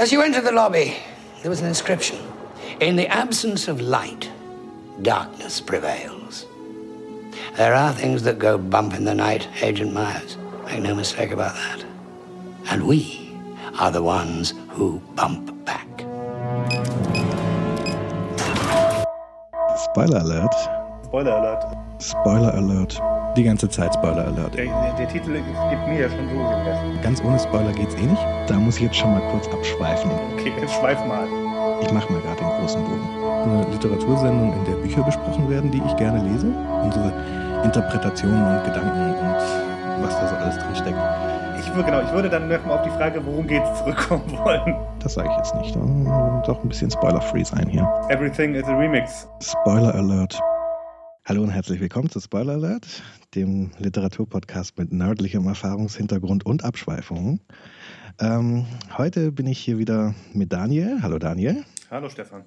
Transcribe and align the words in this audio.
As 0.00 0.10
you 0.12 0.22
enter 0.22 0.40
the 0.40 0.50
lobby, 0.50 0.96
there 1.42 1.50
was 1.50 1.60
an 1.60 1.66
inscription. 1.66 2.18
In 2.80 2.96
the 2.96 3.06
absence 3.08 3.68
of 3.68 3.82
light, 3.82 4.30
darkness 5.02 5.60
prevails. 5.60 6.46
There 7.56 7.74
are 7.74 7.92
things 7.92 8.22
that 8.22 8.38
go 8.38 8.56
bump 8.56 8.94
in 8.94 9.04
the 9.04 9.14
night, 9.14 9.46
Agent 9.60 9.92
Myers. 9.92 10.38
Make 10.64 10.80
no 10.80 10.94
mistake 10.94 11.32
about 11.32 11.52
that. 11.52 11.84
And 12.70 12.86
we 12.86 13.30
are 13.78 13.90
the 13.90 14.02
ones 14.02 14.54
who 14.70 15.00
bump 15.16 15.66
back. 15.66 15.86
Spoiler 19.90 20.20
Alert. 20.20 20.54
Spoiler 21.04 21.32
Alert. 21.32 21.76
Spoiler 21.98 22.52
Alert. 22.54 22.98
Die 23.36 23.44
ganze 23.44 23.68
Zeit 23.68 23.94
Spoiler 23.94 24.26
Alert. 24.26 24.54
Der, 24.54 24.64
der, 24.64 24.92
der 24.98 25.08
Titel 25.08 25.32
gibt 25.34 25.88
mir 25.88 26.00
ja 26.00 26.08
schon 26.08 26.28
so 26.28 26.34
den. 26.34 27.00
Ganz 27.02 27.22
ohne 27.22 27.38
Spoiler 27.38 27.72
geht's 27.72 27.94
eh 27.94 28.02
nicht. 28.06 28.22
Da 28.48 28.54
muss 28.54 28.76
ich 28.76 28.82
jetzt 28.82 28.96
schon 28.96 29.12
mal 29.12 29.20
kurz 29.30 29.46
abschweifen. 29.48 30.10
Okay, 30.34 30.52
jetzt 30.60 30.74
schweif 30.74 30.98
mal. 31.06 31.26
Ich 31.82 31.92
mache 31.92 32.12
mal 32.12 32.20
gerade 32.20 32.36
den 32.38 32.48
großen 32.60 32.82
Bogen. 32.82 33.08
Eine 33.44 33.66
Literatursendung, 33.70 34.52
in 34.52 34.64
der 34.64 34.78
Bücher 34.82 35.02
besprochen 35.02 35.48
werden, 35.48 35.70
die 35.70 35.80
ich 35.86 35.96
gerne 35.96 36.22
lese. 36.28 36.48
Unsere 36.82 37.12
Interpretationen 37.64 38.56
und 38.58 38.64
Gedanken 38.64 39.14
und 39.14 40.04
was 40.04 40.18
da 40.20 40.26
so 40.28 40.34
alles 40.36 40.58
drin 40.58 40.74
steckt. 40.74 40.98
Ich 41.60 41.74
würde, 41.74 41.84
genau, 41.90 42.00
ich 42.02 42.12
würde 42.12 42.28
dann 42.28 42.48
nochmal 42.48 42.78
auf 42.78 42.82
die 42.82 42.90
Frage, 42.90 43.24
worum 43.24 43.46
geht's, 43.46 43.78
zurückkommen 43.78 44.24
wollen. 44.44 44.74
Das 45.02 45.14
sage 45.14 45.28
ich 45.30 45.36
jetzt 45.36 45.54
nicht. 45.54 45.76
Doch 45.76 46.62
ein 46.62 46.68
bisschen 46.68 46.90
Spoiler-free 46.90 47.44
sein 47.44 47.68
hier. 47.68 47.88
Everything 48.08 48.54
is 48.54 48.64
a 48.64 48.76
Remix. 48.76 49.28
Spoiler 49.40 49.94
Alert. 49.94 50.38
Hallo 51.30 51.44
und 51.44 51.50
herzlich 51.50 51.78
willkommen 51.78 52.10
zu 52.10 52.18
Spoiler 52.18 52.54
Alert, 52.54 53.04
dem 53.36 53.70
Literaturpodcast 53.78 54.76
mit 54.78 54.92
nördlichem 54.92 55.46
Erfahrungshintergrund 55.46 56.44
und 56.44 56.64
Abschweifungen. 56.64 57.38
Ähm, 58.18 58.66
heute 58.98 59.30
bin 59.30 59.46
ich 59.46 59.60
hier 59.60 59.78
wieder 59.78 60.16
mit 60.32 60.52
Daniel. 60.52 61.02
Hallo 61.02 61.20
Daniel. 61.20 61.64
Hallo 61.88 62.08
Stefan. 62.08 62.42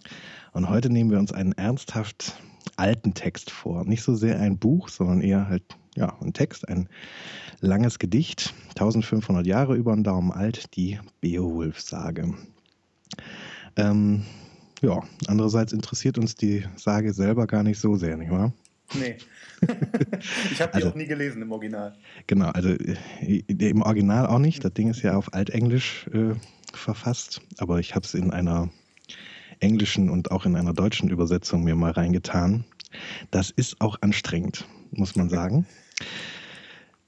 Und 0.52 0.68
heute 0.68 0.90
nehmen 0.90 1.12
wir 1.12 1.20
uns 1.20 1.32
einen 1.32 1.54
ernsthaft 1.54 2.36
alten 2.76 3.14
Text 3.14 3.52
vor. 3.52 3.86
Nicht 3.86 4.04
so 4.04 4.16
sehr 4.16 4.38
ein 4.42 4.58
Buch, 4.58 4.90
sondern 4.90 5.22
eher 5.22 5.48
halt 5.48 5.64
ja, 5.96 6.18
ein 6.20 6.34
Text, 6.34 6.68
ein 6.68 6.90
langes 7.62 8.00
Gedicht, 8.00 8.54
1500 8.72 9.48
Jahre 9.48 9.78
über 9.78 9.96
den 9.96 10.04
Daumen 10.04 10.34
alt, 10.34 10.76
die 10.76 11.00
Beowulf-Sage. 11.22 12.34
Ähm, 13.78 14.26
ja, 14.82 15.00
andererseits 15.28 15.72
interessiert 15.72 16.18
uns 16.18 16.36
die 16.36 16.66
Sage 16.76 17.14
selber 17.14 17.48
gar 17.48 17.64
nicht 17.64 17.80
so 17.80 17.96
sehr, 17.96 18.18
nicht 18.18 18.30
wahr? 18.30 18.52
Nee. 18.94 19.18
ich 20.52 20.62
habe 20.62 20.72
die 20.72 20.76
also, 20.76 20.90
auch 20.90 20.96
nie 20.96 21.06
gelesen 21.06 21.42
im 21.42 21.52
Original. 21.52 21.94
Genau, 22.28 22.50
also 22.50 22.70
äh, 22.70 23.44
im 23.48 23.82
Original 23.82 24.28
auch 24.28 24.40
nicht. 24.40 24.64
Das 24.64 24.74
Ding 24.74 24.90
ist 24.90 25.02
ja 25.02 25.16
auf 25.16 25.34
Altenglisch 25.34 26.08
äh, 26.14 26.36
verfasst, 26.74 27.42
aber 27.58 27.80
ich 27.80 27.96
habe 27.96 28.06
es 28.06 28.14
in 28.14 28.32
einer 28.32 28.70
englischen 29.60 30.10
und 30.10 30.32
auch 30.32 30.46
in 30.46 30.56
einer 30.56 30.74
deutschen 30.74 31.10
Übersetzung 31.10 31.64
mir 31.64 31.76
mal 31.76 31.92
reingetan. 31.92 32.66
Das 33.32 33.50
ist 33.50 33.80
auch 33.82 33.98
anstrengend, 34.02 34.66
muss 34.92 35.16
man 35.16 35.30
sagen. 35.38 35.66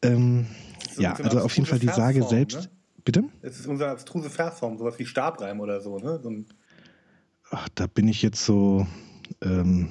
Ähm, 0.02 0.48
so 0.94 1.02
ja, 1.02 1.14
also 1.14 1.42
auf 1.42 1.56
jeden 1.56 1.68
Fall 1.68 1.80
die 1.80 1.88
Sage 1.88 2.20
Versform, 2.20 2.30
selbst. 2.30 2.56
Ne? 2.62 2.70
Bitte? 3.04 3.24
Es 3.42 3.60
ist 3.60 3.68
unsere 3.68 3.92
abstruse 3.92 4.30
Versform, 4.30 4.78
sowas 4.78 4.98
wie 4.98 5.06
Stabreim 5.06 5.60
oder 5.60 5.82
so, 5.82 6.00
ne? 6.00 6.20
So 6.24 6.34
Ach, 7.52 7.70
da 7.76 7.86
bin 7.86 8.08
ich 8.08 8.22
jetzt 8.22 8.44
so. 8.44 8.88
Ähm, 9.42 9.90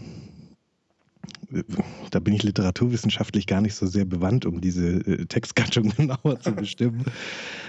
da 2.10 2.20
bin 2.20 2.34
ich 2.34 2.42
literaturwissenschaftlich 2.42 3.46
gar 3.46 3.60
nicht 3.60 3.74
so 3.74 3.86
sehr 3.86 4.04
bewandt, 4.04 4.46
um 4.46 4.60
diese 4.60 4.98
äh, 5.06 5.26
Textgattung 5.26 5.90
genauer 5.96 6.40
zu 6.40 6.52
bestimmen. 6.52 7.04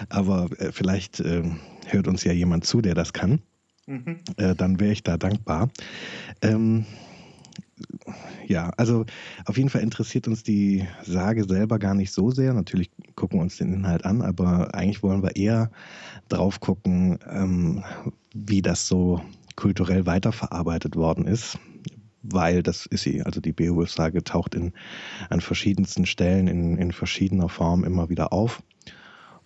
Aber 0.09 0.49
äh, 0.59 0.71
vielleicht 0.71 1.19
äh, 1.19 1.43
hört 1.87 2.07
uns 2.07 2.23
ja 2.23 2.31
jemand 2.31 2.65
zu, 2.65 2.81
der 2.81 2.95
das 2.95 3.13
kann. 3.13 3.39
Mhm. 3.87 4.19
Äh, 4.37 4.55
dann 4.55 4.79
wäre 4.79 4.91
ich 4.91 5.03
da 5.03 5.17
dankbar. 5.17 5.69
Ähm, 6.41 6.85
ja, 8.47 8.69
also 8.77 9.05
auf 9.45 9.57
jeden 9.57 9.69
Fall 9.69 9.81
interessiert 9.81 10.27
uns 10.27 10.43
die 10.43 10.87
Sage 11.03 11.43
selber 11.43 11.77
gar 11.77 11.93
nicht 11.93 12.11
so 12.11 12.31
sehr. 12.31 12.53
Natürlich 12.53 12.89
gucken 13.15 13.39
wir 13.39 13.43
uns 13.43 13.57
den 13.57 13.73
Inhalt 13.73 14.05
an, 14.05 14.21
aber 14.21 14.73
eigentlich 14.73 15.03
wollen 15.03 15.23
wir 15.23 15.35
eher 15.35 15.71
drauf 16.29 16.59
gucken, 16.59 17.19
ähm, 17.29 17.83
wie 18.33 18.61
das 18.61 18.87
so 18.87 19.21
kulturell 19.55 20.05
weiterverarbeitet 20.05 20.95
worden 20.95 21.27
ist 21.27 21.57
weil 22.31 22.63
das 22.63 22.85
ist 22.85 23.03
sie. 23.03 23.21
Also 23.23 23.41
die 23.41 23.53
Beowulf-Sage 23.53 24.23
taucht 24.23 24.55
in, 24.55 24.73
an 25.29 25.41
verschiedensten 25.41 26.05
Stellen 26.05 26.47
in, 26.47 26.77
in 26.77 26.91
verschiedener 26.91 27.49
Form 27.49 27.83
immer 27.83 28.09
wieder 28.09 28.33
auf. 28.33 28.61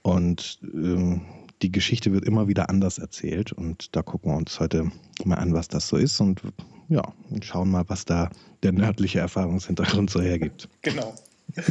Und 0.01 0.59
ähm, 0.63 1.21
die 1.61 1.71
Geschichte 1.71 2.13
wird 2.13 2.25
immer 2.25 2.47
wieder 2.47 2.69
anders 2.69 2.97
erzählt. 2.97 3.51
Und 3.51 3.95
da 3.95 4.01
gucken 4.01 4.31
wir 4.31 4.37
uns 4.37 4.59
heute 4.59 4.91
mal 5.25 5.35
an, 5.35 5.53
was 5.53 5.67
das 5.67 5.87
so 5.87 5.97
ist. 5.97 6.19
Und 6.19 6.41
ja, 6.87 7.03
schauen 7.41 7.69
mal, 7.69 7.83
was 7.87 8.05
da 8.05 8.29
der 8.63 8.71
nördliche 8.71 9.19
Erfahrungshintergrund 9.19 10.09
so 10.09 10.21
hergibt. 10.21 10.69
Genau. 10.81 11.13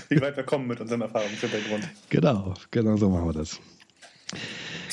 Wie 0.09 0.21
weit 0.21 0.37
wir 0.37 0.43
kommen 0.43 0.67
mit 0.67 0.81
unserem 0.81 1.03
Erfahrungshintergrund. 1.03 1.89
Genau, 2.11 2.55
genau 2.73 2.97
so 2.97 3.09
machen 3.11 3.27
wir 3.27 3.33
das. 3.33 3.61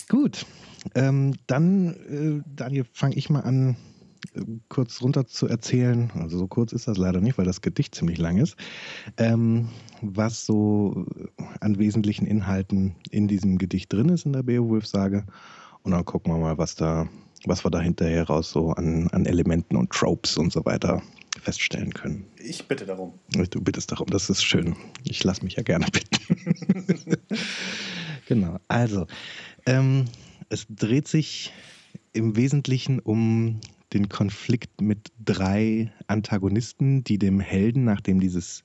Gut, 0.08 0.46
ähm, 0.94 1.34
dann, 1.48 2.44
äh, 2.44 2.44
Daniel, 2.56 2.86
fange 2.94 3.16
ich 3.16 3.30
mal 3.30 3.40
an, 3.40 3.78
kurz 4.70 5.02
runter 5.02 5.26
zu 5.28 5.48
erzählen, 5.48 6.12
also 6.16 6.38
so 6.38 6.48
kurz 6.48 6.74
ist 6.74 6.88
das 6.88 6.98
leider 6.98 7.22
nicht, 7.22 7.38
weil 7.38 7.46
das 7.46 7.62
Gedicht 7.62 7.96
ziemlich 7.96 8.18
lang 8.18 8.38
ist, 8.38 8.56
ähm, 9.18 9.70
was 10.02 10.46
so 10.46 11.06
an 11.60 11.78
wesentlichen 11.78 12.26
Inhalten 12.26 12.96
in 13.12 13.28
diesem 13.28 13.58
Gedicht 13.58 13.92
drin 13.92 14.10
ist 14.10 14.26
in 14.26 14.34
der 14.34 14.44
Beowulf-Sage. 14.44 15.26
Und 15.84 15.92
dann 15.92 16.06
gucken 16.06 16.34
wir 16.34 16.40
mal, 16.40 16.58
was 16.58 16.76
da, 16.76 17.08
was 17.46 17.64
wir 17.64 17.70
da 17.70 17.80
hinterher 17.80 18.24
raus 18.28 18.52
so 18.52 18.72
an, 18.72 19.08
an 19.10 19.26
Elementen 19.26 19.76
und 19.76 19.92
Tropes 19.92 20.38
und 20.38 20.52
so 20.52 20.66
weiter 20.66 21.02
feststellen 21.42 21.94
können. 21.94 22.26
Ich 22.44 22.68
bitte 22.68 22.86
darum. 22.86 23.14
Du 23.50 23.62
bittest 23.62 23.92
darum, 23.92 24.08
das 24.08 24.30
ist 24.30 24.44
schön. 24.44 24.76
Ich 25.04 25.24
lasse 25.24 25.44
mich 25.44 25.56
ja 25.56 25.64
gerne 25.64 25.86
bitten. 25.92 27.18
genau, 28.28 28.58
also 28.68 29.06
ähm, 29.66 30.06
es 30.50 30.66
dreht 30.70 31.08
sich 31.08 31.54
im 32.14 32.36
Wesentlichen 32.36 33.00
um 33.00 33.60
den 33.94 34.10
Konflikt 34.10 34.82
mit 34.82 35.12
drei 35.24 35.92
Antagonisten, 36.08 37.04
die 37.04 37.18
dem 37.18 37.40
Helden, 37.40 37.84
nachdem 37.84 38.20
dieses 38.20 38.64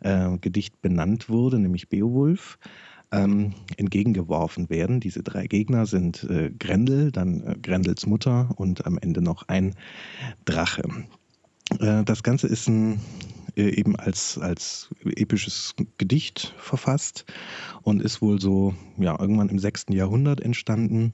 äh, 0.00 0.36
Gedicht 0.38 0.80
benannt 0.82 1.28
wurde, 1.28 1.58
nämlich 1.58 1.88
Beowulf, 1.88 2.58
ähm, 3.12 3.54
entgegengeworfen 3.76 4.70
werden. 4.70 5.00
Diese 5.00 5.22
drei 5.22 5.46
Gegner 5.46 5.86
sind 5.86 6.24
äh, 6.24 6.50
Grendel, 6.58 7.12
dann 7.12 7.42
äh, 7.42 7.56
Grendels 7.60 8.06
Mutter 8.06 8.50
und 8.56 8.86
am 8.86 8.98
Ende 8.98 9.20
noch 9.20 9.48
ein 9.48 9.74
Drache. 10.44 10.82
Äh, 11.78 12.04
das 12.04 12.22
Ganze 12.22 12.46
ist 12.46 12.68
ein, 12.68 13.00
äh, 13.56 13.68
eben 13.68 13.96
als, 13.96 14.38
als 14.38 14.90
episches 15.04 15.74
Gedicht 15.98 16.54
verfasst 16.56 17.26
und 17.82 18.02
ist 18.02 18.22
wohl 18.22 18.40
so 18.40 18.74
ja, 18.96 19.18
irgendwann 19.18 19.50
im 19.50 19.58
6. 19.58 19.86
Jahrhundert 19.90 20.40
entstanden 20.40 21.12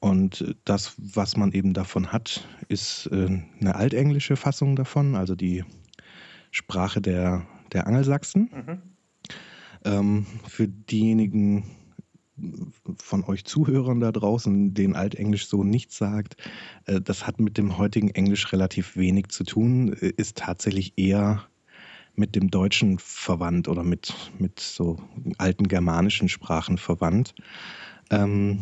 und 0.00 0.56
das, 0.64 0.94
was 0.98 1.36
man 1.36 1.52
eben 1.52 1.72
davon 1.72 2.12
hat, 2.12 2.46
ist 2.68 3.06
äh, 3.12 3.42
eine 3.60 3.74
altenglische 3.74 4.36
Fassung 4.36 4.76
davon, 4.76 5.14
also 5.14 5.34
die 5.34 5.64
Sprache 6.50 7.00
der, 7.00 7.46
der 7.72 7.86
Angelsachsen. 7.86 8.50
Mhm. 8.52 8.82
Ähm, 9.84 10.26
für 10.48 10.68
diejenigen 10.68 11.64
von 12.98 13.24
euch 13.24 13.44
Zuhörern 13.44 14.00
da 14.00 14.12
draußen, 14.12 14.74
denen 14.74 14.94
Altenglisch 14.94 15.46
so 15.46 15.64
nichts 15.64 15.96
sagt, 15.96 16.36
äh, 16.86 17.00
das 17.00 17.26
hat 17.26 17.40
mit 17.40 17.56
dem 17.56 17.78
heutigen 17.78 18.10
Englisch 18.10 18.52
relativ 18.52 18.96
wenig 18.96 19.28
zu 19.28 19.44
tun, 19.44 19.94
äh, 19.94 20.12
ist 20.16 20.38
tatsächlich 20.38 20.94
eher 20.96 21.46
mit 22.14 22.34
dem 22.34 22.50
Deutschen 22.50 22.98
verwandt 22.98 23.68
oder 23.68 23.82
mit, 23.82 24.14
mit 24.38 24.60
so 24.60 24.96
alten 25.38 25.68
germanischen 25.68 26.28
Sprachen 26.28 26.78
verwandt. 26.78 27.34
Ähm, 28.10 28.60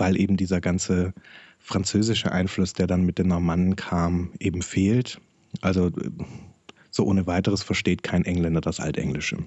weil 0.00 0.18
eben 0.18 0.36
dieser 0.36 0.60
ganze 0.60 1.12
französische 1.58 2.32
Einfluss, 2.32 2.72
der 2.72 2.86
dann 2.86 3.04
mit 3.04 3.18
den 3.18 3.28
Normannen 3.28 3.76
kam, 3.76 4.32
eben 4.40 4.62
fehlt. 4.62 5.20
Also 5.60 5.90
so 6.90 7.04
ohne 7.04 7.26
weiteres 7.26 7.62
versteht 7.62 8.02
kein 8.02 8.24
Engländer 8.24 8.60
das 8.60 8.80
Altenglische. 8.80 9.38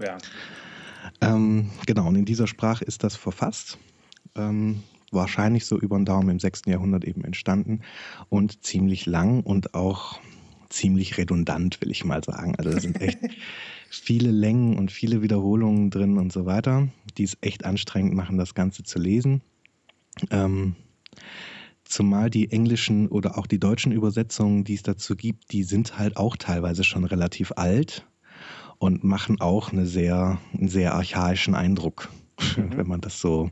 Ja. 0.00 0.18
Ähm, 1.20 1.70
genau, 1.86 2.08
und 2.08 2.16
in 2.16 2.24
dieser 2.24 2.46
Sprache 2.46 2.84
ist 2.84 3.02
das 3.02 3.16
verfasst. 3.16 3.78
Ähm, 4.36 4.82
wahrscheinlich 5.10 5.64
so 5.64 5.78
über 5.78 5.96
den 5.96 6.04
Daumen 6.04 6.28
im 6.28 6.38
6. 6.38 6.62
Jahrhundert 6.66 7.04
eben 7.04 7.24
entstanden 7.24 7.80
und 8.28 8.64
ziemlich 8.64 9.06
lang 9.06 9.40
und 9.42 9.74
auch 9.74 10.18
ziemlich 10.68 11.18
redundant, 11.18 11.80
will 11.80 11.90
ich 11.90 12.04
mal 12.04 12.22
sagen. 12.22 12.54
Also 12.56 12.70
da 12.70 12.80
sind 12.80 13.00
echt 13.00 13.18
viele 13.90 14.30
Längen 14.30 14.76
und 14.76 14.90
viele 14.90 15.22
Wiederholungen 15.22 15.90
drin 15.90 16.18
und 16.18 16.32
so 16.32 16.46
weiter, 16.46 16.88
die 17.16 17.24
es 17.24 17.38
echt 17.40 17.64
anstrengend 17.64 18.14
machen, 18.14 18.38
das 18.38 18.54
Ganze 18.54 18.82
zu 18.82 18.98
lesen. 18.98 19.40
Ähm, 20.30 20.76
zumal 21.84 22.30
die 22.30 22.50
englischen 22.50 23.08
oder 23.08 23.38
auch 23.38 23.46
die 23.46 23.58
deutschen 23.58 23.92
Übersetzungen, 23.92 24.64
die 24.64 24.74
es 24.74 24.82
dazu 24.82 25.16
gibt, 25.16 25.52
die 25.52 25.62
sind 25.62 25.98
halt 25.98 26.16
auch 26.16 26.36
teilweise 26.36 26.84
schon 26.84 27.04
relativ 27.04 27.52
alt 27.56 28.06
und 28.78 29.04
machen 29.04 29.40
auch 29.40 29.72
eine 29.72 29.86
sehr, 29.86 30.38
einen 30.52 30.68
sehr 30.68 30.94
archaischen 30.94 31.54
Eindruck, 31.54 32.10
mhm. 32.56 32.76
wenn 32.76 32.88
man 32.88 33.00
das 33.00 33.20
so, 33.20 33.50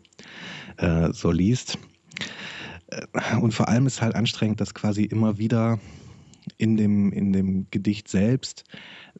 äh, 0.79 1.13
so 1.13 1.31
liest. 1.31 1.79
äh, 2.89 3.37
und 3.37 3.55
vor 3.55 3.69
allem 3.69 3.87
ist 3.87 4.03
halt 4.03 4.15
anstrengend, 4.15 4.61
dass 4.61 4.75
quasi 4.75 5.05
immer 5.05 5.39
wieder 5.39 5.79
in 6.57 6.77
dem, 6.77 7.13
in 7.13 7.33
dem 7.33 7.67
Gedicht 7.71 8.09
selbst 8.09 8.65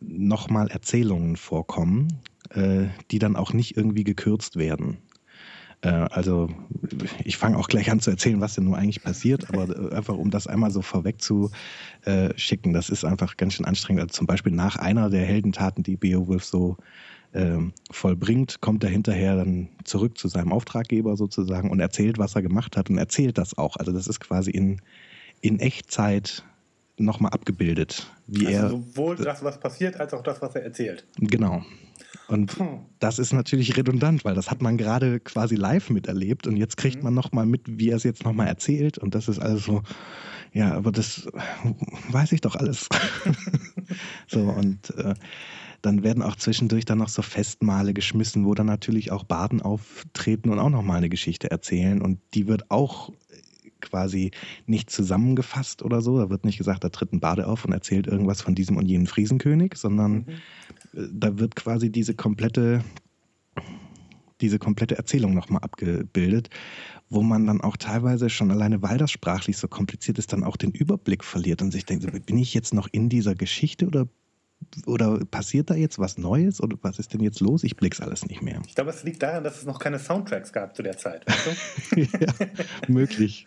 nochmal 0.01 0.69
Erzählungen 0.69 1.37
vorkommen, 1.37 2.09
äh, 2.51 2.89
die 3.11 3.19
dann 3.19 3.37
auch 3.37 3.53
nicht 3.53 3.77
irgendwie 3.77 4.05
gekürzt 4.05 4.57
werden. 4.57 4.99
Äh, 5.83 5.89
also 5.89 6.49
ich 7.25 7.37
fange 7.37 7.59
auch 7.59 7.69
gleich 7.69 7.91
an 7.91 8.01
zu 8.01 8.11
erzählen, 8.11 8.41
was 8.41 8.55
denn 8.55 8.65
nur 8.65 8.79
eigentlich 8.79 9.03
passiert, 9.03 9.49
aber 9.49 9.69
äh, 9.69 9.95
einfach 9.95 10.17
um 10.17 10.31
das 10.31 10.47
einmal 10.47 10.71
so 10.71 10.83
vorweg 10.83 11.21
zu 11.21 11.51
äh, 12.05 12.31
schicken, 12.37 12.73
das 12.73 12.89
ist 12.89 13.05
einfach 13.05 13.37
ganz 13.37 13.55
schön 13.55 13.67
anstrengend. 13.67 14.03
Also 14.03 14.13
zum 14.13 14.27
Beispiel 14.27 14.53
nach 14.53 14.77
einer 14.77 15.11
der 15.11 15.25
Heldentaten, 15.25 15.83
die 15.83 15.97
Beowulf 15.97 16.45
so 16.45 16.77
ähm, 17.35 17.73
vollbringt, 17.91 18.61
kommt 18.61 18.85
er 18.85 18.91
hinterher 18.91 19.37
dann 19.37 19.69
zurück 19.85 20.19
zu 20.19 20.29
seinem 20.29 20.53
Auftraggeber 20.53 21.17
sozusagen 21.17 21.71
und 21.71 21.81
erzählt, 21.81 22.19
was 22.19 22.35
er 22.35 22.43
gemacht 22.43 22.77
hat 22.77 22.91
und 22.91 22.99
erzählt 22.99 23.39
das 23.39 23.57
auch. 23.59 23.77
Also 23.77 23.93
das 23.93 24.07
ist 24.07 24.21
quasi 24.21 24.51
in, 24.51 24.81
in 25.41 25.59
Echtzeit 25.59 26.45
nochmal 26.99 27.33
abgebildet, 27.33 28.07
wie 28.27 28.47
also 28.47 28.59
er. 28.59 28.69
Sowohl 28.71 29.17
das, 29.17 29.43
was 29.43 29.59
passiert, 29.59 29.99
als 29.99 30.13
auch 30.13 30.23
das, 30.23 30.43
was 30.43 30.55
er 30.55 30.63
erzählt. 30.63 31.07
Genau. 31.19 31.65
Und 32.29 32.59
hm. 32.59 32.81
das 32.99 33.19
ist 33.19 33.33
natürlich 33.33 33.77
redundant, 33.77 34.25
weil 34.25 34.35
das 34.35 34.51
hat 34.51 34.63
man 34.63 34.77
gerade 34.77 35.21
quasi 35.21 35.57
live 35.57 35.91
miterlebt 35.91 36.47
und 36.47 36.57
jetzt 36.57 36.77
kriegt 36.77 36.99
mhm. 36.99 37.05
man 37.05 37.15
nochmal 37.15 37.47
mit, 37.47 37.63
wie 37.67 37.91
er 37.91 37.97
es 37.97 38.05
jetzt 38.05 38.25
nochmal 38.25 38.47
erzählt 38.47 38.99
und 38.99 39.15
das 39.15 39.29
ist 39.29 39.39
alles 39.39 39.65
so, 39.65 39.83
ja, 40.53 40.73
aber 40.75 40.93
das 40.93 41.29
weiß 42.11 42.33
ich 42.33 42.41
doch 42.41 42.57
alles. 42.57 42.89
so 44.29 44.41
und 44.41 44.97
äh, 44.97 45.15
dann 45.83 46.05
werden 46.05 46.23
auch 46.23 46.37
zwischendurch 46.37 46.85
dann 46.85 46.99
noch 46.99 47.09
so 47.09 47.23
Festmale 47.23 47.93
geschmissen, 47.93 48.47
wo 48.47 48.55
dann 48.55 48.67
natürlich 48.67 49.11
auch 49.11 49.25
Baden 49.25 49.61
auftreten 49.61 50.51
und 50.51 50.61
auch 50.61 50.71
nochmal 50.71 50.99
eine 50.99 51.09
Geschichte 51.09 51.51
erzählen 51.51 52.01
und 52.01 52.21
die 52.35 52.47
wird 52.47 52.71
auch 52.71 53.13
quasi 53.83 54.31
nicht 54.67 54.91
zusammengefasst 54.91 55.83
oder 55.83 56.01
so. 56.01 56.19
Da 56.19 56.31
wird 56.31 56.45
nicht 56.45 56.59
gesagt, 56.59 56.85
da 56.85 56.89
tritt 56.89 57.13
ein 57.13 57.21
Bade 57.21 57.47
auf 57.47 57.65
und 57.65 57.73
erzählt 57.73 58.07
irgendwas 58.07 58.41
von 58.41 58.55
diesem 58.55 58.77
und 58.77 58.87
jenem 58.87 59.07
Friesenkönig, 59.07 59.75
sondern 59.77 60.13
mhm. 60.13 60.25
Äh, 60.95 61.09
da 61.13 61.39
wird 61.39 61.57
quasi 61.57 61.91
diese 61.91 62.15
komplette 62.15 62.83
diese 64.41 64.59
komplette 64.59 64.99
Erzählung 64.99 65.35
nochmal 65.35 65.63
abgebildet, 65.63 66.51
wo 67.09 67.23
man 67.23 67.47
dann 67.47 67.61
auch 67.61 67.77
teilweise 67.77 68.29
schon 68.29 68.51
alleine, 68.51 68.83
weil 68.83 68.99
das 68.99 69.11
sprachlich 69.11 69.57
so 69.57 69.69
kompliziert 69.69 70.19
ist, 70.19 70.33
dann 70.33 70.43
auch 70.43 70.57
den 70.57 70.73
Überblick 70.73 71.25
verliert 71.25 71.63
und 71.63 71.71
sich 71.71 71.87
denkt, 71.87 72.27
bin 72.27 72.39
ich 72.39 72.53
jetzt 72.53 72.75
noch 72.75 72.89
in 72.91 73.09
dieser 73.09 73.35
Geschichte 73.35 73.87
oder 73.87 74.09
oder 74.87 75.19
passiert 75.25 75.71
da 75.71 75.75
jetzt 75.75 75.99
was 75.99 76.19
Neues 76.19 76.61
oder 76.63 76.77
was 76.83 76.99
ist 76.99 77.13
denn 77.13 77.21
jetzt 77.21 77.41
los? 77.41 77.65
Ich 77.65 77.77
blick's 77.77 78.01
alles 78.01 78.27
nicht 78.27 78.43
mehr. 78.43 78.61
Ich 78.67 78.75
glaube, 78.75 78.91
es 78.91 79.03
liegt 79.05 79.23
daran, 79.23 79.45
dass 79.45 79.59
es 79.59 79.65
noch 79.65 79.79
keine 79.79 79.99
Soundtracks 79.99 80.53
gab 80.53 80.77
zu 80.77 80.83
der 80.83 80.97
Zeit. 80.97 81.27
Weißt 81.27 81.93
du? 81.93 82.01
ja, 82.21 82.33
möglich. 82.89 83.47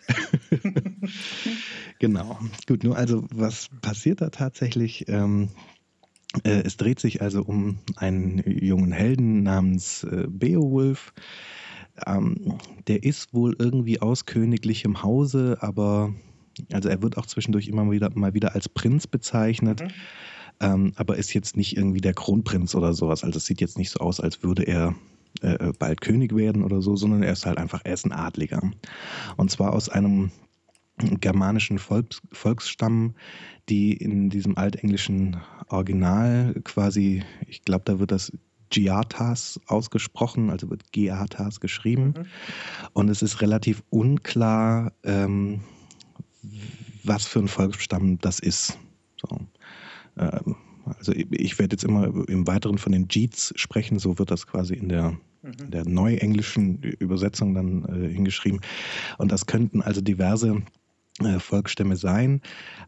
genau. 1.98 2.38
Gut, 2.66 2.84
nur 2.84 2.96
also, 2.96 3.26
was 3.32 3.68
passiert 3.80 4.20
da 4.20 4.30
tatsächlich? 4.30 5.08
Ähm, 5.08 5.50
äh, 6.44 6.62
es 6.64 6.76
dreht 6.76 7.00
sich 7.00 7.22
also 7.22 7.42
um 7.42 7.78
einen 7.96 8.38
jungen 8.46 8.92
Helden 8.92 9.42
namens 9.42 10.04
äh, 10.04 10.26
Beowulf. 10.28 11.12
Ähm, 12.06 12.58
der 12.88 13.02
ist 13.02 13.32
wohl 13.32 13.56
irgendwie 13.58 14.00
aus 14.02 14.26
königlichem 14.26 15.02
Hause, 15.02 15.58
aber 15.60 16.14
also 16.72 16.88
er 16.88 17.02
wird 17.02 17.16
auch 17.16 17.26
zwischendurch 17.26 17.68
immer 17.68 17.90
wieder 17.90 18.10
mal 18.14 18.34
wieder 18.34 18.54
als 18.54 18.68
Prinz 18.68 19.06
bezeichnet. 19.06 19.82
Mhm 19.82 19.90
ähm, 20.60 20.92
aber 20.96 21.16
ist 21.16 21.34
jetzt 21.34 21.56
nicht 21.56 21.76
irgendwie 21.76 22.00
der 22.00 22.14
Kronprinz 22.14 22.74
oder 22.74 22.92
sowas. 22.92 23.24
Also 23.24 23.38
es 23.38 23.46
sieht 23.46 23.60
jetzt 23.60 23.78
nicht 23.78 23.90
so 23.90 24.00
aus, 24.00 24.20
als 24.20 24.42
würde 24.42 24.62
er 24.62 24.94
äh, 25.42 25.72
bald 25.78 26.00
König 26.00 26.34
werden 26.34 26.62
oder 26.62 26.80
so, 26.80 26.96
sondern 26.96 27.22
er 27.22 27.32
ist 27.32 27.46
halt 27.46 27.58
einfach, 27.58 27.82
er 27.84 27.94
ist 27.94 28.06
ein 28.06 28.12
Adliger. 28.12 28.62
Und 29.36 29.50
zwar 29.50 29.72
aus 29.72 29.88
einem 29.88 30.30
germanischen 30.98 31.78
Volks, 31.78 32.22
Volksstamm, 32.32 33.14
die 33.68 33.92
in 33.92 34.30
diesem 34.30 34.56
altenglischen 34.56 35.36
Original 35.68 36.54
quasi, 36.64 37.22
ich 37.46 37.62
glaube, 37.62 37.84
da 37.84 37.98
wird 37.98 38.12
das 38.12 38.32
Giatas 38.70 39.60
ausgesprochen, 39.66 40.50
also 40.50 40.70
wird 40.70 40.92
Giatas 40.92 41.60
geschrieben. 41.60 42.14
Mhm. 42.16 42.26
Und 42.94 43.08
es 43.10 43.22
ist 43.22 43.40
relativ 43.40 43.82
unklar, 43.90 44.92
ähm, 45.04 45.60
was 47.04 47.26
für 47.26 47.40
ein 47.40 47.48
Volksstamm 47.48 48.18
das 48.18 48.40
ist. 48.40 48.78
So. 49.20 49.38
Ähm, 50.18 50.56
also 50.98 51.12
ich 51.12 51.58
werde 51.58 51.74
jetzt 51.74 51.84
immer 51.84 52.06
im 52.28 52.46
Weiteren 52.46 52.78
von 52.78 52.92
den 52.92 53.08
Jeets 53.08 53.52
sprechen, 53.56 53.98
so 53.98 54.18
wird 54.18 54.30
das 54.30 54.46
quasi 54.46 54.74
in 54.74 54.88
der, 54.88 55.18
mhm. 55.42 55.70
der 55.70 55.84
neuenglischen 55.84 56.82
Übersetzung 56.82 57.54
dann 57.54 57.84
äh, 57.84 58.12
hingeschrieben. 58.12 58.60
Und 59.18 59.32
das 59.32 59.46
könnten 59.46 59.82
also 59.82 60.00
diverse 60.00 60.62
äh, 61.20 61.38
Volksstämme 61.38 61.96
sein. 61.96 62.40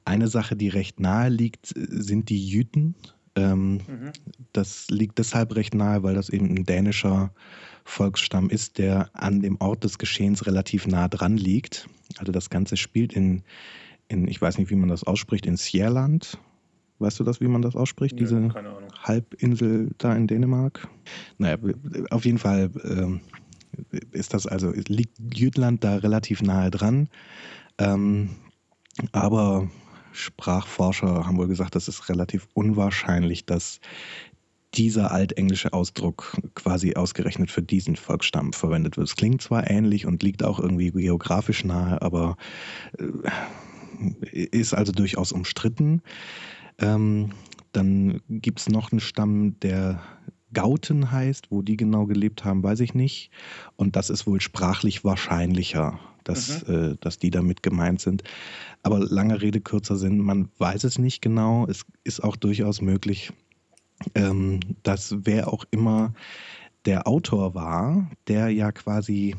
Eine 0.05 0.29
Sache, 0.29 0.57
die 0.57 0.69
recht 0.69 1.01
nahe 1.01 1.29
liegt, 1.29 1.73
sind 1.75 2.29
die 2.29 2.47
Jüten. 2.47 2.95
Ähm, 3.35 3.75
mhm. 3.75 4.13
Das 4.53 4.89
liegt 4.91 5.19
deshalb 5.19 5.57
recht 5.57 5.75
nahe, 5.75 6.03
weil 6.03 6.15
das 6.15 6.29
eben 6.29 6.55
ein 6.55 6.65
dänischer 6.65 7.33
Volksstamm 7.85 8.51
ist, 8.51 8.79
der 8.79 9.11
an 9.15 9.41
dem 9.41 9.57
Ort 9.61 9.83
des 9.83 9.99
Geschehens 9.99 10.47
relativ 10.47 10.87
nah 10.87 11.09
dran 11.09 11.37
liegt. 11.37 11.89
Also 12.19 12.33
das 12.33 12.51
Ganze 12.51 12.77
spielt 12.77 13.13
in, 13.13 13.43
in 14.09 14.29
ich 14.29 14.41
weiß 14.41 14.59
nicht, 14.59 14.71
wie 14.71 14.77
man 14.77 14.89
das 14.89 15.05
ausspricht, 15.05 15.47
in 15.47 15.57
Sierland 15.57 16.39
Weißt 16.99 17.21
du 17.21 17.25
das, 17.25 17.41
wie 17.41 17.49
man 17.49 17.63
das 17.63 17.77
ausspricht? 17.77 18.15
Ja, 18.15 18.19
Diese 18.19 18.51
Halbinsel 19.03 19.91
da 19.99 20.15
in 20.15 20.27
Dänemark? 20.27 20.89
Naja, 21.39 21.57
auf 22.11 22.25
jeden 22.25 22.39
Fall 22.39 22.71
äh, 22.83 23.99
ist 24.13 24.35
das 24.35 24.47
also, 24.47 24.73
liegt 24.73 25.17
Jütland 25.35 25.85
da 25.85 25.97
relativ 25.97 26.43
nahe 26.43 26.71
dran. 26.71 27.09
Ähm, 27.79 28.31
aber 29.13 29.71
Sprachforscher 30.13 31.27
haben 31.27 31.39
wohl 31.39 31.47
gesagt, 31.47 31.77
das 31.77 31.87
ist 31.87 32.09
relativ 32.09 32.49
unwahrscheinlich, 32.55 33.47
dass 33.47 33.81
dieser 34.75 35.13
altenglische 35.13 35.73
Ausdruck 35.73 36.37
quasi 36.55 36.95
ausgerechnet 36.95 37.51
für 37.51 37.63
diesen 37.63 37.97
Volksstamm 37.97 38.53
verwendet 38.53 38.97
wird. 38.97 39.09
Es 39.09 39.17
klingt 39.17 39.41
zwar 39.41 39.71
ähnlich 39.71 40.07
und 40.07 40.23
liegt 40.23 40.43
auch 40.43 40.59
irgendwie 40.59 40.91
geografisch 40.91 41.65
nahe, 41.65 42.03
aber 42.03 42.37
äh, 42.99 43.05
ist 44.31 44.75
also 44.75 44.93
durchaus 44.93 45.33
umstritten. 45.33 46.03
Ähm, 46.79 47.33
dann 47.73 48.21
gibt 48.29 48.61
es 48.61 48.69
noch 48.69 48.93
einen 48.93 49.01
Stamm, 49.01 49.59
der 49.61 50.01
Gauten 50.53 51.11
heißt. 51.11 51.51
Wo 51.51 51.63
die 51.63 51.77
genau 51.77 52.07
gelebt 52.07 52.45
haben, 52.45 52.63
weiß 52.63 52.81
ich 52.81 52.95
nicht. 52.95 53.31
Und 53.77 53.97
das 53.97 54.11
ist 54.11 54.27
wohl 54.27 54.41
sprachlich 54.41 55.05
wahrscheinlicher, 55.05 55.99
dass, 56.25 56.67
mhm. 56.67 56.75
äh, 56.75 56.97
dass 57.01 57.19
die 57.19 57.31
damit 57.31 57.63
gemeint 57.63 58.01
sind. 58.01 58.23
Aber 58.83 59.01
lange 59.01 59.41
Rede, 59.41 59.61
kurzer 59.61 59.97
Sinn, 59.97 60.19
man 60.19 60.49
weiß 60.59 60.85
es 60.85 60.99
nicht 60.99 61.21
genau. 61.21 61.67
Es 61.67 61.85
ist 62.05 62.23
auch 62.23 62.37
durchaus 62.37 62.81
möglich, 62.81 63.33
ähm, 64.15 64.61
dass 64.83 65.15
wer 65.25 65.53
auch 65.53 65.65
immer 65.71 66.15
der 66.85 67.07
Autor 67.07 67.55
war, 67.55 68.11
der 68.29 68.51
ja 68.51 68.73
quasi 68.73 69.35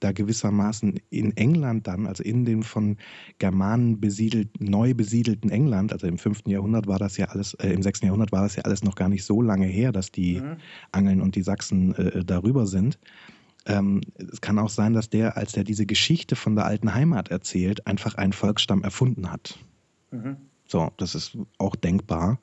da 0.00 0.12
gewissermaßen 0.12 1.00
in 1.10 1.36
England 1.36 1.86
dann, 1.86 2.06
also 2.06 2.22
in 2.22 2.44
dem 2.44 2.62
von 2.62 2.96
Germanen 3.38 4.00
besiedelt, 4.00 4.60
neu 4.60 4.94
besiedelten 4.94 5.50
England, 5.50 5.92
also 5.92 6.06
im 6.06 6.18
5. 6.18 6.42
Jahrhundert 6.46 6.86
war 6.86 6.98
das 6.98 7.16
ja 7.16 7.26
alles, 7.26 7.54
äh, 7.54 7.70
im 7.70 7.82
6. 7.82 8.02
Jahrhundert 8.02 8.32
war 8.32 8.42
das 8.42 8.56
ja 8.56 8.62
alles 8.62 8.82
noch 8.84 8.94
gar 8.94 9.08
nicht 9.08 9.24
so 9.24 9.42
lange 9.42 9.66
her, 9.66 9.92
dass 9.92 10.12
die 10.12 10.40
mhm. 10.40 10.56
Angeln 10.92 11.20
und 11.20 11.34
die 11.34 11.42
Sachsen 11.42 11.94
äh, 11.94 12.24
darüber 12.24 12.66
sind. 12.66 12.98
Ähm, 13.66 14.00
es 14.16 14.40
kann 14.40 14.58
auch 14.58 14.70
sein, 14.70 14.92
dass 14.94 15.10
der, 15.10 15.36
als 15.36 15.56
er 15.56 15.64
diese 15.64 15.86
Geschichte 15.86 16.36
von 16.36 16.54
der 16.54 16.64
alten 16.64 16.94
Heimat 16.94 17.28
erzählt, 17.28 17.86
einfach 17.86 18.14
einen 18.14 18.32
Volksstamm 18.32 18.82
erfunden 18.82 19.30
hat. 19.30 19.58
Mhm. 20.10 20.36
So, 20.66 20.90
das 20.98 21.14
ist 21.14 21.36
auch 21.56 21.76
denkbar, 21.76 22.40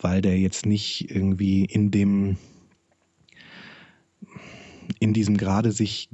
weil 0.00 0.22
der 0.22 0.38
jetzt 0.38 0.66
nicht 0.66 1.10
irgendwie 1.10 1.64
in 1.64 1.90
dem 1.90 2.36
in 5.00 5.12
diesem 5.12 5.36
gerade 5.36 5.72
sich 5.72 6.08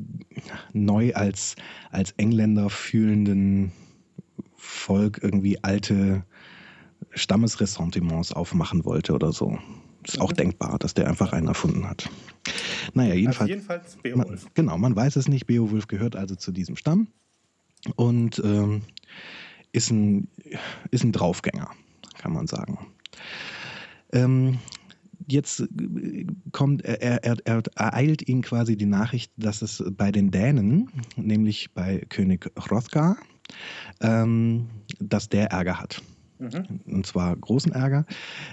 neu 0.72 1.14
als, 1.14 1.56
als 1.90 2.12
Engländer 2.12 2.70
fühlenden 2.70 3.72
Volk 4.56 5.20
irgendwie 5.22 5.62
alte 5.62 6.24
Stammesressentiments 7.10 8.32
aufmachen 8.32 8.84
wollte 8.84 9.12
oder 9.12 9.32
so. 9.32 9.58
Ist 10.06 10.20
auch 10.20 10.30
mhm. 10.30 10.36
denkbar, 10.36 10.78
dass 10.78 10.94
der 10.94 11.08
einfach 11.08 11.32
einen 11.32 11.48
erfunden 11.48 11.88
hat. 11.88 12.08
Naja, 12.94 13.14
jedenfalls. 13.14 13.40
Also 13.40 13.52
jedenfalls 13.52 13.96
Beowulf. 13.96 14.44
Man, 14.44 14.52
genau, 14.54 14.78
man 14.78 14.96
weiß 14.96 15.16
es 15.16 15.28
nicht. 15.28 15.46
Beowulf 15.46 15.86
gehört 15.86 16.16
also 16.16 16.34
zu 16.34 16.52
diesem 16.52 16.76
Stamm 16.76 17.08
und 17.96 18.40
ähm, 18.44 18.82
ist, 19.72 19.90
ein, 19.90 20.28
ist 20.90 21.04
ein 21.04 21.12
Draufgänger, 21.12 21.70
kann 22.18 22.32
man 22.32 22.46
sagen. 22.46 22.78
Ähm, 24.12 24.58
jetzt 25.28 25.60
äh, 25.60 26.26
kommt, 26.52 26.84
er, 26.84 27.24
er, 27.24 27.36
er 27.44 27.62
ereilt 27.76 28.28
ihn 28.28 28.42
quasi 28.42 28.76
die 28.76 28.86
Nachricht, 28.86 29.32
dass 29.36 29.62
es 29.62 29.82
bei 29.96 30.12
den 30.12 30.30
Dänen, 30.30 30.90
nämlich 31.16 31.72
bei 31.72 32.04
König 32.08 32.50
Hrothgar, 32.58 33.16
ähm, 34.00 34.68
dass 34.98 35.28
der 35.28 35.50
Ärger 35.50 35.80
hat. 35.80 36.02
Mhm. 36.38 36.80
Und 36.86 37.06
zwar 37.06 37.36
großen 37.36 37.72
Ärger. 37.72 38.04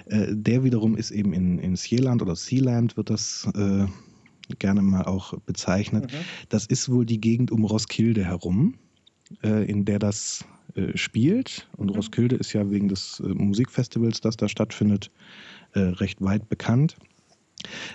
Äh, 0.06 0.28
der 0.30 0.64
wiederum 0.64 0.96
ist 0.96 1.10
eben 1.10 1.32
in, 1.32 1.58
in 1.58 1.76
Sealand 1.76 2.22
oder 2.22 2.36
Sealand 2.36 2.96
wird 2.96 3.10
das 3.10 3.48
äh, 3.54 3.86
gerne 4.58 4.82
mal 4.82 5.04
auch 5.04 5.34
bezeichnet. 5.40 6.12
Mhm. 6.12 6.16
Das 6.48 6.66
ist 6.66 6.88
wohl 6.90 7.04
die 7.06 7.20
Gegend 7.20 7.50
um 7.50 7.64
Roskilde 7.64 8.24
herum. 8.24 8.74
äh, 9.42 9.64
in 9.70 9.84
der 9.84 9.98
das 9.98 10.44
äh, 10.74 10.96
spielt. 10.96 11.68
Und 11.76 11.88
mhm. 11.88 11.94
Roskilde 11.96 12.36
ist 12.36 12.52
ja 12.52 12.70
wegen 12.70 12.88
des 12.88 13.20
äh, 13.20 13.28
Musikfestivals, 13.28 14.20
das 14.20 14.36
da 14.36 14.48
stattfindet, 14.48 15.10
äh, 15.74 15.80
recht 15.80 16.20
weit 16.20 16.48
bekannt. 16.48 16.96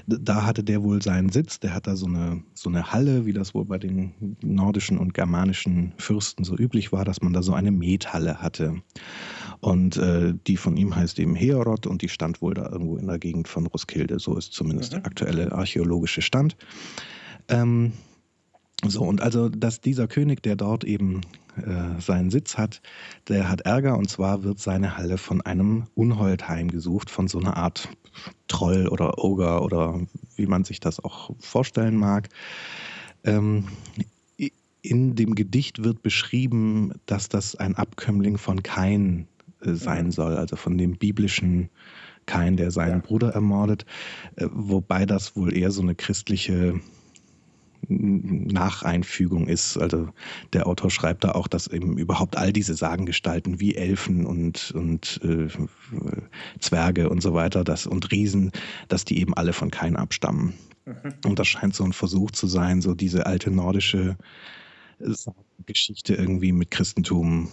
Da 0.05 0.45
hatte 0.45 0.63
der 0.63 0.83
wohl 0.83 1.01
seinen 1.01 1.29
Sitz, 1.29 1.59
der 1.59 1.73
hat 1.73 1.87
da 1.87 1.95
so 1.95 2.05
eine, 2.05 2.43
so 2.53 2.69
eine 2.69 2.91
Halle, 2.91 3.25
wie 3.25 3.33
das 3.33 3.55
wohl 3.55 3.65
bei 3.65 3.79
den 3.79 4.37
nordischen 4.41 4.99
und 4.99 5.13
germanischen 5.13 5.93
Fürsten 5.97 6.43
so 6.43 6.55
üblich 6.55 6.91
war, 6.91 7.03
dass 7.03 7.21
man 7.21 7.33
da 7.33 7.41
so 7.41 7.53
eine 7.53 7.71
Methalle 7.71 8.41
hatte. 8.41 8.81
Und 9.61 9.97
äh, 9.97 10.33
die 10.45 10.57
von 10.57 10.77
ihm 10.77 10.95
heißt 10.95 11.17
eben 11.19 11.35
Heorot 11.35 11.87
und 11.87 12.03
die 12.03 12.09
stand 12.09 12.41
wohl 12.41 12.53
da 12.53 12.69
irgendwo 12.69 12.97
in 12.97 13.07
der 13.07 13.17
Gegend 13.17 13.47
von 13.47 13.65
Roskilde. 13.65 14.19
So 14.19 14.37
ist 14.37 14.53
zumindest 14.53 14.91
mhm. 14.91 14.97
der 14.97 15.05
aktuelle 15.07 15.51
archäologische 15.51 16.21
Stand. 16.21 16.55
Ähm, 17.47 17.93
so, 18.89 19.03
und 19.03 19.21
also, 19.21 19.49
dass 19.49 19.81
dieser 19.81 20.07
König, 20.07 20.43
der 20.43 20.55
dort 20.55 20.83
eben 20.83 21.21
äh, 21.57 21.99
seinen 21.99 22.31
Sitz 22.31 22.57
hat, 22.57 22.81
der 23.27 23.49
hat 23.49 23.61
Ärger 23.61 23.97
und 23.97 24.09
zwar 24.09 24.43
wird 24.43 24.59
seine 24.59 24.97
Halle 24.97 25.17
von 25.17 25.41
einem 25.41 25.85
Unhold 25.95 26.47
heimgesucht, 26.47 27.09
von 27.09 27.27
so 27.27 27.39
einer 27.39 27.57
Art 27.57 27.89
Troll 28.47 28.87
oder 28.87 29.23
Ogre 29.23 29.61
oder 29.61 29.99
wie 30.35 30.47
man 30.47 30.63
sich 30.63 30.79
das 30.79 31.03
auch 31.03 31.31
vorstellen 31.39 31.97
mag. 31.97 32.29
Ähm, 33.23 33.65
in 34.81 35.15
dem 35.15 35.35
Gedicht 35.35 35.83
wird 35.83 36.03
beschrieben, 36.03 36.93
dass 37.05 37.27
das 37.29 37.55
ein 37.55 37.75
Abkömmling 37.75 38.37
von 38.37 38.63
Kain 38.63 39.27
äh, 39.61 39.73
sein 39.73 40.07
mhm. 40.07 40.11
soll, 40.11 40.35
also 40.37 40.55
von 40.55 40.77
dem 40.77 40.97
biblischen 40.97 41.69
Kain, 42.25 42.57
der 42.57 42.71
seinen 42.71 43.01
ja. 43.01 43.05
Bruder 43.05 43.29
ermordet, 43.29 43.85
äh, 44.35 44.47
wobei 44.51 45.05
das 45.05 45.35
wohl 45.35 45.55
eher 45.55 45.71
so 45.71 45.81
eine 45.81 45.95
christliche 45.95 46.79
Nacheinfügung 47.87 49.47
ist. 49.47 49.77
Also 49.77 50.09
der 50.53 50.67
Autor 50.67 50.89
schreibt 50.89 51.23
da 51.23 51.31
auch, 51.31 51.47
dass 51.47 51.67
eben 51.67 51.97
überhaupt 51.97 52.37
all 52.37 52.51
diese 52.51 52.73
Sagengestalten 52.73 53.59
wie 53.59 53.75
Elfen 53.75 54.25
und, 54.25 54.71
und 54.71 55.19
äh, 55.23 55.47
Zwerge 56.59 57.09
und 57.09 57.21
so 57.21 57.33
weiter 57.33 57.63
das, 57.63 57.85
und 57.85 58.11
Riesen, 58.11 58.51
dass 58.87 59.05
die 59.05 59.19
eben 59.19 59.33
alle 59.33 59.53
von 59.53 59.71
Kain 59.71 59.95
abstammen. 59.95 60.53
Mhm. 60.85 61.13
Und 61.25 61.39
das 61.39 61.47
scheint 61.47 61.75
so 61.75 61.83
ein 61.83 61.93
Versuch 61.93 62.31
zu 62.31 62.47
sein, 62.47 62.81
so 62.81 62.93
diese 62.95 63.25
alte 63.25 63.51
nordische 63.51 64.17
Geschichte 65.65 66.15
irgendwie 66.15 66.51
mit 66.51 66.71
Christentum 66.71 67.49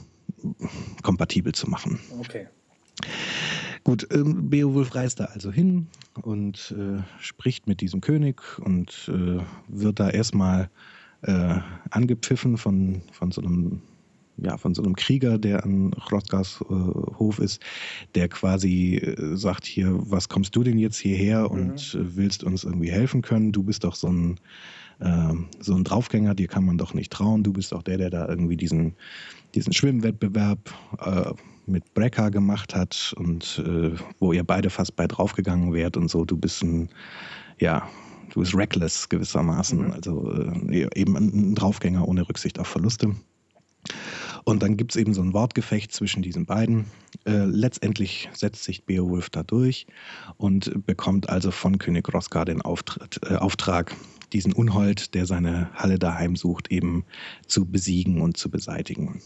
kompatibel 1.03 1.53
zu 1.53 1.69
machen. 1.69 1.99
Okay. 2.19 2.49
Gut, 3.85 4.07
ähm, 4.13 4.49
Beowulf 4.49 4.95
reist 4.95 5.21
da 5.21 5.25
also 5.27 5.51
hin 5.51 5.89
und 6.23 6.75
äh, 6.79 7.03
spricht 7.21 7.67
mit 7.67 7.81
diesem 7.81 8.01
König 8.01 8.41
und 8.61 9.11
äh, 9.13 9.43
wird 9.69 9.99
da 9.99 10.11
erstmal 10.11 10.71
äh, 11.23 11.59
angepfiffen 11.91 12.57
von, 12.57 13.03
von 13.13 13.33
so 13.33 13.41
einem 13.41 13.83
ja, 14.39 14.57
von 14.57 14.75
so 14.75 14.83
einem 14.83 14.97
Krieger, 14.97 15.39
der 15.39 15.65
an 15.65 15.93
Hrothgars 15.99 16.61
äh, 16.63 16.75
Hof 17.19 17.39
ist, 17.39 17.61
der 18.15 18.29
quasi 18.29 18.97
äh, 18.97 19.37
sagt 19.37 19.67
hier, 19.67 19.93
was 20.11 20.29
kommst 20.29 20.57
du 20.57 20.63
denn 20.63 20.79
jetzt 20.79 20.99
hierher 20.99 21.51
und 21.51 21.95
mhm. 21.95 22.17
willst 22.17 22.43
uns 22.43 22.65
irgendwie 22.65 22.91
helfen 22.91 23.23
können? 23.23 23.53
Du 23.53 23.63
bist 23.63 23.85
doch 23.85 23.95
so 23.95 24.09
ein, 24.09 24.41
äh, 25.01 25.35
so 25.61 25.75
ein 25.75 25.85
Draufgänger, 25.85 26.35
dir 26.35 26.49
kann 26.49 26.65
man 26.65 26.79
doch 26.79 26.95
nicht 26.95 27.13
trauen. 27.13 27.43
Du 27.43 27.53
bist 27.53 27.73
doch 27.73 27.83
der, 27.83 27.99
der 27.99 28.11
da 28.11 28.29
irgendwie 28.29 28.57
diesen, 28.57 28.95
diesen 29.55 29.73
Schwimmwettbewerb 29.73 30.73
äh, 30.99 31.33
mit 31.67 31.95
Brecker 31.95 32.31
gemacht 32.31 32.75
hat 32.75 33.15
und 33.17 33.63
äh, 33.67 33.93
wo 34.19 34.33
ihr 34.33 34.45
beide 34.45 34.71
fast 34.71 34.97
bei 34.97 35.07
draufgegangen 35.07 35.73
wärt 35.73 35.97
und 35.97 36.09
so. 36.09 36.25
Du 36.25 36.37
bist 36.37 36.63
ein, 36.63 36.89
ja, 37.59 37.89
du 38.31 38.41
bist 38.41 38.55
reckless 38.55 39.09
gewissermaßen, 39.09 39.87
mhm. 39.87 39.93
also 39.93 40.31
äh, 40.33 40.89
eben 40.95 41.17
ein 41.17 41.55
Draufgänger 41.55 42.07
ohne 42.07 42.29
Rücksicht 42.29 42.59
auf 42.59 42.69
Verluste. 42.69 43.15
Und 44.45 44.63
dann 44.63 44.77
gibt 44.77 44.93
es 44.93 44.97
eben 44.97 45.15
so 45.15 45.23
ein 45.23 45.35
Wortgefecht 45.35 45.93
zwischen 45.93 46.23
diesen 46.23 46.47
beiden. 46.47 46.87
Äh, 47.25 47.45
letztendlich 47.45 48.29
setzt 48.33 48.65
sich 48.65 48.85
Beowulf 48.85 49.31
da 49.31 49.43
durch 49.45 49.87
und 50.37 50.85
bekommt 50.85 51.29
also 51.29 51.51
von 51.51 51.79
König 51.79 52.13
Roskar 52.13 52.45
den 52.45 52.61
Auftritt, 52.61 53.21
äh, 53.25 53.37
Auftrag, 53.37 53.95
diesen 54.33 54.53
Unhold, 54.53 55.15
der 55.15 55.27
seine 55.27 55.71
Halle 55.75 55.99
daheim 55.99 56.35
sucht, 56.35 56.73
eben 56.73 57.05
zu 57.47 57.67
besiegen 57.67 58.21
und 58.21 58.37
zu 58.37 58.51
beseitigen. 58.51 59.23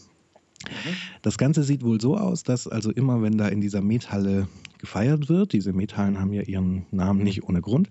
Mhm. 0.65 0.95
Das 1.21 1.37
Ganze 1.37 1.63
sieht 1.63 1.83
wohl 1.83 2.01
so 2.01 2.17
aus, 2.17 2.43
dass 2.43 2.67
also 2.67 2.91
immer, 2.91 3.21
wenn 3.21 3.37
da 3.37 3.47
in 3.47 3.61
dieser 3.61 3.81
Methalle 3.81 4.47
gefeiert 4.79 5.29
wird, 5.29 5.53
diese 5.53 5.73
Methallen 5.73 6.19
haben 6.19 6.33
ja 6.33 6.43
ihren 6.43 6.85
Namen 6.91 7.23
nicht 7.23 7.43
ohne 7.43 7.61
Grund, 7.61 7.89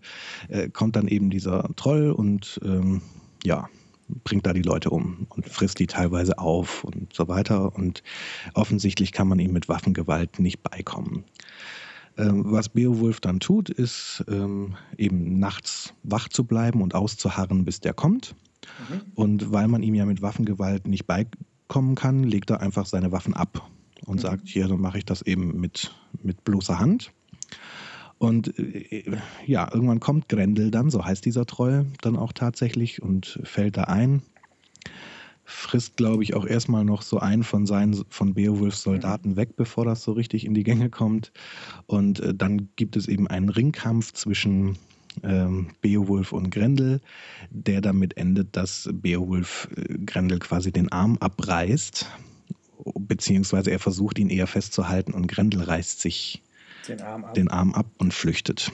äh, 0.49 0.69
kommt 0.69 0.97
dann 0.97 1.09
eben 1.09 1.31
dieser 1.31 1.69
Troll 1.77 2.11
und 2.11 2.61
ähm, 2.65 3.03
ja, 3.45 3.69
bringt 4.25 4.47
da 4.47 4.53
die 4.53 4.63
Leute 4.63 4.91
um 4.91 5.27
und 5.31 5.49
frisst 5.49 5.79
die 5.79 5.87
teilweise 5.87 6.39
auf 6.39 6.85
und 6.85 7.13
so 7.13 7.29
weiter. 7.29 7.75
Und 7.75 8.03
offensichtlich 8.55 9.13
kann 9.13 9.29
man 9.29 9.39
ihm 9.39 9.53
mit 9.53 9.69
Waffengewalt 9.69 10.39
nicht 10.39 10.63
beikommen. 10.63 11.25
Ähm, 12.17 12.45
was 12.47 12.69
Beowulf 12.69 13.21
dann 13.21 13.41
tut, 13.41 13.69
ist 13.69 14.25
ähm, 14.29 14.77
eben 14.97 15.39
nachts 15.39 15.93
wach 16.03 16.29
zu 16.29 16.45
bleiben 16.45 16.83
und 16.83 16.95
auszuharren, 16.95 17.65
bis 17.65 17.81
der 17.81 17.93
kommt. 17.93 18.35
Mhm. 18.89 19.01
Und 19.15 19.53
weil 19.53 19.69
man 19.69 19.83
ihm 19.83 19.95
ja 19.95 20.07
mit 20.07 20.23
Waffengewalt 20.23 20.89
nicht 20.89 21.07
beikommt, 21.07 21.37
kommen 21.69 21.95
kann, 21.95 22.23
legt 22.23 22.51
er 22.51 22.61
einfach 22.61 22.87
seine 22.87 23.13
Waffen 23.13 23.35
ab 23.35 23.69
und 24.05 24.17
mhm. 24.17 24.21
sagt, 24.21 24.49
hier, 24.49 24.69
dann 24.69 24.81
mache 24.81 24.99
ich 24.99 25.05
das 25.05 25.23
eben 25.23 25.61
mit, 25.61 25.95
mit 26.23 26.45
bloßer 26.45 26.79
Hand. 26.79 27.13
Und 28.19 28.59
äh, 28.59 29.19
ja, 29.47 29.69
irgendwann 29.73 30.01
kommt 30.01 30.29
Grendel 30.29 30.71
dann, 30.71 30.91
so 30.91 31.05
heißt 31.05 31.25
dieser 31.25 31.47
Troll 31.47 31.87
dann 32.01 32.17
auch 32.17 32.33
tatsächlich 32.33 33.03
und 33.03 33.41
fällt 33.45 33.77
da 33.77 33.85
ein. 33.85 34.23
Frisst, 35.45 35.97
glaube 35.97 36.25
ich, 36.25 36.35
auch 36.35 36.45
erstmal 36.45 36.85
noch 36.85 37.03
so 37.03 37.21
einen 37.21 37.45
von 37.45 37.67
seinen, 37.67 38.05
von 38.09 38.35
Beowulfs 38.35 38.83
Soldaten 38.83 39.31
mhm. 39.31 39.37
weg, 39.37 39.57
bevor 39.57 39.85
das 39.85 40.03
so 40.03 40.13
richtig 40.13 40.45
in 40.45 40.55
die 40.55 40.65
Gänge 40.65 40.91
kommt. 40.91 41.33
Und 41.87 42.21
äh, 42.21 42.35
dann 42.35 42.69
gibt 42.77 42.97
es 42.97 43.07
eben 43.07 43.29
einen 43.29 43.49
Ringkampf 43.49 44.13
zwischen 44.13 44.77
ähm, 45.23 45.69
Beowulf 45.81 46.33
und 46.33 46.51
Grendel, 46.51 47.01
der 47.51 47.81
damit 47.81 48.17
endet, 48.17 48.57
dass 48.57 48.89
Beowulf 48.93 49.69
äh, 49.77 49.99
Grendel 50.05 50.39
quasi 50.39 50.73
den 50.73 50.91
Arm 50.91 51.17
abreißt, 51.19 52.07
beziehungsweise 52.99 53.71
er 53.71 53.79
versucht 53.79 54.19
ihn 54.19 54.31
eher 54.31 54.47
festzuhalten 54.47 55.13
und 55.13 55.27
Grendel 55.29 55.63
reißt 55.63 56.01
sich 56.01 56.43
den 56.89 57.01
Arm 57.01 57.25
ab, 57.25 57.35
den 57.35 57.49
Arm 57.49 57.75
ab 57.75 57.87
und 57.99 58.15
flüchtet. 58.15 58.73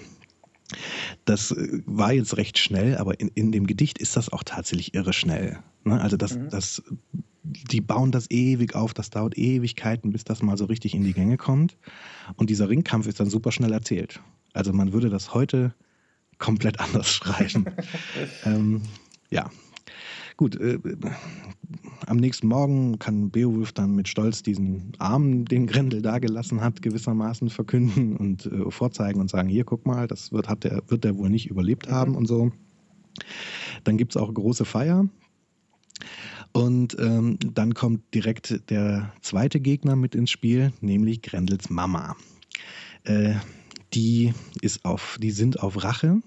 Das 1.25 1.51
äh, 1.51 1.83
war 1.87 2.13
jetzt 2.13 2.37
recht 2.37 2.59
schnell, 2.59 2.97
aber 2.97 3.21
in, 3.21 3.29
in 3.35 3.53
dem 3.53 3.67
Gedicht 3.67 3.99
ist 3.99 4.17
das 4.17 4.33
auch 4.33 4.43
tatsächlich 4.43 4.95
irre 4.95 5.13
schnell. 5.13 5.59
Ne? 5.85 6.01
Also 6.01 6.17
das, 6.17 6.37
mhm. 6.37 6.49
das, 6.51 6.83
die 7.43 7.81
bauen 7.81 8.13
das 8.13 8.31
ewig 8.31 8.75
auf, 8.75 8.95
das 8.95 9.11
dauert 9.11 9.37
Ewigkeiten, 9.37 10.13
bis 10.13 10.25
das 10.25 10.43
mal 10.43 10.57
so 10.57 10.67
richtig 10.67 10.95
in 10.95 11.05
die 11.05 11.13
Gänge 11.13 11.37
kommt. 11.37 11.77
Und 12.37 12.51
dieser 12.51 12.69
Ringkampf 12.69 13.07
ist 13.07 13.21
dann 13.21 13.31
super 13.31 13.53
schnell 13.53 13.73
erzählt. 13.73 14.21
Also 14.53 14.73
man 14.73 14.93
würde 14.93 15.11
das 15.11 15.35
heute 15.35 15.75
komplett 16.43 16.81
anders 16.81 17.09
schreiben. 17.15 17.65
ähm, 18.45 18.83
ja, 19.31 19.49
gut. 20.37 20.57
Äh, 20.57 20.79
am 22.07 22.17
nächsten 22.17 22.49
Morgen 22.49 22.99
kann 22.99 23.31
Beowulf 23.31 23.73
dann 23.73 23.95
mit 23.95 24.09
Stolz 24.09 24.43
diesen 24.43 24.93
Arm, 24.99 25.45
den 25.45 25.67
Grendel 25.67 26.03
da 26.03 26.19
gelassen 26.19 26.61
hat, 26.61 26.83
gewissermaßen 26.83 27.49
verkünden 27.49 28.17
und 28.17 28.47
äh, 28.47 28.71
vorzeigen 28.71 29.21
und 29.21 29.31
sagen, 29.31 29.49
hier, 29.49 29.65
guck 29.65 29.87
mal, 29.87 30.09
das 30.09 30.33
wird, 30.33 30.49
hat 30.49 30.65
der, 30.65 30.83
wird 30.89 31.05
der 31.05 31.17
wohl 31.17 31.31
nicht 31.31 31.49
überlebt 31.49 31.87
mhm. 31.89 31.93
haben 31.93 32.17
und 32.17 32.27
so. 32.27 32.51
Dann 33.85 33.97
gibt 33.97 34.13
es 34.13 34.21
auch 34.21 34.35
große 34.35 34.65
Feier. 34.65 35.09
Und 36.53 36.97
ähm, 36.99 37.39
dann 37.55 37.73
kommt 37.73 38.13
direkt 38.15 38.69
der 38.69 39.13
zweite 39.23 39.61
Gegner 39.61 39.97
mit 39.97 40.15
ins 40.15 40.31
Spiel, 40.31 40.73
nämlich 40.81 41.23
Grendels 41.23 41.71
Mama. 41.71 42.17
Äh, 43.05 43.37
die 43.95 44.35
ist 44.61 44.85
auf, 44.85 45.19
die 45.21 45.31
sind 45.31 45.61
auf 45.61 45.83
Rache 45.85 46.21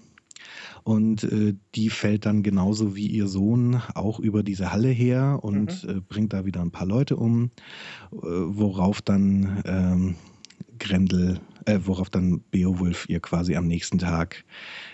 und 0.84 1.24
äh, 1.24 1.54
die 1.74 1.90
fällt 1.90 2.26
dann 2.26 2.42
genauso 2.42 2.94
wie 2.94 3.06
ihr 3.06 3.26
Sohn 3.26 3.82
auch 3.94 4.20
über 4.20 4.42
diese 4.42 4.72
Halle 4.72 4.88
her 4.88 5.40
und 5.42 5.84
mhm. 5.84 5.90
äh, 5.90 6.00
bringt 6.00 6.32
da 6.32 6.44
wieder 6.44 6.60
ein 6.60 6.70
paar 6.70 6.86
Leute 6.86 7.16
um, 7.16 7.50
äh, 8.12 8.16
worauf 8.20 9.02
dann 9.02 9.62
ähm, 9.64 10.14
Grendel, 10.78 11.40
äh, 11.64 11.80
worauf 11.84 12.10
dann 12.10 12.42
Beowulf 12.50 13.08
ihr 13.08 13.20
quasi 13.20 13.56
am 13.56 13.66
nächsten 13.66 13.98
Tag 13.98 14.44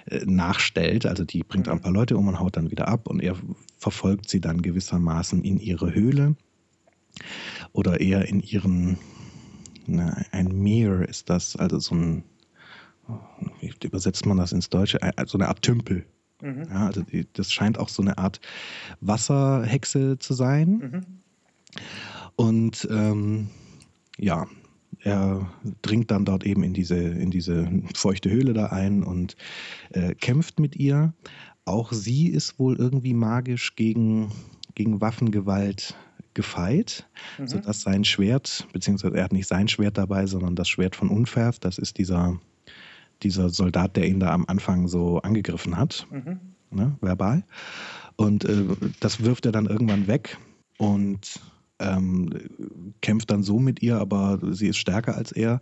äh, 0.07 0.25
nachstellt. 0.25 1.07
Also 1.07 1.25
die 1.25 1.43
bringt 1.43 1.67
mhm. 1.67 1.73
ein 1.73 1.81
paar 1.81 1.93
Leute 1.93 2.17
um 2.17 2.29
und 2.29 2.41
haut 2.41 2.57
dann 2.57 2.71
wieder 2.71 2.89
ab 2.89 3.09
und 3.09 3.21
er 3.21 3.37
verfolgt 3.79 4.29
sie 4.29 4.41
dann 4.41 4.63
gewissermaßen 4.63 5.43
in 5.43 5.59
ihre 5.59 5.95
Höhle 5.95 6.37
oder 7.73 8.01
eher 8.01 8.27
in 8.29 8.41
ihren, 8.41 8.99
na, 9.87 10.17
ein 10.31 10.49
Meer 10.49 11.09
ist 11.09 11.31
das, 11.31 11.57
also 11.57 11.79
so 11.79 11.95
ein 11.95 12.25
wie 13.61 13.73
übersetzt 13.85 14.27
man 14.27 14.37
das 14.37 14.53
ins 14.53 14.69
Deutsche? 14.69 14.99
So 15.27 15.39
eine 15.39 15.49
Art 15.49 15.63
Tümpel. 15.63 16.07
Mhm. 16.41 16.65
Ja, 16.71 16.87
also 16.87 17.03
die, 17.03 17.27
das 17.33 17.53
scheint 17.53 17.79
auch 17.79 17.89
so 17.89 18.03
eine 18.03 18.19
Art 18.19 18.41
Wasserhexe 19.01 20.19
zu 20.19 20.35
sein. 20.35 20.69
Mhm. 20.71 21.01
Und 22.37 22.89
ähm, 22.91 23.49
ja, 24.19 24.47
er 25.01 25.51
dringt 25.83 26.11
dann 26.11 26.25
dort 26.25 26.45
eben 26.45 26.63
in 26.63 26.75
diese, 26.75 26.97
in 26.97 27.31
diese 27.31 27.69
feuchte 27.95 28.31
Höhle 28.31 28.53
da 28.53 28.67
ein 28.67 29.03
und 29.03 29.37
äh, 29.91 30.15
kämpft 30.15 30.61
mit 30.61 30.77
ihr. 30.77 31.15
Auch 31.65 31.93
sie 31.93 32.29
ist 32.29 32.59
wohl 32.59 32.77
irgendwie 32.77 33.15
magisch 33.15 33.77
gegen, 33.77 34.33
gegen 34.75 35.01
Waffengewalt 35.01 35.97
gefeit, 36.35 37.09
mhm. 37.39 37.47
sodass 37.47 37.83
sein 37.83 38.05
Schwert, 38.05 38.67
beziehungsweise 38.73 39.17
er 39.17 39.25
hat 39.25 39.33
nicht 39.33 39.47
sein 39.47 39.69
Schwert 39.69 39.99
dabei, 39.99 40.27
sondern 40.27 40.57
das 40.57 40.69
Schwert 40.69 40.97
von 40.97 41.09
Unferth, 41.09 41.65
das 41.65 41.79
ist 41.79 41.99
dieser, 41.99 42.41
dieser 43.23 43.51
Soldat, 43.51 43.97
der 43.97 44.09
ihn 44.09 44.21
da 44.21 44.33
am 44.33 44.45
Anfang 44.47 44.89
so 44.89 45.21
angegriffen 45.21 45.77
hat, 45.77 46.07
mhm. 46.11 46.41
ne, 46.71 46.97
verbal. 47.01 47.45
Und 48.17 48.45
äh, 48.45 48.65
das 49.01 49.25
wirft 49.25 49.47
er 49.47 49.53
dann 49.53 49.67
irgendwann 49.67 50.07
weg 50.07 50.39
und 50.79 51.41
ähm, 51.79 52.31
kämpft 53.01 53.31
dann 53.31 53.43
so 53.43 53.59
mit 53.59 53.83
ihr, 53.83 53.99
aber 53.99 54.39
sie 54.53 54.69
ist 54.69 54.77
stärker 54.77 55.17
als 55.17 55.33
er. 55.33 55.61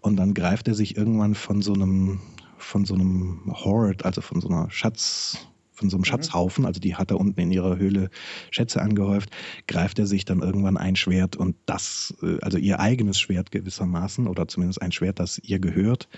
Und 0.00 0.16
dann 0.16 0.34
greift 0.34 0.68
er 0.68 0.74
sich 0.74 0.96
irgendwann 0.96 1.34
von 1.34 1.62
so 1.62 1.72
einem, 1.72 2.20
von 2.58 2.84
so 2.84 2.94
einem 2.94 3.42
Horde, 3.46 4.04
also 4.04 4.20
von 4.20 4.40
so 4.40 4.48
einer 4.48 4.70
Schatz, 4.70 5.46
von 5.80 5.90
so 5.90 5.96
einem 5.96 6.02
mhm. 6.02 6.04
Schatzhaufen, 6.04 6.66
also 6.66 6.78
die 6.78 6.94
hat 6.94 7.10
er 7.10 7.18
unten 7.18 7.40
in 7.40 7.50
ihrer 7.50 7.76
Höhle 7.78 8.10
Schätze 8.50 8.80
angehäuft, 8.80 9.30
greift 9.66 9.98
er 9.98 10.06
sich 10.06 10.24
dann 10.24 10.40
irgendwann 10.40 10.76
ein 10.76 10.94
Schwert 10.94 11.36
und 11.36 11.56
das, 11.66 12.14
äh, 12.22 12.38
also 12.42 12.58
ihr 12.58 12.78
eigenes 12.78 13.18
Schwert 13.18 13.50
gewissermaßen 13.50 14.26
oder 14.26 14.46
zumindest 14.46 14.82
ein 14.82 14.92
Schwert, 14.92 15.18
das 15.18 15.38
ihr 15.38 15.58
gehört, 15.58 16.08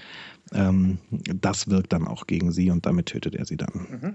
ähm, 0.52 0.98
das 1.10 1.68
wirkt 1.68 1.92
dann 1.92 2.06
auch 2.06 2.26
gegen 2.26 2.52
sie 2.52 2.70
und 2.70 2.84
damit 2.84 3.06
tötet 3.06 3.34
er 3.36 3.46
sie 3.46 3.56
dann. 3.56 3.86
Mhm. 3.90 4.14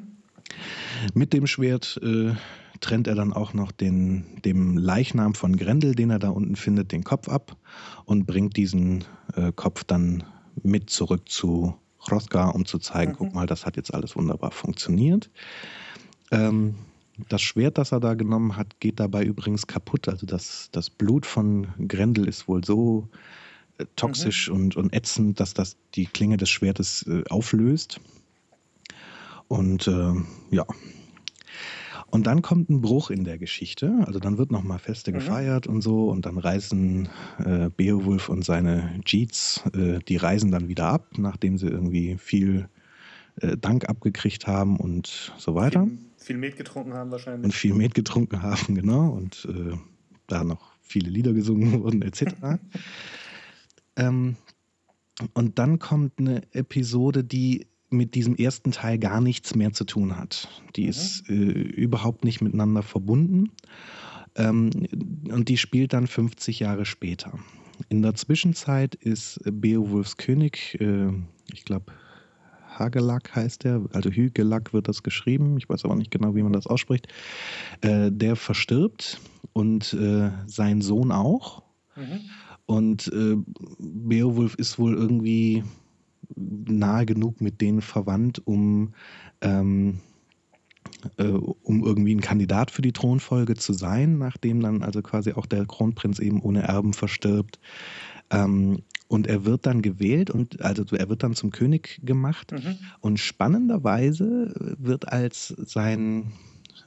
Mit 1.14 1.34
dem 1.34 1.48
Schwert 1.48 2.00
äh, 2.04 2.34
trennt 2.80 3.08
er 3.08 3.16
dann 3.16 3.34
auch 3.34 3.54
noch 3.54 3.72
den, 3.72 4.42
dem 4.46 4.78
Leichnam 4.78 5.34
von 5.34 5.56
Grendel, 5.58 5.96
den 5.96 6.10
er 6.10 6.20
da 6.20 6.30
unten 6.30 6.56
findet, 6.56 6.92
den 6.92 7.04
Kopf 7.04 7.28
ab 7.28 7.58
und 8.06 8.26
bringt 8.26 8.56
diesen 8.56 9.04
äh, 9.36 9.52
Kopf 9.54 9.84
dann 9.84 10.24
mit 10.64 10.90
zurück 10.90 11.30
zu 11.30 11.76
Hrothgar, 12.10 12.56
um 12.56 12.66
zu 12.66 12.80
zeigen, 12.80 13.14
mhm. 13.14 13.16
guck 13.18 13.34
mal, 13.34 13.48
das 13.48 13.66
hat 13.66 13.78
jetzt 13.78 13.94
alles 13.94 14.16
wunderbar 14.16 14.52
funktioniert. 14.52 15.30
Ähm, 16.32 16.76
das 17.30 17.42
Schwert, 17.42 17.78
das 17.78 17.92
er 17.92 18.00
da 18.00 18.14
genommen 18.14 18.58
hat, 18.58 18.80
geht 18.80 19.00
dabei 19.00 19.24
übrigens 19.24 19.68
kaputt. 19.68 20.08
Also 20.08 20.26
das, 20.26 20.70
das 20.72 20.90
Blut 20.90 21.26
von 21.26 21.68
Grendel 21.88 22.28
ist 22.28 22.48
wohl 22.48 22.64
so 22.64 23.08
äh, 23.78 23.86
toxisch 23.96 24.50
mhm. 24.50 24.56
und, 24.56 24.76
und 24.76 24.94
ätzend, 24.94 25.40
dass 25.40 25.54
das 25.54 25.78
die 25.96 26.06
Klinge 26.06 26.38
des 26.38 26.50
Schwertes 26.50 27.06
äh, 27.08 27.24
auflöst. 27.30 28.00
Und 29.48 29.88
äh, 29.88 30.14
ja, 30.52 30.66
und 32.10 32.26
dann 32.26 32.42
kommt 32.42 32.70
ein 32.70 32.82
Bruch 32.82 33.10
in 33.10 33.26
der 33.26 33.38
Geschichte. 33.38 33.94
Also 34.06 34.20
dann 34.20 34.38
wird 34.38 34.52
nochmal 34.52 34.80
Feste 34.80 35.12
mhm. 35.12 35.16
gefeiert 35.16 35.68
und 35.68 35.82
so. 35.82 36.10
Und 36.10 36.26
dann 36.26 36.38
reisen 36.38 37.10
äh, 37.40 37.70
Beowulf 37.70 38.30
und 38.30 38.46
seine 38.46 39.00
Jeets, 39.06 39.64
äh, 39.74 40.00
die 40.08 40.18
reisen 40.18 40.52
dann 40.52 40.70
wieder 40.70 40.88
ab, 40.88 41.10
nachdem 41.18 41.58
sie 41.58 41.68
irgendwie 41.68 42.18
viel 42.18 42.70
äh, 43.42 43.58
Dank 43.58 43.90
abgekriegt 43.90 44.48
haben 44.48 44.78
und 44.78 45.34
so 45.38 45.54
weiter. 45.54 45.86
Viel, 45.86 45.98
viel 46.18 46.38
Met 46.38 46.56
getrunken 46.56 46.94
haben 46.94 47.12
wahrscheinlich. 47.12 47.46
Und 47.46 47.54
viel 47.54 47.74
Met 47.74 47.94
getrunken 47.94 48.42
haben, 48.42 48.76
genau. 48.76 49.10
Und 49.10 49.48
äh, 49.52 49.76
da 50.28 50.44
noch 50.44 50.72
viele 50.82 51.10
Lieder 51.10 51.34
gesungen 51.34 51.72
wurden, 51.84 52.02
etc. 52.04 52.26
ähm, 53.98 54.38
und 55.34 55.60
dann 55.60 55.80
kommt 55.80 56.20
eine 56.20 56.44
Episode, 56.54 57.24
die 57.24 57.68
mit 57.90 58.16
diesem 58.16 58.36
ersten 58.36 58.72
Teil 58.72 58.98
gar 59.00 59.22
nichts 59.22 59.56
mehr 59.56 59.74
zu 59.74 59.86
tun 59.86 60.18
hat. 60.18 60.50
Die 60.76 60.84
mhm. 60.84 60.90
ist 60.90 61.30
äh, 61.30 61.34
überhaupt 61.34 62.24
nicht 62.26 62.42
miteinander 62.42 62.84
verbunden 62.84 63.52
ähm, 64.36 64.70
und 65.32 65.50
die 65.50 65.58
spielt 65.58 65.94
dann 65.94 66.08
50 66.08 66.60
Jahre 66.60 66.86
später. 66.86 67.40
In 67.90 68.02
der 68.02 68.16
Zwischenzeit 68.16 68.96
ist 68.96 69.40
Beowulfs 69.46 70.18
König, 70.18 70.78
äh, 70.82 71.12
ich 71.54 71.66
glaube 71.66 71.94
Hagelack 72.68 73.36
heißt 73.36 73.66
er, 73.66 73.86
also 73.94 74.10
Hügelack 74.10 74.74
wird 74.74 74.88
das 74.88 75.04
geschrieben, 75.04 75.58
ich 75.58 75.68
weiß 75.68 75.86
aber 75.86 75.96
nicht 75.96 76.12
genau, 76.12 76.36
wie 76.36 76.44
man 76.44 76.54
das 76.54 76.68
ausspricht, 76.68 77.08
äh, 77.82 78.12
der 78.12 78.36
verstirbt 78.36 79.20
und 79.54 79.94
äh, 79.94 80.32
sein 80.46 80.82
Sohn 80.82 81.12
auch. 81.12 81.64
Mhm. 81.96 82.22
Und 82.66 83.08
äh, 83.08 83.38
Beowulf 83.80 84.56
ist 84.56 84.78
wohl 84.78 84.94
irgendwie 84.94 85.64
nahe 86.36 87.06
genug 87.06 87.42
mit 87.42 87.62
denen 87.62 87.82
verwandt, 87.82 88.42
um, 88.46 88.94
ähm, 89.42 90.00
äh, 91.18 91.24
um 91.28 91.84
irgendwie 91.84 92.16
ein 92.16 92.22
Kandidat 92.22 92.72
für 92.72 92.82
die 92.82 92.94
Thronfolge 92.94 93.56
zu 93.56 93.74
sein, 93.74 94.18
nachdem 94.18 94.62
dann 94.62 94.84
also 94.84 95.02
quasi 95.02 95.34
auch 95.34 95.46
der 95.46 95.66
Kronprinz 95.66 96.20
eben 96.20 96.42
ohne 96.42 96.64
Erben 96.64 96.94
verstirbt. 96.94 97.60
Ähm, 98.30 98.80
und 99.08 99.28
er 99.28 99.46
wird 99.46 99.66
dann 99.66 99.82
gewählt 99.82 100.30
und 100.30 100.62
also 100.62 100.84
er 100.96 101.08
wird 101.08 101.24
dann 101.24 101.34
zum 101.34 101.52
König 101.52 102.02
gemacht. 102.04 102.52
Mhm. 102.52 102.78
Und 103.00 103.20
spannenderweise 103.20 104.54
wird 104.78 105.12
als 105.12 105.48
sein 105.48 106.34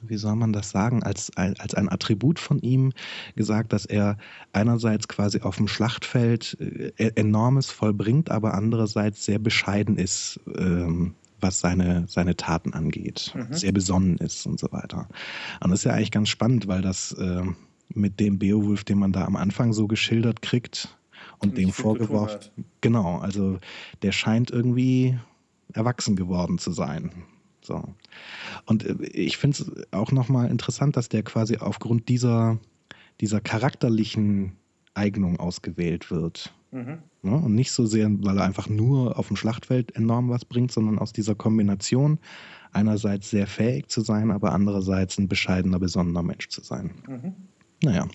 wie 0.01 0.17
soll 0.17 0.35
man 0.35 0.53
das 0.53 0.71
sagen, 0.71 1.03
als 1.03 1.35
ein, 1.37 1.55
als 1.59 1.73
ein 1.75 1.89
Attribut 1.89 2.39
von 2.39 2.59
ihm 2.59 2.91
gesagt, 3.35 3.73
dass 3.73 3.85
er 3.85 4.17
einerseits 4.53 5.07
quasi 5.07 5.41
auf 5.41 5.57
dem 5.57 5.67
Schlachtfeld 5.67 6.57
äh, 6.59 7.11
enormes 7.15 7.71
vollbringt, 7.71 8.31
aber 8.31 8.53
andererseits 8.53 9.25
sehr 9.25 9.39
bescheiden 9.39 9.97
ist, 9.97 10.39
ähm, 10.57 11.15
was 11.39 11.59
seine, 11.59 12.05
seine 12.07 12.35
Taten 12.35 12.73
angeht, 12.73 13.33
mhm. 13.35 13.53
sehr 13.53 13.71
besonnen 13.71 14.17
ist 14.17 14.45
und 14.45 14.59
so 14.59 14.71
weiter. 14.71 15.07
Und 15.61 15.71
das 15.71 15.79
ist 15.79 15.85
ja 15.85 15.93
eigentlich 15.93 16.11
ganz 16.11 16.29
spannend, 16.29 16.67
weil 16.67 16.81
das 16.81 17.13
äh, 17.13 17.43
mit 17.89 18.19
dem 18.19 18.39
Beowulf, 18.39 18.83
den 18.83 18.99
man 18.99 19.11
da 19.11 19.25
am 19.25 19.35
Anfang 19.35 19.73
so 19.73 19.87
geschildert 19.87 20.41
kriegt 20.41 20.97
und 21.39 21.57
dem 21.57 21.71
vorgeworfen, 21.71 22.51
genau, 22.81 23.17
also 23.17 23.59
der 24.01 24.11
scheint 24.11 24.51
irgendwie 24.51 25.17
erwachsen 25.73 26.15
geworden 26.15 26.57
zu 26.57 26.71
sein. 26.71 27.11
So. 27.61 27.83
Und 28.65 28.85
äh, 28.85 29.05
ich 29.07 29.37
finde 29.37 29.57
es 29.63 29.71
auch 29.91 30.11
nochmal 30.11 30.49
interessant, 30.49 30.97
dass 30.97 31.09
der 31.09 31.23
quasi 31.23 31.57
aufgrund 31.57 32.09
dieser, 32.09 32.59
dieser 33.19 33.41
charakterlichen 33.41 34.53
Eignung 34.93 35.39
ausgewählt 35.39 36.11
wird. 36.11 36.53
Mhm. 36.71 36.99
Ja, 37.23 37.33
und 37.33 37.53
nicht 37.53 37.71
so 37.71 37.85
sehr, 37.85 38.09
weil 38.23 38.37
er 38.37 38.45
einfach 38.45 38.67
nur 38.67 39.19
auf 39.19 39.27
dem 39.27 39.35
Schlachtfeld 39.35 39.95
enorm 39.95 40.29
was 40.29 40.45
bringt, 40.45 40.71
sondern 40.71 40.99
aus 40.99 41.13
dieser 41.13 41.35
Kombination 41.35 42.19
einerseits 42.71 43.29
sehr 43.29 43.47
fähig 43.47 43.89
zu 43.89 44.01
sein, 44.01 44.31
aber 44.31 44.53
andererseits 44.53 45.17
ein 45.17 45.27
bescheidener, 45.27 45.79
besonderer 45.79 46.23
Mensch 46.23 46.49
zu 46.49 46.61
sein. 46.61 46.91
Mhm. 47.07 47.33
Naja, 47.83 48.07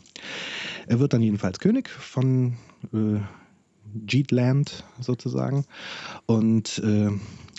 er 0.86 1.00
wird 1.00 1.12
dann 1.12 1.22
jedenfalls 1.22 1.58
König 1.58 1.88
von 1.88 2.54
äh, 2.92 3.18
Jeetland 4.08 4.84
sozusagen 5.00 5.64
und 6.26 6.78
äh, 6.78 7.10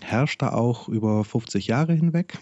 herrscht 0.01 0.41
da 0.41 0.53
auch 0.53 0.87
über 0.87 1.23
50 1.23 1.67
Jahre 1.67 1.93
hinweg. 1.93 2.39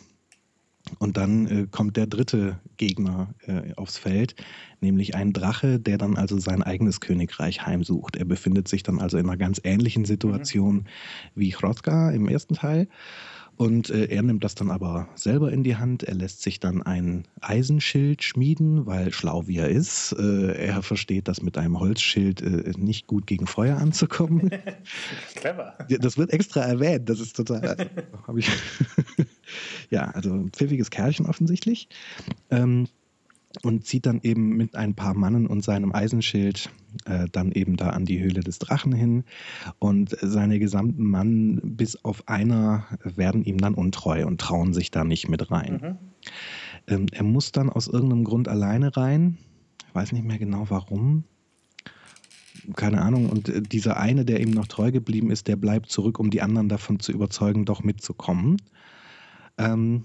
Und 1.00 1.18
dann 1.18 1.48
äh, 1.48 1.68
kommt 1.70 1.98
der 1.98 2.06
dritte 2.06 2.60
Gegner 2.78 3.34
äh, 3.48 3.74
aufs 3.76 3.98
Feld, 3.98 4.36
nämlich 4.82 5.16
ein 5.16 5.34
Drache, 5.34 5.80
der 5.80 5.98
dann 5.98 6.16
also 6.16 6.38
sein 6.38 6.62
eigenes 6.62 7.00
Königreich 7.00 7.66
heimsucht. 7.66 8.16
Er 8.16 8.26
befindet 8.26 8.68
sich 8.68 8.84
dann 8.84 9.00
also 9.00 9.18
in 9.18 9.26
einer 9.26 9.38
ganz 9.38 9.60
ähnlichen 9.64 10.06
Situation 10.06 10.76
mhm. 10.76 10.86
wie 11.34 11.56
Hrothgar 11.56 12.14
im 12.14 12.28
ersten 12.28 12.54
Teil. 12.54 12.88
Und 13.58 13.90
äh, 13.90 14.06
er 14.06 14.22
nimmt 14.22 14.44
das 14.44 14.56
dann 14.56 14.70
aber 14.70 15.08
selber 15.16 15.52
in 15.52 15.64
die 15.64 15.78
Hand. 15.78 16.04
Er 16.04 16.16
lässt 16.16 16.42
sich 16.42 16.60
dann 16.60 16.82
ein 16.82 17.26
Eisenschild 17.42 18.24
schmieden, 18.24 18.86
weil 18.86 19.14
schlau 19.14 19.48
wie 19.48 19.58
er 19.58 19.70
ist, 19.70 20.14
äh, 20.14 20.54
er 20.54 20.82
versteht, 20.82 21.28
dass 21.28 21.42
mit 21.42 21.58
einem 21.58 21.80
Holzschild 21.80 22.42
äh, 22.42 22.74
nicht 22.78 23.08
gut 23.08 23.28
gegen 23.28 23.48
Feuer 23.48 23.78
anzukommen. 23.78 24.52
Clever. 25.36 25.78
Das 26.00 26.18
wird 26.18 26.34
extra 26.34 26.62
erwähnt. 26.62 27.10
Das 27.10 27.20
ist 27.20 27.36
total. 27.36 27.62
Also, 27.62 27.86
hab 28.28 28.38
ich 28.38 28.50
ja, 29.90 30.12
also 30.12 30.34
ein 30.34 30.52
pfiffiges 30.52 30.90
Kerlchen 30.90 31.26
offensichtlich. 31.26 31.88
Ähm, 32.50 32.88
und 33.64 33.86
zieht 33.86 34.06
dann 34.06 34.20
eben 34.22 34.56
mit 34.56 34.76
ein 34.76 34.96
paar 34.96 35.14
Mannen 35.14 35.48
und 35.48 35.64
seinem 35.64 35.94
Eisenschild 35.94 36.70
äh, 37.06 37.28
dann 37.32 37.52
eben 37.52 37.78
da 37.78 37.90
an 37.90 38.06
die 38.06 38.20
Höhle 38.20 38.42
des 38.42 38.60
Drachen 38.60 38.94
hin. 38.94 39.24
Und 39.80 40.16
seine 40.22 40.60
gesamten 40.60 41.06
Mann, 41.06 41.62
bis 41.64 42.04
auf 42.04 42.28
einer, 42.28 42.86
werden 43.04 43.44
ihm 43.44 43.58
dann 43.58 43.74
untreu 43.74 44.26
und 44.26 44.40
trauen 44.40 44.74
sich 44.74 44.92
da 44.92 45.04
nicht 45.04 45.30
mit 45.30 45.52
rein. 45.52 45.80
Mhm. 45.82 45.98
Ähm, 46.88 47.06
er 47.12 47.24
muss 47.24 47.52
dann 47.52 47.70
aus 47.70 47.88
irgendeinem 47.88 48.24
Grund 48.24 48.48
alleine 48.48 48.96
rein. 48.96 49.38
Ich 49.88 49.96
weiß 49.96 50.12
nicht 50.12 50.26
mehr 50.26 50.38
genau 50.40 50.66
warum. 50.70 51.24
Keine 52.76 53.02
Ahnung. 53.02 53.30
Und 53.30 53.50
äh, 53.50 53.62
dieser 53.62 53.98
eine, 53.98 54.26
der 54.26 54.40
ihm 54.40 54.52
noch 54.52 54.68
treu 54.68 54.92
geblieben 54.92 55.32
ist, 55.32 55.48
der 55.48 55.56
bleibt 55.56 55.90
zurück, 55.90 56.20
um 56.20 56.30
die 56.30 56.42
anderen 56.42 56.70
davon 56.70 57.00
zu 57.00 57.12
überzeugen, 57.12 57.66
doch 57.66 57.84
mitzukommen. 57.84 58.58
Ähm, 59.58 60.04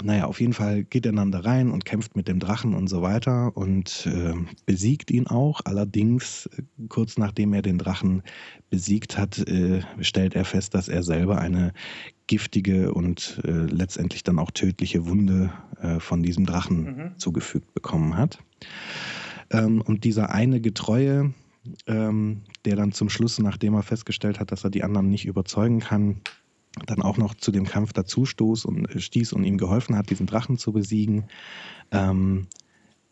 naja, 0.00 0.24
auf 0.24 0.40
jeden 0.40 0.54
Fall 0.54 0.84
geht 0.84 1.04
er 1.04 1.12
dann 1.12 1.32
da 1.32 1.40
rein 1.40 1.70
und 1.70 1.84
kämpft 1.84 2.16
mit 2.16 2.26
dem 2.26 2.38
Drachen 2.38 2.74
und 2.74 2.88
so 2.88 3.02
weiter 3.02 3.54
und 3.54 4.06
äh, 4.06 4.34
besiegt 4.64 5.10
ihn 5.10 5.26
auch. 5.26 5.60
Allerdings, 5.64 6.46
äh, 6.46 6.62
kurz 6.88 7.18
nachdem 7.18 7.52
er 7.52 7.60
den 7.60 7.76
Drachen 7.76 8.22
besiegt 8.70 9.18
hat, 9.18 9.38
äh, 9.46 9.82
stellt 10.00 10.34
er 10.34 10.46
fest, 10.46 10.74
dass 10.74 10.88
er 10.88 11.02
selber 11.02 11.38
eine 11.38 11.74
giftige 12.26 12.94
und 12.94 13.42
äh, 13.44 13.50
letztendlich 13.50 14.24
dann 14.24 14.38
auch 14.38 14.50
tödliche 14.50 15.06
Wunde 15.06 15.52
äh, 15.78 16.00
von 16.00 16.22
diesem 16.22 16.46
Drachen 16.46 16.84
mhm. 16.84 17.18
zugefügt 17.18 17.74
bekommen 17.74 18.16
hat. 18.16 18.38
Ähm, 19.50 19.82
und 19.82 20.04
dieser 20.04 20.30
eine 20.30 20.62
Getreue, 20.62 21.34
ähm, 21.86 22.42
der 22.64 22.76
dann 22.76 22.92
zum 22.92 23.10
Schluss, 23.10 23.38
nachdem 23.38 23.74
er 23.74 23.82
festgestellt 23.82 24.40
hat, 24.40 24.52
dass 24.52 24.64
er 24.64 24.70
die 24.70 24.84
anderen 24.84 25.10
nicht 25.10 25.26
überzeugen 25.26 25.80
kann, 25.80 26.22
dann 26.86 27.02
auch 27.02 27.18
noch 27.18 27.34
zu 27.34 27.52
dem 27.52 27.66
Kampf 27.66 27.92
dazu 27.92 28.24
stoß 28.24 28.64
und 28.64 28.86
äh, 28.86 29.00
stieß 29.00 29.32
und 29.32 29.44
ihm 29.44 29.58
geholfen 29.58 29.96
hat, 29.96 30.10
diesen 30.10 30.26
Drachen 30.26 30.58
zu 30.58 30.72
besiegen. 30.72 31.24
Ähm, 31.90 32.46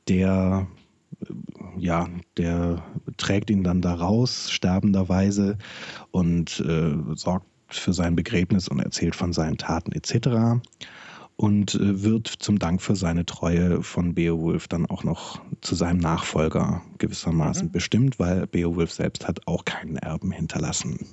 der 0.08 0.66
ja, 1.76 2.08
der 2.36 2.82
trägt 3.16 3.50
ihn 3.50 3.64
dann 3.64 3.80
da 3.80 3.94
raus, 3.94 4.50
sterbenderweise, 4.50 5.58
und 6.10 6.60
äh, 6.60 6.94
sorgt 7.14 7.46
für 7.68 7.92
sein 7.92 8.16
Begräbnis 8.16 8.68
und 8.68 8.80
erzählt 8.80 9.14
von 9.14 9.32
seinen 9.32 9.58
Taten 9.58 9.92
etc. 9.92 10.62
Und 11.36 11.74
äh, 11.74 12.02
wird 12.02 12.28
zum 12.28 12.58
Dank 12.58 12.82
für 12.82 12.96
seine 12.96 13.26
Treue 13.26 13.82
von 13.82 14.14
Beowulf 14.14 14.68
dann 14.68 14.86
auch 14.86 15.04
noch 15.04 15.40
zu 15.60 15.74
seinem 15.74 15.98
Nachfolger 15.98 16.82
gewissermaßen 16.98 17.68
mhm. 17.68 17.72
bestimmt, 17.72 18.18
weil 18.18 18.46
Beowulf 18.46 18.92
selbst 18.92 19.26
hat 19.26 19.46
auch 19.46 19.64
keinen 19.64 19.96
Erben 19.96 20.32
hinterlassen. 20.32 21.06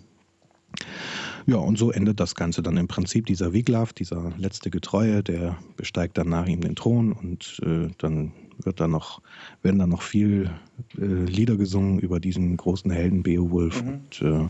Ja, 1.47 1.55
und 1.55 1.77
so 1.77 1.91
endet 1.91 2.19
das 2.19 2.35
Ganze 2.35 2.61
dann 2.61 2.75
im 2.75 2.89
Prinzip. 2.89 3.25
Dieser 3.25 3.53
Wiglaf, 3.53 3.93
dieser 3.93 4.33
letzte 4.37 4.69
Getreue, 4.69 5.23
der 5.23 5.57
besteigt 5.77 6.17
dann 6.17 6.27
nach 6.27 6.45
ihm 6.45 6.59
den 6.59 6.75
Thron 6.75 7.13
und 7.13 7.61
äh, 7.63 7.87
dann 7.97 8.33
wird 8.61 8.81
da 8.81 8.89
noch, 8.89 9.21
werden 9.61 9.79
da 9.79 9.87
noch 9.87 10.01
viel 10.01 10.51
äh, 10.97 11.05
Lieder 11.05 11.55
gesungen 11.55 11.99
über 11.99 12.19
diesen 12.19 12.57
großen 12.57 12.91
Helden 12.91 13.23
Beowulf 13.23 13.81
mhm. 13.81 13.89
und 13.89 14.21
äh, 14.21 14.49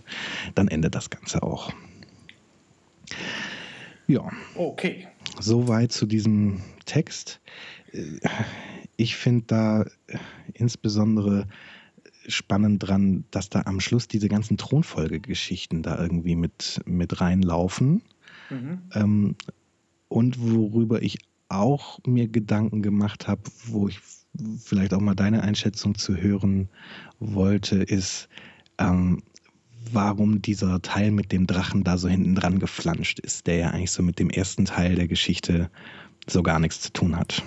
dann 0.55 0.67
endet 0.69 0.95
das 0.95 1.11
Ganze 1.11 1.43
auch. 1.43 1.71
Ja. 4.07 4.31
Okay. 4.55 5.07
Soweit 5.39 5.91
zu 5.91 6.07
diesem 6.07 6.61
Text. 6.85 7.41
Äh, 7.91 8.19
ich 8.95 9.15
finde 9.15 9.43
da 9.45 9.85
insbesondere 10.55 11.45
spannend 12.27 12.87
dran, 12.87 13.25
dass 13.31 13.49
da 13.49 13.63
am 13.65 13.79
Schluss 13.79 14.07
diese 14.07 14.29
ganzen 14.29 14.57
Thronfolgegeschichten 14.57 15.81
da 15.81 15.99
irgendwie 15.99 16.35
mit, 16.35 16.81
mit 16.85 17.21
reinlaufen. 17.21 18.01
Mhm. 18.49 18.81
Ähm, 18.93 19.35
und 20.09 20.39
worüber 20.39 21.01
ich 21.01 21.19
auch 21.49 21.99
mir 22.05 22.27
Gedanken 22.27 22.81
gemacht 22.81 23.27
habe, 23.27 23.41
wo 23.65 23.87
ich 23.87 23.99
vielleicht 24.63 24.93
auch 24.93 24.99
mal 24.99 25.15
deine 25.15 25.41
Einschätzung 25.43 25.95
zu 25.95 26.15
hören 26.15 26.69
wollte, 27.19 27.77
ist, 27.77 28.29
ähm, 28.77 29.23
warum 29.91 30.41
dieser 30.41 30.81
Teil 30.81 31.11
mit 31.11 31.31
dem 31.31 31.47
Drachen 31.47 31.83
da 31.83 31.97
so 31.97 32.07
hinten 32.07 32.35
dran 32.35 32.59
geflanscht 32.59 33.19
ist, 33.19 33.47
der 33.47 33.55
ja 33.55 33.69
eigentlich 33.69 33.91
so 33.91 34.03
mit 34.03 34.19
dem 34.19 34.29
ersten 34.29 34.65
Teil 34.65 34.95
der 34.95 35.07
Geschichte 35.07 35.69
so 36.27 36.43
gar 36.43 36.59
nichts 36.59 36.81
zu 36.81 36.91
tun 36.91 37.15
hat. 37.15 37.43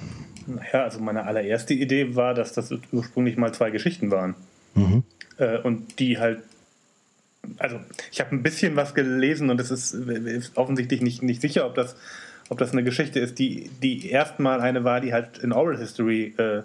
Naja, 0.47 0.85
also 0.85 1.01
meine 1.01 1.25
allererste 1.25 1.75
Idee 1.75 2.17
war, 2.17 2.35
dass 2.35 2.55
das 2.55 2.73
ursprünglich 2.93 3.37
mal 3.37 3.53
zwei 3.53 3.71
Geschichten 3.71 4.11
waren. 4.11 4.35
Mhm. 4.75 5.05
Äh, 5.39 5.59
und 5.59 5.99
die 5.99 6.19
halt, 6.19 6.41
also 7.59 7.81
ich 8.13 8.21
habe 8.21 8.35
ein 8.35 8.43
bisschen 8.43 8.77
was 8.77 8.95
gelesen 8.95 9.51
und 9.51 9.61
es 9.61 9.71
ist, 9.71 9.95
ist, 9.95 10.57
offensichtlich 10.57 11.01
nicht, 11.01 11.23
nicht 11.23 11.41
sicher, 11.41 11.67
ob 11.67 11.75
das, 11.75 11.97
ob 12.49 12.59
das 12.59 12.73
eine 12.73 12.85
Geschichte 12.85 13.21
ist, 13.21 13.39
die, 13.39 13.71
die 13.83 14.11
erstmal 14.11 14.61
eine 14.61 14.85
war, 14.85 15.01
die 15.01 15.13
halt 15.13 15.39
in 15.39 15.53
Oral 15.53 15.79
History 15.79 16.35
äh, 16.37 16.63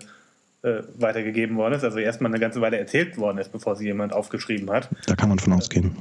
äh, 0.65 0.83
weitergegeben 0.97 1.57
worden 1.57 1.75
ist, 1.75 1.83
also 1.83 1.99
erstmal 1.99 2.31
eine 2.31 2.39
ganze 2.39 2.59
Weile 2.59 2.77
erzählt 2.77 3.17
worden 3.17 3.37
ist, 3.37 3.51
bevor 3.51 3.75
sie 3.75 3.85
jemand 3.85 4.13
aufgeschrieben 4.13 4.69
hat. 4.71 4.89
Da 5.05 5.15
kann 5.15 5.29
man 5.29 5.39
von 5.39 5.53
ausgehen. 5.53 5.95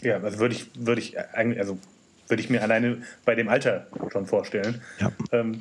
Ja, 0.00 0.20
also 0.20 0.38
würde 0.38 0.54
ich, 0.54 0.70
würde 0.74 1.00
ich 1.00 1.18
eigentlich, 1.18 1.60
also 1.60 1.78
würde 2.28 2.42
ich 2.42 2.50
mir 2.50 2.62
alleine 2.62 2.98
bei 3.24 3.34
dem 3.34 3.48
Alter 3.48 3.86
schon 4.10 4.26
vorstellen. 4.26 4.80
Ja. 5.00 5.12
Ähm, 5.32 5.58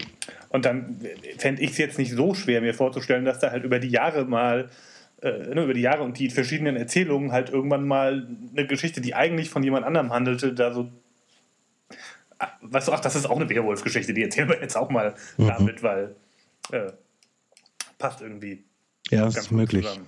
und 0.49 0.65
dann 0.65 1.01
fände 1.38 1.62
ich 1.62 1.71
es 1.71 1.77
jetzt 1.77 1.97
nicht 1.97 2.13
so 2.13 2.34
schwer, 2.34 2.62
mir 2.62 2.73
vorzustellen, 2.73 3.25
dass 3.25 3.39
da 3.39 3.51
halt 3.51 3.63
über 3.63 3.79
die 3.79 3.89
Jahre 3.89 4.25
mal 4.25 4.69
äh, 5.26 5.56
ne, 5.56 5.64
über 5.64 5.74
die 5.74 5.82
Jahre 5.82 6.04
und 6.04 6.20
die 6.20 6.30
verschiedenen 6.30 6.76
Erzählungen 6.76 7.32
halt 7.32 7.50
irgendwann 7.50 7.88
mal 7.88 8.28
eine 8.52 8.68
Geschichte, 8.68 9.02
die 9.02 9.16
eigentlich 9.16 9.50
von 9.50 9.64
jemand 9.64 9.84
anderem 9.84 10.14
handelte, 10.14 10.54
da 10.54 10.72
so. 10.72 10.92
Weißt 12.62 12.88
du, 12.88 12.92
ach, 12.92 13.00
das 13.00 13.16
ist 13.16 13.26
auch 13.26 13.38
eine 13.38 13.46
Beowulf-Geschichte, 13.46 14.14
die 14.14 14.22
erzählen 14.22 14.50
wir 14.50 14.62
jetzt 14.62 14.78
auch 14.78 14.92
mal 14.92 15.16
mhm. 15.38 15.48
damit, 15.48 15.82
weil 15.82 16.16
äh, 16.72 16.92
passt 17.98 18.22
irgendwie. 18.22 18.66
Ja, 19.10 19.28
ist 19.28 19.52
möglich. 19.52 19.88
Zusammen. 19.88 20.06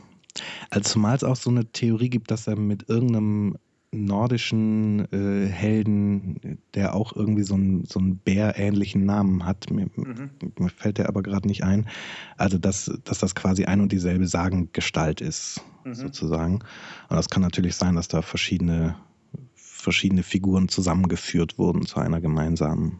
Also 0.70 0.92
zumal 0.92 1.16
es 1.16 1.24
auch 1.24 1.36
so 1.36 1.50
eine 1.50 1.66
Theorie 1.66 2.10
gibt, 2.10 2.30
dass 2.30 2.46
er 2.46 2.56
mit 2.56 2.88
irgendeinem 2.88 3.58
nordischen 3.91 5.12
äh, 5.12 5.47
Helden, 5.47 6.60
der 6.73 6.93
auch 6.93 7.15
irgendwie 7.15 7.43
so 7.43 7.56
einen 7.56 7.86
so 7.86 8.00
einen 8.00 8.17
bärähnlichen 8.17 9.06
Namen 9.06 9.45
hat. 9.45 9.71
Mir, 9.71 9.88
mhm. 9.95 10.32
mir 10.60 10.69
fällt 10.69 10.97
der 10.97 11.08
aber 11.08 11.23
gerade 11.23 11.47
nicht 11.47 11.63
ein. 11.63 11.88
Also, 12.38 12.58
dass, 12.58 12.91
dass 13.06 13.19
das 13.19 13.34
quasi 13.34 13.65
ein 13.65 13.82
und 13.82 13.91
dieselbe 13.91 14.28
Sagengestalt 14.28 15.21
ist, 15.21 15.62
mhm. 15.86 15.95
sozusagen. 15.95 16.56
Und 16.56 17.15
das 17.15 17.30
kann 17.30 17.41
natürlich 17.41 17.76
sein, 17.76 17.95
dass 17.95 18.10
da 18.10 18.21
verschiedene, 18.21 18.95
verschiedene 19.56 20.23
Figuren 20.23 20.67
zusammengeführt 20.67 21.58
wurden 21.58 21.86
zu 21.86 22.00
einer 22.00 22.19
gemeinsamen. 22.19 23.00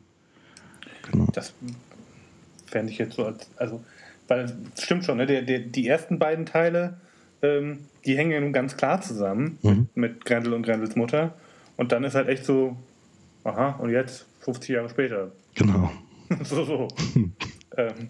Genau. 1.12 1.28
Das 1.34 1.54
fände 2.66 2.92
ich 2.92 2.98
jetzt 2.98 3.16
so 3.16 3.26
als, 3.26 3.50
also, 3.58 3.84
weil 4.28 4.58
es 4.76 4.84
stimmt 4.84 5.04
schon, 5.04 5.18
ne? 5.18 5.26
Der, 5.26 5.42
der, 5.42 5.60
die 5.60 5.88
ersten 5.88 6.18
beiden 6.18 6.46
Teile 6.46 7.02
ähm, 7.42 7.80
die 8.06 8.18
hängen 8.18 8.32
ja 8.32 8.40
nun 8.40 8.54
ganz 8.54 8.78
klar 8.78 9.02
zusammen 9.02 9.60
mhm. 9.62 9.90
mit 9.96 10.26
Grendel 10.26 10.54
und 10.54 10.64
Grendels 10.64 10.96
Mutter. 10.96 11.36
Und 11.76 11.92
dann 11.92 12.04
ist 12.04 12.16
halt 12.16 12.28
echt 12.28 12.46
so, 12.46 12.76
aha, 13.44 13.72
und 13.80 13.92
jetzt 13.92 14.26
50 14.42 14.70
Jahre 14.70 14.90
später. 14.90 15.32
Genau. 15.56 15.92
so, 16.44 16.64
so. 16.64 16.88
ähm, 17.78 18.10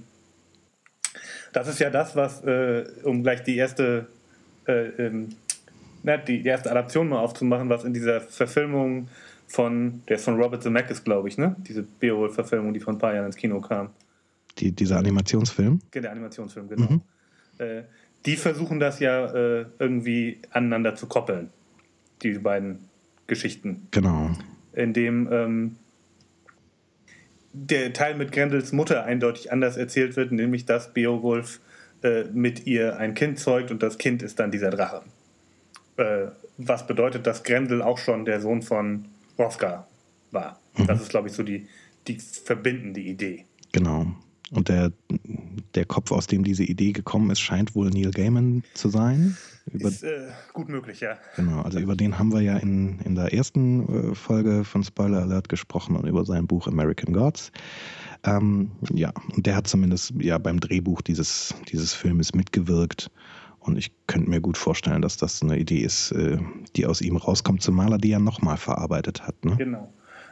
das 1.54 1.68
ist 1.68 1.80
ja 1.80 1.90
das, 1.90 2.16
was, 2.16 2.44
äh, 2.44 2.86
um 3.04 3.24
gleich 3.24 3.44
die 3.44 3.58
erste, 3.58 4.08
äh, 4.68 4.88
ähm, 5.06 5.30
na, 6.04 6.18
die, 6.18 6.44
die, 6.44 6.50
erste 6.50 6.72
Adaption 6.72 7.10
mal 7.10 7.20
aufzumachen, 7.20 7.70
was 7.70 7.84
in 7.84 7.94
dieser 7.94 8.22
Verfilmung 8.22 9.08
von, 9.48 10.04
der 10.08 10.18
ist 10.18 10.26
von 10.26 10.40
Robert 10.40 10.62
Zemeckis, 10.62 11.04
glaube 11.04 11.28
ich, 11.30 11.38
ne? 11.38 11.56
Diese 11.60 11.84
Beowulf-Verfilmung, 11.84 12.74
die 12.74 12.80
vor 12.80 12.94
ein 12.94 13.00
paar 13.00 13.14
Jahren 13.14 13.28
ins 13.28 13.36
Kino 13.36 13.60
kam. 13.62 13.90
Die, 14.60 14.72
dieser 14.72 14.98
Animationsfilm? 14.98 15.80
Der 15.94 16.12
Animationsfilm, 16.12 16.70
genau. 16.70 16.92
Mhm. 16.92 17.02
Äh, 17.58 17.84
die 18.26 18.36
versuchen 18.36 18.80
das 18.80 19.00
ja 19.00 19.26
äh, 19.34 19.66
irgendwie 19.80 20.40
aneinander 20.52 20.96
zu 20.96 21.08
koppeln, 21.08 21.50
diese 22.24 22.40
beiden 22.40 22.80
Geschichten. 23.28 23.88
Genau. 23.92 24.32
Indem 24.74 25.30
ähm, 25.32 25.76
der 27.54 27.94
Teil 27.94 28.16
mit 28.16 28.32
Grendels 28.32 28.72
Mutter 28.72 29.04
eindeutig 29.04 29.52
anders 29.52 29.78
erzählt 29.78 30.16
wird, 30.16 30.32
nämlich 30.32 30.66
dass 30.66 30.94
Beowulf 30.94 31.60
äh, 32.04 32.26
mit 32.26 32.68
ihr 32.68 32.98
ein 32.98 33.14
Kind 33.14 33.40
zeugt 33.40 33.72
und 33.72 33.82
das 33.82 33.98
Kind 33.98 34.22
ist 34.22 34.40
dann 34.40 34.52
dieser 34.52 34.70
Drache. 34.70 35.02
Äh, 35.98 36.28
was 36.58 36.88
bedeutet, 36.88 37.26
dass 37.28 37.44
Grendel 37.44 37.82
auch 37.82 37.98
schon 37.98 38.26
der 38.26 38.42
Sohn 38.42 38.62
von 38.62 39.06
Hrothgar 39.38 39.88
war. 40.32 40.60
Mhm. 40.78 40.88
Das 40.88 41.02
ist, 41.02 41.10
glaube 41.10 41.28
ich, 41.28 41.34
so 41.34 41.44
die, 41.44 41.68
die 42.08 42.18
verbindende 42.20 43.00
Idee. 43.00 43.46
Genau. 43.72 44.08
Und 44.52 44.70
der, 44.70 44.92
der 45.76 45.86
Kopf, 45.86 46.12
aus 46.12 46.28
dem 46.28 46.44
diese 46.44 46.64
Idee 46.64 46.94
gekommen 46.94 47.30
ist, 47.32 47.40
scheint 47.40 47.76
wohl 47.76 47.90
Neil 47.90 48.12
Gaiman 48.12 48.64
zu 48.74 48.90
sein. 48.90 49.36
Über, 49.72 49.90
ist 49.90 50.04
äh, 50.04 50.30
gut 50.54 50.70
möglich, 50.70 51.02
ja. 51.02 51.18
Genau, 51.36 51.62
also 51.62 51.80
über 51.80 51.96
den 51.96 52.18
haben 52.18 52.32
wir 52.32 52.42
ja 52.42 52.58
in, 52.58 53.00
in 53.00 53.16
der 53.16 53.34
ersten 53.34 54.12
äh, 54.12 54.16
Folge 54.16 54.64
von 54.64 54.84
Spoiler 54.84 55.22
Alert 55.22 55.50
gesprochen 55.50 55.98
und 55.98 56.08
über 56.08 56.24
sein 56.24 56.48
Buch 56.48 56.68
American 56.68 57.14
Gods. 57.14 57.52
Ähm, 58.24 58.72
ja, 58.94 59.12
und 59.36 59.46
der 59.46 59.56
hat 59.56 59.68
zumindest 59.68 60.14
ja 60.18 60.38
beim 60.38 60.62
Drehbuch 60.62 61.02
dieses, 61.02 61.54
dieses 61.70 61.94
Filmes 61.94 62.34
mitgewirkt. 62.34 63.12
Und 63.60 63.78
ich 63.78 63.92
könnte 64.08 64.30
mir 64.30 64.40
gut 64.40 64.58
vorstellen, 64.58 65.02
dass 65.02 65.18
das 65.18 65.42
eine 65.44 65.60
Idee 65.60 65.80
ist, 65.80 66.12
äh, 66.12 66.38
die 66.78 66.86
aus 66.86 67.02
ihm 67.02 67.18
rauskommt, 67.18 67.62
zumal 67.62 67.92
er 67.92 67.98
die 67.98 68.10
ja 68.10 68.20
nochmal 68.20 68.56
verarbeitet 68.56 69.28
hat. 69.28 69.44
Ne? 69.44 69.58
Genau. 69.58 69.92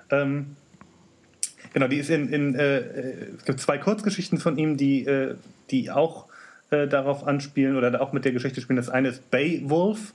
Ähm, 0.09 0.55
Genau, 1.75 1.89
die 1.89 1.97
ist 1.97 2.09
in, 2.09 2.31
in 2.31 2.55
äh, 2.55 2.77
es 3.37 3.43
gibt 3.43 3.59
zwei 3.59 3.77
Kurzgeschichten 3.77 4.37
von 4.37 4.57
ihm, 4.57 4.77
die, 4.77 5.05
äh, 5.05 5.35
die 5.71 5.91
auch 5.91 6.27
äh, 6.69 6.87
darauf 6.87 7.27
anspielen 7.27 7.75
oder 7.75 8.01
auch 8.01 8.13
mit 8.13 8.23
der 8.23 8.31
Geschichte 8.31 8.61
spielen. 8.61 8.77
Das 8.77 8.87
eine 8.87 9.09
ist 9.09 9.29
Beowulf, 9.29 10.13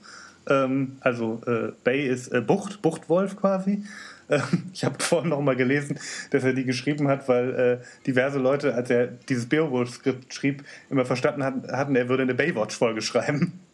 ähm, 0.49 0.97
also 1.01 1.39
äh, 1.45 1.71
Bay 1.83 2.07
ist 2.07 2.29
äh, 2.29 2.41
Bucht, 2.41 2.81
Buchtwolf 2.81 3.37
quasi. 3.37 3.83
Ähm, 4.29 4.71
ich 4.71 4.85
habe 4.85 4.95
vorhin 5.03 5.29
noch 5.29 5.41
mal 5.41 5.57
gelesen, 5.57 5.99
dass 6.29 6.45
er 6.45 6.53
die 6.53 6.63
geschrieben 6.63 7.09
hat, 7.09 7.27
weil 7.27 7.53
äh, 7.53 7.85
diverse 8.07 8.39
Leute, 8.39 8.73
als 8.73 8.89
er 8.89 9.07
dieses 9.07 9.49
Beowulf-Skript 9.49 10.33
schrieb, 10.33 10.63
immer 10.89 11.03
verstanden 11.03 11.43
hatten, 11.43 11.95
er 11.97 12.07
würde 12.07 12.23
eine 12.23 12.33
Baywatch-Folge 12.33 13.01
schreiben. 13.01 13.59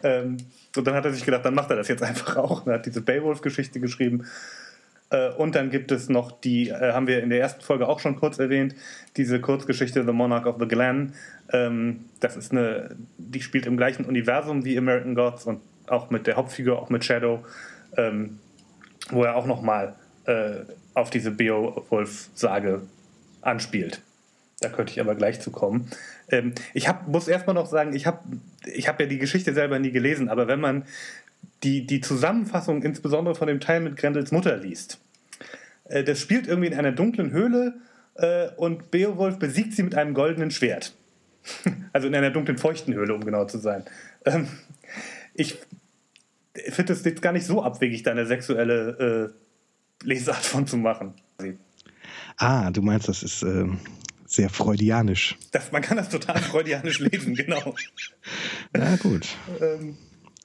Ähm, 0.00 0.36
und 0.76 0.86
dann 0.86 0.94
hat 0.94 1.04
er 1.06 1.12
sich 1.12 1.24
gedacht, 1.24 1.44
dann 1.44 1.54
macht 1.54 1.70
er 1.70 1.76
das 1.76 1.88
jetzt 1.88 2.04
einfach 2.04 2.36
auch. 2.36 2.64
Er 2.68 2.74
hat 2.74 2.86
diese 2.86 3.00
Beowulf-Geschichte 3.00 3.80
geschrieben. 3.80 4.26
Äh, 5.10 5.30
und 5.30 5.54
dann 5.54 5.70
gibt 5.70 5.92
es 5.92 6.08
noch 6.08 6.32
die, 6.32 6.68
äh, 6.68 6.92
haben 6.92 7.06
wir 7.06 7.22
in 7.22 7.30
der 7.30 7.40
ersten 7.40 7.62
Folge 7.62 7.88
auch 7.88 8.00
schon 8.00 8.16
kurz 8.16 8.38
erwähnt, 8.38 8.74
diese 9.16 9.40
Kurzgeschichte 9.40 10.04
The 10.04 10.12
Monarch 10.12 10.46
of 10.46 10.56
the 10.58 10.68
Glen. 10.68 11.14
Ähm, 11.52 12.04
das 12.20 12.36
ist 12.36 12.52
eine, 12.52 12.96
die 13.16 13.40
spielt 13.40 13.66
im 13.66 13.76
gleichen 13.76 14.04
Universum 14.04 14.64
wie 14.64 14.76
American 14.76 15.14
Gods 15.14 15.44
und 15.44 15.60
auch 15.86 16.10
mit 16.10 16.26
der 16.26 16.36
Hauptfigur, 16.36 16.78
auch 16.78 16.90
mit 16.90 17.04
Shadow, 17.04 17.44
ähm, 17.96 18.38
wo 19.10 19.24
er 19.24 19.36
auch 19.36 19.46
nochmal 19.46 19.94
äh, 20.26 20.60
auf 20.94 21.10
diese 21.10 21.30
Beowulf-Sage 21.30 22.82
anspielt. 23.40 24.02
Da 24.60 24.68
könnte 24.68 24.92
ich 24.92 25.00
aber 25.00 25.14
gleich 25.14 25.40
zu 25.40 25.50
kommen. 25.50 25.88
Ähm, 26.30 26.52
ich 26.74 26.88
hab, 26.88 27.06
muss 27.08 27.28
erstmal 27.28 27.54
noch 27.54 27.66
sagen, 27.66 27.94
ich 27.94 28.06
habe 28.06 28.18
ich 28.66 28.88
hab 28.88 29.00
ja 29.00 29.06
die 29.06 29.18
Geschichte 29.18 29.54
selber 29.54 29.78
nie 29.78 29.92
gelesen, 29.92 30.28
aber 30.28 30.48
wenn 30.48 30.60
man 30.60 30.84
die, 31.62 31.86
die 31.86 32.00
Zusammenfassung 32.00 32.82
insbesondere 32.82 33.34
von 33.34 33.48
dem 33.48 33.60
Teil 33.60 33.80
mit 33.80 33.96
Grendels 33.96 34.32
Mutter 34.32 34.56
liest. 34.56 34.98
Äh, 35.84 36.04
das 36.04 36.20
spielt 36.20 36.46
irgendwie 36.46 36.68
in 36.68 36.74
einer 36.74 36.92
dunklen 36.92 37.30
Höhle 37.30 37.74
äh, 38.14 38.48
und 38.56 38.90
Beowulf 38.90 39.38
besiegt 39.38 39.74
sie 39.74 39.82
mit 39.82 39.94
einem 39.94 40.14
goldenen 40.14 40.50
Schwert. 40.50 40.94
Also 41.94 42.06
in 42.06 42.14
einer 42.14 42.30
dunklen, 42.30 42.58
feuchten 42.58 42.92
Höhle, 42.94 43.14
um 43.14 43.24
genau 43.24 43.46
zu 43.46 43.58
sein. 43.58 43.84
Ähm, 44.26 44.46
ich 45.34 45.56
finde 46.68 46.92
es 46.92 47.04
jetzt 47.04 47.22
gar 47.22 47.32
nicht 47.32 47.46
so 47.46 47.62
abwegig, 47.62 48.02
da 48.02 48.10
eine 48.10 48.26
sexuelle 48.26 49.32
äh, 50.02 50.06
Lesart 50.06 50.44
von 50.44 50.66
zu 50.66 50.76
machen. 50.76 51.14
Ah, 52.36 52.70
du 52.70 52.82
meinst, 52.82 53.08
das 53.08 53.22
ist 53.22 53.42
äh, 53.42 53.66
sehr 54.26 54.50
freudianisch. 54.50 55.36
Das, 55.50 55.72
man 55.72 55.82
kann 55.82 55.96
das 55.96 56.08
total 56.08 56.38
freudianisch 56.38 57.00
lesen, 57.00 57.34
genau. 57.36 57.74
Ja, 58.76 58.96
gut. 58.96 59.26
ähm, 59.60 59.96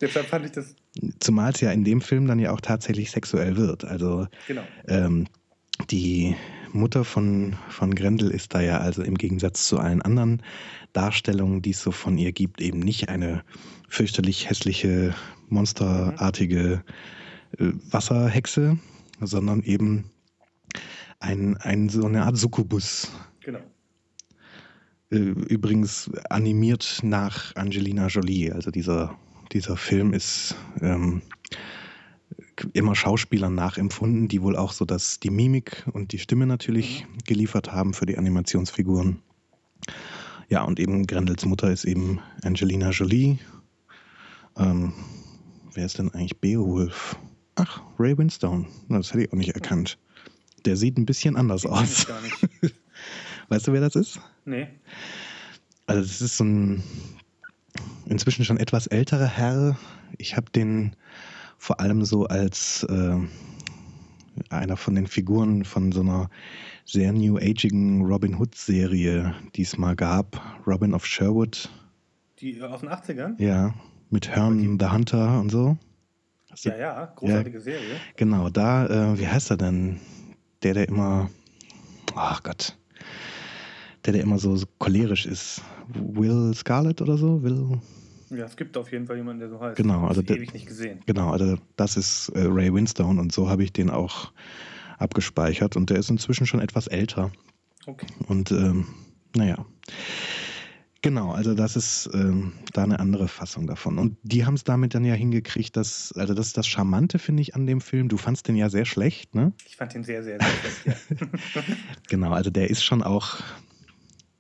deshalb 0.02 0.28
fand 0.28 0.46
ich 0.46 0.52
das. 0.54 0.76
Zumal 1.20 1.52
es 1.52 1.62
ja 1.62 1.72
in 1.72 1.84
dem 1.84 2.02
Film 2.02 2.28
dann 2.28 2.40
ja 2.40 2.52
auch 2.52 2.62
tatsächlich 2.62 3.12
sexuell 3.12 3.58
wird. 3.58 3.84
Also 3.86 4.28
Genau. 4.48 4.64
ähm, 4.88 5.28
die 5.90 6.36
Mutter 6.72 7.04
von, 7.04 7.56
von 7.70 7.94
Grendel 7.96 8.32
ist 8.32 8.54
da 8.54 8.62
ja 8.62 8.78
also 8.80 9.02
im 9.04 9.16
Gegensatz 9.16 9.68
zu 9.68 9.80
allen 9.80 10.02
anderen 10.02 10.42
Darstellungen, 10.94 11.62
die 11.62 11.72
es 11.72 11.82
so 11.82 11.92
von 11.92 12.18
ihr 12.18 12.32
gibt, 12.32 12.62
eben 12.62 12.80
nicht 12.80 13.10
eine 13.10 13.44
fürchterlich 13.90 14.50
hässliche, 14.50 15.16
monsterartige 15.50 16.84
äh, 17.60 17.72
Wasserhexe, 17.90 18.78
sondern 19.20 19.62
eben 19.64 20.12
ein, 21.20 21.58
ein, 21.58 21.90
so 21.90 22.06
eine 22.06 22.26
Art 22.26 22.38
Succubus. 22.38 23.12
Genau. 23.42 23.60
Äh, 25.12 25.18
Übrigens 25.18 26.12
animiert 26.30 27.00
nach 27.04 27.56
Angelina 27.56 28.08
Jolie. 28.08 28.52
Also 28.52 28.72
dieser, 28.72 29.16
dieser 29.54 29.78
Film 29.78 30.14
ist 30.14 30.56
ähm, 30.82 31.22
immer 32.74 32.96
Schauspielern 32.96 33.56
nachempfunden, 33.56 34.28
die 34.28 34.42
wohl 34.42 34.56
auch 34.56 34.72
so 34.72 34.86
dass 34.86 35.20
die 35.20 35.30
Mimik 35.30 35.86
und 35.94 36.12
die 36.12 36.20
Stimme 36.20 36.46
natürlich 36.46 37.06
geliefert 37.26 37.72
haben 37.72 37.94
für 37.94 38.06
die 38.06 38.18
Animationsfiguren. 38.18 39.22
Ja, 40.50 40.64
und 40.64 40.80
eben 40.80 41.08
Grendels 41.08 41.46
Mutter 41.46 41.72
ist 41.72 41.86
eben 41.86 42.20
Angelina 42.44 42.90
Jolie. 42.90 43.40
Ähm, 44.58 44.94
wer 45.74 45.86
ist 45.86 45.98
denn 45.98 46.12
eigentlich 46.12 46.40
Beowulf? 46.40 47.18
Ach, 47.56 47.82
Ray 48.00 48.18
Winstone. 48.18 48.68
Das 48.90 49.14
hätte 49.14 49.24
ich 49.24 49.32
auch 49.32 49.38
nicht 49.38 49.56
erkannt. 49.56 49.98
Der 50.66 50.78
sieht 50.78 50.98
ein 50.98 51.06
bisschen 51.06 51.36
anders 51.36 51.66
aus. 51.66 52.08
gar 52.08 52.22
nicht. 52.22 52.36
Weißt 53.50 53.68
du, 53.68 53.74
wer 53.74 53.82
das 53.82 53.96
ist? 53.96 54.20
Nee. 54.46 54.68
Also 55.86 56.02
das 56.02 56.22
ist 56.22 56.38
so 56.38 56.44
ein 56.44 56.84
inzwischen 58.06 58.46
schon 58.46 58.58
etwas 58.58 58.88
älterer 58.88 59.28
Herr. 59.28 59.78
Ich 60.18 60.36
habe 60.36 60.52
den 60.52 60.96
vor 61.58 61.80
allem 61.80 62.04
so 62.04 62.26
als 62.26 62.84
äh, 62.84 63.18
einer 64.50 64.78
von 64.78 64.96
den 64.96 65.08
Figuren 65.08 65.64
von 65.64 65.92
so 65.92 66.02
einer 66.02 66.30
sehr 66.86 67.14
new 67.14 67.38
agigen 67.38 68.04
Robin 68.04 68.36
Hood 68.36 68.56
Serie, 68.56 69.34
die 69.56 69.62
es 69.62 69.78
mal 69.78 69.96
gab. 69.96 70.42
Robin 70.68 70.94
of 70.94 71.06
Sherwood. 71.06 71.70
Die 72.40 72.60
äh, 72.60 72.64
aus 72.64 72.82
den 72.82 72.90
80ern? 72.90 73.42
Ja, 73.42 73.74
mit 74.10 74.36
Hearn 74.36 74.78
the 74.80 74.88
Hunter 74.88 75.40
und 75.40 75.50
so. 75.50 75.78
Hast 76.52 76.66
Ja, 76.66 76.78
ja, 76.78 77.06
großartige 77.16 77.60
Serie. 77.60 77.96
Genau, 78.16 78.50
da, 78.50 78.86
äh, 79.14 79.20
wie 79.20 79.28
heißt 79.28 79.50
er 79.50 79.58
denn? 79.58 80.00
Der, 80.62 80.74
der 80.74 80.88
immer, 80.88 81.30
ach 82.16 82.44
Gott, 82.44 82.78
der, 84.06 84.14
der 84.14 84.22
immer 84.22 84.38
so, 84.40 84.56
so 84.56 84.66
cholerisch 84.80 85.26
ist. 85.26 85.62
Will 85.94 86.54
Scarlett 86.56 87.02
oder 87.02 87.18
so? 87.18 87.42
Will, 87.44 87.80
Ja, 88.30 88.46
es 88.46 88.56
gibt 88.56 88.78
auf 88.78 88.92
jeden 88.92 89.06
Fall 89.08 89.18
jemanden, 89.18 89.40
der 89.42 89.50
so 89.50 89.60
heißt. 89.60 89.78
Genau, 89.78 90.08
also 90.08 90.22
der- 90.22 90.38
ewig 90.38 90.54
nicht 90.54 90.66
gesehen. 90.68 91.00
genau, 91.06 91.30
also 91.32 91.58
das 91.76 91.98
ist 91.98 92.30
äh, 92.30 92.42
Ray 92.46 92.74
Winstone 92.74 93.20
und 93.20 93.32
so 93.32 93.50
habe 93.50 93.64
ich 93.64 93.72
den 93.74 93.90
auch 93.90 94.32
abgespeichert 95.00 95.76
und 95.76 95.90
der 95.90 95.98
ist 95.98 96.10
inzwischen 96.10 96.46
schon 96.48 96.60
etwas 96.62 96.88
älter. 96.88 97.32
Okay. 97.86 98.08
Und 98.28 98.52
ähm, 98.52 98.88
naja. 99.36 99.66
Genau, 101.02 101.32
also 101.34 101.54
das 101.54 101.76
ist 101.76 102.10
ähm, 102.14 102.54
da 102.72 102.84
eine 102.84 102.98
andere 103.00 103.28
Fassung 103.28 103.68
davon. 103.68 103.98
Und 104.00 104.16
die 104.24 104.46
haben 104.46 104.54
es 104.54 104.64
damit 104.64 104.96
dann 104.96 105.04
ja 105.04 105.14
hingekriegt, 105.16 105.76
dass, 105.76 106.14
also 106.14 106.34
das 106.34 106.48
ist 106.48 106.56
das 106.58 106.66
Charmante, 106.66 107.20
finde 107.20 107.42
ich, 107.42 107.56
an 107.56 107.66
dem 107.68 107.82
Film. 107.82 108.08
Du 108.08 108.16
fandst 108.16 108.48
den 108.48 108.56
ja 108.56 108.70
sehr 108.70 108.86
schlecht, 108.86 109.36
ne? 109.36 109.52
Ich 109.68 109.76
fand 109.76 109.94
den 109.94 110.06
sehr, 110.06 110.24
sehr, 110.24 110.38
sehr 110.40 110.50
schlecht. 110.50 110.96
Ja. 111.10 111.28
Genau, 112.08 112.32
also 112.32 112.50
der 112.52 112.70
ist 112.70 112.86
schon 112.86 113.04
auch, 113.04 113.42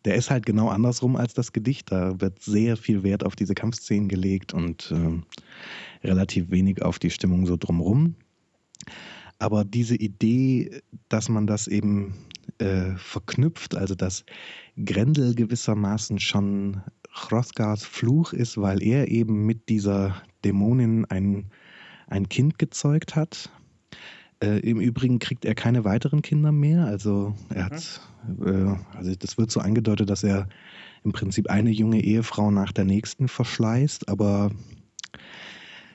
der 0.05 0.15
ist 0.15 0.29
halt 0.29 0.45
genau 0.45 0.69
andersrum 0.69 1.15
als 1.15 1.33
das 1.33 1.53
Gedicht. 1.53 1.91
Da 1.91 2.19
wird 2.19 2.41
sehr 2.41 2.77
viel 2.77 3.03
Wert 3.03 3.25
auf 3.25 3.35
diese 3.35 3.55
Kampfszenen 3.55 4.09
gelegt 4.09 4.53
und 4.53 4.91
ähm, 4.93 5.23
relativ 6.03 6.51
wenig 6.51 6.81
auf 6.81 6.99
die 6.99 7.09
Stimmung 7.09 7.45
so 7.45 7.57
drumrum. 7.57 8.15
Aber 9.39 9.65
diese 9.65 9.95
Idee, 9.95 10.81
dass 11.09 11.29
man 11.29 11.47
das 11.47 11.67
eben 11.67 12.13
äh, 12.59 12.95
verknüpft, 12.97 13.75
also 13.75 13.95
dass 13.95 14.25
Grendel 14.83 15.35
gewissermaßen 15.35 16.19
schon 16.19 16.81
Hrothgars 17.11 17.85
Fluch 17.85 18.33
ist, 18.33 18.57
weil 18.57 18.81
er 18.81 19.07
eben 19.09 19.45
mit 19.45 19.69
dieser 19.69 20.21
Dämonin 20.43 21.05
ein, 21.05 21.51
ein 22.07 22.27
Kind 22.27 22.57
gezeugt 22.57 23.15
hat. 23.15 23.49
Äh, 24.41 24.59
Im 24.59 24.79
Übrigen 24.79 25.19
kriegt 25.19 25.45
er 25.45 25.55
keine 25.55 25.85
weiteren 25.85 26.21
Kinder 26.21 26.51
mehr. 26.51 26.85
Also 26.85 27.35
er 27.49 27.65
hat, 27.65 27.73
äh, 27.73 28.12
also 28.95 29.15
das 29.15 29.37
wird 29.37 29.51
so 29.51 29.59
angedeutet, 29.59 30.09
dass 30.09 30.23
er 30.23 30.47
im 31.03 31.11
Prinzip 31.11 31.49
eine 31.49 31.69
junge 31.69 32.01
Ehefrau 32.01 32.51
nach 32.51 32.71
der 32.71 32.85
nächsten 32.85 33.27
verschleißt, 33.27 34.07
aber 34.09 34.51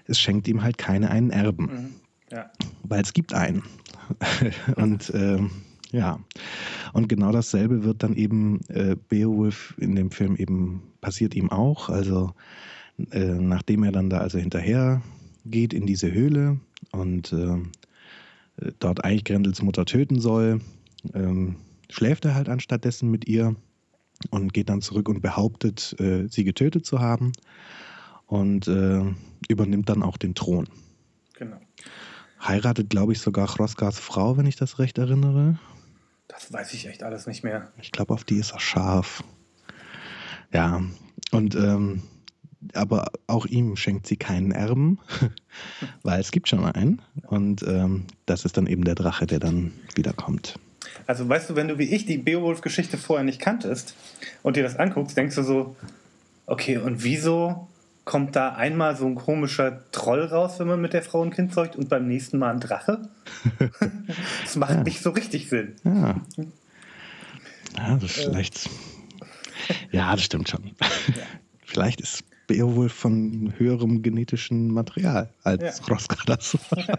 es 0.05 0.19
schenkt 0.19 0.49
ihm 0.49 0.63
halt 0.63 0.79
keine 0.79 1.11
einen 1.11 1.31
Erben 1.31 1.65
Mhm. 1.67 1.91
ja. 2.31 2.51
weil 2.83 3.03
es 3.03 3.13
gibt 3.13 3.35
einen. 3.35 3.63
und 4.77 5.11
ähm, 5.15 5.51
ja, 5.91 6.19
und 6.93 7.09
genau 7.09 7.33
dasselbe 7.33 7.85
wird 7.85 8.03
dann 8.03 8.15
eben 8.15 8.61
äh, 8.69 8.97
Beowulf 9.09 9.75
in 9.79 9.95
dem 9.95 10.11
Film 10.11 10.37
eben 10.37 10.83
passiert 11.01 11.35
ihm 11.35 11.51
auch. 11.51 11.89
Also 11.89 12.33
äh, 13.11 13.35
nachdem 13.35 13.85
er 13.85 13.93
dann 13.93 14.11
da 14.11 14.19
also 14.19 14.39
hinterher 14.39 15.03
geht 15.45 15.73
in 15.73 15.87
diese 15.87 16.13
Höhle 16.13 16.61
und 16.93 17.33
äh, 17.33 17.57
dort 18.81 19.05
eigentlich 19.05 19.25
Grendels 19.25 19.63
Mutter 19.63 19.85
töten 19.85 20.21
soll, 20.21 20.61
ähm, 21.15 21.57
schläft 21.91 22.25
er 22.25 22.35
halt 22.35 22.49
anstattdessen 22.49 23.11
mit 23.11 23.27
ihr 23.29 23.57
und 24.31 24.53
geht 24.53 24.69
dann 24.69 24.83
zurück 24.83 25.09
und 25.09 25.21
behauptet, 25.21 25.95
äh, 26.01 26.27
sie 26.29 26.45
getötet 26.45 26.85
zu 26.85 26.99
haben 27.01 27.33
und 28.27 28.69
äh, 28.69 29.03
übernimmt 29.49 29.89
dann 29.89 30.03
auch 30.03 30.17
den 30.17 30.35
Thron 30.35 30.69
Genau. 31.35 31.59
heiratet, 32.43 32.91
glaube 32.91 33.13
ich, 33.13 33.21
sogar 33.21 33.47
Hrothgars 33.49 33.99
Frau, 33.99 34.37
wenn 34.37 34.47
ich 34.47 34.57
das 34.57 34.79
recht 34.79 34.99
erinnere. 34.99 35.59
Das 36.27 36.53
weiß 36.53 36.75
ich 36.75 36.87
echt 36.89 37.03
alles 37.03 37.27
nicht 37.27 37.43
mehr. 37.45 37.73
Ich 37.81 37.93
glaube, 37.93 38.13
auf 38.13 38.25
die 38.25 38.37
ist 38.37 38.51
er 38.53 38.61
scharf. 38.61 39.23
Ja, 40.53 40.83
und 41.31 41.55
ähm, 41.55 42.03
aber 42.75 43.07
auch 43.29 43.47
ihm 43.47 43.77
schenkt 43.77 44.07
sie 44.07 44.17
keinen 44.17 44.51
Erben, 44.51 44.99
weil 46.03 46.21
es 46.21 46.33
gibt 46.33 46.49
schon 46.49 46.65
einen. 46.65 47.01
Und 47.29 47.63
ähm, 47.63 48.05
das 48.27 48.45
ist 48.45 48.57
dann 48.57 48.67
eben 48.67 48.85
der 48.85 48.95
Drache, 48.97 49.27
der 49.27 49.39
dann 49.39 49.73
wiederkommt. 49.95 50.59
Also 51.07 51.29
weißt 51.29 51.51
du, 51.51 51.57
wenn 51.57 51.69
du 51.69 51.79
wie 51.79 51.95
ich 51.95 52.07
die 52.07 52.19
Beowulf-Geschichte 52.19 52.99
vorher 52.99 53.25
nicht 53.25 53.41
kanntest 53.41 53.95
und 54.43 54.57
dir 54.57 54.63
das 54.63 54.77
anguckst, 54.77 55.17
denkst 55.17 55.37
du 55.37 55.43
so, 55.43 55.77
okay, 56.47 56.79
und 56.79 57.03
wieso 57.05 57.69
kommt 58.05 58.37
da 58.37 58.55
einmal 58.55 58.97
so 58.97 59.07
ein 59.07 59.15
komischer 59.15 59.83
Troll 59.93 60.25
raus, 60.25 60.59
wenn 60.59 60.67
man 60.67 60.81
mit 60.81 60.95
der 60.95 61.03
Frau 61.03 61.23
ein 61.23 61.31
Kind 61.31 61.53
zeugt 61.53 61.77
und 61.77 61.89
beim 61.91 62.07
nächsten 62.09 62.39
Mal 62.39 62.53
ein 62.53 62.61
Drache? 62.61 63.09
das 64.43 64.57
macht 64.57 64.75
Ja. 64.77 64.83
nicht 64.83 65.03
so 65.03 65.11
richtig 65.11 65.49
Sinn. 65.49 65.75
Ja. 65.85 66.17
Ja, 67.77 67.95
das 67.97 68.05
ist 68.17 68.25
vielleicht. 68.25 68.71
Ja, 69.93 70.13
das 70.13 70.25
stimmt 70.25 70.49
schon. 70.49 70.71
Vielleicht 71.65 72.01
ist 72.01 72.25
Beowulf 72.47 72.95
von 72.95 73.53
höherem 73.59 74.01
genetischen 74.03 74.69
Material 74.73 75.29
als 75.45 75.79
Ja. 75.81 75.87
Hrothgar 75.87 76.25
das 76.25 76.55
war. 76.71 76.99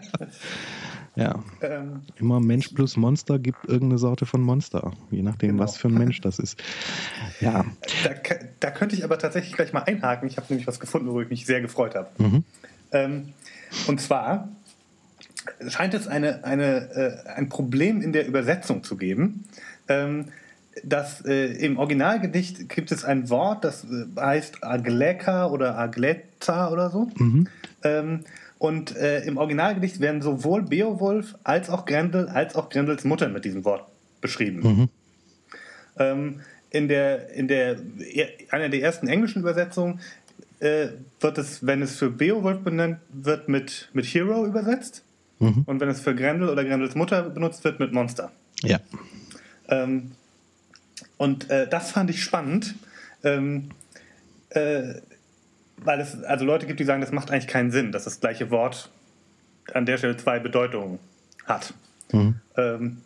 ja. 1.20 1.42
Ähm, 1.60 2.00
Immer 2.16 2.40
Mensch 2.40 2.68
plus 2.68 2.96
Monster 2.96 3.38
gibt 3.38 3.64
irgendeine 3.66 3.98
Sorte 3.98 4.26
von 4.26 4.40
Monster. 4.40 4.92
Je 5.10 5.22
nachdem, 5.22 5.50
Genau. 5.50 5.62
was 5.62 5.76
für 5.76 5.88
ein 5.88 5.94
Mensch 5.94 6.20
das 6.20 6.38
ist. 6.38 6.60
Ja. 7.40 7.64
da, 8.04 8.10
da 8.58 8.70
könnte 8.70 8.96
ich 8.96 9.04
aber 9.04 9.18
tatsächlich 9.18 9.52
gleich 9.54 9.72
mal 9.72 9.82
einhaken. 9.82 10.28
Ich 10.28 10.36
habe 10.36 10.46
nämlich 10.50 10.66
was 10.66 10.80
gefunden, 10.80 11.06
worüber 11.08 11.22
ich 11.22 11.30
mich 11.30 11.46
sehr 11.46 11.60
gefreut 11.60 11.94
habe. 11.94 12.08
Mhm. 12.18 12.44
Ähm, 12.92 13.28
und 13.86 14.00
zwar 14.00 14.48
scheint 15.68 15.94
es 15.94 16.08
eine, 16.08 16.44
eine, 16.44 16.90
äh, 17.26 17.28
ein 17.30 17.48
Problem 17.48 18.00
in 18.02 18.12
der 18.12 18.26
Übersetzung 18.26 18.82
zu 18.82 18.96
geben. 18.96 19.44
Ähm, 19.88 20.26
dass 20.84 21.24
äh, 21.26 21.46
im 21.64 21.78
Originalgedicht 21.78 22.68
gibt 22.68 22.92
es 22.92 23.04
ein 23.04 23.28
Wort, 23.28 23.64
das 23.64 23.84
äh, 23.84 24.06
heißt 24.18 24.62
Agleka 24.62 25.46
oder 25.48 25.76
Agleta 26.40 26.70
oder 26.70 26.90
so. 26.90 27.10
Mhm. 27.18 27.48
Ähm, 27.82 28.20
und 28.58 28.94
äh, 28.96 29.24
im 29.24 29.36
Originalgedicht 29.36 30.00
werden 30.00 30.20
sowohl 30.20 30.62
Beowulf 30.62 31.34
als 31.44 31.70
auch 31.70 31.86
Grendel 31.86 32.28
als 32.28 32.54
auch 32.54 32.68
Grendels 32.68 33.04
Mutter 33.04 33.28
mit 33.28 33.44
diesem 33.44 33.64
Wort 33.64 33.86
beschrieben. 34.20 34.60
Mhm. 34.62 34.88
Ähm, 35.98 36.40
in 36.70 36.88
der, 36.88 37.30
in 37.30 37.48
der, 37.48 37.78
einer 38.50 38.68
der 38.68 38.82
ersten 38.82 39.08
englischen 39.08 39.40
Übersetzungen 39.40 40.00
äh, 40.60 40.88
wird 41.20 41.38
es, 41.38 41.66
wenn 41.66 41.82
es 41.82 41.96
für 41.96 42.10
Beowulf 42.10 42.60
benannt 42.60 42.98
wird, 43.12 43.48
mit, 43.48 43.88
mit 43.92 44.04
Hero 44.04 44.46
übersetzt. 44.46 45.02
Mhm. 45.38 45.64
Und 45.66 45.80
wenn 45.80 45.88
es 45.88 46.00
für 46.00 46.14
Grendel 46.14 46.50
oder 46.50 46.64
Grendels 46.64 46.94
Mutter 46.94 47.22
benutzt 47.22 47.64
wird, 47.64 47.80
mit 47.80 47.92
Monster. 47.92 48.30
Ja. 48.62 48.78
Ähm, 49.68 50.12
und 51.16 51.48
äh, 51.50 51.66
das 51.68 51.92
fand 51.92 52.10
ich 52.10 52.22
spannend, 52.22 52.74
Ähm, 53.22 53.68
äh, 54.48 54.94
weil 55.84 56.00
es 56.00 56.22
also 56.24 56.44
Leute 56.44 56.66
gibt, 56.66 56.80
die 56.80 56.84
sagen, 56.84 57.00
das 57.00 57.12
macht 57.12 57.30
eigentlich 57.30 57.46
keinen 57.46 57.70
Sinn, 57.70 57.92
dass 57.92 58.04
das 58.04 58.20
gleiche 58.20 58.50
Wort 58.50 58.90
an 59.72 59.86
der 59.86 59.98
Stelle 59.98 60.16
zwei 60.16 60.38
Bedeutungen 60.38 60.98
hat. 61.46 61.74
Mhm. 62.12 62.36
Ähm, 62.56 63.00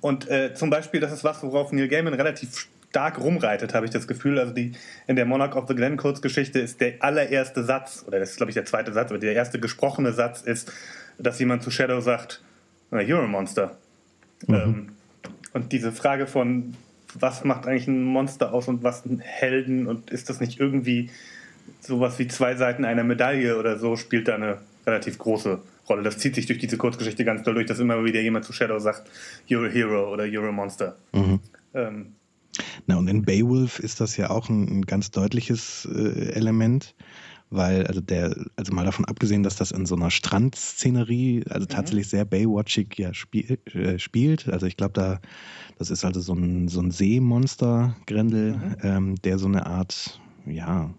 und 0.00 0.28
äh, 0.28 0.54
zum 0.54 0.70
Beispiel, 0.70 1.00
das 1.00 1.12
ist 1.12 1.24
was, 1.24 1.42
worauf 1.42 1.72
Neil 1.72 1.88
Gaiman 1.88 2.14
relativ 2.14 2.68
stark 2.90 3.20
rumreitet, 3.20 3.74
habe 3.74 3.86
ich 3.86 3.92
das 3.92 4.08
Gefühl. 4.08 4.38
Also 4.38 4.52
die, 4.52 4.72
in 5.06 5.16
der 5.16 5.24
Monarch 5.24 5.56
of 5.56 5.68
the 5.68 5.74
Glen 5.74 5.96
Kurzgeschichte 5.96 6.58
ist 6.58 6.80
der 6.80 6.94
allererste 7.00 7.64
Satz, 7.64 8.04
oder 8.06 8.18
das 8.18 8.30
ist 8.30 8.36
glaube 8.36 8.50
ich 8.50 8.54
der 8.54 8.64
zweite 8.64 8.92
Satz, 8.92 9.10
aber 9.10 9.18
der 9.18 9.34
erste 9.34 9.60
gesprochene 9.60 10.12
Satz 10.12 10.42
ist, 10.42 10.72
dass 11.18 11.38
jemand 11.38 11.62
zu 11.62 11.70
Shadow 11.70 12.00
sagt, 12.00 12.42
you're 12.90 13.22
a 13.22 13.26
monster. 13.26 13.76
Mhm. 14.46 14.54
Ähm, 14.54 14.88
und 15.52 15.72
diese 15.72 15.92
Frage 15.92 16.26
von, 16.26 16.74
was 17.18 17.44
macht 17.44 17.66
eigentlich 17.66 17.88
ein 17.88 18.02
Monster 18.02 18.52
aus 18.52 18.68
und 18.68 18.82
was 18.82 19.04
ein 19.04 19.20
Helden 19.20 19.86
und 19.86 20.10
ist 20.10 20.30
das 20.30 20.40
nicht 20.40 20.60
irgendwie 20.60 21.10
sowas 21.80 22.18
wie 22.18 22.28
zwei 22.28 22.56
Seiten 22.56 22.84
einer 22.84 23.04
Medaille 23.04 23.58
oder 23.58 23.78
so, 23.78 23.96
spielt 23.96 24.28
da 24.28 24.34
eine 24.34 24.58
relativ 24.86 25.18
große 25.18 25.60
Rolle. 25.88 26.02
Das 26.02 26.18
zieht 26.18 26.34
sich 26.34 26.46
durch 26.46 26.58
diese 26.58 26.76
Kurzgeschichte 26.76 27.24
ganz 27.24 27.42
doll 27.42 27.54
durch, 27.54 27.66
dass 27.66 27.78
immer 27.78 28.04
wieder 28.04 28.20
jemand 28.20 28.44
zu 28.44 28.52
Shadow 28.52 28.78
sagt, 28.78 29.08
you're 29.48 29.66
a 29.66 29.70
hero 29.70 30.12
oder 30.12 30.24
you're 30.24 30.48
a 30.48 30.52
monster. 30.52 30.96
Mhm. 31.12 31.40
Ähm, 31.74 32.14
Na, 32.86 32.96
und 32.96 33.08
in 33.08 33.22
Beowulf 33.22 33.78
ist 33.78 34.00
das 34.00 34.16
ja 34.16 34.30
auch 34.30 34.48
ein, 34.48 34.80
ein 34.80 34.86
ganz 34.86 35.10
deutliches 35.10 35.88
äh, 35.92 36.32
Element 36.32 36.94
weil 37.50 37.86
also 37.86 38.00
der, 38.00 38.34
also 38.56 38.72
mal 38.72 38.84
davon 38.84 39.04
abgesehen, 39.04 39.42
dass 39.42 39.56
das 39.56 39.72
in 39.72 39.84
so 39.84 39.96
einer 39.96 40.10
Strandszenerie, 40.10 41.44
also 41.50 41.64
mhm. 41.64 41.68
tatsächlich 41.68 42.08
sehr 42.08 42.24
Baywatchig 42.24 42.96
ja 42.98 43.12
spiel, 43.12 43.58
äh, 43.74 43.98
spielt. 43.98 44.48
Also 44.48 44.66
ich 44.66 44.76
glaube, 44.76 44.92
da, 44.94 45.20
das 45.78 45.90
ist 45.90 46.04
also 46.04 46.20
so 46.20 46.32
ein, 46.32 46.68
so 46.68 46.80
ein 46.80 46.90
Seemonster, 46.90 47.96
Grendel, 48.06 48.56
mhm. 48.56 48.76
ähm, 48.82 49.14
der 49.22 49.38
so 49.38 49.46
eine 49.46 49.66
Art, 49.66 50.20
ja, 50.46 50.94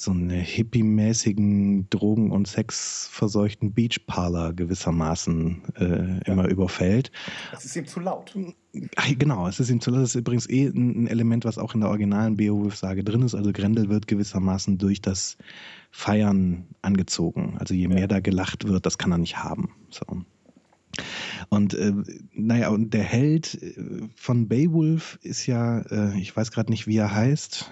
so 0.00 0.12
eine 0.12 0.36
hippie-mäßigen 0.36 1.90
Drogen- 1.90 2.30
und 2.30 2.48
Sexverseuchten 2.48 3.74
Beachparler 3.74 4.54
gewissermaßen 4.54 5.62
äh, 5.76 5.84
ja. 5.84 6.32
immer 6.32 6.48
überfällt. 6.48 7.12
Das 7.50 7.66
ist 7.66 7.76
ihm 7.76 7.86
zu 7.86 8.00
laut. 8.00 8.34
Genau, 9.18 9.46
es 9.46 9.60
ist 9.60 9.68
ihm 9.68 9.80
zu 9.80 9.90
laut. 9.90 10.02
Das 10.02 10.10
ist 10.10 10.20
übrigens 10.20 10.48
eh 10.48 10.68
ein 10.68 11.06
Element, 11.06 11.44
was 11.44 11.58
auch 11.58 11.74
in 11.74 11.80
der 11.80 11.90
originalen 11.90 12.38
Beowulf-Sage 12.38 13.04
drin 13.04 13.20
ist. 13.22 13.34
Also 13.34 13.52
Grendel 13.52 13.90
wird 13.90 14.06
gewissermaßen 14.06 14.78
durch 14.78 15.02
das 15.02 15.36
Feiern 15.90 16.66
angezogen. 16.80 17.56
Also 17.58 17.74
je 17.74 17.88
mehr 17.88 18.00
ja. 18.00 18.06
da 18.06 18.20
gelacht 18.20 18.66
wird, 18.66 18.86
das 18.86 18.96
kann 18.96 19.12
er 19.12 19.18
nicht 19.18 19.36
haben. 19.36 19.74
So. 19.90 20.06
Und 21.50 21.74
äh, 21.74 21.92
naja, 22.32 22.70
und 22.70 22.94
der 22.94 23.04
Held 23.04 23.62
äh, 23.62 23.74
von 24.14 24.48
Beowulf 24.48 25.18
ist 25.22 25.46
ja, 25.46 25.80
äh, 25.80 26.18
ich 26.18 26.34
weiß 26.34 26.52
gerade 26.52 26.70
nicht, 26.70 26.86
wie 26.86 26.96
er 26.96 27.14
heißt. 27.14 27.70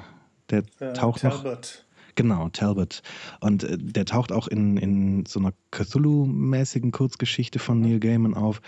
Der 0.50 0.62
äh, 0.80 0.92
taucht 0.92 1.22
Talbot. 1.22 1.44
noch. 1.44 1.87
Genau, 2.18 2.48
Talbot. 2.48 3.02
Und 3.38 3.62
äh, 3.62 3.78
der 3.78 4.04
taucht 4.04 4.32
auch 4.32 4.48
in, 4.48 4.76
in 4.76 5.24
so 5.24 5.38
einer 5.38 5.52
Cthulhu-mäßigen 5.70 6.90
Kurzgeschichte 6.90 7.60
von 7.60 7.80
Neil 7.80 8.00
Gaiman 8.00 8.34
auf. 8.34 8.60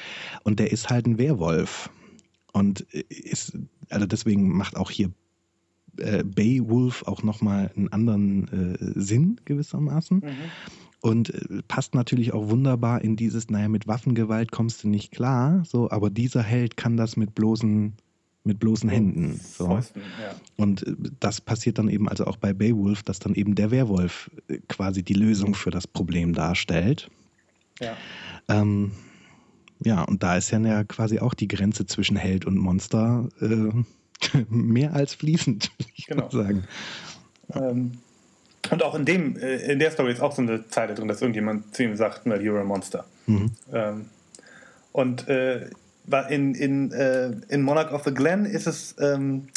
Und 0.44 0.60
der 0.60 0.70
ist 0.70 0.88
halt 0.88 1.06
ein 1.06 1.18
Werwolf. 1.18 1.90
Und 2.52 2.86
äh, 2.94 3.02
ist, 3.08 3.58
also 3.88 4.06
deswegen 4.06 4.56
macht 4.56 4.76
auch 4.76 4.92
hier 4.92 5.10
äh, 5.96 6.22
Beowulf 6.22 7.02
auch 7.08 7.24
nochmal 7.24 7.72
einen 7.74 7.92
anderen 7.92 8.76
äh, 8.76 9.00
Sinn 9.00 9.40
gewissermaßen. 9.46 10.18
Mhm. 10.18 10.30
Und 11.00 11.30
äh, 11.30 11.62
passt 11.66 11.96
natürlich 11.96 12.32
auch 12.32 12.50
wunderbar 12.50 13.02
in 13.02 13.16
dieses, 13.16 13.50
naja, 13.50 13.66
mit 13.66 13.88
Waffengewalt 13.88 14.52
kommst 14.52 14.84
du 14.84 14.88
nicht 14.88 15.10
klar, 15.10 15.64
so, 15.66 15.90
aber 15.90 16.08
dieser 16.08 16.44
Held 16.44 16.76
kann 16.76 16.96
das 16.96 17.16
mit 17.16 17.34
bloßen 17.34 17.94
mit 18.44 18.59
bloßen 18.59 18.88
Händen. 18.88 19.38
So. 19.38 19.66
Fäusten, 19.66 20.03
ja. 20.20 20.35
Und 20.57 20.87
äh, 20.87 20.94
das 21.20 21.40
passiert 21.40 21.79
dann 21.79 21.88
eben 21.88 22.09
also 22.09 22.24
auch 22.26 22.37
bei 22.37 22.53
Beowulf, 22.53 23.03
dass 23.03 23.18
dann 23.18 23.35
eben 23.35 23.55
der 23.55 23.70
Werwolf 23.70 24.31
äh, 24.48 24.59
quasi 24.68 25.03
die 25.03 25.14
Lösung 25.14 25.55
für 25.55 25.70
das 25.70 25.87
Problem 25.87 26.33
darstellt. 26.33 27.11
Ja. 27.81 27.96
Ähm, 28.48 28.92
ja, 29.83 30.03
und 30.03 30.22
da 30.22 30.37
ist 30.37 30.50
ja 30.50 30.85
quasi 30.85 31.20
auch 31.20 31.35
die 31.35 31.48
Grenze 31.48 31.87
zwischen 31.87 32.16
Held 32.16 32.44
und 32.44 32.59
Monster 32.59 33.29
äh, 33.40 34.37
mehr 34.48 34.94
als 34.94 35.14
fließend, 35.14 35.70
würde 35.79 35.92
ich 35.96 36.07
genau. 36.07 36.31
sagen. 36.31 36.64
Ähm, 37.55 37.92
und 38.70 38.83
auch 38.83 38.94
in 38.94 39.05
dem, 39.05 39.37
äh, 39.37 39.57
in 39.72 39.79
der 39.79 39.90
Story 39.90 40.12
ist 40.12 40.20
auch 40.20 40.33
so 40.33 40.42
eine 40.42 40.66
Zeile 40.68 40.94
drin, 40.94 41.09
dass 41.09 41.22
irgendjemand 41.22 41.74
zu 41.74 41.83
ihm 41.83 41.96
sagt, 41.96 42.26
well, 42.26 42.40
you're 42.40 42.61
a 42.61 42.64
monster. 42.64 43.05
Mhm. 43.26 43.53
Ähm, 43.72 44.07
und 44.92 45.29
äh, 45.29 45.70
in, 46.29 46.55
in, 46.55 46.92
äh, 46.92 47.33
in 47.49 47.62
Monarch 47.62 47.92
of 47.92 48.05
the 48.05 48.12
Glen 48.12 48.44
ist 48.44 48.66
es, 48.66 48.94
ähm, 49.01 49.49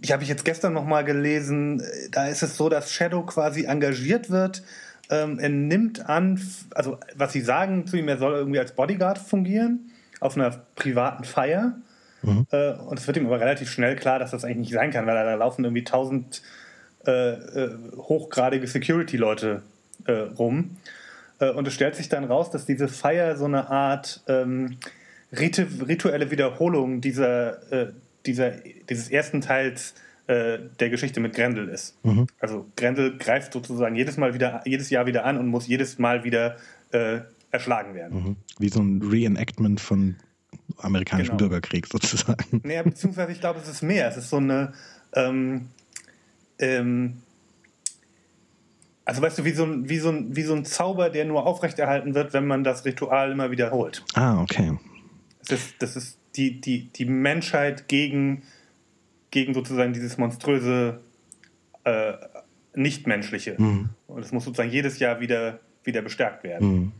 ich 0.00 0.12
habe 0.12 0.22
ich 0.22 0.28
jetzt 0.28 0.44
gestern 0.44 0.72
nochmal 0.72 1.04
gelesen, 1.04 1.82
da 2.10 2.26
ist 2.26 2.42
es 2.42 2.56
so, 2.56 2.68
dass 2.68 2.92
Shadow 2.92 3.22
quasi 3.22 3.64
engagiert 3.64 4.30
wird. 4.30 4.62
Ähm, 5.10 5.38
er 5.38 5.48
nimmt 5.48 6.08
an, 6.08 6.40
also 6.74 6.98
was 7.14 7.32
sie 7.32 7.40
sagen 7.40 7.86
zu 7.86 7.96
ihm, 7.96 8.08
er 8.08 8.18
soll 8.18 8.32
irgendwie 8.32 8.58
als 8.58 8.72
Bodyguard 8.72 9.18
fungieren 9.18 9.90
auf 10.20 10.36
einer 10.36 10.50
privaten 10.74 11.24
Feier. 11.24 11.74
Mhm. 12.22 12.46
Äh, 12.50 12.72
und 12.72 12.98
es 12.98 13.06
wird 13.06 13.16
ihm 13.16 13.26
aber 13.26 13.40
relativ 13.40 13.70
schnell 13.70 13.96
klar, 13.96 14.18
dass 14.18 14.30
das 14.30 14.44
eigentlich 14.44 14.58
nicht 14.58 14.72
sein 14.72 14.90
kann, 14.90 15.06
weil 15.06 15.14
da 15.14 15.34
laufen 15.34 15.64
irgendwie 15.64 15.84
tausend 15.84 16.42
äh, 17.06 17.32
äh 17.32 17.70
hochgradige 17.96 18.66
Security-Leute 18.66 19.62
äh, 20.06 20.12
rum. 20.12 20.76
Äh, 21.42 21.50
und 21.50 21.66
es 21.66 21.74
stellt 21.74 21.96
sich 21.96 22.08
dann 22.08 22.24
raus, 22.24 22.50
dass 22.50 22.64
diese 22.64 22.88
Feier 22.88 23.36
so 23.36 23.44
eine 23.44 23.68
Art 23.68 24.22
ähm, 24.28 24.78
rituelle 25.32 26.30
Wiederholung 26.30 27.00
dieser, 27.00 27.72
äh, 27.72 27.92
dieser, 28.24 28.52
dieses 28.88 29.10
ersten 29.10 29.40
Teils 29.40 29.94
äh, 30.28 30.58
der 30.78 30.90
Geschichte 30.90 31.20
mit 31.20 31.34
Grendel 31.34 31.68
ist. 31.68 31.96
Mhm. 32.04 32.26
Also 32.38 32.66
Grendel 32.76 33.18
greift 33.18 33.52
sozusagen 33.52 33.96
jedes 33.96 34.16
Mal 34.16 34.34
wieder, 34.34 34.62
jedes 34.64 34.90
Jahr 34.90 35.06
wieder 35.06 35.24
an 35.24 35.38
und 35.38 35.48
muss 35.48 35.66
jedes 35.66 35.98
Mal 35.98 36.22
wieder 36.22 36.56
äh, 36.92 37.20
erschlagen 37.50 37.94
werden. 37.94 38.22
Mhm. 38.22 38.36
Wie 38.58 38.68
so 38.68 38.80
ein 38.80 39.02
Reenactment 39.02 39.80
von 39.80 40.16
amerikanischem 40.78 41.36
genau. 41.36 41.48
Bürgerkrieg 41.48 41.86
sozusagen. 41.86 42.60
Naja, 42.62 42.82
beziehungsweise 42.82 43.32
ich 43.32 43.40
glaube, 43.40 43.58
es 43.60 43.68
ist 43.68 43.82
mehr. 43.82 44.08
Es 44.08 44.16
ist 44.16 44.30
so 44.30 44.36
eine 44.36 44.72
ähm, 45.14 45.68
ähm, 46.58 47.18
also 49.04 49.22
weißt 49.22 49.38
du, 49.38 49.44
wie 49.44 49.50
so, 49.50 49.64
ein, 49.64 49.88
wie, 49.88 49.98
so 49.98 50.10
ein, 50.10 50.36
wie 50.36 50.42
so 50.42 50.54
ein 50.54 50.64
Zauber, 50.64 51.10
der 51.10 51.24
nur 51.24 51.46
aufrechterhalten 51.46 52.14
wird, 52.14 52.32
wenn 52.32 52.46
man 52.46 52.62
das 52.64 52.84
Ritual 52.84 53.32
immer 53.32 53.50
wiederholt. 53.50 54.04
Ah, 54.14 54.40
okay. 54.40 54.78
Das 55.40 55.58
ist, 55.58 55.74
das 55.80 55.96
ist 55.96 56.18
die, 56.36 56.60
die, 56.60 56.92
die 56.92 57.04
Menschheit 57.04 57.88
gegen, 57.88 58.44
gegen 59.30 59.54
sozusagen 59.54 59.92
dieses 59.92 60.18
monströse 60.18 61.00
äh, 61.84 62.12
Nichtmenschliche. 62.74 63.56
Mhm. 63.58 63.90
Und 64.06 64.22
es 64.22 64.32
muss 64.32 64.44
sozusagen 64.44 64.70
jedes 64.70 64.98
Jahr 64.98 65.20
wieder, 65.20 65.60
wieder 65.84 66.02
bestärkt 66.02 66.44
werden. 66.44 66.68
Mhm. 66.68 66.92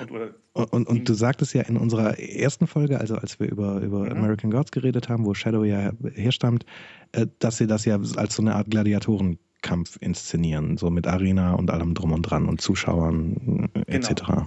Und, 0.00 0.10
und, 0.52 0.72
und, 0.72 0.88
und, 0.88 1.08
du 1.08 1.14
sagtest 1.14 1.54
ja 1.54 1.62
in 1.62 1.76
unserer 1.76 2.18
ersten 2.18 2.66
Folge, 2.66 3.00
also 3.00 3.16
als 3.16 3.40
wir 3.40 3.50
über, 3.50 3.80
über 3.80 4.00
mhm. 4.00 4.12
American 4.12 4.50
Gods 4.50 4.70
geredet 4.70 5.08
haben, 5.08 5.24
wo 5.24 5.34
Shadow 5.34 5.64
ja 5.64 5.90
herstammt, 6.14 6.64
äh, 7.12 7.26
dass 7.38 7.56
sie 7.56 7.66
das 7.66 7.84
ja 7.84 7.98
als 8.16 8.36
so 8.36 8.42
eine 8.42 8.54
Art 8.54 8.70
Gladiatoren 8.70 9.38
Wettkampf 9.66 9.98
inszenieren, 10.00 10.76
so 10.76 10.90
mit 10.90 11.06
Arena 11.06 11.54
und 11.54 11.70
allem 11.70 11.94
drum 11.94 12.12
und 12.12 12.22
dran 12.22 12.46
und 12.46 12.60
Zuschauern 12.60 13.68
äh, 13.74 13.96
etc. 13.96 14.24
Genau. 14.26 14.46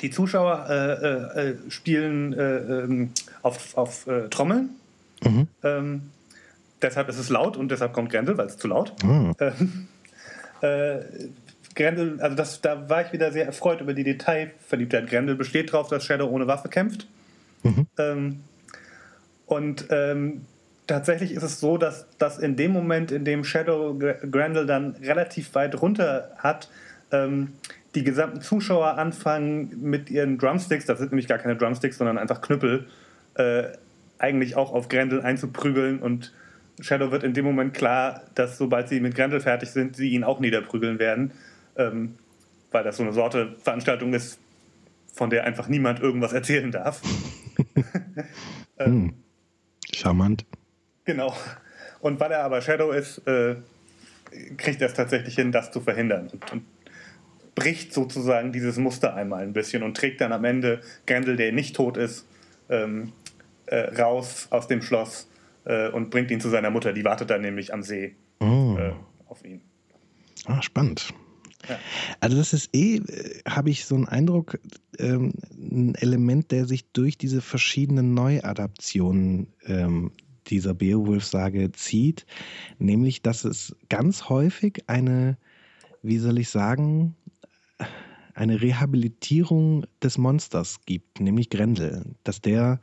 Die 0.00 0.10
Zuschauer 0.10 0.66
äh, 0.68 1.50
äh, 1.50 1.56
spielen 1.68 2.32
äh, 2.32 2.56
ähm, 2.58 3.10
auf, 3.42 3.76
auf 3.76 4.06
äh, 4.06 4.28
Trommeln. 4.28 4.70
Mhm. 5.24 5.48
Ähm, 5.62 6.02
deshalb 6.80 7.08
ist 7.08 7.18
es 7.18 7.28
laut 7.28 7.56
und 7.56 7.70
deshalb 7.70 7.92
kommt 7.92 8.10
Grendel, 8.10 8.36
weil 8.38 8.46
es 8.46 8.56
zu 8.56 8.68
laut. 8.68 8.94
Mhm. 9.04 9.34
Grendel, 11.74 12.20
also 12.20 12.36
das, 12.36 12.60
da 12.60 12.88
war 12.88 13.04
ich 13.04 13.12
wieder 13.12 13.32
sehr 13.32 13.46
erfreut 13.46 13.80
über 13.80 13.94
die 13.94 14.04
Detailverliebtheit. 14.04 15.08
Grendel 15.08 15.34
besteht 15.34 15.72
darauf, 15.72 15.88
dass 15.88 16.04
Shadow 16.04 16.28
ohne 16.28 16.46
Waffe 16.46 16.68
kämpft. 16.68 17.08
Mhm. 17.64 17.86
Ähm, 17.98 18.40
und 19.46 19.86
ähm, 19.90 20.42
tatsächlich 20.86 21.32
ist 21.32 21.42
es 21.42 21.60
so, 21.60 21.78
dass, 21.78 22.06
dass 22.18 22.38
in 22.38 22.56
dem 22.56 22.72
Moment, 22.72 23.12
in 23.12 23.24
dem 23.24 23.44
Shadow 23.44 23.98
Grendel 23.98 24.66
dann 24.66 24.96
relativ 25.02 25.54
weit 25.54 25.80
runter 25.80 26.30
hat, 26.38 26.68
ähm, 27.10 27.52
die 27.94 28.04
gesamten 28.04 28.40
Zuschauer 28.40 28.98
anfangen 28.98 29.78
mit 29.82 30.10
ihren 30.10 30.38
Drumsticks, 30.38 30.86
das 30.86 30.98
sind 30.98 31.12
nämlich 31.12 31.28
gar 31.28 31.38
keine 31.38 31.56
Drumsticks, 31.56 31.98
sondern 31.98 32.18
einfach 32.18 32.40
Knüppel, 32.40 32.86
äh, 33.34 33.64
eigentlich 34.18 34.56
auch 34.56 34.72
auf 34.72 34.88
Grendel 34.88 35.20
einzuprügeln 35.20 35.98
und 35.98 36.32
Shadow 36.80 37.10
wird 37.10 37.22
in 37.22 37.34
dem 37.34 37.44
Moment 37.44 37.74
klar, 37.74 38.22
dass 38.34 38.56
sobald 38.56 38.88
sie 38.88 39.00
mit 39.00 39.14
Grendel 39.14 39.40
fertig 39.40 39.70
sind, 39.70 39.96
sie 39.96 40.10
ihn 40.10 40.24
auch 40.24 40.40
niederprügeln 40.40 40.98
werden, 40.98 41.32
ähm, 41.76 42.16
weil 42.70 42.82
das 42.82 42.96
so 42.96 43.02
eine 43.02 43.12
Sorte 43.12 43.56
Veranstaltung 43.62 44.14
ist, 44.14 44.38
von 45.12 45.28
der 45.28 45.44
einfach 45.44 45.68
niemand 45.68 46.00
irgendwas 46.00 46.32
erzählen 46.32 46.70
darf. 46.70 47.02
ähm, 47.76 48.24
hm. 48.78 49.14
Charmant. 49.92 50.46
Genau. 51.12 51.34
Und 52.00 52.18
weil 52.20 52.32
er 52.32 52.42
aber 52.42 52.62
Shadow 52.62 52.90
ist, 52.90 53.18
äh, 53.26 53.56
kriegt 54.56 54.80
er 54.80 54.88
es 54.88 54.94
tatsächlich 54.94 55.34
hin, 55.34 55.52
das 55.52 55.70
zu 55.70 55.80
verhindern. 55.80 56.28
Und, 56.32 56.52
und, 56.52 56.64
bricht 57.54 57.92
sozusagen 57.92 58.50
dieses 58.50 58.78
Muster 58.78 59.14
einmal 59.14 59.42
ein 59.42 59.52
bisschen 59.52 59.82
und 59.82 59.94
trägt 59.94 60.22
dann 60.22 60.32
am 60.32 60.42
Ende 60.46 60.80
Grendel, 61.06 61.36
der 61.36 61.52
nicht 61.52 61.76
tot 61.76 61.98
ist, 61.98 62.26
ähm, 62.70 63.12
äh, 63.66 63.94
raus 64.00 64.46
aus 64.48 64.68
dem 64.68 64.80
Schloss 64.80 65.28
äh, 65.66 65.90
und 65.90 66.08
bringt 66.08 66.30
ihn 66.30 66.40
zu 66.40 66.48
seiner 66.48 66.70
Mutter. 66.70 66.94
Die 66.94 67.04
wartet 67.04 67.28
dann 67.28 67.42
nämlich 67.42 67.74
am 67.74 67.82
See 67.82 68.16
oh. 68.40 68.78
äh, 68.78 68.92
auf 69.26 69.44
ihn. 69.44 69.60
Ah, 70.46 70.62
spannend. 70.62 71.12
Ja. 71.68 71.78
Also 72.20 72.38
das 72.38 72.54
ist 72.54 72.74
eh, 72.74 72.96
äh, 72.96 73.42
habe 73.46 73.68
ich 73.68 73.84
so 73.84 73.96
einen 73.96 74.08
Eindruck, 74.08 74.58
ähm, 74.98 75.34
ein 75.52 75.94
Element, 75.96 76.52
der 76.52 76.64
sich 76.64 76.90
durch 76.92 77.18
diese 77.18 77.42
verschiedenen 77.42 78.14
Neuadaptionen 78.14 79.48
ähm, 79.66 80.12
dieser 80.48 80.74
Beowulf-Sage 80.74 81.72
zieht, 81.72 82.26
nämlich, 82.78 83.22
dass 83.22 83.44
es 83.44 83.76
ganz 83.88 84.28
häufig 84.28 84.84
eine, 84.88 85.36
wie 86.02 86.18
soll 86.18 86.38
ich 86.38 86.48
sagen, 86.48 87.16
eine 88.34 88.60
Rehabilitierung 88.60 89.84
des 90.02 90.18
Monsters 90.18 90.80
gibt, 90.86 91.20
nämlich 91.20 91.50
Grendel, 91.50 92.14
dass 92.24 92.40
der 92.40 92.80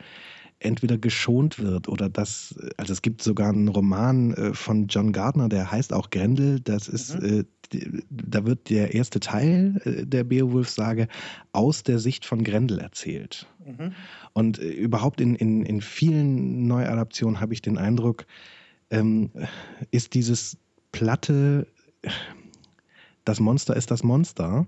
entweder 0.59 0.97
geschont 0.97 1.59
wird 1.59 1.87
oder 1.87 2.09
dass, 2.09 2.55
also 2.77 2.91
es 2.93 3.01
gibt 3.01 3.21
sogar 3.21 3.49
einen 3.49 3.69
Roman 3.69 4.33
äh, 4.33 4.53
von 4.53 4.87
John 4.87 5.13
Gardner, 5.13 5.47
der 5.49 5.71
heißt 5.71 5.93
auch 5.93 6.09
Grendel, 6.09 6.59
das 6.59 6.87
ist, 6.87 7.19
mhm. 7.21 7.45
Äh, 7.73 8.01
da 8.09 8.45
wird 8.45 8.69
der 8.69 8.93
erste 8.93 9.19
Teil 9.19 9.81
äh, 9.85 10.05
der 10.05 10.23
Beowulf-Sage 10.23 11.07
aus 11.51 11.83
der 11.83 11.99
Sicht 11.99 12.25
von 12.25 12.43
Grendel 12.43 12.79
erzählt. 12.79 13.47
Mhm. 13.65 13.93
Und 14.33 14.59
äh, 14.59 14.69
überhaupt 14.69 15.21
in, 15.21 15.35
in, 15.35 15.63
in 15.63 15.81
vielen 15.81 16.67
Neuadaptionen 16.67 17.39
habe 17.39 17.53
ich 17.53 17.61
den 17.61 17.77
Eindruck, 17.77 18.25
ähm, 18.89 19.31
ist 19.91 20.13
dieses 20.13 20.57
platte, 20.91 21.67
das 23.25 23.39
Monster 23.39 23.75
ist 23.75 23.91
das 23.91 24.03
Monster, 24.03 24.67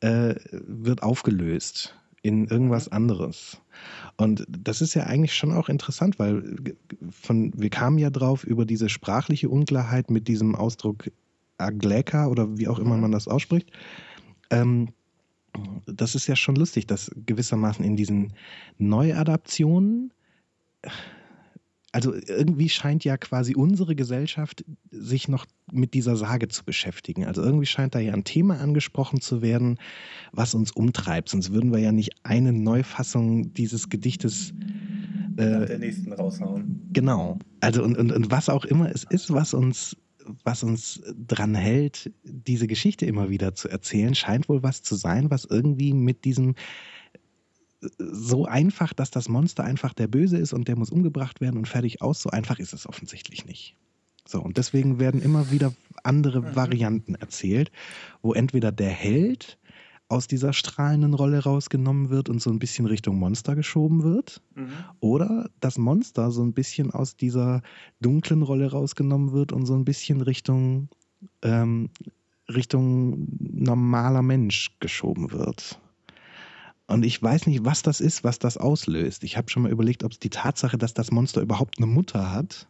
äh, 0.00 0.34
wird 0.50 1.02
aufgelöst 1.02 1.96
in 2.22 2.46
irgendwas 2.46 2.86
mhm. 2.86 2.96
anderes. 2.96 3.60
Und 4.16 4.46
das 4.48 4.80
ist 4.80 4.94
ja 4.94 5.04
eigentlich 5.04 5.34
schon 5.34 5.52
auch 5.52 5.68
interessant, 5.68 6.18
weil 6.18 6.56
von, 7.10 7.52
wir 7.56 7.70
kamen 7.70 7.98
ja 7.98 8.10
drauf 8.10 8.44
über 8.44 8.64
diese 8.64 8.88
sprachliche 8.88 9.48
Unklarheit 9.48 10.10
mit 10.10 10.28
diesem 10.28 10.54
Ausdruck 10.54 11.10
Agleka 11.58 12.26
oder 12.28 12.58
wie 12.58 12.68
auch 12.68 12.78
immer 12.78 12.96
mhm. 12.96 13.02
man 13.02 13.12
das 13.12 13.28
ausspricht. 13.28 13.70
Ähm, 14.50 14.90
das 15.86 16.14
ist 16.14 16.26
ja 16.26 16.36
schon 16.36 16.56
lustig, 16.56 16.86
dass 16.86 17.10
gewissermaßen 17.14 17.84
in 17.84 17.96
diesen 17.96 18.34
Neuadaptionen 18.78 20.12
also 21.96 22.12
irgendwie 22.12 22.68
scheint 22.68 23.04
ja 23.04 23.16
quasi 23.16 23.54
unsere 23.54 23.96
Gesellschaft 23.96 24.66
sich 24.90 25.28
noch 25.28 25.46
mit 25.72 25.94
dieser 25.94 26.14
Sage 26.14 26.48
zu 26.48 26.62
beschäftigen. 26.62 27.24
Also 27.24 27.42
irgendwie 27.42 27.64
scheint 27.64 27.94
da 27.94 27.98
ja 28.00 28.12
ein 28.12 28.24
Thema 28.24 28.60
angesprochen 28.60 29.22
zu 29.22 29.40
werden, 29.40 29.78
was 30.30 30.54
uns 30.54 30.72
umtreibt. 30.72 31.30
Sonst 31.30 31.54
würden 31.54 31.72
wir 31.72 31.78
ja 31.78 31.92
nicht 31.92 32.10
eine 32.22 32.52
Neufassung 32.52 33.54
dieses 33.54 33.88
Gedichtes 33.88 34.52
äh, 35.38 35.66
der 35.66 35.78
nächsten 35.78 36.12
raushauen. 36.12 36.86
Genau. 36.92 37.38
Also 37.60 37.82
und, 37.82 37.96
und, 37.96 38.12
und 38.12 38.30
was 38.30 38.50
auch 38.50 38.66
immer 38.66 38.94
es 38.94 39.04
ist, 39.04 39.32
was 39.32 39.54
uns 39.54 39.96
was 40.44 40.62
uns 40.62 41.02
dran 41.26 41.54
hält, 41.54 42.10
diese 42.22 42.66
Geschichte 42.66 43.06
immer 43.06 43.30
wieder 43.30 43.54
zu 43.54 43.68
erzählen, 43.68 44.14
scheint 44.14 44.48
wohl 44.48 44.62
was 44.62 44.82
zu 44.82 44.94
sein, 44.94 45.30
was 45.30 45.44
irgendwie 45.44 45.92
mit 45.92 46.24
diesem 46.24 46.54
so 47.98 48.46
einfach, 48.46 48.92
dass 48.92 49.10
das 49.10 49.28
Monster 49.28 49.64
einfach 49.64 49.92
der 49.92 50.08
Böse 50.08 50.38
ist 50.38 50.52
und 50.52 50.68
der 50.68 50.76
muss 50.76 50.90
umgebracht 50.90 51.40
werden 51.40 51.58
und 51.58 51.68
fertig 51.68 52.02
aus. 52.02 52.20
So 52.20 52.30
einfach 52.30 52.58
ist 52.58 52.72
es 52.72 52.88
offensichtlich 52.88 53.44
nicht. 53.44 53.76
So, 54.26 54.40
und 54.42 54.56
deswegen 54.56 54.98
werden 54.98 55.22
immer 55.22 55.50
wieder 55.50 55.72
andere 56.02 56.40
mhm. 56.40 56.56
Varianten 56.56 57.14
erzählt, 57.14 57.70
wo 58.22 58.32
entweder 58.32 58.72
der 58.72 58.90
Held 58.90 59.58
aus 60.08 60.28
dieser 60.28 60.52
strahlenden 60.52 61.14
Rolle 61.14 61.42
rausgenommen 61.42 62.10
wird 62.10 62.28
und 62.28 62.40
so 62.40 62.50
ein 62.50 62.58
bisschen 62.58 62.86
Richtung 62.86 63.18
Monster 63.18 63.56
geschoben 63.56 64.04
wird. 64.04 64.40
Mhm. 64.54 64.72
Oder 65.00 65.50
das 65.60 65.78
Monster 65.78 66.30
so 66.30 66.42
ein 66.42 66.52
bisschen 66.52 66.92
aus 66.92 67.16
dieser 67.16 67.62
dunklen 68.00 68.42
Rolle 68.42 68.70
rausgenommen 68.70 69.32
wird 69.32 69.52
und 69.52 69.66
so 69.66 69.74
ein 69.74 69.84
bisschen 69.84 70.20
Richtung, 70.20 70.88
ähm, 71.42 71.90
Richtung 72.48 73.26
normaler 73.40 74.22
Mensch 74.22 74.76
geschoben 74.78 75.32
wird. 75.32 75.80
Und 76.86 77.04
ich 77.04 77.20
weiß 77.20 77.48
nicht, 77.48 77.64
was 77.64 77.82
das 77.82 78.00
ist, 78.00 78.22
was 78.22 78.38
das 78.38 78.56
auslöst. 78.56 79.24
Ich 79.24 79.36
habe 79.36 79.50
schon 79.50 79.64
mal 79.64 79.72
überlegt, 79.72 80.04
ob 80.04 80.12
es 80.12 80.20
die 80.20 80.30
Tatsache, 80.30 80.78
dass 80.78 80.94
das 80.94 81.10
Monster 81.10 81.40
überhaupt 81.40 81.78
eine 81.78 81.86
Mutter 81.86 82.30
hat, 82.30 82.68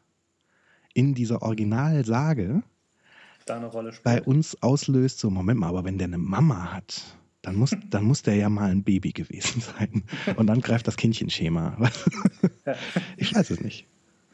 in 0.95 1.13
dieser 1.13 1.43
Originalsage 1.43 2.63
da 3.45 3.57
eine 3.57 3.67
Rolle 3.67 3.93
spielt. 3.93 4.05
bei 4.05 4.23
uns 4.23 4.61
auslöst, 4.63 5.19
so 5.19 5.29
Moment 5.29 5.61
mal, 5.61 5.69
aber 5.69 5.85
wenn 5.85 5.99
der 5.99 6.07
eine 6.07 6.19
Mama 6.19 6.73
hat, 6.73 7.03
dann 7.47 7.55
muss, 7.55 7.71
dann 7.91 8.03
muss 8.03 8.23
der 8.23 8.35
ja 8.35 8.49
mal 8.49 8.73
ein 8.73 8.83
Baby 8.83 9.13
gewesen 9.13 9.63
sein. 9.63 10.03
Und 10.35 10.49
dann 10.49 10.61
greift 10.61 10.89
das 10.89 10.97
Kindchenschema. 10.97 11.79
ich 13.17 13.33
weiß 13.33 13.51
es 13.51 13.61
nicht. 13.61 13.87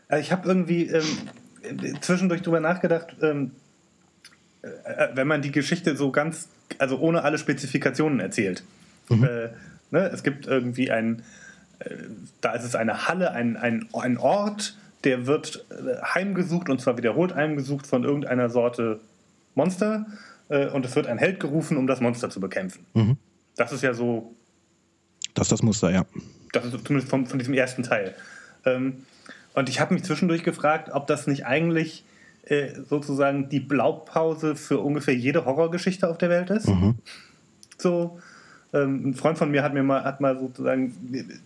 Also 0.09 0.23
ich 0.23 0.33
habe 0.33 0.49
irgendwie 0.49 0.87
ähm, 0.87 1.05
zwischendurch 2.01 2.41
drüber 2.41 2.61
nachgedacht, 2.61 3.15
ähm, 3.21 3.51
äh, 4.63 5.09
wenn 5.15 5.27
man 5.27 5.43
die 5.43 5.53
Geschichte 5.53 5.95
so 5.95 6.11
ganz, 6.11 6.49
also 6.79 6.99
ohne 7.01 7.23
alle 7.23 7.37
Spezifikationen 7.37 8.19
erzählt. 8.19 8.65
Mhm. 9.11 9.25
Äh, 9.25 9.49
ne, 9.91 10.09
es 10.11 10.23
gibt 10.23 10.47
irgendwie 10.47 10.91
ein, 10.91 11.23
äh, 11.81 11.91
da 12.41 12.55
ist 12.55 12.65
es 12.65 12.75
eine 12.75 13.09
Halle, 13.09 13.33
ein, 13.33 13.59
ein, 13.59 13.89
ein 13.93 14.17
Ort, 14.17 14.79
der 15.05 15.27
wird 15.27 15.67
äh, 15.69 16.01
heimgesucht 16.03 16.71
und 16.71 16.81
zwar 16.81 16.97
wiederholt 16.97 17.35
heimgesucht 17.35 17.87
von 17.87 18.05
irgendeiner 18.05 18.49
Sorte 18.49 19.01
Monster 19.55 20.07
äh, 20.53 20.69
und 20.69 20.85
es 20.85 20.95
wird 20.95 21.07
ein 21.07 21.19
Held 21.19 21.41
gerufen, 21.41 21.77
um 21.77 21.87
das 21.87 22.01
Monster 22.01 22.31
zu 22.31 22.39
bekämpfen. 22.39 22.85
Mhm. 22.95 23.17
Das 23.57 23.73
ist 23.73 23.83
ja 23.83 23.95
so. 23.95 24.35
Das 25.35 25.47
ist 25.47 25.53
das 25.53 25.63
Muster, 25.63 25.91
ja. 25.91 26.05
Das 26.53 26.67
ist 26.67 26.87
zumindest 26.87 27.09
von, 27.09 27.27
von 27.27 27.39
diesem 27.39 27.55
ersten 27.55 27.83
Teil. 27.83 28.15
Ähm, 28.67 29.05
und 29.55 29.69
ich 29.69 29.81
habe 29.81 29.95
mich 29.95 30.05
zwischendurch 30.05 30.45
gefragt, 30.45 30.91
ob 30.93 31.07
das 31.07 31.27
nicht 31.27 31.47
eigentlich 31.47 32.05
äh, 32.45 32.69
sozusagen 32.89 33.49
die 33.49 33.61
Blaupause 33.61 34.57
für 34.57 34.81
ungefähr 34.81 35.15
jede 35.15 35.45
Horrorgeschichte 35.45 36.09
auf 36.09 36.19
der 36.19 36.29
Welt 36.29 36.51
ist. 36.51 36.69
Mhm. 36.69 36.97
So, 37.79 38.19
ähm, 38.75 39.09
ein 39.09 39.15
Freund 39.15 39.39
von 39.39 39.51
mir 39.51 39.63
hat 39.63 39.73
mir 39.73 39.83
mal, 39.83 40.05
hat 40.05 40.21
mal 40.21 40.39
sozusagen 40.39 40.95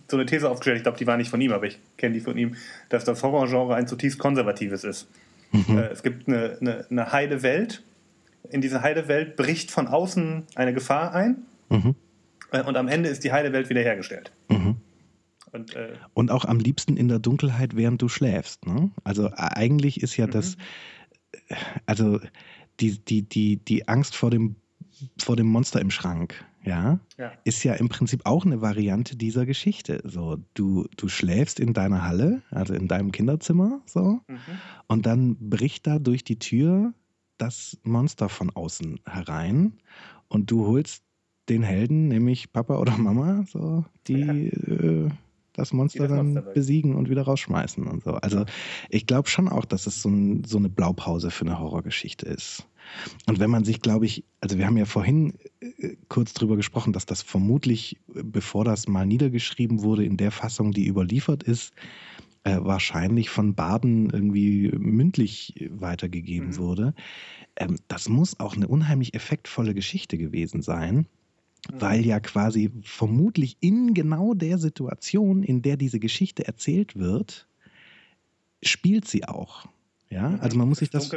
so 0.09 0.17
eine 0.17 0.25
These 0.25 0.49
aufgestellt, 0.49 0.77
ich 0.77 0.83
glaube, 0.83 0.97
die 0.97 1.07
war 1.07 1.17
nicht 1.17 1.29
von 1.29 1.39
ihm, 1.39 1.51
aber 1.51 1.65
ich 1.65 1.79
kenne 1.97 2.13
die 2.13 2.21
von 2.21 2.37
ihm, 2.37 2.55
dass 2.89 3.03
das 3.05 3.23
Horrorgenre 3.23 3.75
ein 3.75 3.87
zutiefst 3.87 4.19
konservatives 4.19 4.83
ist. 4.83 5.07
Mhm. 5.51 5.77
Äh, 5.77 5.87
es 5.87 6.03
gibt 6.03 6.27
eine, 6.27 6.57
eine, 6.59 6.85
eine 6.89 7.11
heile 7.11 7.41
Welt. 7.41 7.83
In 8.49 8.61
diese 8.61 8.81
heile 8.81 9.07
Welt 9.07 9.35
bricht 9.35 9.71
von 9.71 9.87
außen 9.87 10.45
eine 10.55 10.73
Gefahr 10.73 11.13
ein. 11.13 11.43
Mhm. 11.69 11.95
Äh, 12.51 12.63
und 12.63 12.77
am 12.77 12.87
Ende 12.87 13.09
ist 13.09 13.23
die 13.23 13.31
heile 13.31 13.53
Welt 13.53 13.69
wiederhergestellt. 13.69 14.31
Mhm. 14.49 14.77
Und, 15.51 15.75
äh, 15.75 15.93
und, 16.13 16.31
auch 16.31 16.45
am 16.45 16.59
liebsten 16.59 16.97
in 16.97 17.07
der 17.07 17.19
Dunkelheit, 17.19 17.75
während 17.75 18.01
du 18.01 18.09
schläfst. 18.09 18.65
Ne? 18.65 18.91
Also 19.03 19.31
eigentlich 19.33 20.01
ist 20.01 20.17
ja 20.17 20.27
das, 20.27 20.57
mhm. 20.57 21.55
also 21.85 22.19
die, 22.79 22.99
die, 23.03 23.23
die, 23.23 23.57
die 23.57 23.87
Angst 23.87 24.15
vor 24.15 24.29
dem, 24.29 24.57
vor 25.17 25.35
dem 25.35 25.47
Monster 25.47 25.79
im 25.79 25.91
Schrank 25.91 26.45
ja, 26.67 26.99
ja, 27.17 27.31
ist 27.45 27.63
ja 27.63 27.73
im 27.75 27.87
Prinzip 27.87 28.25
auch 28.25 28.45
eine 28.45 28.61
Variante 28.61 29.15
dieser 29.15 29.45
Geschichte. 29.45 30.01
So, 30.03 30.37
du, 30.53 30.85
du 30.97 31.07
schläfst 31.07 31.59
in 31.59 31.73
deiner 31.73 32.03
Halle, 32.03 32.41
also 32.51 32.73
in 32.73 32.87
deinem 32.87 33.11
Kinderzimmer, 33.11 33.81
so, 33.85 34.19
mhm. 34.27 34.39
und 34.87 35.05
dann 35.05 35.37
bricht 35.49 35.87
da 35.87 35.97
durch 35.97 36.23
die 36.23 36.39
Tür 36.39 36.93
das 37.37 37.77
Monster 37.83 38.29
von 38.29 38.49
außen 38.49 38.99
herein 39.05 39.73
und 40.27 40.51
du 40.51 40.65
holst 40.65 41.03
den 41.49 41.63
Helden, 41.63 42.07
nämlich 42.07 42.51
Papa 42.51 42.77
oder 42.77 42.97
Mama, 42.97 43.45
so, 43.47 43.85
die 44.07 44.51
ja. 44.53 44.73
äh, 44.73 45.09
das 45.53 45.73
Monster 45.73 46.07
das 46.07 46.15
dann 46.15 46.33
Monster 46.33 46.53
besiegen 46.53 46.95
und 46.95 47.09
wieder 47.09 47.23
rausschmeißen 47.23 47.87
und 47.87 48.03
so. 48.03 48.11
Also 48.11 48.45
ich 48.89 49.07
glaube 49.07 49.27
schon 49.27 49.49
auch, 49.49 49.65
dass 49.65 49.87
es 49.87 50.01
so, 50.01 50.09
ein, 50.09 50.43
so 50.43 50.57
eine 50.57 50.69
Blaupause 50.69 51.31
für 51.31 51.45
eine 51.45 51.59
Horrorgeschichte 51.59 52.27
ist. 52.27 52.67
Und 53.25 53.39
wenn 53.39 53.49
man 53.49 53.63
sich, 53.63 53.81
glaube 53.81 54.05
ich, 54.05 54.23
also 54.39 54.57
wir 54.57 54.67
haben 54.67 54.77
ja 54.77 54.85
vorhin 54.85 55.33
äh, 55.59 55.95
kurz 56.09 56.33
drüber 56.33 56.55
gesprochen, 56.55 56.93
dass 56.93 57.05
das 57.05 57.23
vermutlich, 57.23 57.97
bevor 58.07 58.65
das 58.65 58.87
mal 58.87 59.05
niedergeschrieben 59.05 59.81
wurde, 59.81 60.05
in 60.05 60.15
der 60.15 60.31
Fassung, 60.31 60.71
die 60.71 60.87
überliefert 60.87 61.43
ist, 61.43 61.73
äh, 62.47 62.63
wahrscheinlich 62.63 63.29
von 63.29 63.55
Baden 63.55 64.09
irgendwie 64.09 64.71
mündlich 64.77 65.67
weitergegeben 65.69 66.49
mhm. 66.49 66.57
wurde. 66.57 66.93
Ähm, 67.57 67.75
das 67.89 68.07
muss 68.07 68.39
auch 68.39 68.55
eine 68.55 68.69
unheimlich 68.69 69.13
effektvolle 69.15 69.73
Geschichte 69.73 70.17
gewesen 70.17 70.61
sein, 70.61 70.95
mhm. 70.95 71.81
weil 71.81 72.05
ja 72.05 72.21
quasi 72.21 72.71
vermutlich 72.83 73.57
in 73.59 73.93
genau 73.93 74.33
der 74.33 74.59
Situation, 74.59 75.43
in 75.43 75.61
der 75.61 75.75
diese 75.75 75.99
Geschichte 75.99 76.47
erzählt 76.47 76.95
wird, 76.95 77.49
spielt 78.63 79.07
sie 79.07 79.25
auch. 79.25 79.67
Ja, 80.09 80.29
mhm. 80.29 80.39
also 80.39 80.57
man 80.57 80.69
muss 80.69 80.79
sich 80.79 80.89
das, 80.89 81.11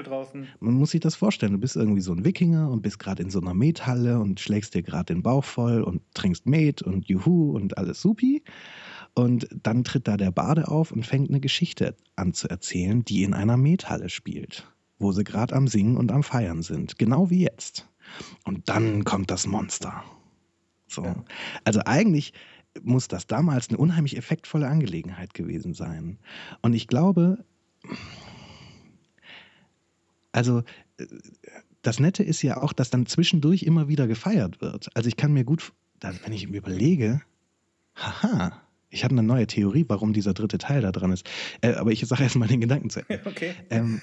man 0.58 0.74
muss 0.74 0.90
sich 0.90 1.00
das 1.00 1.14
vorstellen. 1.14 1.52
Du 1.52 1.58
bist 1.58 1.76
irgendwie 1.76 2.00
so 2.00 2.12
ein 2.12 2.24
Wikinger 2.24 2.68
und 2.68 2.82
bist 2.82 2.98
gerade 2.98 3.22
in 3.22 3.30
so 3.30 3.40
einer 3.40 3.54
Methalle 3.54 4.18
und 4.18 4.40
schlägst 4.40 4.74
dir 4.74 4.82
gerade 4.82 5.14
den 5.14 5.22
Bauch 5.22 5.44
voll 5.44 5.82
und 5.82 6.02
trinkst 6.12 6.46
Met 6.46 6.82
und 6.82 7.06
Juhu 7.06 7.52
und 7.52 7.78
alles 7.78 8.00
supi. 8.00 8.42
Und 9.14 9.48
dann 9.62 9.84
tritt 9.84 10.08
da 10.08 10.16
der 10.16 10.30
Bade 10.30 10.68
auf 10.68 10.92
und 10.92 11.06
fängt 11.06 11.30
eine 11.30 11.40
Geschichte 11.40 11.96
an 12.16 12.32
zu 12.32 12.48
erzählen, 12.48 13.04
die 13.04 13.22
in 13.22 13.34
einer 13.34 13.56
Methalle 13.56 14.08
spielt, 14.08 14.66
wo 14.98 15.12
sie 15.12 15.24
gerade 15.24 15.54
am 15.54 15.68
Singen 15.68 15.96
und 15.96 16.12
am 16.12 16.22
Feiern 16.22 16.62
sind, 16.62 16.98
genau 16.98 17.30
wie 17.30 17.42
jetzt. 17.42 17.88
Und 18.44 18.68
dann 18.68 19.04
kommt 19.04 19.30
das 19.30 19.46
Monster. 19.46 20.04
So. 20.86 21.04
Ja. 21.04 21.24
Also 21.64 21.80
eigentlich 21.84 22.32
muss 22.82 23.08
das 23.08 23.26
damals 23.26 23.68
eine 23.68 23.78
unheimlich 23.78 24.16
effektvolle 24.16 24.68
Angelegenheit 24.68 25.34
gewesen 25.34 25.74
sein. 25.74 26.18
Und 26.62 26.74
ich 26.74 26.86
glaube, 26.86 27.44
also 30.32 30.62
das 31.82 31.98
Nette 31.98 32.22
ist 32.22 32.42
ja 32.42 32.62
auch, 32.62 32.72
dass 32.72 32.90
dann 32.90 33.06
zwischendurch 33.06 33.62
immer 33.64 33.88
wieder 33.88 34.06
gefeiert 34.06 34.60
wird. 34.60 34.94
Also 34.94 35.08
ich 35.08 35.16
kann 35.16 35.32
mir 35.32 35.44
gut, 35.44 35.72
wenn 36.00 36.32
ich 36.32 36.48
mir 36.48 36.58
überlege, 36.58 37.22
haha, 37.96 38.60
ich 38.90 39.04
habe 39.04 39.12
eine 39.12 39.22
neue 39.22 39.46
Theorie, 39.46 39.84
warum 39.88 40.12
dieser 40.12 40.34
dritte 40.34 40.58
Teil 40.58 40.82
da 40.82 40.92
dran 40.92 41.12
ist. 41.12 41.28
Äh, 41.60 41.74
aber 41.74 41.92
ich 41.92 42.06
sage 42.06 42.24
erstmal 42.24 42.48
den 42.48 42.60
Gedanken 42.60 42.90
zu 42.90 43.00
Ende. 43.00 43.20
Okay. 43.30 43.54
Ähm, 43.70 44.00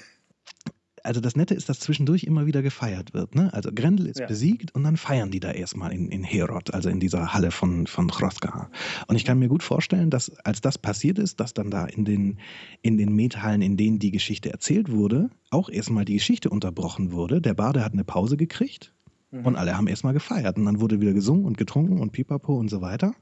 also 1.04 1.20
das 1.20 1.36
Nette 1.36 1.54
ist, 1.54 1.68
dass 1.68 1.80
zwischendurch 1.80 2.24
immer 2.24 2.46
wieder 2.46 2.62
gefeiert 2.62 3.14
wird. 3.14 3.34
Ne? 3.34 3.52
Also 3.52 3.70
Grendel 3.72 4.06
ist 4.06 4.20
ja. 4.20 4.26
besiegt 4.26 4.74
und 4.74 4.84
dann 4.84 4.96
feiern 4.96 5.30
die 5.30 5.40
da 5.40 5.50
erstmal 5.50 5.92
in, 5.92 6.08
in 6.10 6.22
Herod, 6.22 6.74
also 6.74 6.88
in 6.88 7.00
dieser 7.00 7.32
Halle 7.32 7.50
von, 7.50 7.86
von 7.86 8.10
Hrothgar. 8.10 8.70
Und 9.06 9.16
ich 9.16 9.24
kann 9.24 9.38
mir 9.38 9.48
gut 9.48 9.62
vorstellen, 9.62 10.10
dass 10.10 10.30
als 10.44 10.60
das 10.60 10.78
passiert 10.78 11.18
ist, 11.18 11.40
dass 11.40 11.54
dann 11.54 11.70
da 11.70 11.86
in 11.86 12.04
den, 12.04 12.38
in 12.82 12.98
den 12.98 13.14
Methallen, 13.14 13.62
in 13.62 13.76
denen 13.76 13.98
die 13.98 14.10
Geschichte 14.10 14.50
erzählt 14.50 14.90
wurde, 14.90 15.30
auch 15.50 15.68
erstmal 15.68 16.04
die 16.04 16.14
Geschichte 16.14 16.50
unterbrochen 16.50 17.12
wurde. 17.12 17.40
Der 17.40 17.54
Bade 17.54 17.84
hat 17.84 17.92
eine 17.92 18.04
Pause 18.04 18.36
gekriegt 18.36 18.92
mhm. 19.30 19.46
und 19.46 19.56
alle 19.56 19.76
haben 19.76 19.86
erstmal 19.86 20.14
gefeiert. 20.14 20.56
Und 20.58 20.64
dann 20.64 20.80
wurde 20.80 21.00
wieder 21.00 21.12
gesungen 21.12 21.44
und 21.44 21.56
getrunken 21.56 22.00
und 22.00 22.12
pipapo 22.12 22.54
und 22.56 22.68
so 22.68 22.80
weiter. 22.80 23.14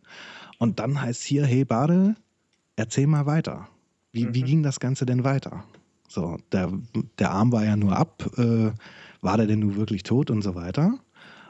Und 0.58 0.78
dann 0.78 1.00
heißt 1.00 1.22
hier, 1.22 1.44
hey 1.44 1.64
Bade, 1.64 2.16
erzähl 2.76 3.06
mal 3.06 3.26
weiter. 3.26 3.68
Wie, 4.12 4.26
mhm. 4.26 4.34
wie 4.34 4.42
ging 4.42 4.62
das 4.62 4.80
Ganze 4.80 5.06
denn 5.06 5.24
weiter? 5.24 5.64
So, 6.08 6.38
der, 6.52 6.72
der 7.18 7.30
Arm 7.30 7.52
war 7.52 7.64
ja 7.64 7.76
nur 7.76 7.96
ab, 7.96 8.30
äh, 8.38 8.70
war 9.20 9.36
der 9.36 9.46
denn 9.46 9.60
nun 9.60 9.76
wirklich 9.76 10.02
tot 10.02 10.30
und 10.30 10.42
so 10.42 10.54
weiter. 10.54 10.98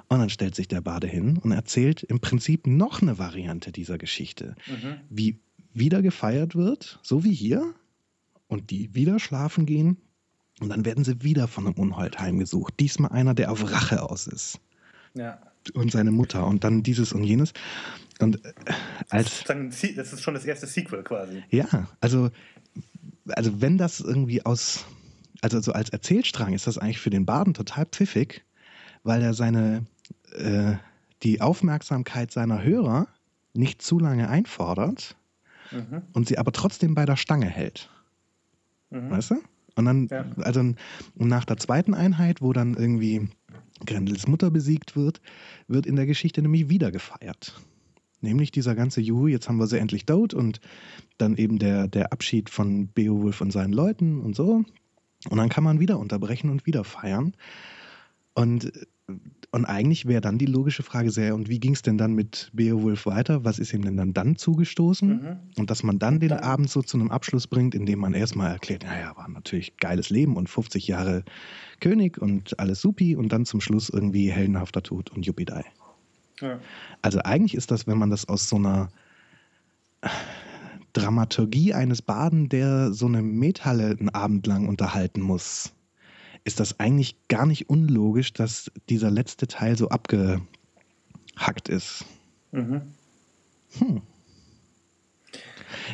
Und 0.08 0.20
dann 0.20 0.30
stellt 0.30 0.54
sich 0.54 0.68
der 0.68 0.80
Bade 0.80 1.06
hin 1.06 1.38
und 1.38 1.52
erzählt 1.52 2.02
im 2.04 2.20
Prinzip 2.20 2.66
noch 2.66 3.02
eine 3.02 3.18
Variante 3.18 3.72
dieser 3.72 3.98
Geschichte, 3.98 4.54
mhm. 4.66 5.00
wie 5.10 5.40
wieder 5.74 6.00
gefeiert 6.00 6.54
wird, 6.54 7.00
so 7.02 7.24
wie 7.24 7.34
hier, 7.34 7.74
und 8.48 8.70
die 8.70 8.94
wieder 8.94 9.18
schlafen 9.18 9.66
gehen. 9.66 9.98
Und 10.60 10.70
dann 10.70 10.84
werden 10.84 11.04
sie 11.04 11.22
wieder 11.22 11.48
von 11.48 11.66
einem 11.66 11.74
Unhold 11.74 12.18
heimgesucht. 12.18 12.74
Diesmal 12.80 13.10
einer, 13.12 13.34
der 13.34 13.50
auf 13.52 13.70
Rache 13.70 14.02
aus 14.02 14.26
ist. 14.26 14.58
Ja. 15.14 15.38
Und 15.74 15.90
seine 15.90 16.10
Mutter 16.10 16.46
und 16.46 16.64
dann 16.64 16.82
dieses 16.82 17.12
und 17.12 17.24
jenes. 17.24 17.52
Und 18.20 18.44
äh, 18.44 18.52
als. 19.10 19.44
Das 19.44 20.12
ist 20.12 20.22
schon 20.22 20.34
das 20.34 20.44
erste 20.44 20.66
Sequel 20.66 21.02
quasi. 21.02 21.42
Ja, 21.50 21.88
also 22.00 22.30
also 23.34 23.60
wenn 23.60 23.78
das 23.78 24.00
irgendwie 24.00 24.44
aus, 24.44 24.84
also 25.42 25.60
so 25.60 25.72
als 25.72 25.90
Erzählstrang 25.90 26.52
ist 26.52 26.66
das 26.66 26.78
eigentlich 26.78 27.00
für 27.00 27.10
den 27.10 27.26
Baden 27.26 27.54
total 27.54 27.86
pfiffig, 27.86 28.44
weil 29.02 29.22
er 29.22 29.34
seine, 29.34 29.86
äh, 30.32 30.74
die 31.22 31.40
Aufmerksamkeit 31.40 32.30
seiner 32.30 32.62
Hörer 32.62 33.08
nicht 33.54 33.82
zu 33.82 33.98
lange 33.98 34.28
einfordert 34.28 35.16
mhm. 35.70 36.02
und 36.12 36.28
sie 36.28 36.38
aber 36.38 36.52
trotzdem 36.52 36.94
bei 36.94 37.06
der 37.06 37.16
Stange 37.16 37.48
hält. 37.48 37.90
Mhm. 38.90 39.10
Weißt 39.10 39.30
du? 39.30 39.36
Und 39.76 39.84
dann, 39.84 40.08
ja. 40.10 40.24
also 40.38 40.74
nach 41.14 41.44
der 41.44 41.58
zweiten 41.58 41.94
Einheit, 41.94 42.42
wo 42.42 42.52
dann 42.52 42.74
irgendwie 42.74 43.28
Grendels 43.84 44.26
Mutter 44.26 44.50
besiegt 44.50 44.96
wird, 44.96 45.20
wird 45.68 45.86
in 45.86 45.96
der 45.96 46.06
Geschichte 46.06 46.42
nämlich 46.42 46.68
wieder 46.68 46.90
gefeiert. 46.90 47.60
Nämlich 48.22 48.50
dieser 48.50 48.74
ganze 48.74 49.00
Juhu, 49.00 49.28
jetzt 49.28 49.48
haben 49.48 49.58
wir 49.58 49.66
sie 49.66 49.78
endlich 49.78 50.06
tot 50.06 50.32
und 50.32 50.60
dann 51.18 51.36
eben 51.36 51.58
der, 51.58 51.86
der 51.86 52.12
Abschied 52.12 52.48
von 52.48 52.88
Beowulf 52.88 53.40
und 53.42 53.52
seinen 53.52 53.74
Leuten 53.74 54.20
und 54.20 54.34
so. 54.34 54.64
Und 55.28 55.36
dann 55.36 55.50
kann 55.50 55.64
man 55.64 55.80
wieder 55.80 55.98
unterbrechen 55.98 56.50
und 56.50 56.66
wieder 56.66 56.84
feiern. 56.84 57.34
Und, 58.34 58.72
und 59.50 59.64
eigentlich 59.64 60.06
wäre 60.06 60.20
dann 60.20 60.38
die 60.38 60.46
logische 60.46 60.82
Frage 60.82 61.10
sehr, 61.10 61.34
und 61.34 61.48
wie 61.48 61.60
ging 61.60 61.72
es 61.72 61.82
denn 61.82 61.98
dann 61.98 62.14
mit 62.14 62.50
Beowulf 62.52 63.06
weiter? 63.06 63.44
Was 63.44 63.58
ist 63.58 63.72
ihm 63.72 63.82
denn 63.82 63.96
dann, 63.96 64.12
dann 64.12 64.36
zugestoßen? 64.36 65.08
Mhm. 65.08 65.36
Und 65.56 65.70
dass 65.70 65.82
man 65.82 65.98
dann 65.98 66.20
den 66.20 66.30
dann. 66.30 66.40
Abend 66.40 66.70
so 66.70 66.82
zu 66.82 66.98
einem 66.98 67.10
Abschluss 67.10 67.46
bringt, 67.46 67.74
indem 67.74 68.00
man 68.00 68.14
erstmal 68.14 68.52
erklärt, 68.52 68.84
naja, 68.84 69.16
war 69.16 69.28
natürlich 69.28 69.76
geiles 69.78 70.10
Leben 70.10 70.36
und 70.36 70.48
50 70.48 70.86
Jahre 70.88 71.24
König 71.80 72.18
und 72.18 72.58
alles 72.58 72.80
supi 72.80 73.16
und 73.16 73.30
dann 73.32 73.44
zum 73.44 73.60
Schluss 73.60 73.88
irgendwie 73.88 74.30
heldenhafter 74.30 74.82
Tod 74.82 75.10
und 75.10 75.24
Jupidei. 75.26 75.64
Also 77.02 77.20
eigentlich 77.20 77.54
ist 77.54 77.70
das, 77.70 77.86
wenn 77.86 77.98
man 77.98 78.10
das 78.10 78.28
aus 78.28 78.48
so 78.48 78.56
einer 78.56 78.88
Dramaturgie 80.92 81.74
eines 81.74 82.02
Baden, 82.02 82.48
der 82.48 82.92
so 82.92 83.06
eine 83.06 83.22
Methalle 83.22 83.96
einen 83.98 84.08
Abend 84.10 84.46
lang 84.46 84.68
unterhalten 84.68 85.20
muss, 85.20 85.72
ist 86.46 86.60
das 86.60 86.78
eigentlich 86.78 87.16
gar 87.28 87.44
nicht 87.44 87.68
unlogisch, 87.68 88.32
dass 88.32 88.70
dieser 88.88 89.10
letzte 89.10 89.48
Teil 89.48 89.76
so 89.76 89.88
abgehackt 89.88 91.68
ist. 91.68 92.04
Mhm. 92.52 92.82
Hm. 93.78 94.02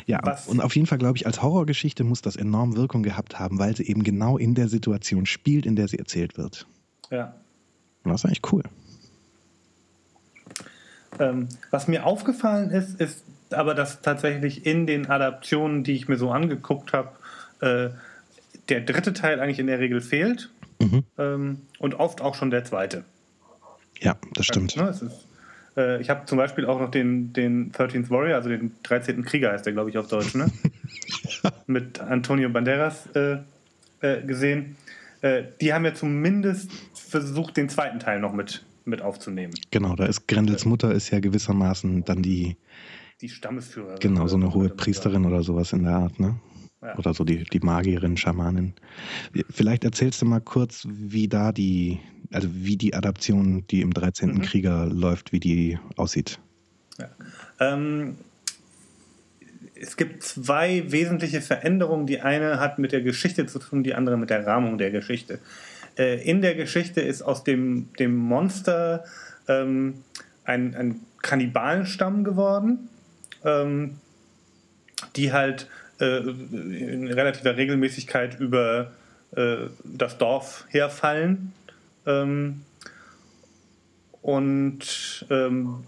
Ja, 0.05 0.19
Was? 0.23 0.47
und 0.47 0.61
auf 0.61 0.75
jeden 0.75 0.85
Fall 0.85 0.99
glaube 0.99 1.17
ich, 1.17 1.25
als 1.25 1.41
Horrorgeschichte 1.41 2.03
muss 2.03 2.21
das 2.21 2.35
enorm 2.35 2.75
Wirkung 2.75 3.01
gehabt 3.01 3.39
haben, 3.39 3.57
weil 3.57 3.75
sie 3.75 3.87
eben 3.87 4.03
genau 4.03 4.37
in 4.37 4.53
der 4.53 4.67
Situation 4.67 5.25
spielt, 5.25 5.65
in 5.65 5.75
der 5.75 5.87
sie 5.87 5.97
erzählt 5.97 6.37
wird. 6.37 6.67
Ja. 7.09 7.33
Und 8.03 8.11
das 8.11 8.21
ist 8.21 8.25
eigentlich 8.25 8.53
cool. 8.53 8.63
Ähm, 11.19 11.49
was 11.71 11.87
mir 11.87 12.05
aufgefallen 12.05 12.69
ist, 12.69 12.99
ist 13.01 13.23
aber, 13.49 13.73
dass 13.73 14.01
tatsächlich 14.01 14.65
in 14.65 14.85
den 14.85 15.09
Adaptionen, 15.09 15.83
die 15.83 15.93
ich 15.93 16.07
mir 16.07 16.17
so 16.17 16.31
angeguckt 16.31 16.93
habe, 16.93 17.11
äh, 17.59 17.89
der 18.69 18.81
dritte 18.81 19.13
Teil 19.13 19.39
eigentlich 19.39 19.59
in 19.59 19.67
der 19.67 19.79
Regel 19.79 20.01
fehlt 20.01 20.49
mhm. 20.79 21.03
ähm, 21.17 21.61
und 21.79 21.95
oft 21.95 22.21
auch 22.21 22.35
schon 22.35 22.49
der 22.49 22.63
zweite. 22.63 23.03
Ja, 23.99 24.17
das 24.33 24.45
stimmt. 24.45 24.75
Ja, 24.75 24.83
ne, 24.83 24.89
ist, 24.89 25.27
äh, 25.77 26.01
ich 26.01 26.09
habe 26.09 26.25
zum 26.25 26.37
Beispiel 26.37 26.65
auch 26.65 26.79
noch 26.79 26.91
den, 26.91 27.33
den 27.33 27.71
13th 27.71 28.09
Warrior, 28.09 28.35
also 28.35 28.49
den 28.49 28.71
13. 28.83 29.23
Krieger 29.23 29.51
heißt 29.51 29.65
der, 29.65 29.73
glaube 29.73 29.89
ich, 29.89 29.97
auf 29.97 30.07
Deutsch, 30.07 30.35
ne? 30.35 30.51
mit 31.67 31.99
Antonio 31.99 32.49
Banderas 32.49 33.07
äh, 33.15 33.37
äh 34.01 34.21
gesehen. 34.25 34.75
Äh, 35.21 35.43
die 35.61 35.73
haben 35.73 35.85
ja 35.85 35.93
zumindest 35.93 36.71
versucht, 36.93 37.57
den 37.57 37.69
zweiten 37.69 37.99
Teil 37.99 38.19
noch 38.19 38.33
mit 38.33 38.65
mit 38.85 39.01
aufzunehmen. 39.01 39.53
Genau, 39.71 39.95
da 39.95 40.05
ist 40.05 40.27
Grendels 40.27 40.65
Mutter 40.65 40.91
ist 40.91 41.09
ja 41.09 41.19
gewissermaßen 41.19 42.03
dann 42.03 42.21
die 42.21 42.57
die 43.21 43.29
Stammesführerin. 43.29 43.99
Genau, 43.99 44.27
so 44.27 44.35
eine 44.35 44.53
hohe 44.53 44.69
Priesterin 44.69 45.25
oder 45.25 45.43
sowas 45.43 45.71
in 45.71 45.83
der 45.83 45.93
Art, 45.93 46.19
ne? 46.19 46.35
Ja. 46.83 46.97
Oder 46.97 47.13
so 47.13 47.23
die, 47.23 47.43
die 47.45 47.59
Magierin, 47.59 48.17
Schamanin. 48.17 48.73
Vielleicht 49.49 49.83
erzählst 49.85 50.21
du 50.21 50.25
mal 50.25 50.41
kurz, 50.41 50.85
wie 50.89 51.29
da 51.29 51.51
die, 51.51 51.99
also 52.31 52.49
wie 52.51 52.75
die 52.75 52.93
Adaption, 52.93 53.65
die 53.67 53.81
im 53.81 53.93
13. 53.93 54.33
Mhm. 54.33 54.41
Krieger 54.41 54.87
läuft, 54.87 55.31
wie 55.31 55.39
die 55.39 55.79
aussieht. 55.95 56.39
Ja. 56.99 57.09
Ähm, 57.59 58.17
es 59.75 59.97
gibt 59.97 60.23
zwei 60.23 60.91
wesentliche 60.91 61.41
Veränderungen. 61.41 62.05
Die 62.05 62.21
eine 62.21 62.59
hat 62.59 62.79
mit 62.79 62.91
der 62.91 63.01
Geschichte 63.01 63.45
zu 63.45 63.59
tun, 63.59 63.83
die 63.83 63.93
andere 63.93 64.17
mit 64.17 64.29
der 64.29 64.45
Rahmung 64.45 64.77
der 64.77 64.91
Geschichte. 64.91 65.39
Äh, 65.97 66.21
in 66.29 66.41
der 66.41 66.55
Geschichte 66.55 67.01
ist 67.01 67.21
aus 67.21 67.43
dem, 67.43 67.89
dem 67.99 68.15
Monster 68.15 69.05
ähm, 69.47 70.03
ein, 70.43 70.75
ein 70.75 71.01
Kannibalenstamm 71.21 72.23
geworden, 72.23 72.89
ähm, 73.45 73.99
die 75.15 75.31
halt 75.31 75.67
in 76.03 77.07
relativer 77.07 77.55
Regelmäßigkeit 77.57 78.39
über 78.39 78.91
äh, 79.35 79.67
das 79.83 80.17
Dorf 80.17 80.65
herfallen. 80.69 81.53
Ähm, 82.05 82.61
und 84.21 85.25
ähm, 85.29 85.83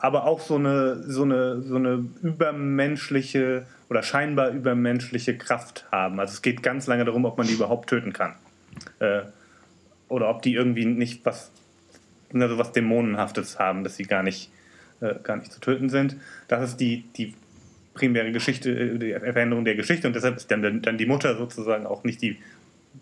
aber 0.00 0.24
auch 0.24 0.40
so 0.40 0.56
eine, 0.56 1.02
so, 1.10 1.22
eine, 1.22 1.62
so 1.62 1.76
eine 1.76 2.04
übermenschliche 2.22 3.66
oder 3.88 4.02
scheinbar 4.02 4.50
übermenschliche 4.50 5.36
Kraft 5.36 5.86
haben. 5.90 6.20
Also 6.20 6.32
es 6.34 6.42
geht 6.42 6.62
ganz 6.62 6.86
lange 6.86 7.04
darum, 7.04 7.24
ob 7.24 7.38
man 7.38 7.46
die 7.46 7.54
überhaupt 7.54 7.88
töten 7.88 8.12
kann. 8.12 8.34
Äh, 8.98 9.22
oder 10.08 10.28
ob 10.28 10.42
die 10.42 10.54
irgendwie 10.54 10.84
nicht 10.84 11.24
was, 11.24 11.50
also 12.32 12.58
was 12.58 12.72
Dämonenhaftes 12.72 13.58
haben, 13.58 13.84
dass 13.84 13.96
sie 13.96 14.04
gar 14.04 14.22
nicht, 14.22 14.50
äh, 15.00 15.14
gar 15.22 15.36
nicht 15.36 15.52
zu 15.52 15.60
töten 15.60 15.88
sind. 15.88 16.16
Das 16.48 16.70
ist 16.70 16.80
die, 16.80 17.04
die 17.16 17.34
primäre 17.94 18.32
Geschichte, 18.32 18.70
äh, 18.70 18.98
die 18.98 19.12
Veränderung 19.12 19.64
der 19.64 19.76
Geschichte 19.76 20.06
und 20.06 20.14
deshalb 20.14 20.36
ist 20.36 20.50
dann, 20.50 20.82
dann 20.82 20.98
die 20.98 21.06
Mutter 21.06 21.36
sozusagen 21.36 21.86
auch 21.86 22.04
nicht 22.04 22.20
die, 22.22 22.36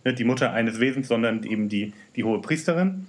ne, 0.05 0.15
die 0.15 0.25
Mutter 0.25 0.53
eines 0.53 0.81
Wesens, 0.81 1.09
sondern 1.09 1.43
eben 1.43 1.69
die, 1.69 1.93
die 2.17 2.25
hohe 2.25 2.41
Priesterin. 2.41 3.07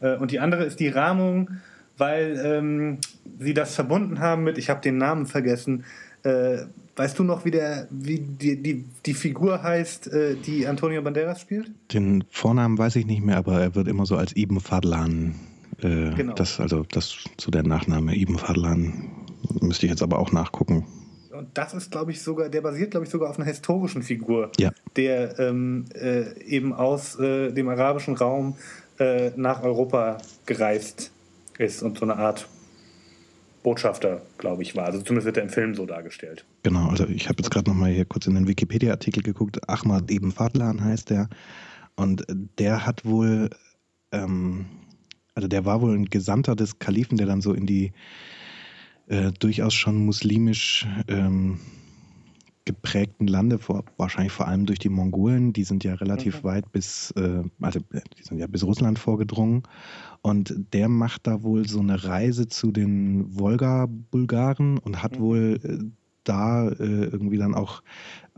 Äh, 0.00 0.16
und 0.16 0.30
die 0.30 0.40
andere 0.40 0.64
ist 0.64 0.80
die 0.80 0.88
Rahmung, 0.88 1.50
weil 1.98 2.40
ähm, 2.44 2.98
sie 3.38 3.54
das 3.54 3.74
verbunden 3.74 4.20
haben 4.20 4.44
mit, 4.44 4.58
ich 4.58 4.70
habe 4.70 4.80
den 4.80 4.98
Namen 4.98 5.26
vergessen, 5.26 5.84
äh, 6.22 6.58
Weißt 6.94 7.18
du 7.18 7.24
noch, 7.24 7.46
wie, 7.46 7.50
der, 7.50 7.86
wie 7.90 8.18
die, 8.18 8.62
die, 8.62 8.84
die 9.06 9.14
Figur 9.14 9.62
heißt, 9.62 10.12
äh, 10.12 10.36
die 10.36 10.66
Antonio 10.66 11.00
Banderas 11.00 11.40
spielt? 11.40 11.70
Den 11.92 12.24
Vornamen 12.28 12.76
weiß 12.76 12.96
ich 12.96 13.06
nicht 13.06 13.24
mehr, 13.24 13.38
aber 13.38 13.60
er 13.60 13.74
wird 13.74 13.88
immer 13.88 14.04
so 14.04 14.16
als 14.16 14.36
Ibn 14.36 14.60
Fadlan. 14.60 15.34
Äh, 15.78 16.10
genau. 16.10 16.34
Das, 16.34 16.60
also 16.60 16.84
das 16.90 17.24
zu 17.38 17.50
der 17.50 17.62
Nachname 17.62 18.14
Ibn 18.14 18.36
Fadlan 18.36 19.10
müsste 19.62 19.86
ich 19.86 19.90
jetzt 19.90 20.02
aber 20.02 20.18
auch 20.18 20.32
nachgucken. 20.32 20.84
Und 21.42 21.48
das 21.54 21.74
ist, 21.74 21.90
glaube 21.90 22.12
ich, 22.12 22.22
sogar, 22.22 22.48
der 22.48 22.60
basiert, 22.60 22.92
glaube 22.92 23.04
ich, 23.04 23.10
sogar 23.10 23.28
auf 23.28 23.36
einer 23.36 23.48
historischen 23.48 24.04
Figur, 24.04 24.52
ja. 24.58 24.70
der 24.94 25.40
ähm, 25.40 25.86
äh, 25.92 26.40
eben 26.44 26.72
aus 26.72 27.18
äh, 27.18 27.50
dem 27.50 27.68
arabischen 27.68 28.16
Raum 28.16 28.54
äh, 29.00 29.32
nach 29.34 29.64
Europa 29.64 30.18
gereist 30.46 31.10
ist 31.58 31.82
und 31.82 31.98
so 31.98 32.04
eine 32.04 32.14
Art 32.14 32.46
Botschafter, 33.64 34.22
glaube 34.38 34.62
ich, 34.62 34.76
war. 34.76 34.84
Also 34.84 35.00
zumindest 35.00 35.26
wird 35.26 35.36
er 35.36 35.42
im 35.42 35.48
Film 35.48 35.74
so 35.74 35.84
dargestellt. 35.84 36.44
Genau, 36.62 36.90
also 36.90 37.08
ich 37.08 37.28
habe 37.28 37.42
jetzt 37.42 37.50
gerade 37.50 37.68
nochmal 37.68 37.90
hier 37.90 38.04
kurz 38.04 38.28
in 38.28 38.36
den 38.36 38.46
Wikipedia-Artikel 38.46 39.24
geguckt. 39.24 39.68
Ahmad 39.68 40.12
Ibn 40.12 40.30
Fadlan 40.30 40.84
heißt 40.84 41.10
der. 41.10 41.28
Und 41.96 42.24
der 42.60 42.86
hat 42.86 43.04
wohl, 43.04 43.50
ähm, 44.12 44.66
also 45.34 45.48
der 45.48 45.64
war 45.64 45.80
wohl 45.80 45.92
ein 45.92 46.04
Gesandter 46.04 46.54
des 46.54 46.78
Kalifen, 46.78 47.18
der 47.18 47.26
dann 47.26 47.40
so 47.40 47.52
in 47.52 47.66
die 47.66 47.92
äh, 49.06 49.32
durchaus 49.32 49.74
schon 49.74 50.04
muslimisch 50.04 50.86
ähm, 51.08 51.58
geprägten 52.64 53.26
Lande, 53.26 53.58
vor, 53.58 53.84
wahrscheinlich 53.96 54.32
vor 54.32 54.46
allem 54.46 54.66
durch 54.66 54.78
die 54.78 54.88
Mongolen, 54.88 55.52
die 55.52 55.64
sind 55.64 55.84
ja 55.84 55.94
relativ 55.94 56.42
mhm. 56.42 56.44
weit 56.44 56.72
bis, 56.72 57.10
äh, 57.12 57.42
also 57.60 57.80
die 57.90 58.22
sind 58.22 58.38
ja 58.38 58.46
bis 58.46 58.64
Russland 58.64 58.98
vorgedrungen. 58.98 59.64
Und 60.22 60.54
der 60.72 60.88
macht 60.88 61.26
da 61.26 61.42
wohl 61.42 61.68
so 61.68 61.80
eine 61.80 62.04
Reise 62.04 62.48
zu 62.48 62.70
den 62.70 63.36
Wolga-Bulgaren 63.38 64.78
und 64.78 65.02
hat 65.02 65.18
mhm. 65.18 65.22
wohl 65.22 65.60
äh, 65.64 65.78
da 66.24 66.68
äh, 66.68 67.04
irgendwie 67.04 67.38
dann 67.38 67.54
auch 67.54 67.82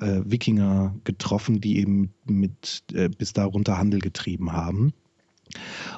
äh, 0.00 0.20
Wikinger 0.24 0.94
getroffen, 1.04 1.60
die 1.60 1.78
eben 1.78 2.14
mit 2.24 2.84
äh, 2.94 3.10
bis 3.10 3.34
darunter 3.34 3.76
Handel 3.76 4.00
getrieben 4.00 4.52
haben. 4.52 4.94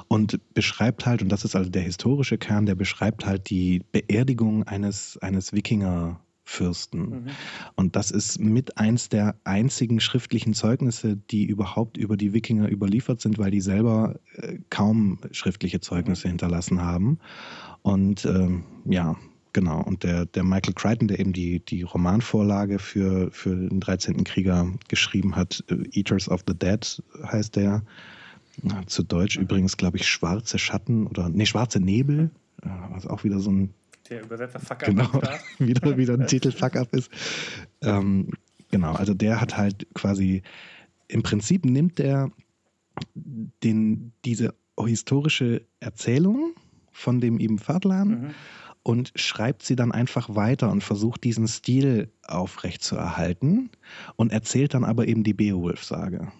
Und 0.07 0.39
beschreibt 0.53 1.05
halt, 1.05 1.21
und 1.21 1.29
das 1.29 1.43
ist 1.43 1.55
also 1.55 1.69
der 1.69 1.81
historische 1.81 2.37
Kern, 2.37 2.65
der 2.65 2.75
beschreibt 2.75 3.25
halt 3.25 3.49
die 3.49 3.83
Beerdigung 3.91 4.63
eines, 4.63 5.17
eines 5.17 5.53
Wikinger 5.53 6.19
Fürsten. 6.47 7.09
Mhm. 7.09 7.25
Und 7.75 7.95
das 7.97 8.09
ist 8.09 8.39
mit 8.39 8.77
eins 8.77 9.09
der 9.09 9.35
einzigen 9.43 9.99
schriftlichen 9.99 10.53
Zeugnisse, 10.53 11.17
die 11.17 11.45
überhaupt 11.45 11.97
über 11.97 12.15
die 12.15 12.31
Wikinger 12.31 12.69
überliefert 12.69 13.19
sind, 13.19 13.37
weil 13.37 13.51
die 13.51 13.59
selber 13.59 14.15
äh, 14.35 14.59
kaum 14.69 15.19
schriftliche 15.31 15.81
Zeugnisse 15.81 16.27
mhm. 16.27 16.31
hinterlassen 16.31 16.81
haben. 16.81 17.19
Und 17.81 18.25
ähm, 18.25 18.63
ja, 18.85 19.17
genau. 19.51 19.81
Und 19.81 20.03
der, 20.03 20.25
der 20.25 20.45
Michael 20.45 20.73
Crichton, 20.73 21.09
der 21.09 21.19
eben 21.19 21.33
die, 21.33 21.59
die 21.59 21.81
Romanvorlage 21.81 22.79
für, 22.79 23.29
für 23.31 23.53
den 23.53 23.81
13. 23.81 24.23
Krieger 24.23 24.71
geschrieben 24.87 25.35
hat, 25.35 25.63
äh, 25.67 25.83
Eaters 25.91 26.29
of 26.29 26.43
the 26.47 26.57
Dead 26.57 27.03
heißt 27.23 27.57
der. 27.57 27.83
Zu 28.87 29.03
Deutsch 29.03 29.37
mhm. 29.37 29.43
übrigens, 29.43 29.77
glaube 29.77 29.97
ich, 29.97 30.07
Schwarze 30.07 30.57
Schatten 30.57 31.07
oder 31.07 31.29
nee, 31.29 31.45
Schwarze 31.45 31.79
Nebel, 31.79 32.31
was 32.91 33.05
auch 33.05 33.23
wieder 33.23 33.39
so 33.39 33.51
ein 33.51 33.73
der 34.09 34.23
Übersetzer 34.23 34.59
Fuck 34.59 34.83
Up. 34.83 34.85
Genau, 34.85 35.21
wieder, 35.59 35.97
wieder 35.97 36.13
ein 36.13 36.27
Titel 36.27 36.51
Fuck 36.51 36.75
Up 36.75 36.93
ist. 36.93 37.11
Ähm, 37.81 38.31
genau, 38.71 38.93
also 38.93 39.13
der 39.13 39.41
hat 39.41 39.57
halt 39.57 39.87
quasi, 39.93 40.43
im 41.07 41.23
Prinzip 41.23 41.65
nimmt 41.65 41.99
er 41.99 42.31
den, 43.13 44.13
diese 44.25 44.53
historische 44.79 45.65
Erzählung 45.79 46.53
von 46.91 47.19
dem 47.19 47.39
Ibn 47.39 47.59
Fadlan 47.59 48.09
mhm. 48.09 48.29
und 48.83 49.11
schreibt 49.15 49.63
sie 49.63 49.75
dann 49.75 49.91
einfach 49.91 50.33
weiter 50.35 50.71
und 50.71 50.83
versucht 50.83 51.23
diesen 51.23 51.47
Stil 51.47 52.11
aufrechtzuerhalten 52.23 53.69
und 54.15 54.31
erzählt 54.31 54.73
dann 54.73 54.83
aber 54.83 55.07
eben 55.07 55.23
die 55.23 55.33
Beowulf-Sage. 55.33 56.31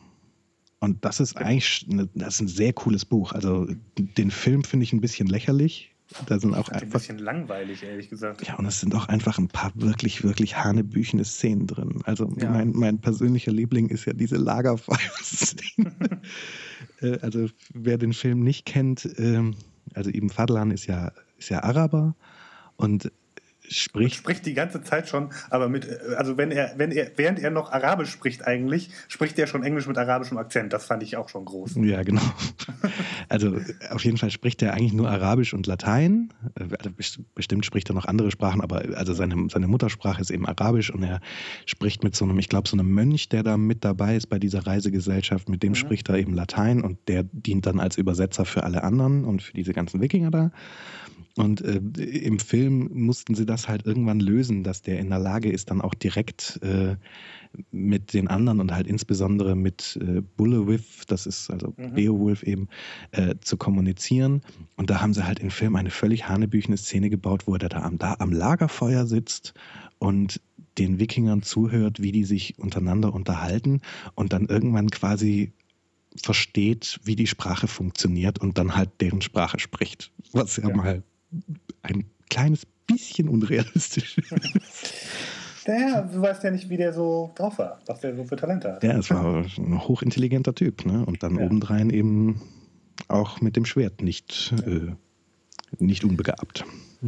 Und 0.79 1.03
das 1.05 1.19
ist 1.19 1.37
eigentlich 1.37 1.87
eine, 1.89 2.07
das 2.13 2.35
ist 2.35 2.41
ein 2.41 2.47
sehr 2.47 2.73
cooles 2.73 3.05
Buch. 3.05 3.31
Also 3.31 3.67
den 3.97 4.31
Film 4.31 4.63
finde 4.63 4.83
ich 4.83 4.93
ein 4.93 5.01
bisschen 5.01 5.27
lächerlich, 5.27 5.95
da 6.25 6.39
sind 6.39 6.53
auch 6.53 6.69
einfach, 6.69 6.81
ein 6.81 6.89
bisschen 6.89 7.17
langweilig, 7.17 7.83
ehrlich 7.83 8.09
gesagt. 8.09 8.47
Ja, 8.47 8.55
und 8.55 8.65
es 8.65 8.79
sind 8.79 8.95
auch 8.95 9.07
einfach 9.09 9.37
ein 9.37 9.49
paar 9.49 9.71
wirklich, 9.75 10.23
wirklich 10.23 10.55
hanebüchene 10.57 11.25
Szenen 11.25 11.67
drin. 11.67 11.99
Also 12.05 12.31
ja. 12.37 12.49
mein, 12.49 12.71
mein 12.71 12.99
persönlicher 12.99 13.51
Liebling 13.51 13.89
ist 13.89 14.05
ja 14.05 14.13
diese 14.13 14.37
Lagerfeuer-Szene. 14.37 15.95
Äh, 16.99 17.19
also 17.19 17.47
wer 17.75 17.99
den 17.99 18.11
Film 18.11 18.39
nicht 18.39 18.65
kennt, 18.65 19.07
ähm, 19.19 19.53
also 19.93 20.09
Ibn 20.09 20.31
Fadlan 20.31 20.71
ist 20.71 20.87
ja, 20.87 21.11
ist 21.37 21.49
ja 21.49 21.61
Araber 21.61 22.15
und 22.75 23.11
spricht. 23.69 24.15
spricht 24.15 24.45
die 24.45 24.53
ganze 24.53 24.81
Zeit 24.81 25.07
schon, 25.07 25.29
aber 25.49 25.69
mit, 25.69 25.87
also 26.17 26.37
wenn 26.37 26.51
er, 26.51 26.73
wenn 26.77 26.91
er, 26.91 27.11
während 27.15 27.39
er 27.39 27.51
noch 27.51 27.71
Arabisch 27.71 28.09
spricht 28.09 28.45
eigentlich, 28.47 28.89
spricht 29.07 29.37
er 29.39 29.47
schon 29.47 29.63
Englisch 29.63 29.87
mit 29.87 29.97
arabischem 29.97 30.37
Akzent. 30.37 30.73
Das 30.73 30.85
fand 30.85 31.03
ich 31.03 31.17
auch 31.17 31.29
schon 31.29 31.45
groß. 31.45 31.75
Ja, 31.81 32.03
genau. 32.03 32.21
Also 33.29 33.59
auf 33.89 34.05
jeden 34.05 34.17
Fall 34.17 34.31
spricht 34.31 34.61
er 34.61 34.73
eigentlich 34.73 34.93
nur 34.93 35.09
Arabisch 35.09 35.53
und 35.53 35.67
Latein. 35.67 36.29
Also 36.55 36.91
bestimmt 37.35 37.65
spricht 37.65 37.89
er 37.89 37.95
noch 37.95 38.05
andere 38.05 38.31
Sprachen, 38.31 38.61
aber 38.61 38.83
also 38.95 39.13
seine, 39.13 39.49
seine 39.49 39.67
Muttersprache 39.67 40.21
ist 40.21 40.31
eben 40.31 40.45
Arabisch 40.45 40.89
und 40.93 41.03
er 41.03 41.19
spricht 41.65 42.05
mit 42.05 42.15
so 42.15 42.23
einem, 42.23 42.39
ich 42.39 42.47
glaube, 42.47 42.69
so 42.69 42.77
einem 42.77 42.89
Mönch, 42.89 43.27
der 43.27 43.43
da 43.43 43.57
mit 43.57 43.83
dabei 43.83 44.15
ist 44.15 44.27
bei 44.27 44.39
dieser 44.39 44.65
Reisegesellschaft, 44.65 45.49
mit 45.49 45.61
dem 45.61 45.71
mhm. 45.71 45.75
spricht 45.75 46.07
er 46.07 46.15
eben 46.15 46.33
Latein 46.33 46.81
und 46.81 46.99
der 47.09 47.23
dient 47.23 47.65
dann 47.65 47.81
als 47.81 47.97
Übersetzer 47.97 48.45
für 48.45 48.63
alle 48.63 48.83
anderen 48.83 49.25
und 49.25 49.41
für 49.41 49.53
diese 49.53 49.73
ganzen 49.73 49.99
Wikinger 49.99 50.31
da. 50.31 50.51
Und 51.37 51.61
äh, 51.61 51.77
im 52.01 52.39
Film 52.39 52.89
mussten 52.93 53.35
sie 53.35 53.45
das 53.45 53.56
halt 53.65 53.85
irgendwann 53.85 54.19
lösen, 54.19 54.63
dass 54.63 54.81
der 54.81 54.99
in 54.99 55.09
der 55.09 55.19
Lage 55.19 55.51
ist, 55.51 55.71
dann 55.71 55.81
auch 55.81 55.93
direkt 55.93 56.59
äh, 56.61 56.95
mit 57.71 58.13
den 58.13 58.27
anderen 58.27 58.59
und 58.59 58.73
halt 58.73 58.87
insbesondere 58.87 59.55
mit 59.55 59.97
äh, 60.01 60.21
Bullewith, 60.21 61.05
das 61.07 61.25
ist 61.25 61.49
also 61.49 61.73
mhm. 61.77 61.93
Beowulf 61.93 62.43
eben, 62.43 62.67
äh, 63.11 63.35
zu 63.41 63.57
kommunizieren. 63.57 64.41
Und 64.75 64.89
da 64.89 65.01
haben 65.01 65.13
sie 65.13 65.25
halt 65.25 65.39
im 65.39 65.49
Film 65.49 65.75
eine 65.75 65.89
völlig 65.89 66.27
hanebüchene 66.27 66.77
Szene 66.77 67.09
gebaut, 67.09 67.47
wo 67.47 67.53
er 67.53 67.59
da 67.59 67.81
am, 67.81 67.97
da 67.97 68.15
am 68.19 68.31
Lagerfeuer 68.31 69.05
sitzt 69.07 69.53
und 69.99 70.41
den 70.77 70.99
Wikingern 70.99 71.41
zuhört, 71.41 72.01
wie 72.01 72.11
die 72.11 72.23
sich 72.23 72.59
untereinander 72.59 73.13
unterhalten 73.13 73.81
und 74.15 74.33
dann 74.33 74.45
irgendwann 74.45 74.89
quasi 74.89 75.53
versteht, 76.21 76.99
wie 77.03 77.15
die 77.15 77.27
Sprache 77.27 77.67
funktioniert 77.67 78.39
und 78.39 78.57
dann 78.57 78.75
halt 78.75 78.89
deren 79.01 79.21
Sprache 79.21 79.59
spricht. 79.59 80.11
Was 80.33 80.57
ja, 80.57 80.69
ja. 80.69 80.75
mal 80.75 81.03
ein 81.81 82.05
kleines 82.29 82.67
bisschen 82.87 83.29
unrealistisch. 83.29 84.17
Naja, 85.67 86.01
du 86.01 86.21
weißt 86.21 86.45
ja 86.45 86.51
nicht, 86.51 86.69
wie 86.69 86.77
der 86.77 86.93
so 86.93 87.33
drauf 87.35 87.57
war, 87.57 87.81
was 87.87 87.99
der 87.99 88.15
so 88.15 88.23
für 88.23 88.37
Talente 88.37 88.71
hat. 88.71 88.83
Ja, 88.85 88.97
es 88.97 89.09
war 89.09 89.43
ein 89.57 89.85
hochintelligenter 89.85 90.55
Typ, 90.55 90.85
ne? 90.85 91.05
Und 91.05 91.23
dann 91.23 91.37
ja. 91.37 91.45
obendrein 91.45 91.89
eben 91.89 92.41
auch 93.09 93.41
mit 93.41 93.57
dem 93.57 93.65
Schwert 93.65 94.01
nicht, 94.01 94.53
äh, 94.65 94.93
nicht 95.77 96.05
unbegabt. 96.05 96.63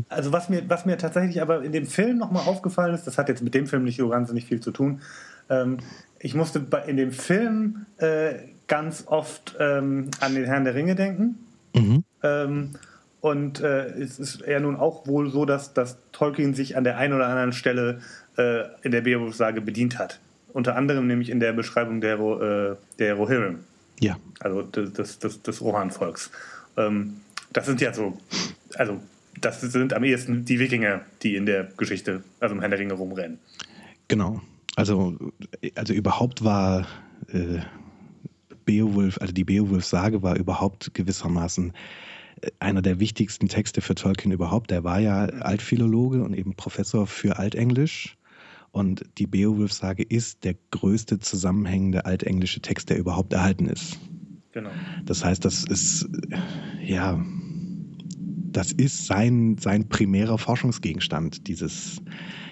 Also 0.09 0.33
was 0.33 0.49
mir, 0.49 0.69
was 0.69 0.85
mir 0.85 0.97
tatsächlich 0.97 1.41
aber 1.41 1.63
in 1.63 1.71
dem 1.71 1.87
Film 1.87 2.17
nochmal 2.17 2.47
aufgefallen 2.47 2.93
ist, 2.93 3.07
das 3.07 3.17
hat 3.17 3.29
jetzt 3.29 3.41
mit 3.41 3.53
dem 3.53 3.65
Film 3.65 3.85
nicht 3.85 3.97
so 3.97 4.09
wahnsinnig 4.09 4.45
viel 4.45 4.59
zu 4.59 4.71
tun. 4.71 5.01
Ähm, 5.49 5.77
ich 6.19 6.35
musste 6.35 6.65
in 6.85 6.97
dem 6.97 7.11
Film 7.11 7.85
äh, 7.97 8.33
ganz 8.67 9.05
oft 9.07 9.55
ähm, 9.59 10.11
an 10.19 10.35
den 10.35 10.45
Herrn 10.45 10.65
der 10.65 10.75
Ringe 10.75 10.95
denken. 10.95 11.39
Mhm. 11.73 12.03
Ähm, 12.23 12.71
und 13.21 13.59
äh, 13.59 13.87
es 13.99 14.19
ist 14.19 14.43
ja 14.47 14.59
nun 14.59 14.75
auch 14.77 15.05
wohl 15.07 15.29
so, 15.29 15.45
dass, 15.45 15.73
dass 15.73 15.97
Tolkien 16.11 16.53
sich 16.53 16.77
an 16.77 16.83
der 16.83 16.97
einen 16.97 17.13
oder 17.13 17.27
anderen 17.27 17.51
Stelle 17.51 17.99
äh, 18.37 18.63
in 18.81 18.91
der 18.91 19.01
Beowulf-Sage 19.01 19.61
bedient 19.61 19.99
hat. 19.99 20.19
Unter 20.53 20.75
anderem 20.75 21.07
nämlich 21.07 21.29
in 21.29 21.39
der 21.39 21.53
Beschreibung 21.53 22.01
der, 22.01 22.19
äh, 22.19 22.75
der 22.97 23.15
Rohirrim. 23.15 23.59
Ja. 23.99 24.17
Also 24.39 24.61
des, 24.61 25.19
des, 25.19 25.41
des 25.41 25.61
Rohan-Volks. 25.61 26.31
Ähm, 26.77 27.17
das 27.51 27.65
sind 27.65 27.81
ja 27.81 27.93
so, 27.93 28.17
also 28.75 28.99
das 29.41 29.61
sind 29.61 29.93
am 29.93 30.03
ehesten 30.03 30.45
die 30.45 30.59
Wikinger, 30.59 31.01
die 31.21 31.35
in 31.35 31.45
der 31.45 31.65
Geschichte, 31.77 32.23
also 32.39 32.55
im 32.55 32.61
Herrn 32.61 32.71
der 32.71 32.79
Ringe 32.79 32.93
rumrennen. 32.93 33.39
Genau. 34.07 34.41
Also, 34.75 35.17
also 35.75 35.93
überhaupt 35.93 36.43
war 36.43 36.87
äh, 37.27 37.59
Beowulf, 38.65 39.17
also 39.19 39.33
die 39.33 39.43
Beowulf-Sage 39.43 40.23
war 40.23 40.37
überhaupt 40.37 40.93
gewissermaßen 40.93 41.73
einer 42.59 42.81
der 42.81 42.99
wichtigsten 42.99 43.47
Texte 43.47 43.81
für 43.81 43.95
Tolkien 43.95 44.31
überhaupt. 44.31 44.71
Der 44.71 44.83
war 44.83 44.99
ja 44.99 45.25
Altphilologe 45.25 46.23
und 46.23 46.33
eben 46.33 46.55
Professor 46.55 47.07
für 47.07 47.37
Altenglisch. 47.37 48.17
Und 48.71 49.03
die 49.17 49.27
Beowulf-Sage 49.27 50.03
ist 50.03 50.43
der 50.43 50.55
größte 50.71 51.19
zusammenhängende 51.19 52.05
altenglische 52.05 52.61
Text, 52.61 52.89
der 52.89 52.99
überhaupt 52.99 53.33
erhalten 53.33 53.67
ist. 53.67 53.99
Genau. 54.51 54.69
Das 55.05 55.23
heißt, 55.23 55.43
das 55.43 55.63
ist, 55.63 56.07
ja, 56.83 57.23
das 58.51 58.71
ist 58.71 59.05
sein, 59.05 59.57
sein 59.59 59.89
primärer 59.89 60.37
Forschungsgegenstand, 60.37 61.47
dieses, 61.47 62.01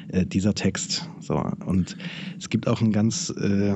äh, 0.09 0.25
dieser 0.25 0.53
Text. 0.53 1.09
So. 1.19 1.35
Und 1.65 1.97
es 2.37 2.49
gibt 2.49 2.67
auch 2.67 2.81
einen 2.81 2.91
ganz 2.91 3.29
äh, 3.29 3.75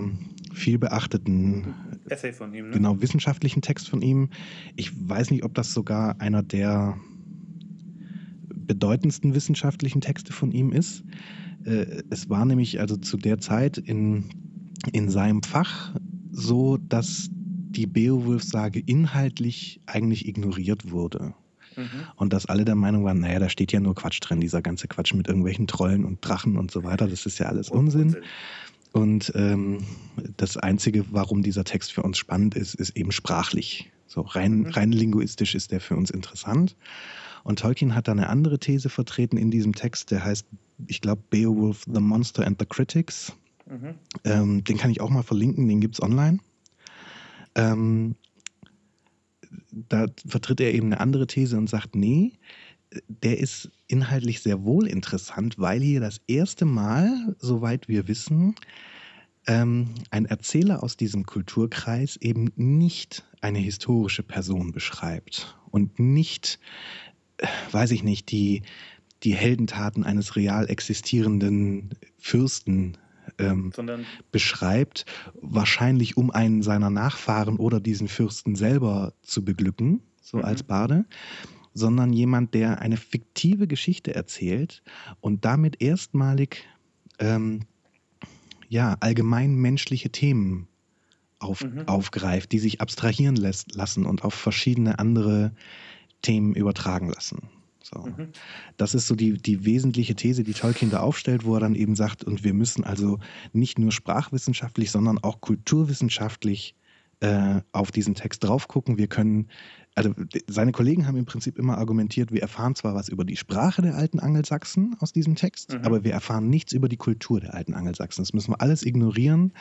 viel 0.54 0.78
beachteten 0.78 1.74
Essay 2.10 2.34
von 2.34 2.54
ihm, 2.54 2.68
ne? 2.68 2.72
Genau, 2.72 3.02
wissenschaftlichen 3.02 3.62
Text 3.62 3.89
von 3.89 4.02
ihm. 4.02 4.30
Ich 4.76 4.91
weiß 5.08 5.32
nicht, 5.32 5.43
ob 5.43 5.54
das 5.54 5.74
sogar 5.74 6.20
einer 6.20 6.43
der 6.43 6.97
bedeutendsten 8.49 9.34
wissenschaftlichen 9.36 10.02
Texte 10.02 10.34
von 10.34 10.52
ihm 10.52 10.72
ist. 10.72 11.04
Äh, 11.66 12.04
es 12.10 12.30
war 12.30 12.45
nämlich 12.45 12.80
also 12.80 12.95
zu 12.95 13.18
der 13.18 13.39
Zeit 13.39 13.78
in, 13.78 14.26
in 14.91 15.10
seinem 15.10 15.43
Fach 15.43 15.93
so, 16.32 16.78
dass 16.78 17.30
die 17.32 17.88
Beowulf-Sage 17.88 18.80
inhaltlich 18.80 19.82
eigentlich 19.86 20.28
ignoriert 20.28 20.91
wurde. 20.91 21.34
Mhm. 21.76 21.86
Und 22.16 22.34
dass 22.34 22.45
alle 22.47 22.66
der 22.66 22.76
Meinung 22.76 23.06
waren, 23.06 23.20
naja, 23.20 23.39
da 23.39 23.49
steht 23.49 23.72
ja 23.72 23.80
nur 23.80 23.95
Quatsch 23.95 24.20
drin, 24.22 24.41
dieser 24.41 24.62
ganze 24.62 24.88
Quatsch 24.88 25.14
mit 25.14 25.28
irgendwelchen 25.28 25.68
Trollen 25.68 26.04
und 26.04 26.20
Drachen 26.22 26.58
und 26.58 26.72
so 26.72 26.84
weiter, 26.84 27.08
das 27.08 27.26
ist 27.26 27.39
ja 27.39 27.47
alles 27.47 27.70
Unsinn. 27.70 28.08
Unsinn. 28.08 28.24
Und 28.92 29.32
ähm, 29.36 29.86
das 30.38 30.58
Einzige, 30.58 31.06
warum 31.12 31.44
dieser 31.44 31.64
Text 31.64 31.94
für 31.94 32.04
uns 32.04 32.18
spannend 32.18 32.56
ist, 32.56 32.76
ist 32.76 32.96
eben 32.98 33.12
sprachlich. 33.12 33.92
So 34.06 34.22
rein, 34.22 34.60
mhm. 34.60 34.66
rein 34.68 34.92
linguistisch 34.92 35.56
ist 35.56 35.72
der 35.72 35.80
für 35.80 35.96
uns 35.96 36.10
interessant. 36.10 36.76
Und 37.44 37.60
Tolkien 37.60 37.96
hat 37.96 38.08
da 38.08 38.12
eine 38.12 38.30
andere 38.30 38.60
These 38.60 38.89
vertreten 38.89 39.38
in 39.38 39.50
diesem 39.50 39.74
Text, 39.74 40.12
der 40.12 40.24
heißt, 40.24 40.46
ich 40.88 41.02
glaube, 41.02 41.24
Beowulf, 41.30 41.86
The 41.92 42.02
Monster 42.02 42.46
and 42.46 42.60
the 42.60 42.66
Critics. 42.66 43.34
Mhm. 43.68 43.96
Ähm, 44.26 44.64
den 44.64 44.78
kann 44.78 44.92
ich 44.92 45.02
auch 45.02 45.10
mal 45.10 45.24
verlinken, 45.24 45.68
den 45.68 45.80
gibt 45.80 45.96
es 45.96 46.02
online. 46.02 46.39
Ähm, 47.56 48.16
da 49.72 50.08
vertritt 50.26 50.60
er 50.60 50.74
eben 50.74 50.88
eine 50.88 51.00
andere 51.00 51.28
These 51.28 51.58
und 51.58 51.70
sagt, 51.70 51.96
nee, 51.96 52.34
der 53.08 53.39
ist 53.39 53.72
inhaltlich 53.88 54.42
sehr 54.42 54.64
wohl 54.64 54.88
interessant, 54.88 55.58
weil 55.58 55.82
hier 55.82 56.00
das 56.00 56.22
erste 56.28 56.66
Mal, 56.66 57.36
soweit 57.39 57.88
wir 57.88 58.08
wissen, 58.08 58.56
ähm, 59.48 59.96
ein 60.10 60.26
Erzähler 60.26 60.84
aus 60.84 60.98
diesem 60.98 61.26
Kulturkreis 61.26 62.18
eben 62.18 62.52
nicht 62.56 63.26
eine 63.42 63.60
historische 63.60 64.24
Person 64.24 64.72
beschreibt 64.72 65.58
und 65.72 66.00
nicht, 66.00 66.60
äh, 67.38 67.48
weiß 67.72 67.92
ich 67.92 68.04
nicht, 68.04 68.32
die, 68.32 68.62
die 69.24 69.36
Heldentaten 69.36 70.04
eines 70.04 70.36
real 70.36 70.70
existierenden 70.70 71.92
Fürsten 72.18 72.98
ähm, 73.38 73.72
beschreibt, 74.32 75.06
wahrscheinlich 75.42 76.18
um 76.18 76.32
einen 76.32 76.62
seiner 76.62 76.89
Nachfahren 76.89 77.58
oder 77.58 77.80
diesen 77.80 78.08
Fürsten 78.08 78.56
selber 78.56 79.14
zu 79.22 79.46
beglücken, 79.46 80.02
so 80.22 80.38
mhm. 80.38 80.46
als 80.46 80.64
Bade, 80.64 81.06
sondern 81.74 82.13
jemand, 82.13 82.53
der 82.53 82.82
eine 82.82 82.97
fiktive 82.97 83.67
Geschichte 83.67 84.13
erzählt 84.13 84.84
und 85.19 85.45
damit 85.45 85.82
erstmalig 85.82 86.65
ähm, 87.19 87.61
ja, 88.69 88.97
allgemein 88.99 89.55
menschliche 89.55 90.09
Themen 90.09 90.67
auf, 91.39 91.63
mhm. 91.63 91.88
aufgreift, 91.88 92.51
die 92.51 92.59
sich 92.59 92.82
abstrahieren 92.82 93.36
lässt, 93.36 93.76
lassen 93.76 94.05
und 94.05 94.24
auf 94.24 94.34
verschiedene 94.34 94.99
andere 94.99 95.53
Themen 96.22 96.53
übertragen 96.53 97.09
lassen. 97.09 97.49
So. 97.84 98.01
Mhm. 98.01 98.30
Das 98.78 98.93
ist 98.93 99.07
so 99.07 99.15
die, 99.15 99.34
die 99.34 99.65
wesentliche 99.65 100.15
These, 100.15 100.43
die 100.43 100.53
Tolkien 100.53 100.91
da 100.91 100.99
aufstellt, 100.99 101.45
wo 101.45 101.55
er 101.55 101.61
dann 101.61 101.76
eben 101.76 101.95
sagt, 101.95 102.24
und 102.24 102.43
wir 102.43 102.53
müssen 102.53 102.84
also 102.84 103.19
nicht 103.53 103.80
nur 103.80 103.91
sprachwissenschaftlich, 103.91 104.91
sondern 104.91 105.17
auch 105.17 105.41
kulturwissenschaftlich 105.41 106.76
äh, 107.22 107.61
auf 107.72 107.91
diesen 107.91 108.15
Text 108.15 108.43
drauf 108.43 108.67
gucken. 108.67 108.97
Wir 108.97 109.07
können, 109.07 109.47
also 109.95 110.13
seine 110.47 110.72
Kollegen 110.72 111.07
haben 111.07 111.17
im 111.17 111.26
Prinzip 111.26 111.57
immer 111.57 111.78
argumentiert, 111.78 112.32
wir 112.32 112.41
erfahren 112.41 112.76
zwar 112.76 112.95
was 112.95 113.09
über 113.09 113.24
die 113.24 113.38
Sprache 113.38 113.82
der 113.82 113.95
alten 113.95 114.19
Angelsachsen 114.19 114.95
aus 114.99 115.13
diesem 115.13 115.36
Text, 115.36 115.74
mhm. 115.74 115.86
aber 115.86 116.03
wir 116.03 116.11
erfahren 116.11 116.49
nichts 116.49 116.74
über 116.74 116.89
die 116.89 116.97
Kultur 116.97 117.39
der 117.39 117.53
alten 117.53 117.74
Angelsachsen. 117.74 118.24
Das 118.24 118.34
müssen 118.34 118.51
wir 118.51 118.61
alles 118.61 118.84
ignorieren, 118.84 119.53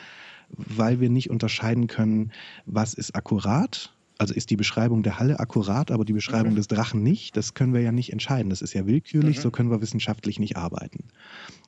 weil 0.49 0.99
wir 0.99 1.09
nicht 1.09 1.29
unterscheiden 1.29 1.87
können, 1.87 2.31
was 2.65 2.93
ist 2.93 3.15
akkurat 3.15 3.93
also 4.21 4.35
ist 4.35 4.51
die 4.51 4.55
Beschreibung 4.55 5.01
der 5.01 5.17
Halle 5.17 5.39
akkurat, 5.39 5.89
aber 5.89 6.05
die 6.05 6.13
Beschreibung 6.13 6.51
mhm. 6.51 6.57
des 6.57 6.67
Drachen 6.67 7.01
nicht. 7.01 7.35
Das 7.35 7.55
können 7.55 7.73
wir 7.73 7.81
ja 7.81 7.91
nicht 7.91 8.13
entscheiden. 8.13 8.51
Das 8.51 8.61
ist 8.61 8.71
ja 8.73 8.85
willkürlich, 8.85 9.37
mhm. 9.37 9.41
so 9.41 9.49
können 9.49 9.71
wir 9.71 9.81
wissenschaftlich 9.81 10.39
nicht 10.39 10.57
arbeiten. 10.57 11.05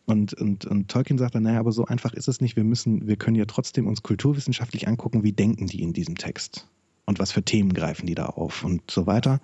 Und, 0.05 0.35
und, 0.35 0.63
und 0.67 0.87
Tolkien 0.87 1.17
sagt 1.17 1.33
dann, 1.33 1.41
naja, 1.41 1.59
aber 1.59 1.71
so 1.71 1.85
einfach 1.85 2.13
ist 2.13 2.27
es 2.27 2.41
nicht. 2.41 2.55
Wir 2.55 2.63
müssen, 2.63 3.07
wir 3.07 3.15
können 3.15 3.35
ja 3.35 3.45
trotzdem 3.45 3.87
uns 3.87 4.03
kulturwissenschaftlich 4.03 4.87
angucken, 4.87 5.23
wie 5.23 5.31
denken 5.31 5.65
die 5.65 5.81
in 5.81 5.93
diesem 5.93 6.15
Text 6.15 6.67
und 7.05 7.17
was 7.17 7.31
für 7.31 7.41
Themen 7.41 7.73
greifen 7.73 8.05
die 8.05 8.13
da 8.13 8.27
auf 8.27 8.63
und 8.63 8.83
so 8.91 9.07
weiter. 9.07 9.41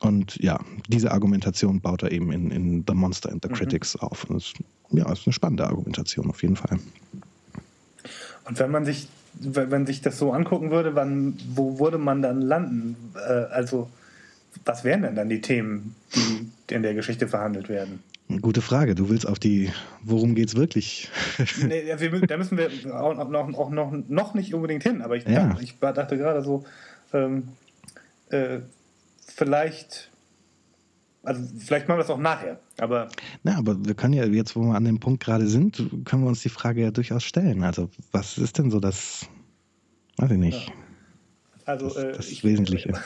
Und 0.00 0.36
ja, 0.42 0.58
diese 0.88 1.12
Argumentation 1.12 1.80
baut 1.80 2.02
er 2.02 2.10
eben 2.10 2.32
in, 2.32 2.50
in 2.50 2.84
The 2.84 2.94
Monster 2.94 3.30
and 3.30 3.44
the 3.44 3.48
mhm. 3.48 3.54
Critics 3.54 3.94
auf. 3.94 4.24
Und 4.24 4.38
das, 4.38 4.52
ja, 4.90 5.12
ist 5.12 5.24
eine 5.24 5.32
spannende 5.32 5.68
Argumentation 5.68 6.30
auf 6.30 6.42
jeden 6.42 6.56
Fall. 6.56 6.80
Und 8.44 8.58
wenn 8.58 8.72
man 8.72 8.84
sich 8.84 9.06
wenn 9.40 9.86
sich 9.86 10.00
das 10.00 10.18
so 10.18 10.32
angucken 10.32 10.70
würde, 10.70 10.94
wann, 10.94 11.38
wo 11.54 11.78
würde 11.78 11.98
man 11.98 12.22
dann 12.22 12.40
landen? 12.40 12.96
Äh, 13.16 13.32
also, 13.52 13.90
was 14.64 14.84
wären 14.84 15.02
denn 15.02 15.16
dann 15.16 15.28
die 15.28 15.40
Themen, 15.40 15.96
die 16.14 16.74
in 16.74 16.82
der 16.82 16.94
Geschichte 16.94 17.28
verhandelt 17.28 17.68
werden? 17.68 18.02
Gute 18.40 18.62
Frage. 18.62 18.94
Du 18.94 19.10
willst 19.10 19.28
auf 19.28 19.38
die, 19.38 19.70
worum 20.02 20.34
geht 20.34 20.48
es 20.48 20.56
wirklich? 20.56 21.10
nee, 21.66 21.84
wir, 21.98 22.26
da 22.26 22.36
müssen 22.38 22.56
wir 22.56 22.70
auch, 22.94 23.28
noch, 23.28 23.58
auch 23.58 23.70
noch, 23.70 23.92
noch 24.08 24.34
nicht 24.34 24.54
unbedingt 24.54 24.82
hin, 24.82 25.02
aber 25.02 25.16
ich, 25.16 25.24
ja. 25.24 25.48
dachte, 25.48 25.62
ich 25.62 25.78
dachte 25.78 26.16
gerade 26.16 26.42
so, 26.42 26.64
ähm, 27.12 27.48
äh, 28.30 28.60
vielleicht, 29.26 30.10
also 31.24 31.42
vielleicht 31.58 31.88
machen 31.88 31.98
wir 31.98 32.02
das 32.02 32.10
auch 32.10 32.18
nachher, 32.18 32.58
aber. 32.78 33.08
Na, 33.42 33.56
aber 33.56 33.84
wir 33.84 33.94
können 33.94 34.14
ja 34.14 34.24
jetzt, 34.24 34.56
wo 34.56 34.62
wir 34.62 34.74
an 34.74 34.84
dem 34.84 35.00
Punkt 35.00 35.22
gerade 35.22 35.46
sind, 35.46 35.76
können 36.04 36.22
wir 36.22 36.28
uns 36.28 36.42
die 36.42 36.48
Frage 36.48 36.82
ja 36.82 36.90
durchaus 36.90 37.24
stellen. 37.24 37.64
Also, 37.64 37.90
was 38.12 38.38
ist 38.38 38.58
denn 38.58 38.70
so 38.70 38.80
das, 38.80 39.26
weiß 40.18 40.30
ich 40.30 40.38
nicht, 40.38 40.68
ja. 40.68 40.74
also, 41.64 41.88
das, 41.88 41.96
äh, 41.96 42.12
das 42.12 42.28
ich, 42.28 42.44
Wesentliche? 42.44 42.92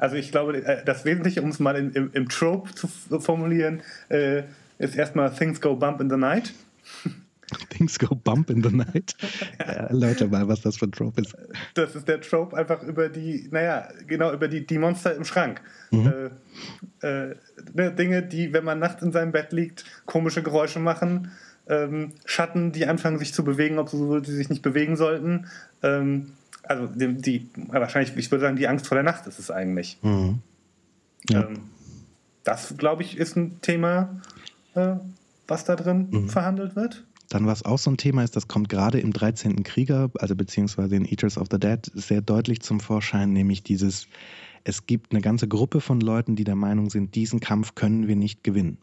Also 0.00 0.14
ich 0.14 0.30
glaube, 0.30 0.64
äh, 0.64 0.84
das 0.84 1.04
Wesentliche, 1.04 1.42
um 1.42 1.48
es 1.48 1.58
mal 1.58 1.74
in, 1.74 1.90
im, 1.90 2.10
im, 2.12 2.28
Trope 2.28 2.72
zu 2.72 2.86
formulieren, 3.18 3.82
äh, 4.08 4.44
ist 4.78 4.94
erstmal 4.94 5.34
Things 5.34 5.60
go 5.60 5.74
bump 5.74 6.00
in 6.00 6.08
the 6.08 6.16
night. 6.16 6.54
Things 7.70 7.98
go 7.98 8.14
bump 8.14 8.50
in 8.50 8.62
the 8.62 8.70
night. 8.70 9.14
ja. 9.58 9.64
Erläuter 9.64 10.28
mal, 10.28 10.48
was 10.48 10.60
das 10.60 10.76
für 10.76 10.86
ein 10.86 10.92
Trope 10.92 11.20
ist. 11.20 11.36
Das 11.74 11.94
ist 11.94 12.08
der 12.08 12.20
Trope 12.20 12.56
einfach 12.56 12.82
über 12.82 13.08
die, 13.08 13.48
naja, 13.50 13.88
genau, 14.06 14.32
über 14.32 14.48
die, 14.48 14.66
die 14.66 14.78
Monster 14.78 15.14
im 15.14 15.24
Schrank. 15.24 15.60
Mhm. 15.90 16.30
Äh, 17.02 17.06
äh, 17.06 17.36
ne, 17.74 17.92
Dinge, 17.92 18.22
die, 18.22 18.52
wenn 18.52 18.64
man 18.64 18.78
nachts 18.78 19.02
in 19.02 19.12
seinem 19.12 19.32
Bett 19.32 19.52
liegt, 19.52 19.84
komische 20.06 20.42
Geräusche 20.42 20.80
machen. 20.80 21.30
Ähm, 21.68 22.12
Schatten, 22.24 22.72
die 22.72 22.86
anfangen 22.86 23.18
sich 23.18 23.34
zu 23.34 23.44
bewegen, 23.44 23.78
obwohl 23.78 24.24
sie 24.24 24.34
sich 24.34 24.48
nicht 24.48 24.62
bewegen 24.62 24.96
sollten. 24.96 25.46
Ähm, 25.82 26.32
also 26.62 26.86
die, 26.86 27.14
die, 27.14 27.48
wahrscheinlich, 27.68 28.16
ich 28.16 28.30
würde 28.30 28.44
sagen, 28.44 28.56
die 28.56 28.68
Angst 28.68 28.86
vor 28.86 28.94
der 28.94 29.04
Nacht 29.04 29.26
ist 29.26 29.38
es 29.38 29.50
eigentlich. 29.50 29.98
Mhm. 30.02 30.40
Ja. 31.28 31.42
Ähm, 31.42 31.60
das, 32.44 32.74
glaube 32.78 33.02
ich, 33.02 33.18
ist 33.18 33.36
ein 33.36 33.60
Thema, 33.60 34.20
äh, 34.74 34.94
was 35.46 35.64
da 35.64 35.76
drin 35.76 36.08
mhm. 36.10 36.28
verhandelt 36.28 36.76
wird. 36.76 37.04
Dann, 37.28 37.46
was 37.46 37.64
auch 37.64 37.78
so 37.78 37.90
ein 37.90 37.98
Thema 37.98 38.24
ist, 38.24 38.36
das 38.36 38.48
kommt 38.48 38.68
gerade 38.68 39.00
im 39.00 39.12
13. 39.12 39.62
Krieger, 39.62 40.10
also 40.18 40.34
beziehungsweise 40.34 40.96
in 40.96 41.04
Eaters 41.04 41.36
of 41.36 41.48
the 41.50 41.58
Dead, 41.58 41.80
sehr 41.94 42.22
deutlich 42.22 42.60
zum 42.60 42.80
Vorschein, 42.80 43.32
nämlich 43.32 43.62
dieses, 43.62 44.08
es 44.64 44.86
gibt 44.86 45.12
eine 45.12 45.20
ganze 45.20 45.46
Gruppe 45.46 45.80
von 45.80 46.00
Leuten, 46.00 46.36
die 46.36 46.44
der 46.44 46.56
Meinung 46.56 46.88
sind, 46.88 47.14
diesen 47.14 47.40
Kampf 47.40 47.74
können 47.74 48.08
wir 48.08 48.16
nicht 48.16 48.42
gewinnen. 48.44 48.78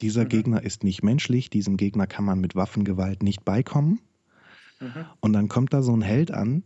Dieser 0.00 0.24
mhm. 0.24 0.28
Gegner 0.28 0.62
ist 0.62 0.82
nicht 0.82 1.02
menschlich, 1.04 1.48
diesem 1.48 1.76
Gegner 1.76 2.06
kann 2.06 2.24
man 2.24 2.40
mit 2.40 2.56
Waffengewalt 2.56 3.22
nicht 3.22 3.44
beikommen. 3.44 4.00
Mhm. 4.80 5.06
Und 5.20 5.32
dann 5.32 5.48
kommt 5.48 5.72
da 5.72 5.82
so 5.82 5.96
ein 5.96 6.02
Held 6.02 6.32
an, 6.32 6.64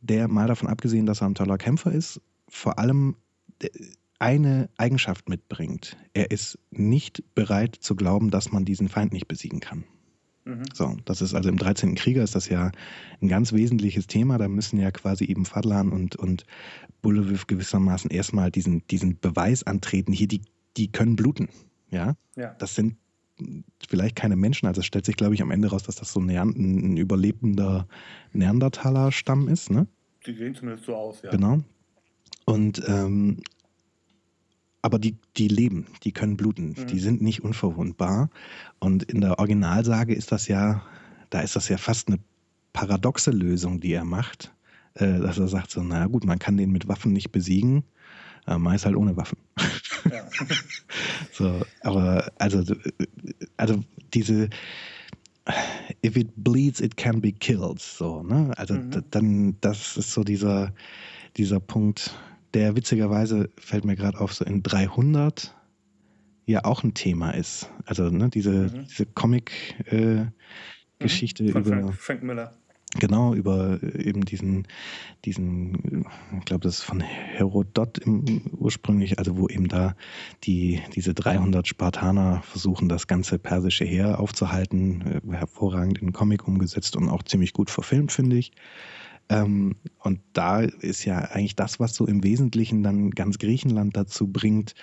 der 0.00 0.28
mal 0.28 0.46
davon 0.46 0.68
abgesehen, 0.68 1.06
dass 1.06 1.22
er 1.22 1.28
ein 1.28 1.34
toller 1.34 1.58
Kämpfer 1.58 1.92
ist, 1.92 2.20
vor 2.48 2.78
allem 2.78 3.16
äh, 3.60 3.68
eine 4.20 4.70
Eigenschaft 4.76 5.28
mitbringt. 5.28 5.96
Er 6.14 6.30
ist 6.30 6.56
nicht 6.70 7.24
bereit 7.34 7.74
zu 7.74 7.96
glauben, 7.96 8.30
dass 8.30 8.52
man 8.52 8.64
diesen 8.64 8.88
Feind 8.88 9.12
nicht 9.12 9.26
besiegen 9.26 9.58
kann. 9.58 9.82
Mhm. 10.44 10.64
So, 10.74 10.96
das 11.04 11.22
ist 11.22 11.34
also 11.34 11.48
im 11.48 11.56
13. 11.56 11.94
Krieger 11.94 12.22
ist 12.22 12.34
das 12.34 12.48
ja 12.48 12.72
ein 13.20 13.28
ganz 13.28 13.52
wesentliches 13.52 14.06
Thema. 14.06 14.38
Da 14.38 14.48
müssen 14.48 14.78
ja 14.80 14.90
quasi 14.90 15.24
eben 15.24 15.44
Fadlan 15.44 15.90
und, 15.90 16.16
und 16.16 16.44
Bullewif 17.00 17.46
gewissermaßen 17.46 18.10
erstmal 18.10 18.50
diesen, 18.50 18.86
diesen 18.88 19.18
Beweis 19.20 19.62
antreten. 19.62 20.12
Hier, 20.12 20.28
die, 20.28 20.42
die 20.76 20.90
können 20.90 21.16
bluten. 21.16 21.48
Ja? 21.90 22.16
ja. 22.36 22.54
Das 22.58 22.74
sind 22.74 22.96
vielleicht 23.88 24.16
keine 24.16 24.36
Menschen. 24.36 24.66
Also 24.66 24.80
es 24.80 24.86
stellt 24.86 25.06
sich, 25.06 25.16
glaube 25.16 25.34
ich, 25.34 25.42
am 25.42 25.50
Ende 25.50 25.68
raus, 25.68 25.84
dass 25.84 25.96
das 25.96 26.12
so 26.12 26.20
ein, 26.20 26.30
ein 26.30 26.96
überlebender 26.96 27.86
Neandertaler-Stamm 28.32 29.48
ist. 29.48 29.70
Ne? 29.70 29.86
Die 30.26 30.34
sehen 30.34 30.54
zumindest 30.54 30.86
so 30.86 30.94
aus, 30.94 31.22
ja. 31.22 31.30
Genau. 31.30 31.58
Und 32.44 32.82
ähm, 32.86 33.38
aber 34.82 34.98
die, 34.98 35.16
die 35.36 35.48
leben, 35.48 35.86
die 36.02 36.12
können 36.12 36.36
bluten, 36.36 36.74
mhm. 36.76 36.86
die 36.88 36.98
sind 36.98 37.22
nicht 37.22 37.42
unverwundbar. 37.42 38.30
Und 38.80 39.04
in 39.04 39.20
der 39.20 39.38
Originalsage 39.38 40.14
ist 40.14 40.32
das 40.32 40.48
ja, 40.48 40.82
da 41.30 41.40
ist 41.40 41.56
das 41.56 41.68
ja 41.68 41.78
fast 41.78 42.08
eine 42.08 42.18
paradoxe 42.72 43.30
Lösung, 43.30 43.80
die 43.80 43.92
er 43.92 44.04
macht, 44.04 44.52
äh, 44.94 45.20
dass 45.20 45.38
er 45.38 45.48
sagt 45.48 45.70
so, 45.70 45.82
na 45.82 46.06
gut, 46.06 46.24
man 46.24 46.38
kann 46.38 46.56
den 46.56 46.72
mit 46.72 46.88
Waffen 46.88 47.12
nicht 47.12 47.30
besiegen, 47.30 47.84
äh, 48.46 48.58
meist 48.58 48.84
halt 48.84 48.96
ohne 48.96 49.16
Waffen. 49.16 49.38
Ja. 50.10 50.28
so, 51.32 51.62
aber 51.82 52.32
also, 52.38 52.64
also 53.56 53.84
diese 54.12 54.48
if 56.04 56.16
it 56.16 56.32
bleeds, 56.36 56.80
it 56.80 56.96
can 56.96 57.20
be 57.20 57.32
killed. 57.32 57.80
So, 57.80 58.22
ne? 58.22 58.52
Also 58.56 58.74
mhm. 58.74 59.04
dann, 59.10 59.56
das 59.60 59.96
ist 59.96 60.12
so 60.12 60.24
dieser, 60.24 60.72
dieser 61.36 61.60
Punkt, 61.60 62.14
der 62.54 62.76
witzigerweise 62.76 63.50
fällt 63.58 63.84
mir 63.84 63.96
gerade 63.96 64.20
auf, 64.20 64.32
so 64.34 64.44
in 64.44 64.62
300 64.62 65.52
ja 66.46 66.64
auch 66.64 66.84
ein 66.84 66.94
Thema 66.94 67.32
ist. 67.32 67.68
Also 67.84 68.10
ne, 68.10 68.28
diese, 68.28 68.50
mhm. 68.50 68.86
diese 68.88 69.06
Comic-Geschichte 69.06 71.44
äh, 71.44 71.50
mhm. 71.50 71.50
über 71.50 71.64
Frank, 71.64 71.94
Frank 71.94 72.22
Miller. 72.22 72.54
Genau, 72.98 73.34
über 73.34 73.78
äh, 73.82 74.02
eben 74.02 74.24
diesen, 74.24 74.66
diesen, 75.24 76.04
ich 76.38 76.44
glaube, 76.44 76.64
das 76.64 76.78
ist 76.78 76.82
von 76.82 77.00
Herodot 77.00 77.98
im, 77.98 78.42
ursprünglich, 78.58 79.18
also 79.18 79.38
wo 79.38 79.48
eben 79.48 79.68
da 79.68 79.94
die, 80.44 80.82
diese 80.94 81.14
300 81.14 81.66
Spartaner 81.66 82.42
versuchen, 82.42 82.90
das 82.90 83.06
ganze 83.06 83.38
persische 83.38 83.84
Heer 83.84 84.20
aufzuhalten, 84.20 85.22
äh, 85.26 85.32
hervorragend 85.32 86.02
in 86.02 86.12
Comic 86.12 86.46
umgesetzt 86.46 86.96
und 86.96 87.08
auch 87.08 87.22
ziemlich 87.22 87.54
gut 87.54 87.70
verfilmt, 87.70 88.12
finde 88.12 88.36
ich. 88.36 88.52
Ähm, 89.32 89.76
und 89.98 90.20
da 90.32 90.60
ist 90.60 91.04
ja 91.04 91.18
eigentlich 91.18 91.56
das, 91.56 91.80
was 91.80 91.94
so 91.94 92.06
im 92.06 92.22
Wesentlichen 92.22 92.82
dann 92.82 93.10
ganz 93.10 93.38
Griechenland 93.38 93.96
dazu 93.96 94.28
bringt, 94.28 94.74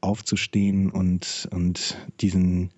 aufzustehen 0.00 0.90
und, 0.90 1.48
und 1.50 1.96
diesen, 2.20 2.70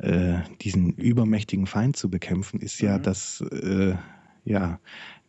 äh, 0.00 0.38
diesen 0.60 0.92
übermächtigen 0.94 1.66
Feind 1.66 1.96
zu 1.96 2.10
bekämpfen, 2.10 2.60
ist 2.60 2.80
ja, 2.80 2.98
mhm. 2.98 3.02
dass 3.02 3.40
äh, 3.40 3.94
ja, 4.44 4.80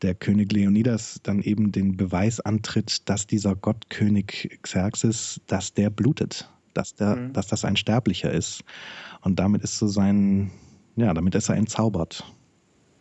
der 0.01 0.15
König 0.15 0.51
Leonidas 0.51 1.19
dann 1.23 1.41
eben 1.41 1.71
den 1.71 1.97
Beweis 1.97 2.39
antritt, 2.39 3.07
dass 3.09 3.27
dieser 3.27 3.55
Gottkönig 3.55 4.59
Xerxes, 4.61 5.41
dass 5.47 5.73
der 5.73 5.89
blutet, 5.89 6.49
dass, 6.73 6.95
der, 6.95 7.15
mhm. 7.15 7.33
dass 7.33 7.47
das 7.47 7.65
ein 7.65 7.75
Sterblicher 7.75 8.31
ist. 8.31 8.63
Und 9.21 9.37
damit 9.37 9.61
ist 9.63 9.77
so 9.77 9.87
sein, 9.87 10.51
ja, 10.95 11.13
damit 11.13 11.35
ist 11.35 11.49
er 11.49 11.57
entzaubert. 11.57 12.23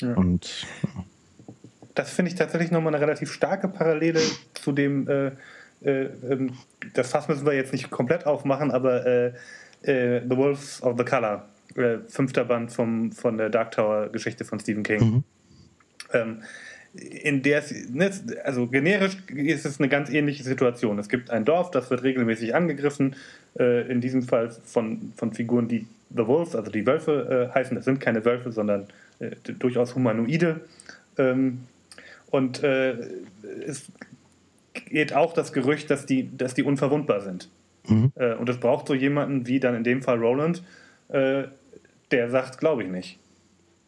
Ja. 0.02 0.14
Und 0.14 0.66
ja. 0.82 1.04
Das 1.98 2.10
finde 2.10 2.30
ich 2.30 2.36
tatsächlich 2.36 2.70
nochmal 2.70 2.94
eine 2.94 3.02
relativ 3.02 3.32
starke 3.32 3.66
Parallele 3.66 4.20
zu 4.54 4.70
dem, 4.70 5.08
äh, 5.08 5.32
äh, 5.82 6.04
ähm, 6.30 6.52
das 6.94 7.10
Fass 7.10 7.26
müssen 7.26 7.44
wir 7.44 7.54
jetzt 7.54 7.72
nicht 7.72 7.90
komplett 7.90 8.24
aufmachen, 8.24 8.70
aber 8.70 9.04
äh, 9.04 9.26
äh 9.82 10.22
The 10.28 10.36
Wolves 10.36 10.80
of 10.82 10.96
the 10.96 11.04
Color, 11.04 11.48
äh, 11.74 11.98
fünfter 12.06 12.44
Band 12.44 12.72
vom, 12.72 13.10
von 13.10 13.36
der 13.36 13.50
Dark 13.50 13.72
Tower 13.72 14.10
Geschichte 14.10 14.44
von 14.44 14.60
Stephen 14.60 14.84
King. 14.84 15.00
Mhm. 15.00 15.24
Ähm, 16.12 16.42
in 16.94 17.42
der 17.42 17.64
ne, 17.90 18.10
also 18.44 18.68
generisch 18.68 19.16
ist 19.34 19.66
es 19.66 19.80
eine 19.80 19.88
ganz 19.88 20.08
ähnliche 20.08 20.44
Situation. 20.44 21.00
Es 21.00 21.08
gibt 21.08 21.30
ein 21.30 21.44
Dorf, 21.44 21.72
das 21.72 21.90
wird 21.90 22.04
regelmäßig 22.04 22.54
angegriffen, 22.54 23.16
äh, 23.58 23.90
in 23.90 24.00
diesem 24.00 24.22
Fall 24.22 24.50
von, 24.50 25.12
von 25.16 25.32
Figuren, 25.32 25.66
die 25.66 25.86
The 26.10 26.26
Wolves, 26.26 26.54
also 26.54 26.70
die 26.70 26.86
Wölfe 26.86 27.50
heißen. 27.54 27.74
Das 27.74 27.84
sind 27.84 28.00
keine 28.00 28.24
Wölfe, 28.24 28.50
sondern 28.50 28.86
durchaus 29.58 29.94
Humanoide. 29.94 30.60
Ähm, 31.18 31.64
und 32.30 32.62
äh, 32.62 32.96
es 33.66 33.86
geht 34.86 35.12
auch 35.12 35.32
das 35.32 35.52
Gerücht, 35.52 35.90
dass 35.90 36.06
die, 36.06 36.36
dass 36.36 36.54
die 36.54 36.62
unverwundbar 36.62 37.20
sind. 37.20 37.48
Mhm. 37.86 38.12
Äh, 38.16 38.34
und 38.34 38.48
es 38.48 38.58
braucht 38.58 38.86
so 38.86 38.94
jemanden 38.94 39.46
wie 39.46 39.60
dann 39.60 39.74
in 39.74 39.84
dem 39.84 40.02
Fall 40.02 40.18
Roland, 40.18 40.62
äh, 41.08 41.44
der 42.10 42.30
sagt, 42.30 42.58
glaube 42.58 42.84
ich 42.84 42.90
nicht. 42.90 43.18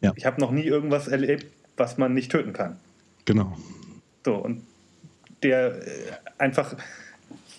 Ja. 0.01 0.13
Ich 0.15 0.25
habe 0.25 0.41
noch 0.41 0.51
nie 0.51 0.63
irgendwas 0.63 1.07
erlebt, 1.07 1.47
was 1.77 1.97
man 1.97 2.13
nicht 2.13 2.31
töten 2.31 2.53
kann. 2.53 2.77
Genau. 3.25 3.55
So, 4.25 4.35
und 4.35 4.63
der 5.43 5.81
äh, 5.87 6.11
einfach, 6.37 6.75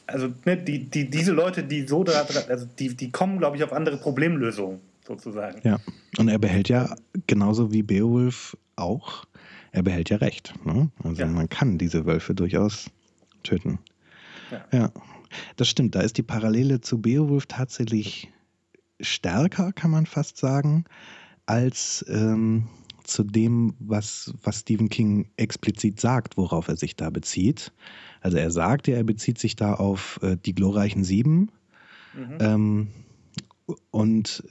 also 0.07 0.29
ne, 0.45 0.57
die, 0.57 0.85
die, 0.91 1.09
diese 1.09 1.33
Leute, 1.33 1.63
die 1.63 1.87
so 1.87 2.05
da, 2.05 2.27
also 2.49 2.67
die, 2.79 2.95
die 2.97 3.11
kommen, 3.11 3.39
glaube 3.39 3.57
ich, 3.57 3.65
auf 3.65 3.73
andere 3.73 3.97
Problemlösungen 3.97 4.81
sozusagen. 5.07 5.61
Ja, 5.65 5.79
und 6.19 6.29
er 6.29 6.39
behält 6.39 6.69
ja 6.69 6.95
genauso 7.27 7.73
wie 7.73 7.83
Beowulf 7.83 8.57
auch, 8.77 9.25
er 9.73 9.83
behält 9.83 10.11
ja 10.11 10.19
recht. 10.19 10.55
Ne? 10.65 10.91
Also 11.03 11.23
ja. 11.23 11.27
man 11.27 11.49
kann 11.49 11.79
diese 11.79 12.07
Wölfe 12.07 12.35
durchaus 12.35 12.91
töten. 13.43 13.79
Ja. 14.51 14.65
ja, 14.73 14.93
das 15.57 15.69
stimmt. 15.69 15.95
Da 15.95 16.03
ist 16.03 16.19
die 16.19 16.23
Parallele 16.23 16.81
zu 16.81 17.01
Beowulf 17.01 17.47
tatsächlich 17.47 18.31
stärker, 19.01 19.73
kann 19.73 19.91
man 19.91 20.07
fast 20.07 20.37
sagen, 20.37 20.85
als 21.47 22.05
ähm, 22.09 22.69
zu 23.03 23.25
dem, 23.25 23.75
was, 23.81 24.33
was 24.43 24.61
Stephen 24.61 24.89
King 24.89 25.29
explizit 25.37 26.01
sagt, 26.01 26.37
worauf 26.37 26.69
er 26.69 26.77
sich 26.77 26.95
da 26.95 27.11
bezieht. 27.11 27.73
Also 28.21 28.37
er 28.37 28.51
sagt 28.51 28.87
ja, 28.87 28.97
er 28.97 29.05
bezieht 29.05 29.39
sich 29.39 29.57
da 29.57 29.75
auf 29.75 30.21
äh, 30.23 30.37
die 30.37 30.55
glorreichen 30.55 31.03
Sieben. 31.03 31.51
Mhm. 32.15 32.39
Ähm, 32.41 32.89
und 33.91 34.45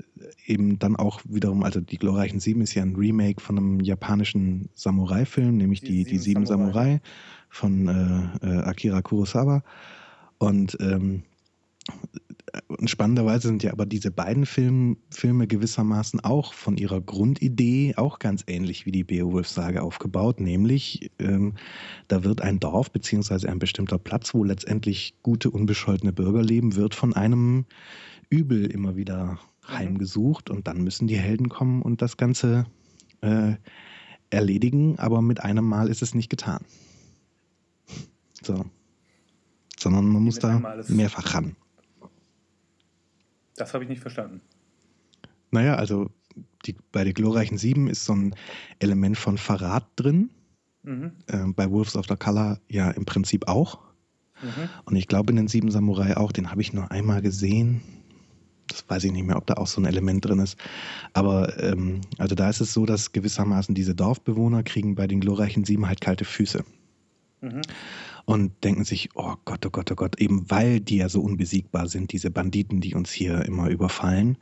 eben 0.45 0.79
dann 0.79 0.95
auch 0.95 1.21
wiederum, 1.27 1.63
also 1.63 1.79
die 1.81 1.97
glorreichen 1.97 2.39
Sieben 2.39 2.61
ist 2.61 2.73
ja 2.73 2.83
ein 2.83 2.95
Remake 2.95 3.41
von 3.41 3.57
einem 3.57 3.79
japanischen 3.79 4.69
Samurai-Film, 4.75 5.57
nämlich 5.57 5.81
die, 5.81 6.03
die, 6.03 6.11
die 6.11 6.17
Sieben 6.17 6.45
Samurai, 6.45 6.71
Samurai 6.71 7.01
von 7.49 7.87
äh, 8.41 8.47
äh, 8.47 8.61
Akira 8.61 9.01
Kurosawa. 9.01 9.63
Und 10.37 10.77
ähm, 10.79 11.23
spannenderweise 12.85 13.47
sind 13.47 13.63
ja 13.63 13.71
aber 13.71 13.85
diese 13.85 14.11
beiden 14.11 14.45
Film, 14.45 14.97
Filme 15.09 15.47
gewissermaßen 15.47 16.19
auch 16.21 16.53
von 16.53 16.77
ihrer 16.77 17.01
Grundidee 17.01 17.93
auch 17.97 18.19
ganz 18.19 18.43
ähnlich 18.47 18.85
wie 18.85 18.91
die 18.91 19.03
Beowulf-Sage 19.03 19.81
aufgebaut, 19.81 20.39
nämlich 20.39 21.11
ähm, 21.19 21.55
da 22.07 22.23
wird 22.23 22.41
ein 22.41 22.59
Dorf 22.59 22.91
beziehungsweise 22.91 23.49
ein 23.49 23.59
bestimmter 23.59 23.97
Platz, 23.97 24.33
wo 24.33 24.43
letztendlich 24.43 25.15
gute, 25.21 25.49
unbescholtene 25.49 26.13
Bürger 26.13 26.43
leben, 26.43 26.75
wird 26.75 26.95
von 26.95 27.13
einem 27.13 27.65
Übel 28.31 28.65
immer 28.65 28.95
wieder 28.95 29.37
mhm. 29.67 29.67
heimgesucht 29.67 30.49
und 30.49 30.67
dann 30.67 30.83
müssen 30.83 31.07
die 31.07 31.17
Helden 31.17 31.49
kommen 31.49 31.83
und 31.83 32.01
das 32.01 32.17
Ganze 32.17 32.65
äh, 33.21 33.53
erledigen, 34.31 34.97
aber 34.97 35.21
mit 35.21 35.41
einem 35.41 35.65
Mal 35.65 35.89
ist 35.89 36.01
es 36.01 36.15
nicht 36.15 36.29
getan. 36.29 36.65
So. 38.41 38.65
Sondern 39.77 40.07
man 40.07 40.23
muss 40.23 40.39
da 40.39 40.59
mehrfach 40.87 41.35
ran. 41.35 41.55
Das 43.55 43.73
habe 43.73 43.83
ich 43.83 43.89
nicht 43.89 44.01
verstanden. 44.01 44.41
Naja, 45.51 45.75
also 45.75 46.09
die, 46.65 46.75
bei 46.91 47.03
den 47.03 47.13
glorreichen 47.13 47.57
Sieben 47.57 47.87
ist 47.87 48.05
so 48.05 48.13
ein 48.13 48.35
Element 48.79 49.17
von 49.17 49.37
Verrat 49.37 49.87
drin. 49.95 50.29
Mhm. 50.83 51.11
Äh, 51.27 51.45
bei 51.47 51.69
Wolves 51.69 51.95
of 51.95 52.07
the 52.07 52.15
Color 52.15 52.59
ja 52.69 52.89
im 52.91 53.05
Prinzip 53.05 53.47
auch. 53.47 53.79
Mhm. 54.41 54.69
Und 54.85 54.95
ich 54.95 55.07
glaube 55.07 55.31
in 55.31 55.35
den 55.35 55.47
Sieben 55.47 55.69
Samurai 55.71 56.17
auch, 56.17 56.31
den 56.31 56.49
habe 56.49 56.61
ich 56.61 56.73
nur 56.73 56.89
einmal 56.91 57.21
gesehen. 57.21 57.81
Das 58.71 58.85
weiß 58.87 59.03
ich 59.05 59.11
nicht 59.11 59.25
mehr, 59.25 59.37
ob 59.37 59.45
da 59.45 59.55
auch 59.55 59.67
so 59.67 59.81
ein 59.81 59.85
Element 59.85 60.25
drin 60.25 60.39
ist. 60.39 60.57
Aber 61.13 61.61
ähm, 61.61 62.01
also 62.17 62.35
da 62.35 62.49
ist 62.49 62.61
es 62.61 62.73
so, 62.73 62.85
dass 62.85 63.11
gewissermaßen 63.11 63.75
diese 63.75 63.95
Dorfbewohner 63.95 64.63
kriegen 64.63 64.95
bei 64.95 65.07
den 65.07 65.19
glorreichen 65.19 65.63
Sieben 65.63 65.87
halt 65.87 66.01
kalte 66.01 66.25
Füße. 66.25 66.63
Mhm 67.41 67.61
und 68.25 68.63
denken 68.63 68.83
sich, 68.83 69.09
oh 69.15 69.35
Gott, 69.45 69.65
oh 69.65 69.69
Gott, 69.69 69.91
oh 69.91 69.95
Gott, 69.95 70.19
eben 70.19 70.49
weil 70.49 70.79
die 70.79 70.97
ja 70.97 71.09
so 71.09 71.21
unbesiegbar 71.21 71.87
sind, 71.87 72.11
diese 72.11 72.31
Banditen, 72.31 72.81
die 72.81 72.95
uns 72.95 73.11
hier 73.11 73.45
immer 73.45 73.69
überfallen. 73.69 74.37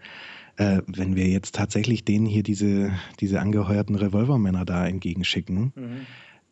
Äh, 0.57 0.81
wenn 0.87 1.15
wir 1.15 1.27
jetzt 1.27 1.55
tatsächlich 1.55 2.03
denen 2.03 2.25
hier 2.25 2.43
diese, 2.43 2.91
diese 3.19 3.39
angeheuerten 3.39 3.95
Revolvermänner 3.95 4.65
da 4.65 4.85
entgegenschicken, 4.85 5.71
mhm. 5.75 6.05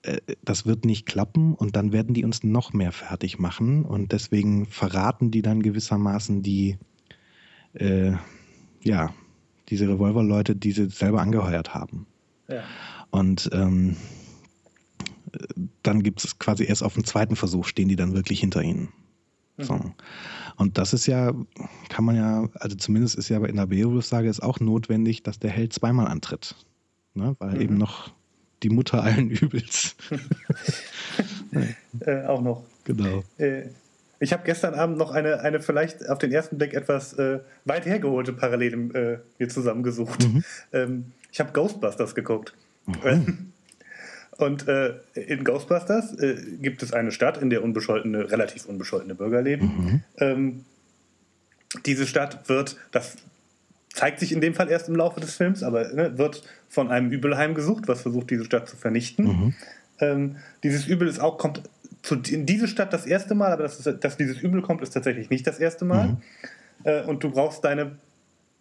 äh, 0.03 0.17
das 0.43 0.65
wird 0.65 0.85
nicht 0.85 1.05
klappen 1.05 1.53
und 1.53 1.75
dann 1.75 1.91
werden 1.91 2.13
die 2.13 2.23
uns 2.23 2.43
noch 2.43 2.73
mehr 2.73 2.91
fertig 2.91 3.39
machen 3.39 3.83
und 3.83 4.13
deswegen 4.13 4.65
verraten 4.65 5.31
die 5.31 5.41
dann 5.41 5.61
gewissermaßen 5.61 6.41
die, 6.41 6.77
äh, 7.79 8.13
ja, 8.81 9.13
diese 9.69 9.87
Revolverleute, 9.87 10.55
die 10.55 10.71
sie 10.71 10.89
selber 10.89 11.21
angeheuert 11.21 11.73
haben. 11.73 12.07
Ja. 12.47 12.63
Und 13.11 13.49
ähm, 13.53 13.97
dann 15.83 16.03
gibt 16.03 16.23
es 16.23 16.39
quasi 16.39 16.65
erst 16.65 16.83
auf 16.83 16.93
dem 16.93 17.05
zweiten 17.05 17.35
Versuch 17.35 17.65
stehen 17.65 17.89
die 17.89 17.95
dann 17.95 18.13
wirklich 18.13 18.39
hinter 18.39 18.61
ihnen. 18.61 18.89
Mhm. 19.57 19.63
So. 19.63 19.79
Und 20.55 20.77
das 20.77 20.93
ist 20.93 21.05
ja, 21.05 21.33
kann 21.89 22.05
man 22.05 22.15
ja, 22.15 22.47
also 22.55 22.75
zumindest 22.75 23.15
ist 23.15 23.29
ja 23.29 23.43
in 23.45 23.55
der 23.55 23.67
Beowulf-Sage 23.67 24.29
ist 24.29 24.41
auch 24.41 24.59
notwendig, 24.59 25.23
dass 25.23 25.39
der 25.39 25.51
Held 25.51 25.73
zweimal 25.73 26.07
antritt. 26.07 26.55
Ne? 27.13 27.35
Weil 27.39 27.55
mhm. 27.55 27.61
eben 27.61 27.77
noch 27.77 28.11
die 28.63 28.69
Mutter 28.69 29.03
allen 29.03 29.29
Übels. 29.31 29.95
äh, 31.99 32.25
auch 32.25 32.41
noch. 32.41 32.63
Genau. 32.85 33.23
Äh, 33.37 33.63
ich 34.19 34.33
habe 34.33 34.43
gestern 34.45 34.73
Abend 34.73 34.97
noch 34.97 35.11
eine, 35.11 35.41
eine 35.41 35.59
vielleicht 35.59 36.09
auf 36.09 36.17
den 36.17 36.31
ersten 36.31 36.57
Blick 36.57 36.73
etwas 36.73 37.13
äh, 37.13 37.39
weit 37.65 37.85
hergeholte 37.85 38.33
Parallele 38.33 38.77
äh, 38.93 39.17
mir 39.37 39.49
zusammengesucht. 39.49 40.27
Mhm. 40.27 40.43
Ähm, 40.73 41.05
ich 41.31 41.39
habe 41.39 41.51
Ghostbusters 41.53 42.15
geguckt. 42.15 42.53
Mhm. 42.85 43.51
Und 44.37 44.67
äh, 44.67 44.93
in 45.15 45.43
Ghostbusters 45.43 46.13
äh, 46.19 46.35
gibt 46.61 46.83
es 46.83 46.93
eine 46.93 47.11
Stadt, 47.11 47.37
in 47.37 47.49
der 47.49 47.63
unbescholtene, 47.63 48.31
relativ 48.31 48.65
unbescholtene 48.65 49.15
Bürger 49.15 49.41
leben. 49.41 49.65
Mhm. 49.65 50.03
Ähm, 50.19 50.65
diese 51.85 52.05
Stadt 52.05 52.47
wird, 52.47 52.77
das 52.91 53.17
zeigt 53.89 54.19
sich 54.19 54.31
in 54.31 54.41
dem 54.41 54.53
Fall 54.53 54.69
erst 54.69 54.89
im 54.89 54.95
Laufe 54.95 55.19
des 55.19 55.35
Films, 55.35 55.63
aber 55.63 55.91
ne, 55.91 56.17
wird 56.17 56.43
von 56.69 56.89
einem 56.89 57.11
Übel 57.11 57.35
heimgesucht, 57.35 57.87
was 57.87 58.01
versucht, 58.01 58.29
diese 58.29 58.45
Stadt 58.45 58.69
zu 58.69 58.77
vernichten. 58.77 59.25
Mhm. 59.25 59.53
Ähm, 59.99 60.35
dieses 60.63 60.85
Übel 60.85 61.07
ist 61.07 61.19
auch, 61.19 61.39
kommt 61.39 61.63
zu, 62.07 62.15
in 62.15 62.45
diese 62.45 62.67
Stadt 62.67 62.93
das 62.93 63.05
erste 63.05 63.35
Mal, 63.35 63.51
aber 63.51 63.63
dass, 63.63 63.83
dass 63.83 64.17
dieses 64.17 64.41
Übel 64.41 64.61
kommt, 64.61 64.81
ist 64.81 64.91
tatsächlich 64.91 65.29
nicht 65.29 65.45
das 65.45 65.59
erste 65.59 65.83
Mal. 65.83 66.07
Mhm. 66.07 66.17
Äh, 66.83 67.03
und 67.03 67.23
du 67.23 67.31
brauchst 67.31 67.63
deine, 67.63 67.97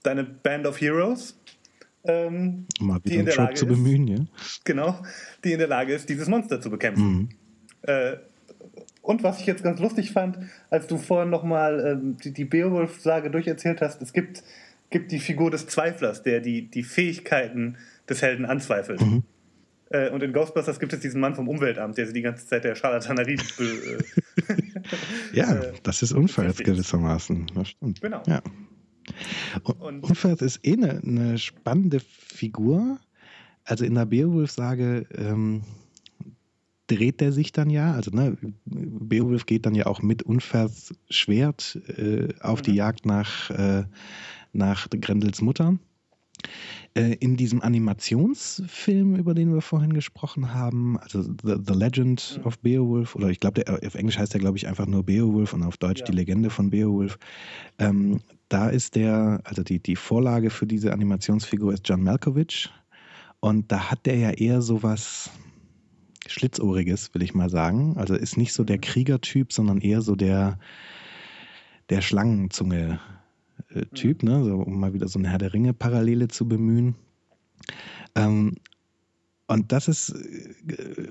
deine 0.02 0.24
Band 0.24 0.66
of 0.66 0.80
Heroes, 0.80 1.38
ähm, 2.04 2.66
Mal 2.80 3.00
die 3.04 3.16
in 3.16 3.26
der 3.26 3.36
Lage 3.36 3.54
zu 3.54 3.66
bemühen, 3.66 4.08
ist, 4.08 4.18
ja? 4.18 4.24
Genau, 4.64 5.02
die 5.44 5.52
in 5.52 5.58
der 5.58 5.68
Lage 5.68 5.94
ist, 5.94 6.08
dieses 6.08 6.28
Monster 6.28 6.60
zu 6.60 6.70
bekämpfen. 6.70 7.04
Mhm. 7.06 7.28
Äh, 7.82 8.16
und 9.02 9.22
was 9.22 9.40
ich 9.40 9.46
jetzt 9.46 9.62
ganz 9.62 9.78
lustig 9.78 10.10
fand, 10.10 10.38
als 10.68 10.88
du 10.88 10.98
vorhin 10.98 11.30
nochmal 11.30 11.98
ähm, 12.02 12.16
die, 12.16 12.32
die 12.32 12.44
Beowulf-Sage 12.44 13.30
durcherzählt 13.30 13.80
hast, 13.80 14.02
es 14.02 14.12
gibt, 14.12 14.42
gibt 14.90 15.12
die 15.12 15.20
Figur 15.20 15.52
des 15.52 15.68
Zweiflers, 15.68 16.24
der 16.24 16.40
die, 16.40 16.68
die 16.68 16.82
Fähigkeiten 16.82 17.76
des 18.08 18.22
Helden 18.22 18.44
anzweifelt. 18.44 19.00
Mhm. 19.00 19.22
Äh, 19.90 20.10
und 20.10 20.22
in 20.22 20.32
Ghostbusters 20.32 20.80
gibt 20.80 20.92
es 20.92 21.00
diesen 21.00 21.20
Mann 21.20 21.34
vom 21.34 21.48
Umweltamt, 21.48 21.96
der 21.96 22.06
sich 22.06 22.14
die 22.14 22.22
ganze 22.22 22.46
Zeit 22.46 22.64
der 22.64 22.74
Charlatanerie. 22.74 23.38
Äh, 24.48 24.54
ja, 25.32 25.54
äh, 25.54 25.72
das 25.82 26.02
ist 26.02 26.12
unfair 26.12 26.52
gewissermaßen. 26.52 27.50
Das 27.54 27.68
stimmt. 27.68 28.02
Genau. 28.02 28.22
Ja. 28.26 28.42
Und 29.78 30.04
Unfert 30.04 30.42
ist 30.42 30.60
eh 30.62 30.74
eine, 30.74 31.00
eine, 31.02 31.38
spannende 31.38 32.00
Figur. 32.00 32.98
Also 33.64 33.84
in 33.84 33.94
der 33.94 34.04
Beowulf-Sage, 34.04 35.06
ähm, 35.16 35.62
dreht 36.86 37.20
der 37.20 37.32
sich 37.32 37.52
dann 37.52 37.70
ja, 37.70 37.92
also 37.94 38.10
ne, 38.10 38.36
Beowulf 38.64 39.46
geht 39.46 39.66
dann 39.66 39.74
ja 39.74 39.86
auch 39.86 40.02
mit 40.02 40.22
Unvers 40.22 40.94
Schwert 41.10 41.78
äh, 41.96 42.28
auf 42.40 42.60
mhm. 42.60 42.64
die 42.64 42.74
Jagd 42.74 43.06
nach, 43.06 43.50
äh, 43.50 43.84
nach 44.52 44.88
Grendels 44.90 45.40
Mutter. 45.40 45.78
Äh, 46.96 47.12
in 47.20 47.36
diesem 47.36 47.60
Animationsfilm, 47.60 49.16
über 49.16 49.34
den 49.34 49.52
wir 49.52 49.60
vorhin 49.60 49.92
gesprochen 49.92 50.54
haben, 50.54 50.98
also 50.98 51.22
The, 51.22 51.56
The 51.62 51.74
Legend 51.74 52.38
mhm. 52.38 52.46
of 52.46 52.58
Beowulf, 52.60 53.14
oder 53.14 53.28
ich 53.28 53.38
glaube, 53.38 53.64
auf 53.68 53.94
Englisch 53.94 54.18
heißt 54.18 54.32
der, 54.32 54.40
glaube 54.40 54.56
ich, 54.56 54.66
einfach 54.66 54.86
nur 54.86 55.04
Beowulf 55.04 55.52
und 55.52 55.62
auf 55.62 55.76
Deutsch 55.76 56.00
ja. 56.00 56.06
die 56.06 56.12
Legende 56.12 56.48
von 56.48 56.70
Beowulf. 56.70 57.18
Ähm, 57.78 58.22
da 58.48 58.70
ist 58.70 58.94
der, 58.94 59.42
also 59.44 59.62
die, 59.62 59.78
die 59.78 59.94
Vorlage 59.94 60.48
für 60.48 60.66
diese 60.66 60.94
Animationsfigur 60.94 61.74
ist 61.74 61.86
John 61.86 62.02
Malkovich. 62.02 62.70
Und 63.40 63.70
da 63.70 63.90
hat 63.90 64.06
der 64.06 64.16
ja 64.16 64.30
eher 64.30 64.62
so 64.62 64.82
was 64.82 65.28
Schlitzohriges, 66.26 67.12
will 67.12 67.22
ich 67.22 67.34
mal 67.34 67.50
sagen. 67.50 67.98
Also 67.98 68.14
ist 68.14 68.38
nicht 68.38 68.54
so 68.54 68.64
der 68.64 68.78
mhm. 68.78 68.82
Kriegertyp, 68.82 69.52
sondern 69.52 69.82
eher 69.82 70.00
so 70.00 70.16
der, 70.16 70.58
der 71.90 72.00
Schlangenzunge 72.00 72.94
äh, 72.94 73.15
Typ, 73.94 74.22
ne? 74.22 74.44
so, 74.44 74.56
um 74.56 74.80
mal 74.80 74.94
wieder 74.94 75.08
so 75.08 75.18
eine 75.18 75.28
Herr 75.28 75.38
der 75.38 75.52
Ringe-Parallele 75.52 76.28
zu 76.28 76.48
bemühen. 76.48 76.94
Ähm, 78.14 78.56
und 79.46 79.72
das 79.72 79.88
ist, 79.88 80.10
äh, 80.10 81.08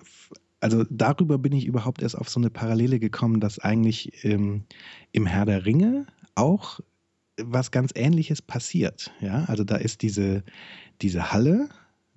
also 0.60 0.84
darüber 0.90 1.38
bin 1.38 1.54
ich 1.54 1.66
überhaupt 1.66 2.02
erst 2.02 2.18
auf 2.18 2.30
so 2.30 2.40
eine 2.40 2.50
Parallele 2.50 3.00
gekommen, 3.00 3.40
dass 3.40 3.60
eigentlich 3.60 4.26
ähm, 4.26 4.64
im 5.12 5.26
Herr 5.26 5.46
der 5.46 5.66
Ringe 5.66 6.08
auch 6.36 6.80
was 7.38 7.72
ganz 7.72 7.92
Ähnliches 7.96 8.42
passiert. 8.42 9.12
Ja, 9.20 9.46
also 9.46 9.64
da 9.64 9.76
ist 9.76 10.02
diese, 10.02 10.44
diese 11.02 11.32
Halle, 11.32 11.70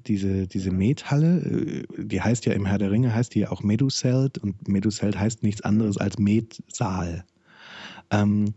diese, 0.06 0.46
diese 0.46 0.70
Methalle, 0.70 1.40
äh, 1.40 2.04
die 2.04 2.20
heißt 2.20 2.46
ja 2.46 2.52
im 2.52 2.66
Herr 2.66 2.78
der 2.78 2.90
Ringe, 2.90 3.14
heißt 3.14 3.34
die 3.34 3.40
ja 3.40 3.50
auch 3.50 3.62
Meduseld 3.62 4.38
und 4.38 4.68
Meduseld 4.68 5.18
heißt 5.18 5.42
nichts 5.42 5.62
anderes 5.62 5.98
als 5.98 6.18
Metsaal. 6.18 7.24
Ähm, 8.10 8.54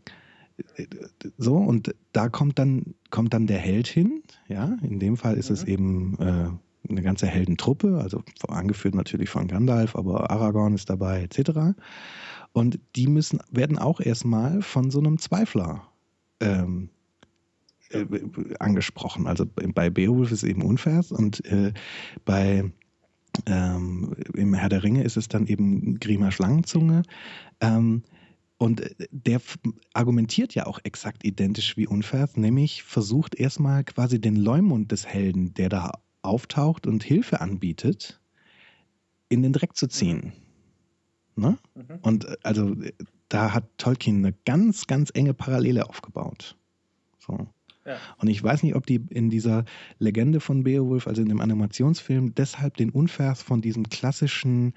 so, 1.37 1.55
und 1.55 1.93
da 2.11 2.29
kommt 2.29 2.59
dann, 2.59 2.95
kommt 3.09 3.33
dann 3.33 3.47
der 3.47 3.59
Held 3.59 3.87
hin. 3.87 4.23
Ja, 4.47 4.77
in 4.81 4.99
dem 4.99 5.17
Fall 5.17 5.35
ist 5.35 5.49
mhm. 5.49 5.53
es 5.53 5.63
eben 5.63 6.17
äh, 6.19 6.89
eine 6.89 7.01
ganze 7.01 7.27
Heldentruppe, 7.27 7.99
also 8.01 8.23
angeführt 8.47 8.95
natürlich 8.95 9.29
von 9.29 9.47
Gandalf, 9.47 9.95
aber 9.95 10.31
Aragorn 10.31 10.73
ist 10.73 10.89
dabei, 10.89 11.23
etc. 11.23 11.75
Und 12.53 12.79
die 12.95 13.07
müssen, 13.07 13.39
werden 13.51 13.77
auch 13.77 13.99
erstmal 13.99 14.61
von 14.61 14.91
so 14.91 14.99
einem 14.99 15.17
Zweifler 15.17 15.87
ähm, 16.39 16.89
äh, 17.89 18.05
angesprochen. 18.59 19.27
Also 19.27 19.45
bei 19.45 19.89
Beowulf 19.89 20.31
ist 20.31 20.43
es 20.43 20.49
eben 20.49 20.61
Unvers 20.61 21.11
und 21.11 21.45
äh, 21.45 21.73
bei 22.25 22.71
ähm, 23.45 24.13
im 24.35 24.53
Herr 24.53 24.69
der 24.69 24.83
Ringe 24.83 25.03
ist 25.03 25.17
es 25.17 25.27
dann 25.27 25.47
eben 25.47 25.99
Grima 25.99 26.31
Schlangenzunge. 26.31 27.03
Ähm, 27.61 28.03
und 28.61 28.95
der 29.09 29.41
argumentiert 29.93 30.53
ja 30.53 30.67
auch 30.67 30.79
exakt 30.83 31.25
identisch 31.25 31.77
wie 31.77 31.87
Unvers, 31.87 32.37
nämlich 32.37 32.83
versucht 32.83 33.33
erstmal 33.33 33.83
quasi 33.83 34.21
den 34.21 34.35
Leumund 34.35 34.91
des 34.91 35.07
Helden, 35.07 35.55
der 35.55 35.67
da 35.67 35.93
auftaucht 36.21 36.85
und 36.85 37.03
Hilfe 37.03 37.41
anbietet, 37.41 38.21
in 39.29 39.41
den 39.41 39.51
Dreck 39.51 39.75
zu 39.75 39.87
ziehen. 39.87 40.33
Ne? 41.35 41.57
Mhm. 41.73 41.99
Und 42.03 42.25
äh, 42.25 42.37
also 42.43 42.75
da 43.29 43.51
hat 43.51 43.65
Tolkien 43.79 44.17
eine 44.17 44.35
ganz, 44.45 44.85
ganz 44.85 45.09
enge 45.11 45.33
Parallele 45.33 45.89
aufgebaut. 45.89 46.55
So. 47.17 47.47
Ja. 47.83 47.97
Und 48.19 48.27
ich 48.27 48.43
weiß 48.43 48.61
nicht, 48.61 48.75
ob 48.75 48.85
die 48.85 49.03
in 49.09 49.31
dieser 49.31 49.65
Legende 49.97 50.39
von 50.39 50.63
Beowulf, 50.63 51.07
also 51.07 51.23
in 51.23 51.29
dem 51.29 51.41
Animationsfilm, 51.41 52.35
deshalb 52.35 52.77
den 52.77 52.91
Unvers 52.91 53.41
von 53.41 53.61
diesem 53.61 53.89
klassischen 53.89 54.75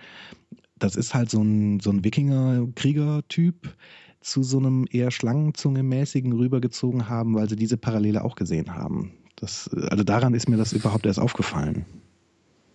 das 0.78 0.96
ist 0.96 1.14
halt 1.14 1.30
so 1.30 1.42
ein, 1.42 1.80
so 1.80 1.90
ein 1.90 2.04
Wikinger-Krieger-Typ 2.04 3.74
zu 4.20 4.42
so 4.42 4.58
einem 4.58 4.86
eher 4.90 5.10
Schlangenzunge-mäßigen 5.10 6.32
rübergezogen 6.32 7.08
haben, 7.08 7.34
weil 7.34 7.48
sie 7.48 7.56
diese 7.56 7.76
Parallele 7.76 8.24
auch 8.24 8.36
gesehen 8.36 8.74
haben. 8.74 9.12
Das, 9.36 9.68
also 9.68 10.04
daran 10.04 10.34
ist 10.34 10.48
mir 10.48 10.56
das 10.56 10.72
überhaupt 10.72 11.06
erst 11.06 11.18
aufgefallen. 11.18 11.84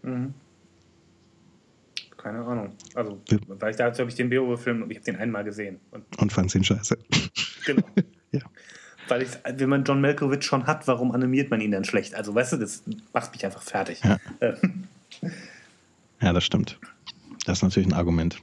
Mhm. 0.04 0.34
Keine 2.18 2.44
Ahnung. 2.46 2.74
Also, 2.96 3.22
weil 3.48 3.72
ich 3.72 3.78
dazu 3.78 4.02
habe 4.02 4.10
ich 4.10 4.16
den 4.16 4.30
Beowulf-Film 4.30 4.84
und 4.84 4.92
ich 4.92 4.98
habe 4.98 5.06
den 5.06 5.16
einmal 5.16 5.44
gesehen. 5.44 5.80
Und, 5.92 6.04
und 6.20 6.34
fand 6.34 6.54
ihn 6.54 6.64
scheiße. 6.64 6.98
Genau. 7.66 7.84
ja. 8.32 8.42
Weil 9.08 9.24
ich, 9.24 9.30
wenn 9.46 9.70
man 9.70 9.86
John 9.86 10.02
Malkovich 10.02 10.44
schon 10.44 10.68
hat, 10.68 10.86
warum 10.88 11.12
animiert 11.14 11.50
man 11.50 11.62
ihn 11.62 11.72
dann 11.72 11.86
schlecht? 11.86 12.14
Also, 12.16 12.36
weißt 12.36 12.54
du, 12.54 12.58
das 12.58 12.84
macht 13.14 13.32
mich 13.32 13.46
einfach 13.46 13.62
fertig. 13.62 14.02
Ja, 14.04 14.18
ja 16.22 16.34
das 16.34 16.44
stimmt. 16.44 16.78
Das 17.46 17.60
ist 17.60 17.64
natürlich 17.64 17.90
ein 17.90 17.94
Argument. 17.94 18.42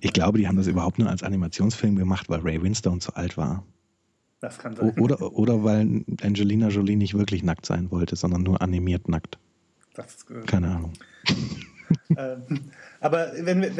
Ich 0.00 0.12
glaube, 0.12 0.38
die 0.38 0.48
haben 0.48 0.56
das 0.56 0.66
überhaupt 0.66 0.98
nur 0.98 1.08
als 1.08 1.22
Animationsfilm 1.22 1.96
gemacht, 1.96 2.28
weil 2.28 2.40
Ray 2.40 2.62
Winstone 2.62 2.98
zu 3.00 3.14
alt 3.14 3.36
war. 3.36 3.64
Das 4.40 4.58
kann 4.58 4.74
sein. 4.74 4.98
Oder, 4.98 5.32
oder 5.32 5.62
weil 5.62 6.04
Angelina 6.20 6.68
Jolie 6.68 6.96
nicht 6.96 7.14
wirklich 7.14 7.44
nackt 7.44 7.64
sein 7.64 7.90
wollte, 7.90 8.16
sondern 8.16 8.42
nur 8.42 8.60
animiert 8.60 9.08
nackt. 9.08 9.38
Das, 9.94 10.26
äh, 10.30 10.44
Keine 10.46 10.68
Ahnung. 10.68 10.92
ähm, 12.16 12.42
aber 13.00 13.32
wenn 13.38 13.62
wir, 13.62 13.76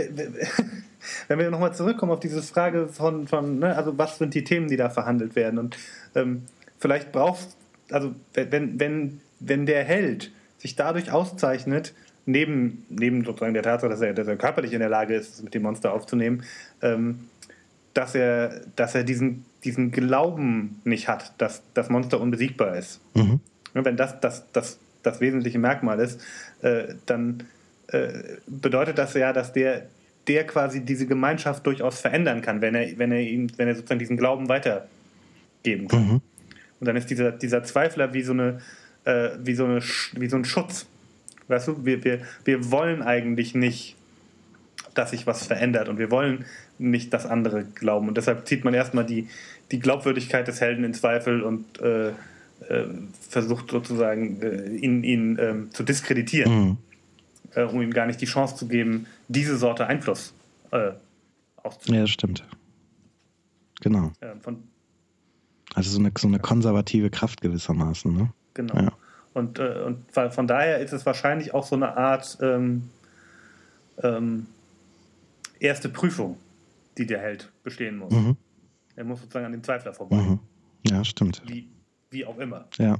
wenn 1.28 1.38
wir 1.38 1.50
nochmal 1.50 1.74
zurückkommen 1.74 2.12
auf 2.12 2.20
diese 2.20 2.42
Frage 2.42 2.88
von, 2.88 3.26
von 3.26 3.58
ne, 3.58 3.76
also 3.76 3.98
was 3.98 4.18
sind 4.18 4.34
die 4.34 4.44
Themen, 4.44 4.68
die 4.68 4.76
da 4.76 4.88
verhandelt 4.88 5.34
werden 5.34 5.58
und 5.58 5.76
ähm, 6.14 6.42
vielleicht 6.78 7.10
brauchst, 7.10 7.56
also 7.90 8.14
wenn, 8.34 8.78
wenn, 8.78 9.20
wenn 9.40 9.66
der 9.66 9.84
Held 9.84 10.30
sich 10.58 10.76
dadurch 10.76 11.10
auszeichnet, 11.10 11.92
neben, 12.26 12.84
neben 12.88 13.24
sozusagen 13.24 13.54
der 13.54 13.62
Tatsache, 13.62 13.90
dass 13.90 14.00
er, 14.00 14.14
dass 14.14 14.28
er 14.28 14.36
körperlich 14.36 14.72
in 14.72 14.80
der 14.80 14.88
Lage 14.88 15.14
ist, 15.14 15.42
mit 15.42 15.54
dem 15.54 15.62
Monster 15.62 15.92
aufzunehmen, 15.92 16.44
ähm, 16.80 17.28
dass 17.94 18.14
er, 18.14 18.62
dass 18.76 18.94
er 18.94 19.04
diesen, 19.04 19.44
diesen 19.64 19.90
Glauben 19.90 20.80
nicht 20.84 21.08
hat, 21.08 21.32
dass 21.38 21.62
das 21.74 21.88
Monster 21.90 22.20
unbesiegbar 22.20 22.76
ist. 22.76 23.00
Mhm. 23.14 23.40
Wenn 23.74 23.96
das 23.96 24.20
das, 24.20 24.44
das 24.52 24.78
das 25.02 25.20
wesentliche 25.20 25.58
Merkmal 25.58 26.00
ist, 26.00 26.20
äh, 26.62 26.94
dann 27.06 27.44
äh, 27.88 28.08
bedeutet 28.46 28.98
das 28.98 29.14
ja, 29.14 29.32
dass 29.32 29.52
der, 29.52 29.86
der 30.28 30.46
quasi 30.46 30.84
diese 30.84 31.06
Gemeinschaft 31.06 31.66
durchaus 31.66 32.00
verändern 32.00 32.42
kann, 32.42 32.60
wenn 32.60 32.74
er, 32.74 32.98
wenn 32.98 33.12
er, 33.12 33.20
ihn, 33.20 33.52
wenn 33.56 33.68
er 33.68 33.74
sozusagen 33.74 33.98
diesen 33.98 34.16
Glauben 34.16 34.48
weitergeben 34.48 35.88
kann. 35.88 36.06
Mhm. 36.06 36.20
Und 36.80 36.86
dann 36.86 36.96
ist 36.96 37.10
dieser, 37.10 37.32
dieser 37.32 37.62
Zweifler 37.64 38.14
wie 38.14 38.22
so, 38.22 38.32
eine, 38.32 38.60
äh, 39.04 39.30
wie, 39.38 39.54
so 39.54 39.64
eine, 39.64 39.80
wie 40.12 40.28
so 40.28 40.36
ein 40.36 40.44
Schutz. 40.44 40.86
Weißt 41.48 41.68
du, 41.68 41.84
wir, 41.84 42.04
wir, 42.04 42.20
wir 42.44 42.70
wollen 42.70 43.02
eigentlich 43.02 43.54
nicht, 43.54 43.96
dass 44.94 45.10
sich 45.10 45.26
was 45.26 45.46
verändert 45.46 45.88
und 45.88 45.98
wir 45.98 46.10
wollen 46.10 46.44
nicht 46.78 47.12
das 47.12 47.26
andere 47.26 47.64
glauben. 47.64 48.08
Und 48.08 48.16
deshalb 48.16 48.46
zieht 48.46 48.64
man 48.64 48.74
erstmal 48.74 49.06
die, 49.06 49.28
die 49.70 49.78
Glaubwürdigkeit 49.78 50.46
des 50.46 50.60
Helden 50.60 50.84
in 50.84 50.94
Zweifel 50.94 51.42
und 51.42 51.80
äh, 51.80 52.08
äh, 52.08 52.86
versucht 53.28 53.70
sozusagen, 53.70 54.40
äh, 54.42 54.76
ihn, 54.76 55.02
ihn 55.02 55.38
ähm, 55.40 55.70
zu 55.72 55.82
diskreditieren, 55.82 56.52
mhm. 56.52 56.76
Äh, 57.54 57.64
um 57.64 57.82
ihm 57.82 57.92
gar 57.92 58.06
nicht 58.06 58.20
die 58.20 58.26
Chance 58.26 58.56
zu 58.56 58.66
geben, 58.66 59.06
diese 59.28 59.58
Sorte 59.58 59.86
Einfluss 59.86 60.32
äh, 60.70 60.92
auszuüben. 61.56 61.96
Ja, 61.96 62.00
das 62.02 62.10
stimmt. 62.10 62.44
Genau. 63.82 64.12
also 65.74 65.90
so 65.90 65.98
eine, 65.98 66.12
so 66.16 66.28
eine 66.28 66.38
konservative 66.38 67.10
Kraft 67.10 67.40
gewissermaßen. 67.40 68.14
Ne? 68.16 68.32
Genau. 68.54 68.74
Ja. 68.74 68.92
Und, 69.34 69.58
äh, 69.58 69.82
und 69.84 70.12
von 70.12 70.46
daher 70.46 70.78
ist 70.78 70.92
es 70.92 71.06
wahrscheinlich 71.06 71.54
auch 71.54 71.64
so 71.64 71.76
eine 71.76 71.96
Art 71.96 72.38
ähm, 72.40 72.90
ähm, 74.02 74.46
erste 75.58 75.88
Prüfung, 75.88 76.38
die 76.98 77.06
der 77.06 77.20
Held 77.20 77.50
bestehen 77.62 77.98
muss. 77.98 78.12
Mhm. 78.12 78.36
Er 78.96 79.04
muss 79.04 79.20
sozusagen 79.20 79.46
an 79.46 79.52
dem 79.52 79.62
Zweifler 79.62 79.94
vorbei. 79.94 80.16
Mhm. 80.16 80.38
Ja, 80.86 81.04
stimmt. 81.04 81.42
Wie, 81.46 81.68
wie 82.10 82.26
auch 82.26 82.38
immer. 82.38 82.66
Ja. 82.78 82.96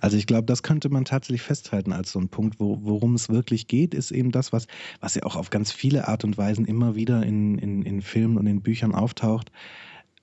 Also 0.00 0.16
ich 0.16 0.26
glaube, 0.26 0.46
das 0.46 0.62
könnte 0.62 0.88
man 0.88 1.04
tatsächlich 1.04 1.42
festhalten 1.42 1.92
als 1.92 2.12
so 2.12 2.18
ein 2.18 2.28
Punkt, 2.28 2.58
wo, 2.58 2.78
worum 2.82 3.14
es 3.14 3.28
wirklich 3.28 3.66
geht, 3.66 3.92
ist 3.92 4.10
eben 4.10 4.30
das, 4.30 4.52
was, 4.52 4.66
was 5.00 5.14
ja 5.14 5.24
auch 5.24 5.36
auf 5.36 5.50
ganz 5.50 5.72
viele 5.72 6.08
Art 6.08 6.24
und 6.24 6.38
Weisen 6.38 6.64
immer 6.64 6.94
wieder 6.94 7.22
in, 7.22 7.58
in, 7.58 7.82
in 7.82 8.00
Filmen 8.00 8.38
und 8.38 8.46
in 8.46 8.62
Büchern 8.62 8.94
auftaucht. 8.94 9.52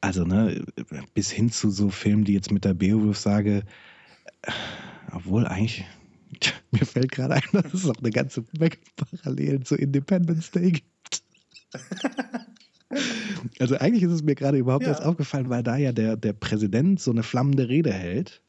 Also, 0.02 0.24
ne, 0.24 0.66
bis 1.14 1.30
hin 1.30 1.52
zu 1.52 1.70
so 1.70 1.90
Filmen, 1.90 2.24
die 2.24 2.34
jetzt 2.34 2.52
mit 2.52 2.66
der 2.66 2.74
Beowulf 2.74 3.18
sage, 3.18 3.64
obwohl 5.14 5.46
eigentlich, 5.48 5.86
mir 6.72 6.86
fällt 6.86 7.12
gerade 7.12 7.36
ein, 7.36 7.42
dass 7.54 7.74
es 7.74 7.86
auch 7.88 7.98
eine 8.00 8.12
ganze 8.12 8.44
Menge 8.58 8.78
Parallelen 8.96 9.66
zu 9.66 9.76
Independence 9.76 10.52
Day 10.52 10.72
gibt. 10.72 11.24
Also 13.60 13.78
eigentlich 13.78 14.04
ist 14.04 14.12
es 14.12 14.24
mir 14.24 14.34
gerade 14.34 14.58
überhaupt 14.58 14.84
ja. 14.84 14.90
erst 14.90 15.04
aufgefallen, 15.04 15.50
weil 15.50 15.62
da 15.62 15.78
ja 15.78 15.92
der, 15.92 16.18
der 16.18 16.34
Präsident 16.34 17.00
so 17.00 17.12
eine 17.12 17.22
flammende 17.22 17.70
Rede 17.70 17.94
hält. 17.94 18.42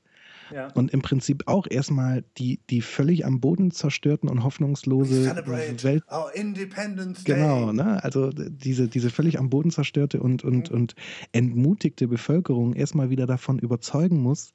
Ja. 0.52 0.68
Und 0.74 0.92
im 0.92 1.02
Prinzip 1.02 1.44
auch 1.46 1.66
erstmal 1.68 2.24
die, 2.38 2.60
die 2.70 2.82
völlig 2.82 3.24
am 3.24 3.40
Boden 3.40 3.70
zerstörten 3.70 4.28
und 4.28 4.44
hoffnungslose 4.44 5.24
Welt. 5.84 6.02
Our 6.10 6.34
Independence 6.34 7.24
Day. 7.24 7.34
Genau, 7.34 7.72
ne? 7.72 8.02
Also 8.02 8.30
diese, 8.30 8.88
diese 8.88 9.10
völlig 9.10 9.38
am 9.38 9.50
Boden 9.50 9.70
zerstörte 9.70 10.20
und, 10.20 10.44
und, 10.44 10.70
mhm. 10.70 10.76
und 10.76 10.94
entmutigte 11.32 12.08
Bevölkerung 12.08 12.74
erstmal 12.74 13.10
wieder 13.10 13.26
davon 13.26 13.58
überzeugen 13.58 14.20
muss, 14.20 14.52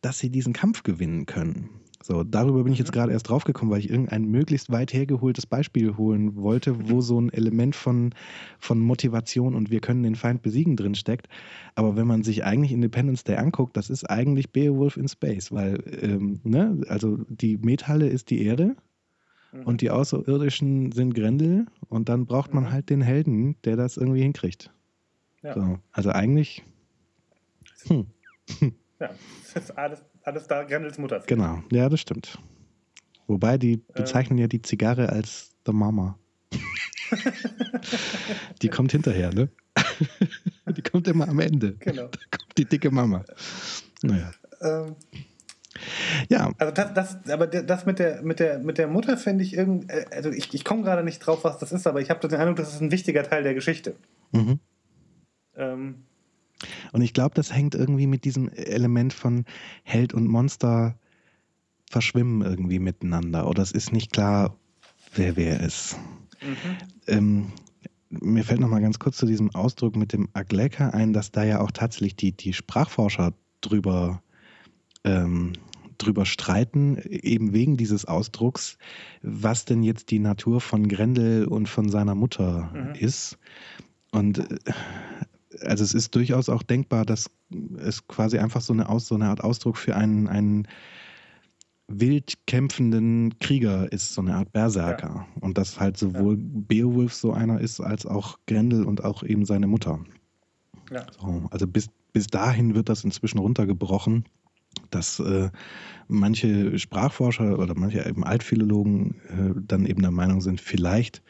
dass 0.00 0.18
sie 0.18 0.30
diesen 0.30 0.52
Kampf 0.52 0.82
gewinnen 0.82 1.26
können. 1.26 1.68
So, 2.04 2.22
darüber 2.22 2.64
bin 2.64 2.74
ich 2.74 2.78
jetzt 2.78 2.90
mhm. 2.90 2.96
gerade 2.96 3.12
erst 3.12 3.30
draufgekommen, 3.30 3.72
weil 3.72 3.80
ich 3.80 3.88
irgendein 3.88 4.26
möglichst 4.26 4.70
weit 4.70 4.92
hergeholtes 4.92 5.46
Beispiel 5.46 5.96
holen 5.96 6.36
wollte, 6.36 6.90
wo 6.90 7.00
so 7.00 7.18
ein 7.18 7.32
Element 7.32 7.74
von, 7.74 8.14
von 8.58 8.78
Motivation 8.78 9.54
und 9.54 9.70
wir 9.70 9.80
können 9.80 10.02
den 10.02 10.14
Feind 10.14 10.42
besiegen 10.42 10.76
drin 10.76 10.94
steckt. 10.96 11.30
Aber 11.76 11.96
wenn 11.96 12.06
man 12.06 12.22
sich 12.22 12.44
eigentlich 12.44 12.72
Independence 12.72 13.24
Day 13.24 13.36
anguckt, 13.36 13.74
das 13.78 13.88
ist 13.88 14.04
eigentlich 14.04 14.52
Beowulf 14.52 14.98
in 14.98 15.08
Space, 15.08 15.50
weil, 15.50 15.82
ähm, 16.02 16.40
ne, 16.44 16.78
also 16.88 17.24
die 17.30 17.56
Metalle 17.56 18.06
ist 18.06 18.28
die 18.28 18.44
Erde 18.44 18.76
mhm. 19.52 19.62
und 19.62 19.80
die 19.80 19.88
Außerirdischen 19.90 20.92
sind 20.92 21.14
Grendel 21.14 21.68
und 21.88 22.10
dann 22.10 22.26
braucht 22.26 22.52
man 22.52 22.64
mhm. 22.64 22.70
halt 22.70 22.90
den 22.90 23.00
Helden, 23.00 23.56
der 23.64 23.76
das 23.76 23.96
irgendwie 23.96 24.20
hinkriegt. 24.20 24.70
Ja. 25.42 25.54
So, 25.54 25.78
also 25.90 26.10
eigentlich. 26.10 26.64
Hm. 27.86 28.08
Ja, 29.00 29.10
das 29.52 29.64
ist 29.64 29.76
alles 29.76 30.04
alles 30.24 30.46
da 30.46 30.64
Grendels 30.64 30.98
Mutter. 30.98 31.22
Genau, 31.26 31.62
ja, 31.70 31.88
das 31.88 32.00
stimmt. 32.00 32.38
Wobei, 33.26 33.58
die 33.58 33.78
bezeichnen 33.94 34.38
ähm. 34.38 34.42
ja 34.42 34.48
die 34.48 34.62
Zigarre 34.62 35.10
als 35.10 35.52
The 35.66 35.72
Mama. 35.72 36.18
die 38.62 38.68
kommt 38.68 38.92
hinterher, 38.92 39.32
ne? 39.32 39.48
die 40.76 40.82
kommt 40.82 41.08
immer 41.08 41.28
am 41.28 41.40
Ende. 41.40 41.76
Genau. 41.78 42.08
Da 42.08 42.18
kommt 42.30 42.58
die 42.58 42.64
dicke 42.64 42.90
Mama. 42.90 43.24
Naja. 44.02 44.32
Ähm. 44.60 44.96
Ja. 46.28 46.52
Also 46.58 46.72
das, 46.72 46.94
das, 46.94 47.30
aber 47.30 47.46
das 47.46 47.84
mit 47.84 47.98
der, 47.98 48.22
mit 48.22 48.38
der, 48.38 48.58
mit 48.60 48.78
der 48.78 48.86
Mutter 48.86 49.16
finde 49.16 49.44
ich 49.44 49.54
irgendwie, 49.54 49.88
äh, 49.88 50.06
also 50.12 50.30
ich, 50.30 50.54
ich 50.54 50.64
komme 50.64 50.82
gerade 50.82 51.02
nicht 51.02 51.18
drauf, 51.20 51.44
was 51.44 51.58
das 51.58 51.72
ist, 51.72 51.86
aber 51.86 52.00
ich 52.00 52.10
habe 52.10 52.26
den 52.26 52.38
Eindruck, 52.38 52.56
das 52.56 52.74
ist 52.74 52.80
ein 52.80 52.92
wichtiger 52.92 53.24
Teil 53.24 53.42
der 53.42 53.54
Geschichte. 53.54 53.96
Mhm. 54.32 54.60
Ähm, 55.56 56.04
und 56.92 57.02
ich 57.02 57.12
glaube, 57.12 57.34
das 57.34 57.52
hängt 57.52 57.74
irgendwie 57.74 58.06
mit 58.06 58.24
diesem 58.24 58.48
Element 58.48 59.12
von 59.12 59.44
Held 59.82 60.14
und 60.14 60.26
Monster 60.26 60.96
verschwimmen 61.90 62.42
irgendwie 62.42 62.78
miteinander. 62.78 63.48
Oder 63.48 63.62
es 63.62 63.72
ist 63.72 63.92
nicht 63.92 64.12
klar, 64.12 64.56
wer 65.14 65.36
wer 65.36 65.60
ist. 65.60 65.96
Mhm. 66.42 66.76
Ähm, 67.06 67.52
mir 68.10 68.44
fällt 68.44 68.60
noch 68.60 68.68
mal 68.68 68.80
ganz 68.80 68.98
kurz 68.98 69.16
zu 69.16 69.26
diesem 69.26 69.54
Ausdruck 69.54 69.96
mit 69.96 70.12
dem 70.12 70.28
Agleka 70.32 70.90
ein, 70.90 71.12
dass 71.12 71.32
da 71.32 71.44
ja 71.44 71.60
auch 71.60 71.70
tatsächlich 71.70 72.16
die, 72.16 72.32
die 72.32 72.52
Sprachforscher 72.52 73.32
drüber, 73.60 74.22
ähm, 75.04 75.54
drüber 75.98 76.26
streiten, 76.26 76.98
eben 76.98 77.52
wegen 77.52 77.76
dieses 77.76 78.04
Ausdrucks, 78.04 78.78
was 79.22 79.64
denn 79.64 79.82
jetzt 79.82 80.10
die 80.10 80.18
Natur 80.18 80.60
von 80.60 80.88
Grendel 80.88 81.46
und 81.46 81.68
von 81.68 81.88
seiner 81.88 82.14
Mutter 82.14 82.70
mhm. 82.74 82.94
ist. 82.94 83.38
Und 84.10 84.38
äh, 84.38 84.72
also 85.60 85.84
es 85.84 85.94
ist 85.94 86.14
durchaus 86.14 86.48
auch 86.48 86.62
denkbar, 86.62 87.04
dass 87.04 87.30
es 87.78 88.06
quasi 88.06 88.38
einfach 88.38 88.60
so 88.60 88.72
eine, 88.72 88.88
Aus, 88.88 89.06
so 89.06 89.14
eine 89.14 89.28
Art 89.28 89.42
Ausdruck 89.42 89.76
für 89.76 89.96
einen, 89.96 90.28
einen 90.28 90.68
wild 91.88 92.46
kämpfenden 92.46 93.38
Krieger 93.40 93.92
ist, 93.92 94.14
so 94.14 94.22
eine 94.22 94.34
Art 94.34 94.52
Berserker. 94.52 95.26
Ja. 95.34 95.40
Und 95.40 95.58
dass 95.58 95.78
halt 95.78 95.96
sowohl 95.96 96.34
ja. 96.34 96.42
Beowulf 96.68 97.14
so 97.14 97.32
einer 97.32 97.60
ist, 97.60 97.80
als 97.80 98.06
auch 98.06 98.38
Grendel 98.46 98.84
und 98.84 99.04
auch 99.04 99.22
eben 99.22 99.44
seine 99.44 99.66
Mutter. 99.66 100.00
Ja. 100.90 101.06
So, 101.18 101.46
also 101.50 101.66
bis, 101.66 101.88
bis 102.12 102.26
dahin 102.26 102.74
wird 102.74 102.88
das 102.88 103.04
inzwischen 103.04 103.38
runtergebrochen, 103.38 104.24
dass 104.90 105.20
äh, 105.20 105.50
manche 106.08 106.78
Sprachforscher 106.78 107.58
oder 107.58 107.74
manche 107.74 108.04
eben 108.06 108.24
Altphilologen 108.24 109.14
äh, 109.28 109.60
dann 109.66 109.86
eben 109.86 110.02
der 110.02 110.10
Meinung 110.10 110.40
sind, 110.40 110.60
vielleicht 110.60 111.22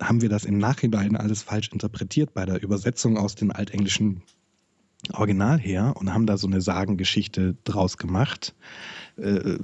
haben 0.00 0.20
wir 0.20 0.28
das 0.28 0.44
im 0.44 0.58
Nachhinein 0.58 1.16
alles 1.16 1.42
falsch 1.42 1.70
interpretiert 1.72 2.34
bei 2.34 2.44
der 2.44 2.62
Übersetzung 2.62 3.16
aus 3.16 3.34
dem 3.34 3.50
altenglischen 3.50 4.22
Original 5.12 5.58
her 5.58 5.94
und 5.96 6.12
haben 6.12 6.26
da 6.26 6.36
so 6.36 6.46
eine 6.46 6.60
Sagengeschichte 6.60 7.56
draus 7.64 7.96
gemacht, 7.96 8.54
äh, 9.16 9.56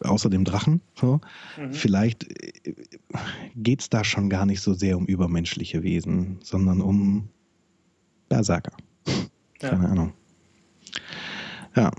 außer 0.00 0.28
dem 0.28 0.44
Drachen. 0.44 0.82
So. 0.94 1.20
Mhm. 1.58 1.72
Vielleicht 1.72 2.24
äh, 2.24 2.74
geht 3.56 3.80
es 3.80 3.90
da 3.90 4.04
schon 4.04 4.28
gar 4.28 4.44
nicht 4.44 4.60
so 4.60 4.74
sehr 4.74 4.98
um 4.98 5.06
übermenschliche 5.06 5.82
Wesen, 5.82 6.38
sondern 6.42 6.82
um 6.82 7.30
Berserker. 8.28 8.76
Ja. 9.60 9.70
Keine 9.70 9.88
Ahnung. 9.88 10.12
Ja. 11.74 11.90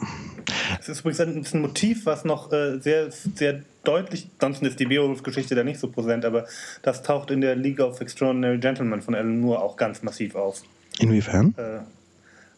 Es 0.83 0.89
ist 0.89 0.99
übrigens 0.99 1.21
ein, 1.21 1.45
ein 1.53 1.61
Motiv, 1.61 2.05
was 2.05 2.25
noch 2.25 2.51
äh, 2.51 2.77
sehr, 2.79 3.09
sehr 3.09 3.61
deutlich, 3.85 4.27
ansonsten 4.39 4.65
ist 4.65 4.81
die 4.81 4.85
Beowulf-Geschichte 4.85 5.55
da 5.55 5.63
nicht 5.63 5.79
so 5.79 5.89
präsent, 5.89 6.25
aber 6.25 6.45
das 6.81 7.03
taucht 7.03 7.31
in 7.31 7.39
der 7.39 7.55
League 7.55 7.79
of 7.79 8.01
Extraordinary 8.01 8.57
Gentlemen 8.57 9.01
von 9.01 9.15
Alan 9.15 9.39
Moore 9.39 9.61
auch 9.61 9.77
ganz 9.77 10.03
massiv 10.03 10.35
auf. 10.35 10.61
Inwiefern? 10.99 11.55
Äh, 11.57 11.79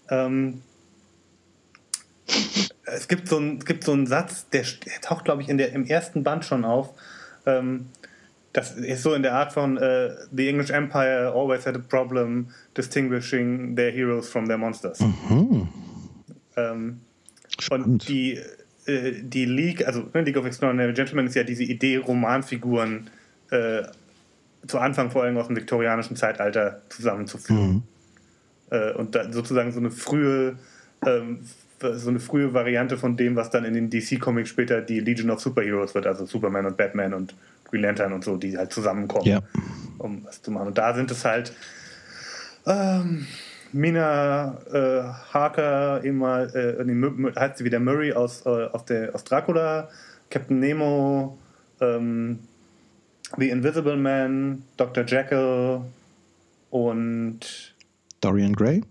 ähm, 0.09 0.63
es 2.85 3.07
gibt 3.07 3.27
so 3.27 3.37
einen, 3.37 3.59
gibt 3.59 3.83
so 3.83 3.91
einen 3.91 4.07
Satz, 4.07 4.49
der, 4.49 4.63
der 4.63 5.01
taucht, 5.01 5.25
glaube 5.25 5.43
ich, 5.43 5.49
in 5.49 5.59
der, 5.59 5.73
im 5.73 5.85
ersten 5.85 6.23
Band 6.23 6.45
schon 6.45 6.65
auf. 6.65 6.95
Ähm, 7.45 7.89
das 8.53 8.71
ist 8.71 9.03
so 9.03 9.13
in 9.13 9.21
der 9.21 9.35
Art 9.35 9.53
von 9.53 9.77
uh, 9.77 10.09
The 10.31 10.49
English 10.49 10.71
Empire 10.71 11.31
always 11.31 11.67
had 11.67 11.75
a 11.75 11.79
problem 11.79 12.47
distinguishing 12.75 13.75
their 13.75 13.91
heroes 13.91 14.29
from 14.29 14.47
their 14.47 14.57
monsters. 14.57 14.99
Mhm. 14.99 15.69
Ähm, 16.55 17.01
und 17.71 18.07
die, 18.07 18.39
äh, 18.85 19.13
die 19.21 19.45
League, 19.45 19.87
also 19.87 20.09
ne, 20.13 20.21
League 20.21 20.37
of 20.37 20.45
Extraordinary 20.45 20.93
Gentlemen 20.93 21.27
ist 21.27 21.35
ja 21.35 21.43
diese 21.43 21.63
Idee, 21.63 21.97
Romanfiguren 21.97 23.09
äh, 23.51 23.83
zu 24.67 24.79
Anfang 24.79 25.11
vor 25.11 25.23
allem 25.23 25.37
aus 25.37 25.47
dem 25.47 25.55
viktorianischen 25.55 26.15
Zeitalter 26.15 26.81
zusammenzuführen. 26.89 27.73
Mhm. 27.73 27.83
Äh, 28.71 28.93
und 28.93 29.15
da 29.15 29.31
sozusagen 29.31 29.71
so 29.71 29.79
eine 29.79 29.91
frühe 29.91 30.57
ähm, 31.05 31.39
so 31.79 32.09
eine 32.09 32.19
frühe 32.19 32.53
Variante 32.53 32.97
von 32.97 33.17
dem, 33.17 33.35
was 33.35 33.49
dann 33.49 33.65
in 33.65 33.73
den 33.73 33.89
DC-Comics 33.89 34.49
später 34.49 34.81
die 34.81 34.99
Legion 34.99 35.29
of 35.29 35.39
Superheroes 35.41 35.93
wird, 35.93 36.07
also 36.07 36.25
Superman 36.25 36.65
und 36.65 36.77
Batman 36.77 37.13
und 37.13 37.35
Green 37.65 37.81
Lantern 37.81 38.13
und 38.13 38.23
so, 38.23 38.37
die 38.37 38.57
halt 38.57 38.71
zusammenkommen, 38.71 39.27
ja. 39.27 39.41
um 39.97 40.23
was 40.25 40.41
zu 40.41 40.51
machen. 40.51 40.67
Und 40.67 40.77
da 40.77 40.93
sind 40.93 41.11
es 41.11 41.25
halt 41.25 41.53
ähm, 42.65 43.27
Mina 43.75 44.57
äh, 44.71 45.03
Harker, 45.33 46.01
immer, 46.01 46.55
äh, 46.55 46.81
nee, 46.85 47.33
heißt 47.35 47.57
sie 47.57 47.65
wieder 47.65 47.81
Murray 47.81 48.13
aus, 48.13 48.45
äh, 48.45 48.49
aus, 48.49 48.85
der, 48.85 49.13
aus 49.13 49.25
Dracula, 49.25 49.89
Captain 50.29 50.59
Nemo, 50.59 51.37
ähm, 51.81 52.39
The 53.37 53.49
Invisible 53.49 53.97
Man, 53.97 54.63
Dr. 54.77 55.03
Jekyll 55.05 55.81
und 56.69 57.75
Dorian 58.21 58.53
Gray? 58.53 58.81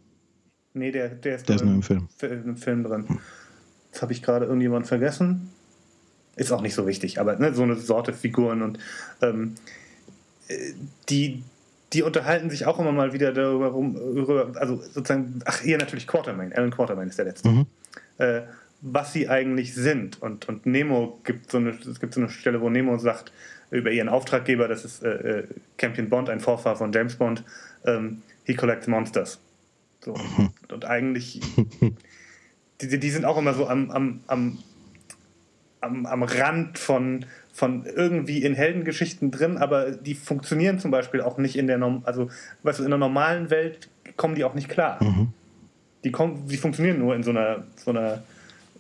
Nee, 0.75 0.91
der, 0.91 1.09
der 1.09 1.37
ist, 1.37 1.49
der 1.49 1.57
ist 1.57 1.65
nur 1.65 1.75
im 1.75 1.83
Film. 1.83 2.09
im 2.21 2.57
Film 2.59 2.85
drin. 2.85 3.07
Jetzt 3.91 4.03
habe 4.03 4.13
ich 4.13 4.23
gerade 4.23 4.45
irgendjemand 4.45 4.87
vergessen. 4.87 5.51
Ist 6.37 6.53
auch 6.53 6.61
nicht 6.61 6.75
so 6.75 6.87
wichtig, 6.87 7.19
aber 7.19 7.37
ne, 7.37 7.55
so 7.55 7.63
eine 7.63 7.77
Sorte 7.77 8.13
Figuren 8.13 8.61
und 8.61 8.79
ähm, 9.23 9.55
äh, 10.49 10.75
die, 11.09 11.43
die 11.95 12.03
unterhalten 12.03 12.51
sich 12.51 12.67
auch 12.67 12.79
immer 12.81 12.93
mal 12.93 13.13
wieder 13.13 13.33
darüber, 13.33 14.53
also 14.57 14.77
sozusagen, 14.77 15.39
ach, 15.45 15.61
hier 15.61 15.79
natürlich 15.79 16.07
Quartermain, 16.07 16.53
Alan 16.53 16.71
Quartermain 16.71 17.09
ist 17.09 17.19
der 17.19 17.27
letzte, 17.27 17.49
mhm. 17.49 17.67
äh, 18.19 18.43
was 18.81 19.13
sie 19.13 19.29
eigentlich 19.29 19.75
sind. 19.75 20.21
Und, 20.21 20.49
und 20.49 20.67
Nemo 20.67 21.21
gibt 21.25 21.51
so 21.53 21.59
eine, 21.59 21.71
es 21.71 22.01
gibt 22.01 22.15
so 22.15 22.21
eine 22.21 22.29
Stelle, 22.29 22.61
wo 22.61 22.69
Nemo 22.69 22.99
sagt 22.99 23.33
über 23.71 23.91
ihren 23.91 24.09
Auftraggeber, 24.09 24.69
das 24.69 24.85
ist 24.85 25.03
äh, 25.03 25.39
äh 25.39 25.45
Campion 25.79 26.09
Bond, 26.11 26.29
ein 26.29 26.41
Vorfahr 26.41 26.77
von 26.77 26.93
James 26.93 27.15
Bond, 27.15 27.45
ähm, 27.87 28.23
he 28.45 28.55
collects 28.55 28.89
monsters. 28.89 29.39
So. 30.01 30.15
Mhm. 30.15 30.51
Und 30.71 30.85
eigentlich, 30.85 31.41
die, 32.81 32.99
die 32.99 33.11
sind 33.11 33.25
auch 33.25 33.39
immer 33.39 33.55
so 33.55 33.69
am, 33.69 33.91
am, 33.91 34.21
am, 34.27 34.59
am, 35.81 36.07
am 36.07 36.23
Rand 36.25 36.79
von 36.79 37.25
von 37.55 37.87
irgendwie 37.87 38.43
in 38.43 38.55
Heldengeschichten 38.55 39.31
drin, 39.31 39.59
aber 39.59 39.93
die 39.93 40.15
funktionieren 40.15 40.81
zum 40.81 40.91
Beispiel 40.91 41.21
auch 41.21 41.39
nicht 41.39 41.55
in 41.55 41.69
der, 41.69 41.81
also 42.03 42.29
weißt 42.65 42.81
du, 42.81 42.83
in 42.83 42.91
der 42.91 42.99
normalen 42.99 43.49
Welt 43.49 43.89
kommen 44.17 44.35
die 44.35 44.43
auch 44.43 44.55
nicht 44.55 44.69
klar. 44.69 45.03
Mhm. 45.03 45.29
Die, 46.03 46.11
kommen, 46.11 46.49
die 46.49 46.57
funktionieren 46.57 46.99
nur 46.99 47.15
in 47.15 47.23
so 47.23 47.31
einer, 47.31 47.63
so 47.77 47.93
einer 47.93 48.25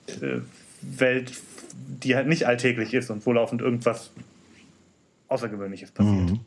äh, 0.08 0.40
Welt, 0.82 1.32
die 2.02 2.16
halt 2.16 2.26
nicht 2.26 2.48
alltäglich 2.48 2.92
ist 2.94 3.10
und 3.10 3.24
wo 3.24 3.32
laufend 3.32 3.62
irgendwas 3.62 4.10
Außergewöhnliches 5.28 5.92
passiert. 5.92 6.32
Mhm. 6.32 6.40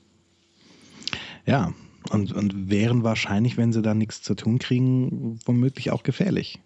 Ja, 1.45 1.73
und, 2.11 2.33
und 2.33 2.69
wären 2.69 3.03
wahrscheinlich, 3.03 3.55
wenn 3.55 3.71
sie 3.71 3.81
da 3.81 3.93
nichts 3.93 4.21
zu 4.21 4.35
tun 4.35 4.59
kriegen, 4.59 5.39
womöglich 5.45 5.91
auch 5.91 6.03
gefährlich. 6.03 6.59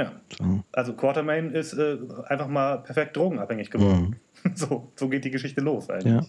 Ja. 0.00 0.12
So. 0.38 0.64
Also 0.72 0.94
Quartermain 0.94 1.50
ist 1.50 1.74
äh, 1.74 1.98
einfach 2.26 2.48
mal 2.48 2.78
perfekt 2.78 3.16
drogenabhängig 3.16 3.70
geworden. 3.70 4.02
Mhm. 4.10 4.16
So, 4.54 4.90
so 4.96 5.10
geht 5.10 5.26
die 5.26 5.30
Geschichte 5.30 5.60
los 5.60 5.90
eigentlich. 5.90 6.14
Ja. 6.14 6.26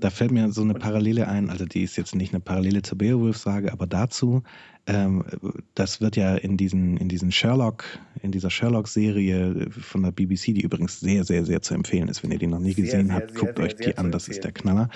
Da 0.00 0.08
fällt 0.08 0.30
mir 0.30 0.50
so 0.52 0.62
eine 0.62 0.72
Parallele 0.72 1.28
ein, 1.28 1.50
also 1.50 1.66
die 1.66 1.82
ist 1.82 1.96
jetzt 1.98 2.14
nicht 2.14 2.32
eine 2.32 2.40
Parallele 2.40 2.80
zur 2.80 2.96
Beowulf-Sage, 2.96 3.72
aber 3.72 3.86
dazu, 3.86 4.42
ähm, 4.86 5.22
das 5.74 6.00
wird 6.00 6.16
ja 6.16 6.34
in 6.36 6.56
diesen, 6.56 6.96
in 6.96 7.10
diesen 7.10 7.30
Sherlock, 7.30 7.84
in 8.22 8.32
dieser 8.32 8.48
Sherlock-Serie 8.48 9.68
von 9.70 10.02
der 10.02 10.12
BBC, 10.12 10.54
die 10.54 10.62
übrigens 10.62 11.00
sehr, 11.00 11.24
sehr, 11.24 11.44
sehr 11.44 11.60
zu 11.60 11.74
empfehlen 11.74 12.08
ist, 12.08 12.22
wenn 12.22 12.30
ihr 12.30 12.38
die 12.38 12.46
noch 12.46 12.60
nie 12.60 12.72
gesehen 12.72 13.08
sehr, 13.08 13.16
habt, 13.16 13.32
sehr, 13.32 13.40
guckt 13.40 13.56
sehr, 13.58 13.66
euch 13.66 13.76
die 13.76 13.98
an, 13.98 14.10
das 14.10 14.28
ist 14.28 14.44
der 14.44 14.52
Knaller. 14.52 14.88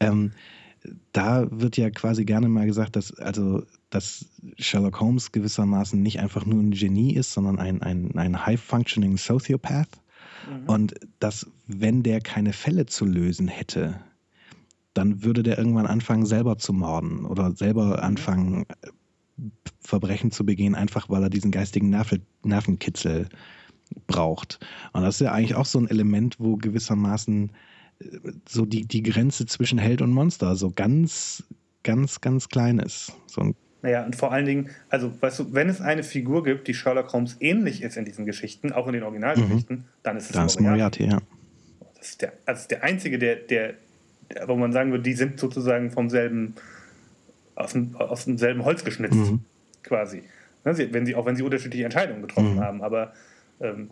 Ähm, 0.00 0.32
da 1.12 1.46
wird 1.50 1.76
ja 1.76 1.90
quasi 1.90 2.24
gerne 2.24 2.48
mal 2.48 2.66
gesagt, 2.66 2.96
dass 2.96 3.16
also 3.16 3.62
dass 3.90 4.26
Sherlock 4.56 5.00
Holmes 5.00 5.32
gewissermaßen 5.32 6.00
nicht 6.00 6.20
einfach 6.20 6.46
nur 6.46 6.60
ein 6.60 6.70
Genie 6.70 7.14
ist, 7.14 7.32
sondern 7.32 7.58
ein, 7.58 7.82
ein, 7.82 8.16
ein 8.16 8.46
high-functioning 8.46 9.16
Sociopath. 9.16 9.88
Mhm. 10.48 10.68
Und 10.68 10.94
dass, 11.18 11.50
wenn 11.66 12.02
der 12.02 12.20
keine 12.20 12.52
Fälle 12.52 12.86
zu 12.86 13.04
lösen 13.04 13.48
hätte, 13.48 14.00
dann 14.94 15.22
würde 15.24 15.42
der 15.42 15.58
irgendwann 15.58 15.86
anfangen, 15.86 16.26
selber 16.26 16.58
zu 16.58 16.72
morden 16.72 17.24
oder 17.24 17.52
selber 17.52 17.86
mhm. 17.86 17.94
anfangen, 17.94 18.66
Verbrechen 19.80 20.30
zu 20.30 20.44
begehen, 20.44 20.74
einfach 20.74 21.08
weil 21.08 21.22
er 21.22 21.30
diesen 21.30 21.50
geistigen 21.50 21.90
Nerv 21.90 22.14
Nervenkitzel 22.44 23.28
braucht. 24.06 24.60
Und 24.92 25.02
das 25.02 25.16
ist 25.16 25.20
ja 25.20 25.32
eigentlich 25.32 25.54
auch 25.54 25.66
so 25.66 25.78
ein 25.78 25.88
Element, 25.88 26.38
wo 26.38 26.56
gewissermaßen 26.56 27.52
äh, 27.98 28.18
so 28.48 28.66
die, 28.66 28.86
die 28.86 29.02
Grenze 29.02 29.46
zwischen 29.46 29.78
Held 29.78 30.02
und 30.02 30.12
Monster 30.12 30.54
so 30.54 30.70
ganz, 30.70 31.44
ganz, 31.82 32.20
ganz 32.20 32.48
klein 32.48 32.78
ist. 32.78 33.12
So 33.26 33.40
ein 33.40 33.54
naja, 33.82 34.04
und 34.04 34.14
vor 34.14 34.32
allen 34.32 34.46
Dingen, 34.46 34.70
also, 34.88 35.12
weißt 35.20 35.38
du, 35.38 35.54
wenn 35.54 35.68
es 35.68 35.80
eine 35.80 36.02
Figur 36.02 36.44
gibt, 36.44 36.68
die 36.68 36.74
Sherlock 36.74 37.12
Holmes 37.12 37.36
ähnlich 37.40 37.82
ist 37.82 37.96
in 37.96 38.04
diesen 38.04 38.26
Geschichten, 38.26 38.72
auch 38.72 38.86
in 38.86 38.92
den 38.92 39.02
Originalgeschichten, 39.02 39.76
mhm. 39.76 39.84
dann 40.02 40.16
ist 40.16 40.26
es 40.26 40.32
dann 40.32 40.46
Moriarty. 40.64 41.04
Moriarty, 41.04 41.04
ja. 41.04 41.18
Das 41.96 42.10
ist 42.10 42.22
der, 42.22 42.32
also 42.46 42.68
der 42.68 42.82
einzige, 42.82 43.18
der, 43.18 43.36
der, 43.36 43.74
wo 44.46 44.56
man 44.56 44.72
sagen 44.72 44.90
würde, 44.90 45.02
die 45.02 45.14
sind 45.14 45.38
sozusagen 45.38 45.90
vom 45.90 46.10
selben, 46.10 46.54
aus, 47.54 47.72
dem, 47.72 47.96
aus 47.96 48.26
demselben 48.26 48.64
Holz 48.64 48.84
geschnitzt, 48.84 49.14
mhm. 49.14 49.40
quasi. 49.82 50.22
Ne, 50.64 50.92
wenn 50.92 51.06
sie, 51.06 51.14
auch 51.14 51.24
wenn 51.24 51.36
sie 51.36 51.42
unterschiedliche 51.42 51.84
Entscheidungen 51.84 52.22
getroffen 52.22 52.56
mhm. 52.56 52.60
haben, 52.60 52.82
aber 52.82 53.14
ähm, 53.60 53.90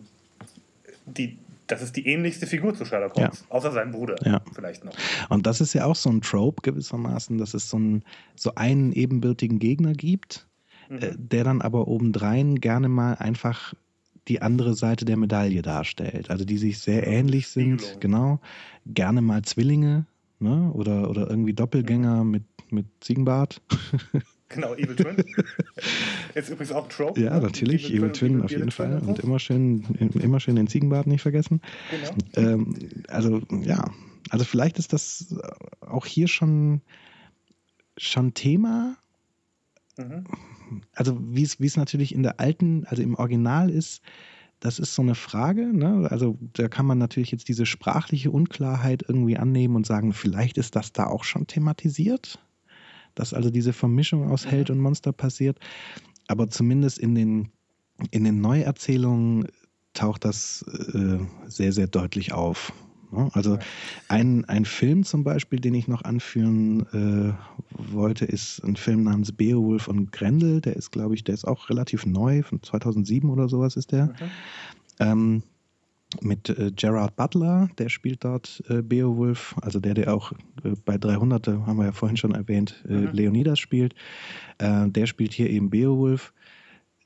die, 1.05 1.37
das 1.69 1.83
ist 1.83 1.95
die 1.95 2.07
ähnlichste 2.07 2.47
Figur 2.47 2.73
zu 2.73 2.83
Sherlock 2.83 3.15
Holmes, 3.15 3.41
ja. 3.41 3.55
außer 3.55 3.71
seinem 3.71 3.91
Bruder 3.91 4.15
ja. 4.25 4.41
vielleicht 4.53 4.83
noch. 4.83 4.93
Und 5.29 5.45
das 5.45 5.61
ist 5.61 5.73
ja 5.73 5.85
auch 5.85 5.95
so 5.95 6.09
ein 6.09 6.21
Trope 6.21 6.61
gewissermaßen, 6.63 7.37
dass 7.37 7.53
es 7.53 7.69
so, 7.69 7.77
ein, 7.77 8.03
so 8.35 8.55
einen 8.55 8.91
ebenbürtigen 8.91 9.59
Gegner 9.59 9.93
gibt, 9.93 10.47
mhm. 10.89 10.97
äh, 10.97 11.15
der 11.15 11.43
dann 11.43 11.61
aber 11.61 11.87
obendrein 11.87 12.55
gerne 12.55 12.89
mal 12.89 13.13
einfach 13.13 13.73
die 14.27 14.41
andere 14.41 14.73
Seite 14.73 15.05
der 15.05 15.17
Medaille 15.17 15.61
darstellt. 15.61 16.29
Also 16.29 16.43
die 16.43 16.57
sich 16.57 16.79
sehr 16.79 17.03
ja, 17.03 17.11
ähnlich 17.11 17.47
sind, 17.47 17.81
Spiegelung. 17.81 17.99
genau. 17.99 18.39
Gerne 18.87 19.21
mal 19.21 19.43
Zwillinge 19.43 20.05
ne? 20.39 20.71
oder, 20.73 21.09
oder 21.09 21.29
irgendwie 21.29 21.53
Doppelgänger 21.53 22.23
mhm. 22.23 22.31
mit, 22.31 22.43
mit 22.71 22.85
Ziegenbart. 22.99 23.61
Genau, 24.49 24.73
Evil 24.73 24.95
Twin. 24.95 25.17
Ist 26.35 26.49
übrigens 26.49 26.71
auch 26.71 26.85
ein 26.85 26.89
Trope. 26.89 27.21
Ja, 27.21 27.35
ne? 27.35 27.41
natürlich, 27.41 27.85
Evil, 27.85 27.99
Evil 27.99 28.11
Twin, 28.11 28.31
Twin 28.33 28.41
auf 28.43 28.51
jeden 28.51 28.71
Fall. 28.71 28.99
Und, 28.99 29.19
immer 29.19 29.39
schön, 29.39 29.83
immer 30.15 30.39
schön 30.39 30.55
den 30.55 30.67
Ziegenbart 30.67 31.07
nicht 31.07 31.21
vergessen. 31.21 31.61
Genau. 31.91 32.49
Ähm, 32.49 32.75
also, 33.07 33.41
ja. 33.61 33.91
Also 34.29 34.45
vielleicht 34.45 34.79
ist 34.79 34.91
das 34.91 35.35
auch 35.81 36.05
hier 36.05 36.27
schon, 36.27 36.81
schon 37.97 38.33
Thema. 38.33 38.97
Mhm. 39.97 40.25
Also 40.93 41.17
wie 41.21 41.43
es 41.43 41.77
natürlich 41.77 42.13
in 42.13 42.23
der 42.23 42.39
alten, 42.39 42.85
also 42.85 43.01
im 43.01 43.15
Original 43.15 43.69
ist, 43.69 44.01
das 44.59 44.77
ist 44.77 44.93
so 44.93 45.01
eine 45.01 45.15
Frage. 45.15 45.73
Ne? 45.73 46.07
Also 46.09 46.37
da 46.53 46.67
kann 46.67 46.85
man 46.85 46.97
natürlich 46.97 47.31
jetzt 47.31 47.47
diese 47.47 47.65
sprachliche 47.65 48.31
Unklarheit 48.31 49.05
irgendwie 49.07 49.37
annehmen 49.37 49.75
und 49.75 49.85
sagen, 49.85 50.13
vielleicht 50.13 50.57
ist 50.57 50.75
das 50.75 50.91
da 50.91 51.05
auch 51.05 51.23
schon 51.23 51.47
thematisiert 51.47 52.39
dass 53.15 53.33
also 53.33 53.49
diese 53.49 53.73
Vermischung 53.73 54.29
aus 54.29 54.45
Held 54.45 54.69
und 54.69 54.79
Monster 54.79 55.11
passiert. 55.11 55.59
Aber 56.27 56.49
zumindest 56.49 56.99
in 56.99 57.15
den, 57.15 57.49
in 58.11 58.23
den 58.23 58.41
Neuerzählungen 58.41 59.47
taucht 59.93 60.25
das 60.25 60.63
äh, 60.93 61.19
sehr, 61.47 61.73
sehr 61.73 61.87
deutlich 61.87 62.33
auf. 62.33 62.71
Ne? 63.11 63.29
Also 63.33 63.57
ein, 64.07 64.45
ein 64.45 64.65
Film 64.65 65.03
zum 65.03 65.23
Beispiel, 65.23 65.59
den 65.59 65.73
ich 65.73 65.87
noch 65.87 66.03
anführen 66.03 66.85
äh, 66.93 67.33
wollte, 67.91 68.25
ist 68.25 68.63
ein 68.63 68.75
Film 68.75 69.03
namens 69.03 69.31
Beowulf 69.31 69.87
und 69.87 70.11
Grendel. 70.11 70.61
Der 70.61 70.75
ist, 70.75 70.91
glaube 70.91 71.15
ich, 71.15 71.23
der 71.23 71.33
ist 71.33 71.45
auch 71.45 71.69
relativ 71.69 72.05
neu, 72.05 72.43
von 72.43 72.61
2007 72.61 73.29
oder 73.29 73.49
sowas 73.49 73.75
ist 73.75 73.91
der. 73.91 74.09
Okay. 74.13 74.29
Ähm, 74.99 75.43
mit 76.21 76.49
äh, 76.49 76.71
Gerard 76.75 77.15
Butler, 77.15 77.69
der 77.77 77.89
spielt 77.89 78.23
dort 78.23 78.63
äh, 78.67 78.81
Beowulf, 78.81 79.55
also 79.61 79.79
der, 79.79 79.93
der 79.93 80.13
auch 80.13 80.31
äh, 80.63 80.73
bei 80.85 80.97
300, 80.97 81.47
haben 81.47 81.77
wir 81.77 81.85
ja 81.85 81.91
vorhin 81.91 82.17
schon 82.17 82.33
erwähnt, 82.33 82.83
äh, 82.87 82.93
mhm. 82.93 83.11
Leonidas 83.11 83.59
spielt. 83.59 83.93
Äh, 84.57 84.89
der 84.89 85.05
spielt 85.05 85.33
hier 85.33 85.49
eben 85.49 85.69
Beowulf. 85.69 86.33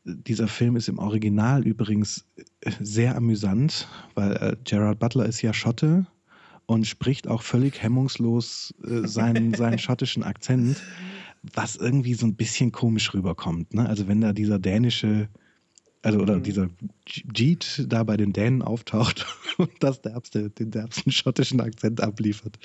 Dieser 0.06 0.48
Film 0.48 0.76
ist 0.76 0.90
im 0.90 1.00
Original 1.00 1.66
übrigens 1.66 2.26
äh, 2.62 2.72
sehr 2.80 3.16
amüsant, 3.16 3.88
weil 4.16 4.58
Gerard 4.64 5.00
Butler 5.00 5.26
ist 5.26 5.42
ja 5.42 5.54
Schotte 5.54 6.06
und 6.66 6.88
spricht 6.88 7.28
auch 7.28 7.42
völlig 7.42 7.82
hemmungslos 7.84 8.74
seinen, 8.80 9.54
seinen 9.54 9.80
schottischen 9.80 10.24
Akzent, 10.24 10.82
was 11.42 11.76
irgendwie 11.76 12.14
so 12.14 12.26
ein 12.26 12.36
bisschen 12.36 12.72
komisch 12.72 13.14
rüberkommt. 13.14 13.74
Ne? 13.74 13.88
Also 13.88 14.08
wenn 14.08 14.22
da 14.22 14.32
dieser 14.32 14.60
dänische 14.60 15.28
also 16.04 16.20
oder 16.20 16.38
mhm. 16.38 16.44
dieser 16.44 16.70
Jeet 17.08 17.86
da 17.88 18.04
bei 18.04 18.18
den 18.18 18.34
Dänen 18.34 18.62
auftaucht 18.62 19.26
und 19.58 19.72
das 19.80 20.02
derbste, 20.02 20.50
den 20.50 20.70
derbsten 20.70 21.12
schottischen 21.12 21.62
Akzent 21.62 22.02
abliefert. 22.02 22.60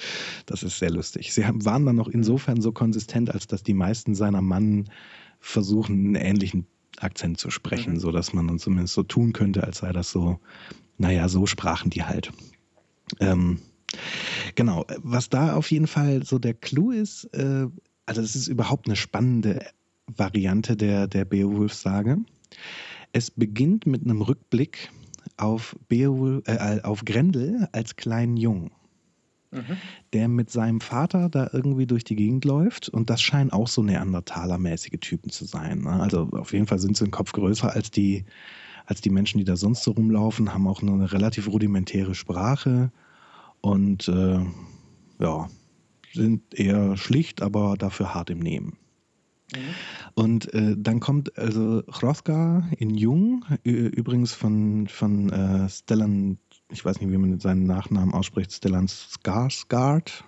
Das 0.47 0.63
ist 0.63 0.79
sehr 0.79 0.91
lustig. 0.91 1.33
Sie 1.33 1.47
haben, 1.47 1.65
waren 1.65 1.87
dann 1.87 1.97
noch 1.97 2.09
insofern 2.09 2.61
so 2.61 2.73
konsistent, 2.73 3.33
als 3.33 3.47
dass 3.47 3.63
die 3.63 3.75
meisten 3.75 4.15
seiner 4.17 4.43
Mann 4.43 4.91
versuchen, 5.39 5.95
einen 5.95 6.15
ähnlichen 6.17 6.67
Akzent 6.99 7.39
zu 7.39 7.51
sprechen, 7.51 7.95
mhm. 7.95 8.01
so 8.01 8.11
dass 8.11 8.33
man 8.33 8.49
dann 8.49 8.59
zumindest 8.59 8.95
so 8.95 9.05
tun 9.05 9.33
könnte, 9.33 9.63
als 9.63 9.79
sei 9.79 9.93
das 9.93 10.11
so, 10.11 10.41
naja, 10.99 11.29
so 11.29 11.47
sprachen 11.47 11.91
die 11.91 12.03
halt. 12.03 12.33
Ähm, 13.21 13.61
genau, 14.57 14.85
was 14.99 15.31
da 15.31 15.55
auf 15.55 15.71
jeden 15.71 15.87
Fall 15.87 16.25
so 16.25 16.41
der 16.41 16.55
Clou 16.55 16.91
ist, 16.91 17.25
äh, 17.35 17.69
also 18.05 18.21
es 18.21 18.35
ist 18.35 18.49
überhaupt 18.49 18.87
eine 18.87 18.97
spannende 18.97 19.65
Variante 20.09 20.77
der, 20.77 21.07
der 21.07 21.25
Beowulf-Sage. 21.25 22.19
Es 23.13 23.31
beginnt 23.31 23.87
mit 23.87 24.05
einem 24.05 24.23
Rückblick 24.23 24.91
auf, 25.37 25.77
Beowulf, 25.89 26.47
äh, 26.47 26.81
auf 26.83 27.05
Grendel 27.05 27.69
als 27.73 27.97
kleinen 27.97 28.37
Jungen. 28.37 28.71
Mhm. 29.51 29.79
der 30.13 30.29
mit 30.29 30.51
seinem 30.51 30.83
Vater 30.83 31.31
da 31.31 31.49
irgendwie 31.51 31.87
durch 31.87 32.05
die 32.05 32.17
Gegend 32.17 32.45
läuft. 32.45 32.91
Und 32.91 33.09
das 33.09 33.23
scheinen 33.23 33.51
auch 33.51 33.67
so 33.67 33.83
Neandertaler-mäßige 33.83 35.01
Typen 35.01 35.31
zu 35.31 35.47
sein. 35.47 35.83
Ne? 35.83 35.91
Also 35.91 36.29
auf 36.33 36.53
jeden 36.53 36.67
Fall 36.67 36.79
sind 36.79 36.99
sie 36.99 37.05
einen 37.05 37.13
Kopf 37.13 37.33
größer 37.33 37.73
als 37.73 37.91
die, 37.91 38.27
als 38.85 39.01
die 39.01 39.09
Menschen, 39.09 39.39
die 39.39 39.45
da 39.45 39.57
sonst 39.57 39.85
so 39.85 39.93
rumlaufen, 39.93 40.53
haben 40.53 40.69
auch 40.69 40.83
eine 40.83 41.13
relativ 41.13 41.49
rudimentäre 41.49 42.15
Sprache 42.15 42.93
und 43.63 44.09
äh, 44.09 44.45
ja, 45.19 45.49
sind 46.13 46.43
eher 46.55 46.97
schlicht, 46.97 47.43
aber 47.43 47.77
dafür 47.79 48.15
hart 48.15 48.31
im 48.31 48.41
Nehmen. 48.41 48.77
Mhm. 49.55 49.75
Und 50.15 50.53
äh, 50.53 50.75
dann 50.77 51.01
kommt 51.01 51.39
also 51.39 51.83
Hrothgar 51.91 52.69
in 52.77 52.95
Jung, 52.95 53.45
übrigens 53.63 54.35
von, 54.35 54.89
von 54.89 55.31
äh, 55.31 55.69
Stellan, 55.69 56.39
ich 56.71 56.85
weiß 56.85 57.01
nicht, 57.01 57.11
wie 57.11 57.17
man 57.17 57.41
seinen 57.41 57.65
Nachnamen 57.65 58.13
ausspricht, 58.13 58.53
Stellan 58.53 58.89
Skarsgård, 58.89 60.25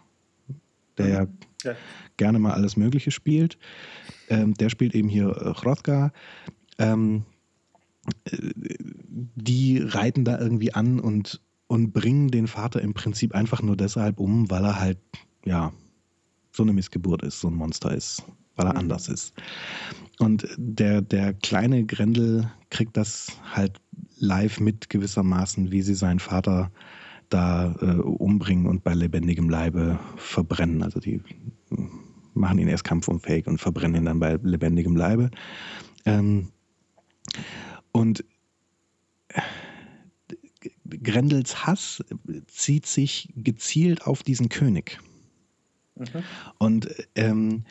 der 0.97 1.09
ja, 1.09 1.25
mhm. 1.25 1.39
ja 1.65 1.75
gerne 2.17 2.39
mal 2.39 2.53
alles 2.53 2.77
Mögliche 2.77 3.11
spielt. 3.11 3.59
Ähm, 4.29 4.55
der 4.55 4.71
spielt 4.71 4.95
eben 4.95 5.09
hier 5.09 5.29
Hrothgar. 5.29 6.13
Ähm, 6.79 7.25
äh, 8.25 8.37
die 9.35 9.79
reiten 9.79 10.25
da 10.25 10.39
irgendwie 10.39 10.73
an 10.73 11.01
und, 11.01 11.41
und 11.67 11.93
bringen 11.93 12.29
den 12.29 12.47
Vater 12.47 12.81
im 12.81 12.95
Prinzip 12.95 13.35
einfach 13.35 13.61
nur 13.61 13.77
deshalb 13.77 14.19
um, 14.19 14.51
weil 14.51 14.65
er 14.65 14.81
halt, 14.81 14.99
ja, 15.45 15.73
so 16.53 16.63
eine 16.63 16.73
Missgeburt 16.73 17.23
ist, 17.23 17.41
so 17.41 17.49
ein 17.49 17.55
Monster 17.55 17.95
ist 17.95 18.25
weil 18.61 18.67
er 18.67 18.75
mhm. 18.75 18.81
anders 18.81 19.09
ist. 19.09 19.33
Und 20.19 20.47
der, 20.59 21.01
der 21.01 21.33
kleine 21.33 21.85
Grendel 21.87 22.51
kriegt 22.69 22.97
das 22.97 23.33
halt 23.55 23.81
live 24.19 24.61
mit 24.61 24.91
gewissermaßen, 24.91 25.73
wie 25.73 25.81
sie 25.81 25.95
seinen 25.95 26.19
Vater 26.19 26.71
da 27.31 27.75
äh, 27.81 27.87
umbringen 27.87 28.67
und 28.67 28.85
bei 28.85 28.93
lebendigem 28.93 29.49
Leibe 29.49 29.99
verbrennen. 30.17 30.83
Also 30.83 31.01
die 31.01 31.23
machen 32.35 32.59
ihn 32.59 32.69
erst 32.69 32.85
kampfunfähig 32.85 33.47
und 33.47 33.59
verbrennen 33.59 34.03
ihn 34.03 34.05
dann 34.05 34.21
bei 34.21 34.39
lebendigem 34.43 34.95
Leibe. 34.95 35.31
Ähm, 36.05 36.49
und 37.93 38.25
Grendels 41.03 41.67
Hass 41.67 42.05
zieht 42.47 42.85
sich 42.85 43.33
gezielt 43.37 44.07
auf 44.07 44.23
diesen 44.23 44.51
König. 44.51 45.01
Mhm. 45.97 46.23
Und 46.59 46.89
ähm, 47.15 47.65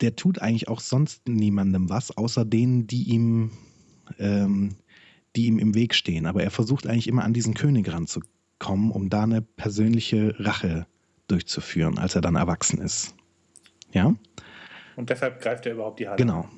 der 0.00 0.16
tut 0.16 0.40
eigentlich 0.40 0.68
auch 0.68 0.80
sonst 0.80 1.28
niemandem 1.28 1.88
was, 1.88 2.16
außer 2.16 2.44
denen, 2.44 2.86
die 2.86 3.04
ihm, 3.04 3.50
ähm, 4.18 4.76
die 5.36 5.46
ihm 5.46 5.58
im 5.58 5.74
Weg 5.74 5.94
stehen. 5.94 6.26
Aber 6.26 6.42
er 6.42 6.50
versucht 6.50 6.86
eigentlich 6.86 7.08
immer 7.08 7.24
an 7.24 7.32
diesen 7.32 7.54
König 7.54 7.92
ranzukommen, 7.92 8.90
um 8.90 9.10
da 9.10 9.24
eine 9.24 9.42
persönliche 9.42 10.34
Rache 10.38 10.86
durchzuführen, 11.28 11.98
als 11.98 12.14
er 12.14 12.20
dann 12.20 12.36
erwachsen 12.36 12.80
ist. 12.80 13.14
Ja? 13.92 14.14
Und 14.96 15.10
deshalb 15.10 15.40
greift 15.40 15.66
er 15.66 15.72
überhaupt 15.72 16.00
die 16.00 16.08
Hand. 16.08 16.18
Genau. 16.18 16.48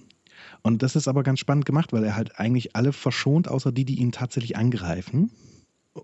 Und 0.62 0.82
das 0.82 0.96
ist 0.96 1.08
aber 1.08 1.22
ganz 1.22 1.40
spannend 1.40 1.66
gemacht, 1.66 1.92
weil 1.92 2.04
er 2.04 2.16
halt 2.16 2.38
eigentlich 2.38 2.76
alle 2.76 2.92
verschont, 2.92 3.48
außer 3.48 3.72
die, 3.72 3.84
die 3.84 3.98
ihn 3.98 4.12
tatsächlich 4.12 4.56
angreifen, 4.56 5.30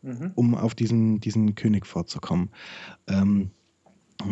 mhm. 0.02 0.32
um 0.34 0.54
auf 0.54 0.74
diesen, 0.74 1.20
diesen 1.20 1.54
König 1.54 1.86
vorzukommen. 1.86 2.50
Ähm, 3.06 3.52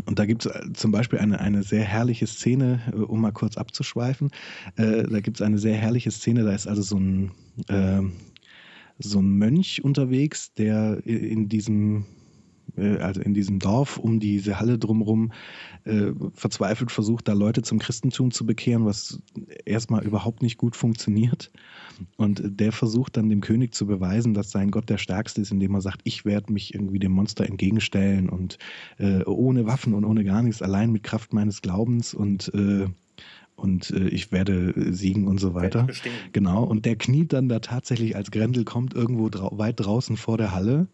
Und 0.04 0.18
da 0.18 0.26
gibt 0.26 0.46
es 0.46 0.52
zum 0.74 0.90
Beispiel 0.90 1.20
eine, 1.20 1.40
eine 1.40 1.62
sehr 1.62 1.84
herrliche 1.84 2.26
Szene, 2.26 2.80
äh, 2.92 2.96
um 2.96 3.20
mal 3.20 3.32
kurz 3.32 3.56
abzuschweifen. 3.56 4.30
Äh, 4.76 5.04
da 5.04 5.20
gibt 5.20 5.38
es 5.38 5.42
eine 5.42 5.58
sehr 5.58 5.76
herrliche 5.76 6.10
Szene, 6.10 6.44
da 6.44 6.52
ist 6.52 6.66
also 6.66 6.82
so 6.82 6.98
ein, 6.98 7.30
äh, 7.68 8.02
so 8.98 9.20
ein 9.20 9.30
Mönch 9.38 9.84
unterwegs, 9.84 10.52
der 10.54 11.04
in 11.06 11.48
diesem 11.48 12.00
äh, 12.00 12.25
also 12.76 13.20
in 13.20 13.34
diesem 13.34 13.58
Dorf 13.58 13.96
um 13.96 14.20
diese 14.20 14.58
Halle 14.58 14.78
drumherum 14.78 15.32
äh, 15.84 16.12
verzweifelt 16.34 16.90
versucht, 16.90 17.28
da 17.28 17.32
Leute 17.32 17.62
zum 17.62 17.78
Christentum 17.78 18.30
zu 18.30 18.44
bekehren, 18.44 18.84
was 18.84 19.20
erstmal 19.64 20.04
überhaupt 20.04 20.42
nicht 20.42 20.58
gut 20.58 20.76
funktioniert. 20.76 21.50
Und 22.16 22.42
der 22.44 22.72
versucht 22.72 23.16
dann 23.16 23.28
dem 23.28 23.40
König 23.40 23.74
zu 23.74 23.86
beweisen, 23.86 24.34
dass 24.34 24.50
sein 24.50 24.70
Gott 24.70 24.90
der 24.90 24.98
Stärkste 24.98 25.40
ist, 25.40 25.52
indem 25.52 25.74
er 25.74 25.80
sagt, 25.80 26.02
ich 26.04 26.24
werde 26.24 26.52
mich 26.52 26.74
irgendwie 26.74 26.98
dem 26.98 27.12
Monster 27.12 27.46
entgegenstellen 27.46 28.28
und 28.28 28.58
äh, 28.98 29.22
ohne 29.24 29.66
Waffen 29.66 29.94
und 29.94 30.04
ohne 30.04 30.24
gar 30.24 30.42
nichts, 30.42 30.60
allein 30.60 30.92
mit 30.92 31.02
Kraft 31.02 31.32
meines 31.32 31.62
Glaubens 31.62 32.14
und 32.14 32.52
äh, 32.54 32.86
und 33.54 33.90
äh, 33.90 34.08
ich 34.08 34.32
werde 34.32 34.74
siegen 34.92 35.26
und 35.26 35.38
so 35.38 35.54
weiter. 35.54 35.86
Genau. 36.32 36.62
Und 36.62 36.84
der 36.84 36.96
kniet 36.96 37.32
dann 37.32 37.48
da 37.48 37.60
tatsächlich, 37.60 38.14
als 38.14 38.30
Grendel 38.30 38.64
kommt, 38.64 38.92
irgendwo 38.92 39.30
drau 39.30 39.56
weit 39.56 39.80
draußen 39.80 40.18
vor 40.18 40.36
der 40.36 40.54
Halle 40.54 40.88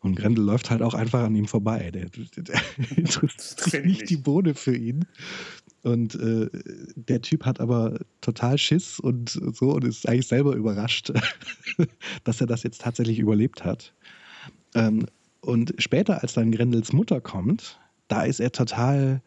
und 0.00 0.14
Grendel 0.16 0.44
läuft 0.44 0.70
halt 0.70 0.82
auch 0.82 0.94
einfach 0.94 1.24
an 1.24 1.34
ihm 1.34 1.46
vorbei. 1.46 1.90
Der, 1.90 2.06
der, 2.06 2.42
der 2.42 2.60
interessiert 2.96 3.86
nicht 3.86 4.08
die 4.10 4.16
Bohne 4.16 4.54
für 4.54 4.76
ihn. 4.76 5.06
Und 5.82 6.16
äh, 6.16 6.48
der 6.96 7.22
Typ 7.22 7.44
hat 7.44 7.60
aber 7.60 8.00
total 8.20 8.58
Schiss 8.58 8.98
und 8.98 9.30
so 9.30 9.72
und 9.72 9.84
ist 9.84 10.08
eigentlich 10.08 10.26
selber 10.26 10.54
überrascht, 10.54 11.12
dass 12.24 12.40
er 12.40 12.46
das 12.46 12.62
jetzt 12.64 12.80
tatsächlich 12.80 13.18
überlebt 13.18 13.64
hat. 13.64 13.94
Ähm, 14.74 15.06
und 15.40 15.74
später, 15.78 16.22
als 16.22 16.34
dann 16.34 16.50
Grendels 16.50 16.92
Mutter 16.92 17.20
kommt, 17.20 17.78
da 18.08 18.22
ist 18.22 18.40
er 18.40 18.50
total, 18.50 19.22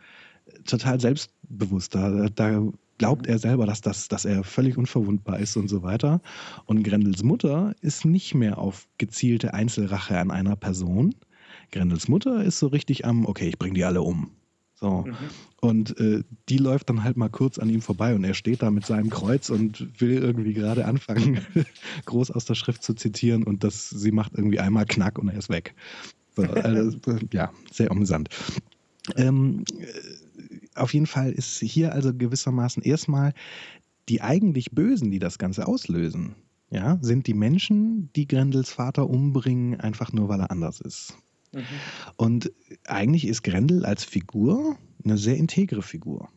total 0.66 1.00
selbstbewusst. 1.00 1.96
Da, 1.96 2.28
da 2.28 2.62
glaubt 3.00 3.26
er 3.26 3.40
selber, 3.40 3.66
dass, 3.66 3.82
das, 3.82 4.08
dass 4.08 4.26
er 4.26 4.44
völlig 4.44 4.78
unverwundbar 4.78 5.40
ist 5.40 5.58
und 5.58 5.68
so 5.68 5.82
weiter. 5.82 6.22
Und 6.66 6.84
Grendels 6.84 7.24
Mutter 7.24 7.74
ist 7.82 8.06
nicht 8.06 8.36
mehr 8.36 8.60
auf 8.60 8.88
gezielte 9.00 9.56
Einzelrache 9.56 10.20
an 10.20 10.30
einer 10.30 10.56
Person. 10.56 11.16
Grendels 11.72 12.08
Mutter 12.08 12.44
ist 12.44 12.60
so 12.60 12.68
richtig 12.68 13.06
am, 13.06 13.26
okay, 13.26 13.48
ich 13.48 13.58
bringe 13.58 13.74
die 13.74 13.86
alle 13.86 14.04
um. 14.04 14.32
So. 14.76 15.06
Mhm. 15.08 15.16
Und 15.62 16.00
äh, 16.00 16.24
die 16.48 16.58
läuft 16.58 16.90
dann 16.90 17.04
halt 17.04 17.18
mal 17.18 17.30
kurz 17.30 17.58
an 17.58 17.70
ihm 17.70 17.82
vorbei 17.82 18.16
und 18.16 18.24
er 18.24 18.34
steht 18.34 18.62
da 18.62 18.72
mit 18.72 18.86
seinem 18.86 19.10
Kreuz 19.10 19.50
und 19.50 20.00
will 20.00 20.18
irgendwie 20.18 20.54
gerade 20.54 20.86
anfangen, 20.86 21.42
groß 22.06 22.32
aus 22.32 22.46
der 22.46 22.56
Schrift 22.56 22.84
zu 22.84 22.94
zitieren 22.94 23.44
und 23.44 23.64
das, 23.64 23.90
sie 23.90 24.12
macht 24.12 24.34
irgendwie 24.36 24.60
einmal 24.60 24.86
Knack 24.86 25.20
und 25.20 25.30
er 25.30 25.38
ist 25.38 25.50
weg. 25.50 25.76
So, 26.36 26.44
also, 26.44 26.98
ja, 27.34 27.52
sehr 27.72 27.92
amüsant. 27.92 28.30
Ähm, 29.18 29.64
auf 30.80 30.94
jeden 30.94 31.08
Fall 31.08 31.32
ist 31.32 31.60
hier 31.60 31.94
also 31.94 32.14
gewissermaßen 32.14 32.84
erstmal 32.84 33.34
die 34.08 34.22
eigentlich 34.22 34.72
Bösen, 34.72 35.12
die 35.12 35.20
das 35.20 35.38
Ganze 35.38 35.68
auslösen, 35.68 36.36
ja, 36.72 36.98
sind 37.02 37.28
die 37.28 37.34
Menschen, 37.34 38.10
die 38.16 38.28
Grendels 38.28 38.72
Vater 38.72 39.10
umbringen, 39.10 39.80
einfach 39.80 40.14
nur 40.14 40.30
weil 40.30 40.40
er 40.40 40.52
anders 40.52 40.82
ist. 40.82 41.16
Mhm. 41.54 41.64
Und 42.16 42.52
eigentlich 42.86 43.28
ist 43.28 43.44
Grendel 43.44 43.86
als 43.86 44.04
Figur 44.04 44.78
eine 45.04 45.18
sehr 45.18 45.38
integre 45.38 45.82
Figur. 45.82 46.30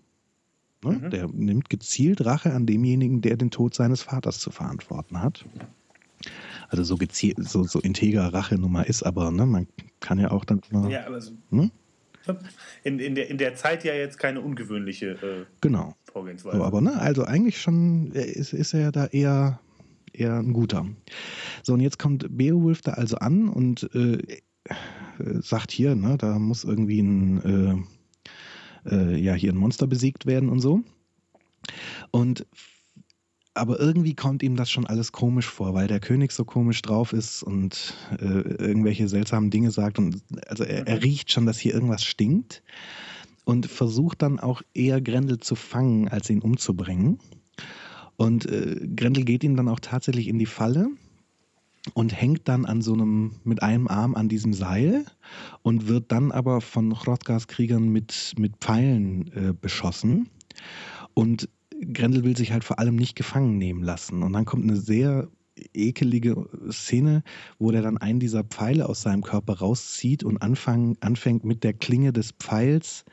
Ne? 0.85 0.93
Mhm. 0.93 1.11
Der 1.11 1.29
nimmt 1.29 1.71
gezielt 1.71 2.25
Rache 2.25 2.53
an 2.53 2.67
demjenigen, 2.67 3.21
der 3.21 3.37
den 3.37 3.51
Tod 3.51 3.75
seines 3.75 4.03
Vaters 4.03 4.39
zu 4.41 4.51
verantworten 4.51 5.21
hat. 5.21 5.45
Also 6.69 6.85
so 6.85 6.97
gezielt, 6.97 7.47
so, 7.47 7.65
so 7.65 7.81
integer 7.81 8.33
Rache-Nummer 8.33 8.87
ist, 8.87 9.03
aber 9.03 9.31
ne, 9.31 9.45
man 9.45 9.67
kann 10.01 10.19
ja 10.19 10.31
auch 10.31 10.45
dann 10.45 10.63
mal. 10.71 10.91
Ja, 10.91 11.07
aber 11.07 11.21
so, 11.21 11.33
ne? 11.51 11.71
In, 12.85 12.99
in, 12.99 13.15
der, 13.15 13.31
in 13.31 13.39
der 13.39 13.55
Zeit 13.55 13.85
ja 13.85 13.95
jetzt 13.95 14.19
keine 14.19 14.41
ungewöhnliche 14.41 15.11
äh, 15.11 15.45
genau. 15.61 15.95
Vorgehensweise. 16.13 16.57
So, 16.57 16.65
aber 16.65 16.81
ne, 16.81 17.01
also 17.01 17.25
eigentlich 17.25 17.61
schon 17.61 18.13
äh, 18.15 18.25
ist, 18.25 18.53
ist 18.53 18.75
er 18.75 18.91
da 18.93 19.07
eher, 19.07 19.61
eher 20.13 20.39
ein 20.39 20.53
guter. 20.53 20.87
So, 21.63 21.75
und 21.75 21.81
jetzt 21.81 21.99
kommt 21.99 22.27
Beowulf 22.37 22.81
da 22.83 22.93
also 22.93 23.17
an 23.17 23.49
und 23.49 23.89
äh, 23.95 24.19
sagt 25.41 25.71
hier, 25.71 25.95
ne, 25.95 26.17
da 26.19 26.39
muss 26.39 26.65
irgendwie 26.65 27.01
ein, 27.01 27.87
äh, 28.87 28.95
äh, 28.95 29.17
ja, 29.17 29.35
hier 29.35 29.53
ein 29.53 29.57
Monster 29.59 29.87
besiegt 29.87 30.27
werden 30.27 30.49
und 30.49 30.61
so. 30.61 30.83
Und 32.11 32.47
aber 33.55 33.79
irgendwie 33.79 34.15
kommt 34.15 34.43
ihm 34.43 34.57
das 34.57 34.71
schon 34.71 34.87
alles 34.87 35.13
komisch 35.13 35.47
vor, 35.47 35.75
weil 35.75 35.87
der 35.87 36.01
König 36.01 36.33
so 36.33 36.45
komisch 36.45 36.81
drauf 36.83 37.13
ist 37.13 37.43
und 37.43 37.95
äh, 38.19 38.25
irgendwelche 38.25 39.09
seltsamen 39.09 39.51
Dinge 39.51 39.71
sagt. 39.71 39.99
Und 39.99 40.23
also 40.47 40.65
er, 40.65 40.87
er, 40.87 40.97
mhm. 40.97 41.03
riecht 41.03 41.31
schon, 41.31 41.47
dass 41.47 41.59
hier 41.59 41.75
irgendwas 41.75 42.05
stinkt 42.05 42.63
und 43.45 43.67
versucht 43.67 44.23
dann 44.23 44.41
auch 44.41 44.63
eher 44.73 45.01
Grendel 45.01 45.39
zu 45.39 45.55
fangen, 45.55 46.09
als 46.09 46.31
ihn 46.31 46.41
umzubringen. 46.41 47.19
Und 48.17 48.47
äh, 48.47 48.77
Grendel 48.97 49.25
geht 49.25 49.45
ihm 49.45 49.57
dann 49.57 49.69
auch 49.69 49.81
tatsächlich 49.81 50.29
in 50.29 50.39
die 50.39 50.47
Falle 50.47 50.89
und 51.95 52.13
hängt 52.19 52.49
dann 52.49 52.65
an 52.65 52.81
so 52.81 52.95
einem, 52.95 53.33
mit 53.45 53.63
einem 53.63 53.89
Arm 53.89 54.15
an 54.15 54.29
diesem 54.29 54.55
Seil 54.55 55.05
und 55.63 55.89
wird 55.89 56.13
dann 56.13 56.33
aber 56.33 56.61
von 56.61 56.95
Hrothgars 56.95 57.49
Kriegern 57.49 57.89
mit, 57.89 58.35
mit 58.39 58.57
Pfeilen 58.59 59.33
äh, 59.33 59.53
beschossen. 59.53 60.29
Und 61.15 61.49
Grendel 61.93 62.25
will 62.25 62.37
sich 62.37 62.53
halt 62.53 62.65
vor 62.65 62.79
allem 62.79 62.97
nicht 62.97 63.17
gefangen 63.17 63.59
nehmen 63.59 63.83
lassen. 63.83 64.23
Und 64.23 64.33
dann 64.33 64.45
kommt 64.45 64.65
eine 64.65 64.77
sehr 64.77 65.29
ekelige 65.75 66.49
Szene, 66.71 67.23
wo 67.59 67.71
der 67.71 67.83
dann 67.83 67.99
einen 67.99 68.21
dieser 68.21 68.45
Pfeile 68.45 68.89
aus 68.89 69.03
seinem 69.03 69.23
Körper 69.23 69.59
rauszieht 69.59 70.25
und 70.25 70.39
anfang, 70.39 70.97
anfängt 71.01 71.45
mit 71.45 71.65
der 71.65 71.75
Klinge 71.75 72.13
des 72.13 72.33
Pfeils 72.33 73.05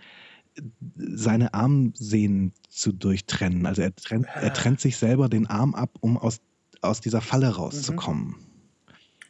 seine 0.96 1.54
Armsehnen 1.54 2.54
zu 2.70 2.92
durchtrennen. 2.92 3.66
Also 3.66 3.82
er 3.82 3.96
trennt, 3.96 4.28
er 4.34 4.54
trennt 4.54 4.80
sich 4.80 4.98
selber 4.98 5.30
den 5.30 5.48
Arm 5.48 5.76
ab, 5.76 5.98
um 6.02 6.18
aus, 6.18 6.40
aus 6.82 7.02
dieser 7.02 7.22
Falle 7.22 7.50
rauszukommen. 7.50 8.36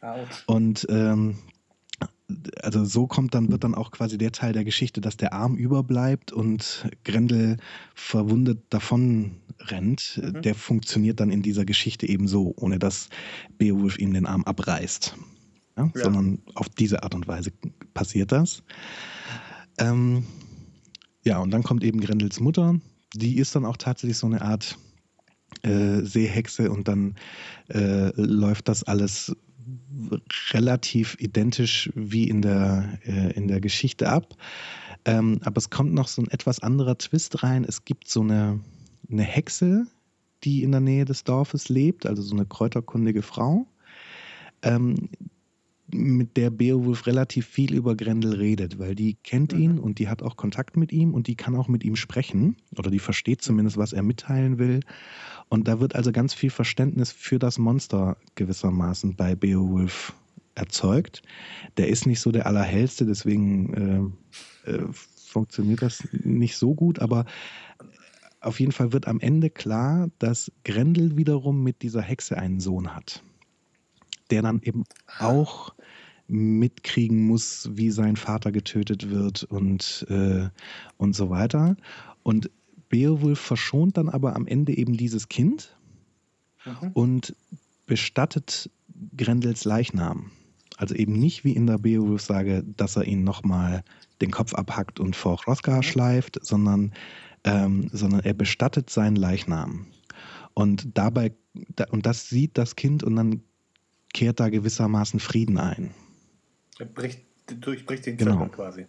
Mhm. 0.02 0.16
Und 0.46 0.86
ähm, 0.88 1.38
also 2.62 2.84
so 2.84 3.06
kommt 3.06 3.34
dann, 3.34 3.50
wird 3.50 3.64
dann 3.64 3.74
auch 3.74 3.90
quasi 3.90 4.18
der 4.18 4.32
Teil 4.32 4.52
der 4.52 4.64
Geschichte, 4.64 5.00
dass 5.00 5.16
der 5.16 5.32
Arm 5.32 5.56
überbleibt 5.56 6.32
und 6.32 6.86
Grendel 7.04 7.56
verwundet 7.94 8.62
davon 8.70 9.36
rennt. 9.58 10.20
Mhm. 10.22 10.42
Der 10.42 10.54
funktioniert 10.54 11.20
dann 11.20 11.30
in 11.30 11.42
dieser 11.42 11.64
Geschichte 11.64 12.08
eben 12.08 12.28
so, 12.28 12.54
ohne 12.56 12.78
dass 12.78 13.08
Beowulf 13.58 13.98
ihm 13.98 14.12
den 14.12 14.26
Arm 14.26 14.44
abreißt. 14.44 15.16
Ja? 15.76 15.90
Ja. 15.94 16.04
Sondern 16.04 16.38
auf 16.54 16.68
diese 16.68 17.02
Art 17.02 17.14
und 17.14 17.28
Weise 17.28 17.52
passiert 17.94 18.32
das. 18.32 18.62
Ähm, 19.78 20.24
ja, 21.24 21.38
und 21.38 21.50
dann 21.50 21.62
kommt 21.62 21.84
eben 21.84 22.00
Grendels 22.00 22.40
Mutter. 22.40 22.80
Die 23.14 23.36
ist 23.38 23.54
dann 23.54 23.64
auch 23.64 23.76
tatsächlich 23.76 24.18
so 24.18 24.26
eine 24.26 24.42
Art 24.42 24.78
äh, 25.62 26.02
Seehexe 26.02 26.70
und 26.70 26.88
dann 26.88 27.16
äh, 27.68 28.10
läuft 28.14 28.68
das 28.68 28.84
alles 28.84 29.34
relativ 30.50 31.16
identisch 31.18 31.90
wie 31.94 32.28
in 32.28 32.42
der, 32.42 32.98
äh, 33.04 33.32
in 33.32 33.48
der 33.48 33.60
Geschichte 33.60 34.08
ab. 34.08 34.36
Ähm, 35.04 35.40
aber 35.44 35.58
es 35.58 35.70
kommt 35.70 35.94
noch 35.94 36.08
so 36.08 36.22
ein 36.22 36.28
etwas 36.28 36.60
anderer 36.60 36.98
Twist 36.98 37.42
rein. 37.42 37.64
Es 37.64 37.84
gibt 37.84 38.08
so 38.08 38.20
eine, 38.20 38.60
eine 39.10 39.22
Hexe, 39.22 39.86
die 40.44 40.62
in 40.62 40.72
der 40.72 40.80
Nähe 40.80 41.04
des 41.04 41.24
Dorfes 41.24 41.68
lebt, 41.68 42.06
also 42.06 42.22
so 42.22 42.34
eine 42.34 42.46
kräuterkundige 42.46 43.22
Frau, 43.22 43.66
ähm, 44.62 45.08
mit 45.92 46.36
der 46.36 46.50
Beowulf 46.50 47.06
relativ 47.06 47.46
viel 47.46 47.74
über 47.74 47.96
Grendel 47.96 48.34
redet, 48.34 48.78
weil 48.78 48.94
die 48.94 49.14
kennt 49.22 49.52
ihn 49.52 49.74
mhm. 49.74 49.78
und 49.80 49.98
die 49.98 50.08
hat 50.08 50.22
auch 50.22 50.36
Kontakt 50.36 50.76
mit 50.76 50.92
ihm 50.92 51.14
und 51.14 51.26
die 51.26 51.36
kann 51.36 51.56
auch 51.56 51.68
mit 51.68 51.84
ihm 51.84 51.96
sprechen 51.96 52.56
oder 52.76 52.90
die 52.90 52.98
versteht 52.98 53.42
zumindest, 53.42 53.76
was 53.76 53.92
er 53.92 54.02
mitteilen 54.02 54.58
will. 54.58 54.80
Und 55.48 55.68
da 55.68 55.80
wird 55.80 55.94
also 55.94 56.12
ganz 56.12 56.34
viel 56.34 56.50
Verständnis 56.50 57.12
für 57.12 57.38
das 57.38 57.58
Monster 57.58 58.16
gewissermaßen 58.34 59.16
bei 59.16 59.34
Beowulf 59.34 60.14
erzeugt. 60.54 61.22
Der 61.76 61.88
ist 61.88 62.06
nicht 62.06 62.20
so 62.20 62.32
der 62.32 62.46
Allerhellste, 62.46 63.06
deswegen 63.06 64.14
äh, 64.66 64.70
äh, 64.70 64.86
funktioniert 64.92 65.82
das 65.82 66.06
nicht 66.12 66.56
so 66.56 66.74
gut, 66.74 66.98
aber 66.98 67.24
auf 68.40 68.58
jeden 68.58 68.72
Fall 68.72 68.92
wird 68.92 69.06
am 69.06 69.20
Ende 69.20 69.50
klar, 69.50 70.08
dass 70.18 70.50
Grendel 70.64 71.16
wiederum 71.16 71.62
mit 71.62 71.82
dieser 71.82 72.02
Hexe 72.02 72.38
einen 72.38 72.60
Sohn 72.60 72.94
hat, 72.94 73.22
der 74.30 74.42
dann 74.42 74.60
eben 74.62 74.84
auch 75.18 75.74
mitkriegen 76.30 77.26
muss, 77.26 77.68
wie 77.72 77.90
sein 77.90 78.16
Vater 78.16 78.52
getötet 78.52 79.10
wird 79.10 79.44
und, 79.44 80.06
äh, 80.08 80.48
und 80.96 81.16
so 81.16 81.28
weiter. 81.28 81.76
Und 82.22 82.50
Beowulf 82.88 83.40
verschont 83.40 83.96
dann 83.96 84.08
aber 84.08 84.36
am 84.36 84.46
Ende 84.46 84.76
eben 84.76 84.96
dieses 84.96 85.28
Kind 85.28 85.76
mhm. 86.64 86.90
und 86.92 87.36
bestattet 87.86 88.70
Grendels 89.16 89.64
Leichnam. 89.64 90.30
Also 90.76 90.94
eben 90.94 91.12
nicht 91.12 91.44
wie 91.44 91.52
in 91.52 91.66
der 91.66 91.78
Beowulf-Sage, 91.78 92.64
dass 92.76 92.96
er 92.96 93.04
ihn 93.04 93.24
nochmal 93.24 93.82
den 94.20 94.30
Kopf 94.30 94.54
abhackt 94.54 95.00
und 95.00 95.16
vor 95.16 95.38
Hrothgar 95.38 95.78
mhm. 95.78 95.82
schleift, 95.82 96.38
sondern, 96.44 96.92
ähm, 97.44 97.88
sondern 97.92 98.20
er 98.20 98.34
bestattet 98.34 98.88
seinen 98.88 99.16
Leichnam. 99.16 99.86
Und 100.54 100.96
dabei, 100.96 101.32
und 101.90 102.06
das 102.06 102.28
sieht 102.28 102.56
das 102.56 102.76
Kind 102.76 103.02
und 103.02 103.16
dann 103.16 103.42
kehrt 104.12 104.40
da 104.40 104.48
gewissermaßen 104.48 105.20
Frieden 105.20 105.58
ein. 105.58 105.90
Er 106.78 106.86
bricht 106.86 107.20
durchbricht 107.60 108.06
den 108.06 108.16
Genau. 108.16 108.32
Zirkel 108.38 108.48
quasi. 108.50 108.84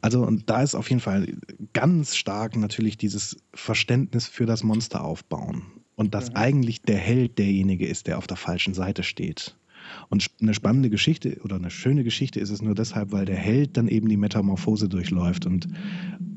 Also 0.00 0.22
und 0.22 0.48
da 0.48 0.62
ist 0.62 0.74
auf 0.74 0.88
jeden 0.88 1.02
Fall 1.02 1.26
ganz 1.74 2.16
stark 2.16 2.56
natürlich 2.56 2.96
dieses 2.96 3.36
Verständnis 3.52 4.26
für 4.26 4.46
das 4.46 4.62
Monster 4.62 5.04
aufbauen. 5.04 5.62
Und 5.96 6.14
dass 6.14 6.30
Mhm. 6.30 6.36
eigentlich 6.36 6.82
der 6.82 6.96
Held 6.98 7.38
derjenige 7.38 7.86
ist, 7.86 8.06
der 8.06 8.18
auf 8.18 8.26
der 8.26 8.36
falschen 8.36 8.74
Seite 8.74 9.02
steht. 9.02 9.56
Und 10.08 10.26
eine 10.40 10.52
spannende 10.54 10.90
Geschichte 10.90 11.38
oder 11.44 11.56
eine 11.56 11.70
schöne 11.70 12.04
Geschichte 12.04 12.40
ist 12.40 12.50
es 12.50 12.60
nur 12.60 12.74
deshalb, 12.74 13.12
weil 13.12 13.24
der 13.24 13.36
Held 13.36 13.76
dann 13.76 13.86
eben 13.88 14.08
die 14.08 14.16
Metamorphose 14.16 14.88
durchläuft 14.88 15.46
und, 15.46 15.68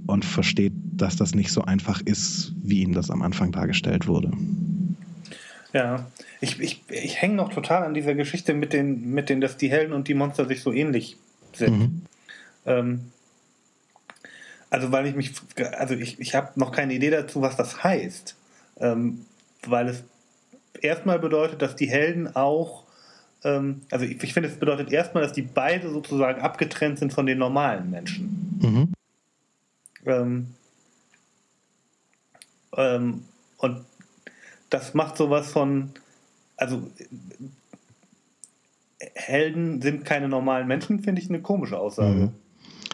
und 0.06 0.24
versteht, 0.24 0.74
dass 0.94 1.16
das 1.16 1.34
nicht 1.34 1.52
so 1.52 1.62
einfach 1.64 2.02
ist, 2.02 2.54
wie 2.62 2.82
ihm 2.82 2.94
das 2.94 3.10
am 3.10 3.22
Anfang 3.22 3.52
dargestellt 3.52 4.08
wurde. 4.08 4.32
Ja, 5.74 6.08
ich, 6.42 6.60
ich, 6.60 6.84
ich 6.90 7.22
hänge 7.22 7.36
noch 7.36 7.54
total 7.54 7.84
an 7.84 7.94
dieser 7.94 8.16
Geschichte 8.16 8.54
mit 8.54 8.74
den, 8.74 9.12
mit 9.12 9.30
den, 9.30 9.40
dass 9.40 9.58
die 9.58 9.70
Helden 9.70 9.94
und 9.94 10.08
die 10.08 10.16
Monster 10.16 10.46
sich 10.46 10.62
so 10.62 10.74
ähnlich 10.74 11.18
sind. 11.54 11.78
Mhm. 11.78 12.02
Ähm, 12.66 13.12
also 14.70 14.92
weil 14.92 15.08
ich 15.08 15.16
mich, 15.16 15.34
also 15.78 15.96
ich, 15.96 16.20
ich 16.20 16.36
habe 16.36 16.60
noch 16.60 16.72
keine 16.72 16.94
Idee 16.94 17.10
dazu, 17.10 17.42
was 17.42 17.56
das 17.56 17.84
heißt. 17.84 18.36
Ähm, 18.80 19.26
weil 19.64 19.90
es 19.90 20.04
erstmal 20.82 21.20
bedeutet, 21.20 21.62
dass 21.62 21.76
die 21.76 21.90
Helden 21.90 22.36
auch, 22.36 22.84
ähm, 23.44 23.82
also 23.92 24.06
ich, 24.06 24.24
ich 24.24 24.34
finde, 24.34 24.50
es 24.50 24.58
bedeutet 24.58 24.92
erstmal, 24.92 25.24
dass 25.24 25.34
die 25.34 25.42
beide 25.42 25.90
sozusagen 25.90 26.42
abgetrennt 26.42 27.00
sind 27.00 27.14
von 27.14 27.26
den 27.26 27.38
normalen 27.38 27.90
Menschen. 27.90 28.60
Mhm. 28.62 28.94
Ähm, 30.06 30.48
ähm, 32.78 33.26
und 33.58 33.86
das 34.70 34.94
macht 34.94 35.18
sowas 35.18 35.52
von, 35.52 35.92
also 36.58 36.90
Helden 39.16 39.82
sind 39.82 40.06
keine 40.06 40.28
normalen 40.28 40.68
Menschen, 40.68 41.00
finde 41.00 41.22
ich 41.22 41.30
eine 41.30 41.42
komische 41.42 41.78
Aussage. 41.78 42.20
Mhm. 42.20 42.32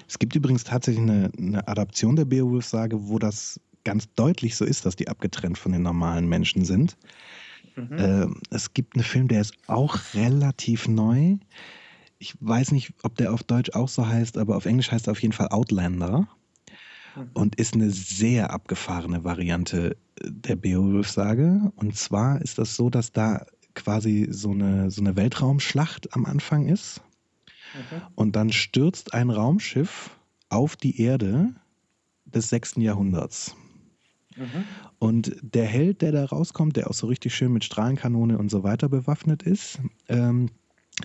Es 0.07 0.19
gibt 0.19 0.35
übrigens 0.35 0.63
tatsächlich 0.63 1.03
eine, 1.03 1.31
eine 1.37 1.67
Adaption 1.67 2.15
der 2.15 2.25
Beowulf-Sage, 2.25 3.07
wo 3.07 3.17
das 3.17 3.59
ganz 3.83 4.11
deutlich 4.13 4.55
so 4.55 4.65
ist, 4.65 4.85
dass 4.85 4.95
die 4.95 5.07
abgetrennt 5.07 5.57
von 5.57 5.71
den 5.71 5.81
normalen 5.81 6.27
Menschen 6.27 6.65
sind. 6.65 6.95
Mhm. 7.75 7.97
Äh, 7.97 8.27
es 8.51 8.73
gibt 8.73 8.95
einen 8.95 9.03
Film, 9.03 9.27
der 9.27 9.41
ist 9.41 9.53
auch 9.67 9.97
relativ 10.13 10.87
neu. 10.87 11.37
Ich 12.19 12.35
weiß 12.39 12.71
nicht, 12.71 12.93
ob 13.03 13.15
der 13.15 13.33
auf 13.33 13.43
Deutsch 13.43 13.71
auch 13.71 13.89
so 13.89 14.07
heißt, 14.07 14.37
aber 14.37 14.55
auf 14.55 14.65
Englisch 14.65 14.91
heißt 14.91 15.07
er 15.07 15.11
auf 15.11 15.21
jeden 15.21 15.33
Fall 15.33 15.49
Outlander. 15.49 16.27
Und 17.33 17.55
ist 17.55 17.73
eine 17.73 17.89
sehr 17.91 18.51
abgefahrene 18.51 19.23
Variante 19.23 19.97
der 20.21 20.55
Beowulf-Sage. 20.55 21.71
Und 21.75 21.95
zwar 21.95 22.41
ist 22.41 22.57
das 22.57 22.75
so, 22.75 22.89
dass 22.89 23.11
da 23.11 23.45
quasi 23.73 24.27
so 24.29 24.51
eine, 24.51 24.89
so 24.89 25.01
eine 25.01 25.15
Weltraumschlacht 25.15 26.13
am 26.13 26.25
Anfang 26.25 26.67
ist. 26.67 27.01
Mhm. 27.73 28.01
Und 28.15 28.35
dann 28.35 28.51
stürzt 28.51 29.13
ein 29.13 29.29
Raumschiff 29.29 30.11
auf 30.49 30.75
die 30.75 31.01
Erde 31.01 31.53
des 32.25 32.49
6. 32.49 32.75
Jahrhunderts. 32.77 33.55
Mhm. 34.35 34.65
Und 34.99 35.35
der 35.41 35.65
Held, 35.65 36.01
der 36.01 36.11
da 36.11 36.25
rauskommt, 36.25 36.77
der 36.77 36.89
auch 36.89 36.93
so 36.93 37.07
richtig 37.07 37.35
schön 37.35 37.51
mit 37.51 37.63
Strahlenkanone 37.63 38.37
und 38.37 38.49
so 38.49 38.63
weiter 38.63 38.89
bewaffnet 38.89 39.43
ist, 39.43 39.79
ähm, 40.07 40.49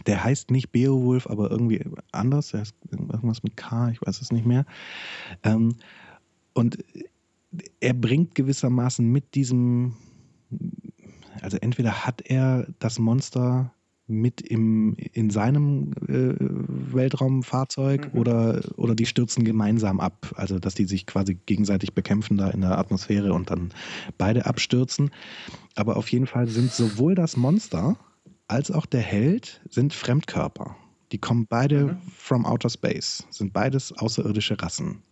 der 0.06 0.22
heißt 0.22 0.50
nicht 0.50 0.70
Beowulf, 0.72 1.26
aber 1.26 1.50
irgendwie 1.50 1.84
anders. 2.12 2.54
Er 2.54 2.62
ist 2.62 2.74
irgendwas 2.90 3.42
mit 3.42 3.56
K, 3.56 3.90
ich 3.90 4.00
weiß 4.00 4.20
es 4.20 4.30
nicht 4.32 4.46
mehr. 4.46 4.64
Ähm, 5.42 5.76
und 6.54 6.78
er 7.80 7.94
bringt 7.94 8.34
gewissermaßen 8.34 9.06
mit 9.06 9.34
diesem, 9.34 9.96
also 11.42 11.56
entweder 11.56 12.06
hat 12.06 12.22
er 12.22 12.68
das 12.78 12.98
Monster 12.98 13.72
mit 14.06 14.40
im, 14.40 14.96
in 15.12 15.30
seinem 15.30 15.92
äh, 16.08 16.34
Weltraumfahrzeug 16.38 18.12
Mhm. 18.12 18.20
oder, 18.20 18.60
oder 18.76 18.94
die 18.94 19.06
stürzen 19.06 19.44
gemeinsam 19.44 20.00
ab. 20.00 20.32
Also 20.36 20.58
dass 20.58 20.74
die 20.74 20.84
sich 20.84 21.06
quasi 21.06 21.36
gegenseitig 21.46 21.94
bekämpfen 21.94 22.36
da 22.36 22.50
in 22.50 22.60
der 22.60 22.76
Atmosphäre 22.78 23.32
und 23.32 23.50
dann 23.50 23.70
beide 24.18 24.46
abstürzen. 24.46 25.10
Aber 25.76 25.96
auf 25.96 26.08
jeden 26.08 26.26
Fall 26.26 26.48
sind 26.48 26.72
sowohl 26.72 27.14
das 27.14 27.36
Monster 27.36 27.96
als 28.50 28.70
auch 28.70 28.86
der 28.86 29.00
Held 29.02 29.60
sind 29.68 29.94
Fremdkörper. 29.94 30.76
Die 31.12 31.18
kommen 31.18 31.46
beide 31.48 31.84
Mhm. 31.84 31.96
from 32.16 32.46
outer 32.46 32.70
space, 32.70 33.26
sind 33.30 33.52
beides 33.52 33.92
außerirdische 33.92 34.60
Rassen, 34.60 35.02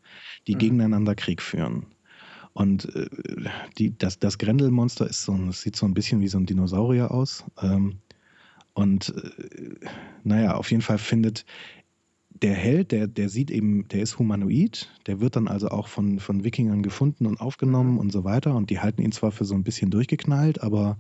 die 0.47 0.55
Mhm. 0.55 0.59
gegeneinander 0.59 1.15
Krieg 1.15 1.43
führen. 1.43 1.87
Und 2.53 2.95
äh, 2.95 3.09
die, 3.79 3.97
das, 3.97 4.19
das 4.19 4.39
Grendelmonster 4.39 5.07
ist 5.09 5.25
so, 5.25 5.33
ein- 5.33 5.49
es 5.49 5.61
sieht 5.63 5.77
so 5.77 5.87
ein 5.87 5.95
bisschen 5.95 6.21
wie 6.21 6.29
so 6.29 6.39
ein 6.39 6.47
Dinosaurier 6.47 7.11
aus. 7.11 7.45
Ähm, 7.63 7.99
und 8.75 9.15
äh, 9.17 9.75
naja, 10.25 10.55
auf 10.55 10.71
jeden 10.71 10.83
Fall 10.83 10.99
findet 10.99 11.45
der 12.31 12.55
Held, 12.55 12.93
der, 12.93 13.09
der 13.09 13.29
sieht 13.29 13.51
eben, 13.51 13.89
der 13.89 14.01
ist 14.03 14.19
humanoid, 14.19 14.89
der 15.07 15.21
wird 15.21 15.35
dann 15.35 15.49
also 15.49 15.69
auch 15.69 15.89
von, 15.89 16.21
von 16.21 16.45
Wikingern 16.45 16.83
gefunden 16.83 17.27
und 17.27 17.41
aufgenommen 17.41 17.99
und 17.99 18.13
so 18.13 18.23
weiter. 18.25 18.55
Und 18.55 18.71
die 18.71 18.79
halten 18.79 19.03
ihn 19.03 19.11
zwar 19.13 19.33
für 19.33 19.45
so 19.45 19.55
ein 19.55 19.65
bisschen 19.65 19.91
durchgeknallt, 19.91 20.63
aber 20.63 20.99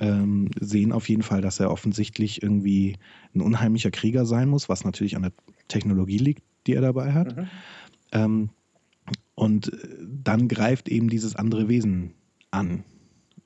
ähm, 0.00 0.50
sehen 0.60 0.92
auf 0.92 1.08
jeden 1.08 1.22
Fall, 1.22 1.40
dass 1.40 1.60
er 1.60 1.70
offensichtlich 1.70 2.42
irgendwie 2.42 2.96
ein 3.34 3.40
unheimlicher 3.40 3.90
Krieger 3.90 4.26
sein 4.26 4.48
muss, 4.48 4.68
was 4.68 4.84
natürlich 4.84 5.16
an 5.16 5.22
der 5.22 5.32
Technologie 5.68 6.18
liegt, 6.18 6.42
die 6.66 6.74
er 6.74 6.80
dabei 6.80 7.12
hat. 7.12 7.36
Mhm. 7.36 7.46
Ähm, 8.12 8.50
und 9.34 9.72
äh, 9.72 9.88
dann 10.22 10.48
greift 10.48 10.88
eben 10.88 11.08
dieses 11.08 11.36
andere 11.36 11.68
Wesen 11.68 12.14
an. 12.50 12.84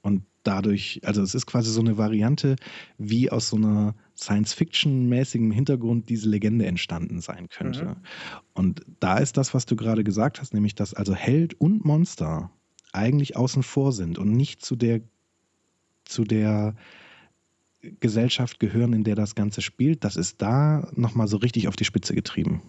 Und 0.03 0.23
dadurch, 0.43 1.01
also 1.05 1.23
es 1.23 1.35
ist 1.35 1.47
quasi 1.47 1.71
so 1.71 1.81
eine 1.81 1.99
Variante, 1.99 2.57
wie 2.97 3.31
aus 3.31 3.49
so 3.49 3.57
einer 3.57 3.95
Science-Fiction-mäßigen 4.17 5.51
Hintergrund 5.51 6.09
diese 6.09 6.29
Legende 6.29 6.67
entstanden 6.67 7.21
sein 7.21 7.49
könnte. 7.49 7.85
Mhm. 7.85 7.97
Und 8.55 8.87
da 9.01 9.19
ist 9.19 9.37
das, 9.37 9.55
was 9.55 9.67
du 9.67 9.77
gerade 9.77 10.05
gesagt 10.05 10.41
hast, 10.41 10.55
nämlich, 10.55 10.75
dass 10.75 10.95
also 10.95 11.15
Held 11.15 11.61
und 11.61 11.85
Monster 11.85 12.51
eigentlich 12.93 13.37
außen 13.37 13.63
vor 13.63 13.93
sind 13.93 14.19
und 14.19 14.33
nicht 14.33 14.65
zu 14.65 14.77
der, 14.77 15.03
zu 16.09 16.25
der 16.25 16.75
Gesellschaft 18.01 18.59
gehören, 18.59 18.93
in 18.93 19.05
der 19.05 19.15
das 19.15 19.35
Ganze 19.35 19.63
spielt. 19.63 20.05
Das 20.05 20.17
ist 20.17 20.43
da 20.43 20.89
nochmal 20.95 21.29
so 21.29 21.37
richtig 21.37 21.69
auf 21.69 21.77
die 21.77 21.85
Spitze 21.85 22.15
getrieben. 22.15 22.63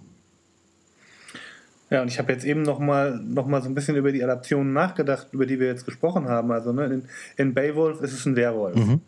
Ja, 1.89 2.03
und 2.03 2.07
ich 2.07 2.19
habe 2.19 2.31
jetzt 2.31 2.45
eben 2.45 2.61
noch 2.61 2.77
mal, 2.77 3.19
noch 3.19 3.47
mal 3.47 3.61
so 3.63 3.69
ein 3.69 3.73
bisschen 3.73 3.95
über 3.95 4.11
die 4.11 4.23
Adaptionen 4.23 4.73
nachgedacht, 4.73 5.29
über 5.31 5.47
die 5.47 5.59
wir 5.59 5.67
jetzt 5.67 5.85
gesprochen 5.85 6.27
haben. 6.27 6.51
Also 6.51 6.71
ne, 6.71 6.85
in, 6.85 7.03
in 7.37 7.53
Beowulf 7.55 8.01
ist 8.01 8.13
es 8.13 8.25
ein 8.25 8.35
Werwolf. 8.35 8.75
Mhm. 8.75 9.01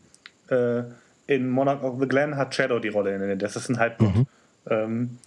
Äh, 0.49 0.84
in 1.28 1.48
Monarch 1.49 1.84
of 1.84 1.99
the 1.99 2.08
Glen 2.08 2.36
hat 2.36 2.56
Shadow 2.56 2.80
die 2.80 2.88
Rolle 2.88 3.16
inne. 3.16 3.38
Das 3.38 3.56
ist 3.56 3.70
ein 3.70 3.78
Halbgott. 3.78 4.16
Mhm. 4.16 4.28
Ähm, 4.68 5.18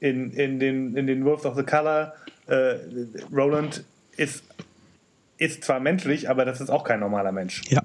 in, 0.00 0.30
in, 0.32 0.58
den, 0.58 0.96
in 0.96 1.06
den 1.06 1.24
Wolves 1.24 1.44
of 1.44 1.56
the 1.56 1.62
Color, 1.62 2.14
äh, 2.46 2.76
Roland 3.30 3.84
ist, 4.16 4.44
ist 5.36 5.64
zwar 5.64 5.80
menschlich, 5.80 6.30
aber 6.30 6.46
das 6.46 6.60
ist 6.62 6.70
auch 6.70 6.84
kein 6.84 7.00
normaler 7.00 7.32
Mensch. 7.32 7.62
Ja. 7.68 7.82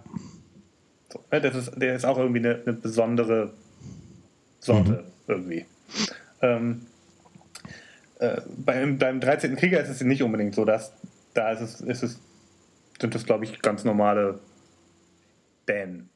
So, 1.12 1.24
ne, 1.32 1.42
das 1.42 1.56
ist, 1.56 1.72
der 1.76 1.96
ist 1.96 2.06
auch 2.06 2.18
irgendwie 2.18 2.40
eine, 2.40 2.62
eine 2.64 2.74
besondere 2.74 3.54
Sorte 4.60 4.92
Mhm. 4.92 5.12
irgendwie. 5.28 5.66
Ähm, 6.42 6.82
äh, 8.20 8.42
beim, 8.58 8.98
beim 8.98 9.20
13. 9.20 9.56
Krieger 9.56 9.82
ist 9.82 9.90
es 9.90 10.02
nicht 10.02 10.24
unbedingt 10.24 10.56
so, 10.56 10.66
dass 10.66 10.92
da 11.34 11.52
ist 11.52 11.62
es, 11.62 11.82
ist 11.82 12.04
es, 12.04 12.20
sind 13.00 13.16
es, 13.16 13.26
glaube 13.26 13.46
ich, 13.46 13.62
ganz 13.62 13.84
normale 13.86 14.40
Bänen. 15.66 16.10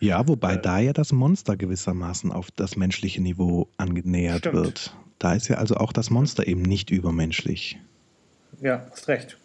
Ja, 0.00 0.26
wobei 0.26 0.54
Äh, 0.54 0.62
da 0.62 0.78
ja 0.78 0.92
das 0.92 1.12
Monster 1.12 1.56
gewissermaßen 1.56 2.32
auf 2.32 2.50
das 2.52 2.76
menschliche 2.76 3.20
Niveau 3.20 3.68
angenähert 3.76 4.40
Stimmt. 4.40 4.54
wird. 4.56 4.96
Da 5.18 5.34
ist 5.34 5.48
ja 5.48 5.56
also 5.58 5.76
auch 5.76 5.92
das 5.92 6.10
Monster 6.10 6.46
eben 6.46 6.62
nicht 6.62 6.90
übermenschlich. 6.90 7.78
Ja, 8.60 8.86
hast 8.90 9.08
recht. 9.08 9.36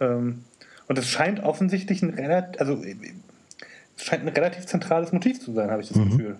Ähm, 0.00 0.44
und 0.86 0.98
es 0.98 1.06
scheint 1.08 1.40
offensichtlich 1.40 2.02
ein 2.02 2.10
relativ, 2.10 2.60
also 2.60 2.82
scheint 3.98 4.22
ein 4.22 4.28
relativ 4.28 4.66
zentrales 4.66 5.12
Motiv 5.12 5.40
zu 5.40 5.52
sein, 5.52 5.70
habe 5.70 5.82
ich 5.82 5.88
das 5.88 5.96
Mhm. 5.98 6.10
Gefühl. 6.10 6.36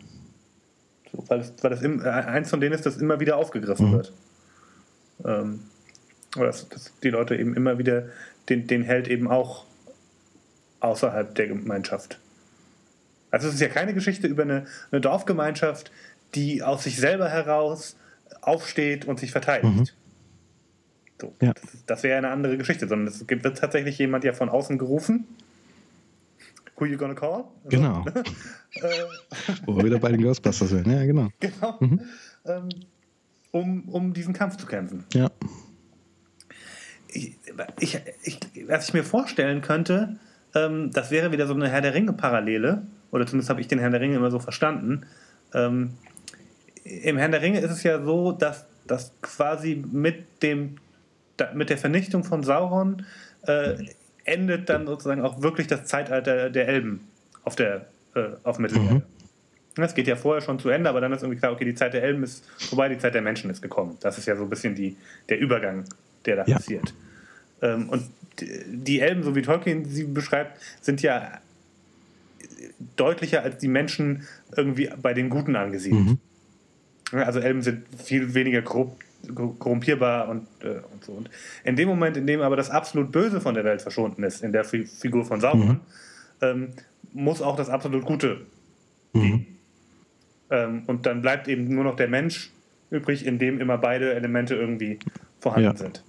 So, 1.12 1.24
weil 1.28 1.40
es, 1.40 1.52
weil 1.62 1.72
es 1.72 1.82
im, 1.82 2.01
äh, 2.05 2.09
eins 2.09 2.51
von 2.51 2.60
denen 2.60 2.74
ist, 2.74 2.86
das 2.86 2.97
immer 2.98 3.20
wieder 3.20 3.36
aufgegriffen 3.36 3.90
Mhm. 3.90 3.93
wird. 3.93 4.12
Ähm, 5.24 5.60
oder 6.36 6.47
dass, 6.47 6.68
dass 6.68 6.93
die 7.02 7.10
Leute 7.10 7.36
eben 7.36 7.55
immer 7.56 7.78
wieder 7.78 8.05
den, 8.48 8.66
den 8.66 8.82
Held 8.82 9.09
eben 9.09 9.28
auch 9.28 9.64
außerhalb 10.80 11.35
der 11.35 11.48
Gemeinschaft. 11.48 12.18
Also 13.30 13.48
es 13.48 13.55
ist 13.55 13.60
ja 13.60 13.68
keine 13.68 13.94
Geschichte 13.94 14.26
über 14.26 14.43
eine, 14.43 14.66
eine 14.90 15.01
Dorfgemeinschaft, 15.01 15.90
die 16.35 16.62
aus 16.62 16.85
sich 16.85 16.98
selber 16.98 17.28
heraus 17.28 17.97
aufsteht 18.43 19.06
und 19.06 19.18
sich 19.18 19.32
verteidigt. 19.32 19.74
Mhm. 19.74 19.89
So, 21.20 21.35
Ja. 21.40 21.52
Das, 21.52 21.64
das 21.86 22.02
wäre 22.05 22.18
eine 22.18 22.28
andere 22.28 22.56
Geschichte, 22.56 22.86
sondern 22.86 23.09
es 23.09 23.28
wird 23.28 23.59
tatsächlich 23.59 23.98
jemand 23.98 24.24
ja 24.24 24.32
von 24.32 24.48
außen 24.48 24.78
gerufen. 24.78 25.26
Who 26.78 26.86
you 26.86 26.96
gonna 26.96 27.14
call? 27.14 27.44
So. 27.64 27.68
Genau. 27.70 28.05
Äh, 28.74 28.90
Wo 29.64 29.74
wir 29.74 29.84
wieder 29.84 29.98
bei 29.98 30.12
den 30.12 30.22
Ghostbusters 30.22 30.68
sind. 30.68 30.86
Ja, 30.86 31.05
genau. 31.06 31.30
genau. 31.40 31.78
Mhm. 31.80 32.00
Ähm, 32.44 32.68
um, 33.50 33.88
um 33.88 34.12
diesen 34.12 34.34
Kampf 34.34 34.59
zu 34.59 34.66
kämpfen. 34.66 35.05
Ja. 35.14 35.30
Ich, 37.09 37.38
ich, 37.80 37.98
ich, 38.22 38.38
was 38.68 38.88
ich 38.88 38.94
mir 38.94 39.05
vorstellen 39.05 39.62
könnte, 39.62 40.18
ähm, 40.55 40.90
das 40.92 41.10
wäre 41.10 41.32
wieder 41.32 41.46
so 41.46 41.55
eine 41.55 41.70
Herr 41.70 41.80
der 41.80 41.94
Ringe-Parallele, 41.94 42.86
oder 43.10 43.26
zumindest 43.26 43.48
habe 43.48 43.62
ich 43.62 43.68
den 43.68 43.78
Herr 43.78 43.88
der 43.88 44.00
Ringe 44.00 44.16
immer 44.16 44.30
so 44.30 44.38
verstanden. 44.38 45.06
Ähm, 45.55 45.94
im 46.84 47.16
Herrn 47.16 47.32
der 47.32 47.42
Ringe 47.42 47.60
ist 47.60 47.70
es 47.70 47.82
ja 47.82 48.02
so, 48.02 48.32
dass, 48.32 48.66
dass 48.86 49.12
quasi 49.22 49.82
mit, 49.90 50.42
dem, 50.42 50.76
mit 51.55 51.70
der 51.70 51.78
Vernichtung 51.78 52.24
von 52.24 52.42
Sauron 52.42 53.05
äh, 53.42 53.76
endet 54.28 54.68
dann 54.68 54.86
sozusagen 54.86 55.22
auch 55.22 55.42
wirklich 55.42 55.66
das 55.66 55.84
Zeitalter 55.86 56.50
der 56.50 56.68
Elben 56.68 57.00
auf, 57.44 57.56
der, 57.56 57.86
äh, 58.14 58.28
auf 58.44 58.59
Mittelerde. 58.59 58.94
Mhm. 58.94 59.02
Das 59.76 59.94
geht 59.94 60.09
ja 60.09 60.16
vorher 60.16 60.42
schon 60.42 60.59
zu 60.59 60.70
Ende, 60.70 60.90
aber 60.90 61.00
dann 61.00 61.12
ist 61.12 61.22
irgendwie 61.22 61.38
klar, 61.38 61.52
okay, 61.52 61.64
die 61.64 61.74
Zeit 61.74 61.94
der 61.94 62.02
Elben 62.02 62.24
ist 62.24 62.44
vorbei, 62.59 62.88
die 62.88 62.98
Zeit 62.98 63.14
der 63.14 63.22
Menschen 63.22 63.48
ist 63.48 63.62
gekommen. 63.62 63.96
Das 64.00 64.18
ist 64.18 64.26
ja 64.26 64.36
so 64.36 64.42
ein 64.42 64.50
bisschen 64.50 64.74
die, 64.74 64.96
der 65.28 65.38
Übergang, 65.38 65.84
der 66.24 66.36
da 66.36 66.44
ja. 66.46 66.56
passiert. 66.56 66.94
Ähm, 67.62 67.88
und 67.88 68.05
die 68.40 69.00
Elben, 69.00 69.22
so 69.22 69.34
wie 69.34 69.42
Tolkien 69.42 69.84
sie 69.84 70.05
beschreibt, 70.05 70.60
sind 70.80 71.02
ja 71.02 71.40
deutlicher 72.96 73.42
als 73.42 73.59
die 73.59 73.68
Menschen 73.68 74.26
irgendwie 74.56 74.90
bei 75.00 75.14
den 75.14 75.30
Guten 75.30 75.56
angesiedelt. 75.56 76.06
Mhm. 76.06 76.18
Also 77.12 77.40
Elben 77.40 77.62
sind 77.62 77.84
viel 78.02 78.34
weniger 78.34 78.62
korrupt, 78.62 79.02
korrumpierbar 79.35 80.28
und, 80.28 80.47
äh, 80.62 80.81
und 80.93 81.05
so. 81.05 81.12
Und 81.12 81.31
in 81.65 81.77
dem 81.77 81.89
Moment, 81.89 82.16
in 82.16 82.27
dem 82.27 82.40
aber 82.40 82.57
das 82.57 82.70
absolut 82.70 83.12
Böse 83.12 83.40
von 83.40 83.55
der 83.55 83.65
Welt 83.65 83.82
verschwunden 83.82 84.23
ist, 84.23 84.43
in 84.43 84.53
der 84.53 84.65
Figur 84.65 85.24
von 85.24 85.40
Sauron, 85.40 85.69
mhm. 85.69 85.81
ähm, 86.40 86.69
muss 87.12 87.43
auch 87.43 87.57
das 87.57 87.69
absolut 87.69 88.05
Gute 88.05 88.43
mhm. 89.12 89.47
Ähm, 90.51 90.85
und 90.86 91.05
dann 91.05 91.20
bleibt 91.20 91.47
eben 91.49 91.69
nur 91.69 91.85
noch 91.85 91.97
der 91.97 92.09
Mensch 92.09 92.51
übrig, 92.90 93.27
in 93.27 93.39
dem 93.39 93.61
immer 93.61 93.77
beide 93.77 94.15
Elemente 94.15 94.55
irgendwie 94.55 94.99
vorhanden 95.40 95.70
ja. 95.70 95.77
sind. 95.77 96.03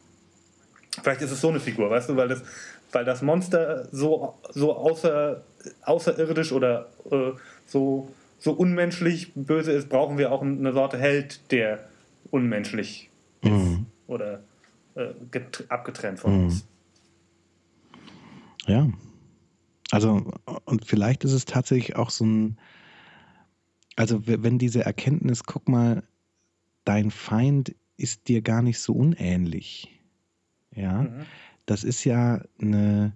Vielleicht 1.01 1.21
ist 1.21 1.31
es 1.31 1.41
so 1.41 1.49
eine 1.49 1.59
Figur, 1.59 1.89
weißt 1.89 2.09
du, 2.09 2.15
weil 2.15 2.29
das, 2.29 2.43
weil 2.91 3.05
das 3.05 3.21
Monster 3.21 3.87
so, 3.91 4.35
so 4.49 4.75
außer, 4.75 5.43
außerirdisch 5.83 6.51
oder 6.51 6.89
äh, 7.11 7.31
so, 7.65 8.11
so 8.39 8.53
unmenschlich 8.53 9.33
böse 9.35 9.71
ist, 9.71 9.89
brauchen 9.89 10.17
wir 10.17 10.31
auch 10.31 10.41
eine 10.41 10.71
Sorte 10.71 10.97
Held, 10.97 11.51
der 11.51 11.89
unmenschlich 12.31 13.09
ist 13.41 13.51
mhm. 13.51 13.85
oder 14.07 14.43
äh, 14.95 15.13
abgetrennt 15.69 16.19
von 16.19 16.37
mhm. 16.37 16.43
uns. 16.45 16.67
Ja. 18.65 18.89
Also, 19.91 20.31
und 20.65 20.85
vielleicht 20.85 21.23
ist 21.23 21.33
es 21.33 21.45
tatsächlich 21.45 21.95
auch 21.95 22.11
so 22.11 22.25
ein, 22.25 22.57
also 23.95 24.27
wenn 24.27 24.59
diese 24.59 24.85
Erkenntnis, 24.85 25.43
guck 25.43 25.67
mal, 25.67 26.03
dein 26.85 27.09
Feind 27.09 27.75
ist 27.97 28.27
dir 28.27 28.41
gar 28.41 28.61
nicht 28.61 28.79
so 28.79 28.93
unähnlich 28.93 29.99
ja, 30.75 31.03
mhm. 31.03 31.25
das 31.65 31.83
ist 31.83 32.03
ja 32.03 32.41
eine, 32.61 33.13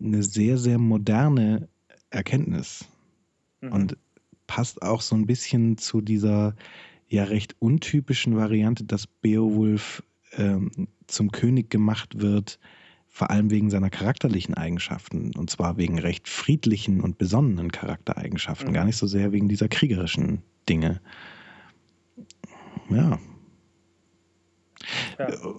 eine 0.00 0.22
sehr, 0.22 0.58
sehr 0.58 0.78
moderne 0.78 1.68
Erkenntnis 2.10 2.84
mhm. 3.60 3.72
und 3.72 3.96
passt 4.46 4.82
auch 4.82 5.00
so 5.00 5.16
ein 5.16 5.26
bisschen 5.26 5.78
zu 5.78 6.00
dieser 6.00 6.54
ja 7.12 7.24
recht 7.24 7.56
untypischen 7.58 8.36
Variante, 8.36 8.84
dass 8.84 9.06
Beowulf 9.06 10.02
ähm, 10.32 10.88
zum 11.06 11.30
König 11.30 11.70
gemacht 11.70 12.20
wird, 12.20 12.58
vor 13.08 13.30
allem 13.30 13.50
wegen 13.50 13.68
seiner 13.68 13.90
charakterlichen 13.90 14.54
Eigenschaften 14.54 15.32
und 15.36 15.50
zwar 15.50 15.76
wegen 15.76 15.98
recht 15.98 16.28
friedlichen 16.28 17.02
und 17.02 17.18
besonnenen 17.18 17.70
Charaktereigenschaften, 17.70 18.70
mhm. 18.70 18.74
gar 18.74 18.84
nicht 18.86 18.96
so 18.96 19.06
sehr 19.06 19.32
wegen 19.32 19.48
dieser 19.48 19.68
kriegerischen 19.68 20.42
Dinge. 20.68 21.00
Ja, 22.88 23.18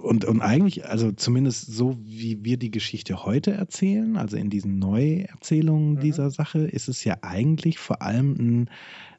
und, 0.04 0.26
und 0.26 0.42
eigentlich, 0.42 0.86
also 0.86 1.12
zumindest 1.12 1.68
so, 1.68 1.98
wie 2.02 2.44
wir 2.44 2.58
die 2.58 2.72
Geschichte 2.72 3.24
heute 3.24 3.52
erzählen, 3.52 4.18
also 4.18 4.38
in 4.38 4.50
diesen 4.50 4.80
Neuerzählungen 4.80 5.94
mhm. 5.94 6.00
dieser 6.00 6.30
Sache, 6.30 6.60
ist 6.60 6.90
es 6.90 7.04
ja 7.04 7.18
eigentlich 7.22 7.78
vor 7.78 8.02
allem 8.02 8.34
ein, 8.34 8.70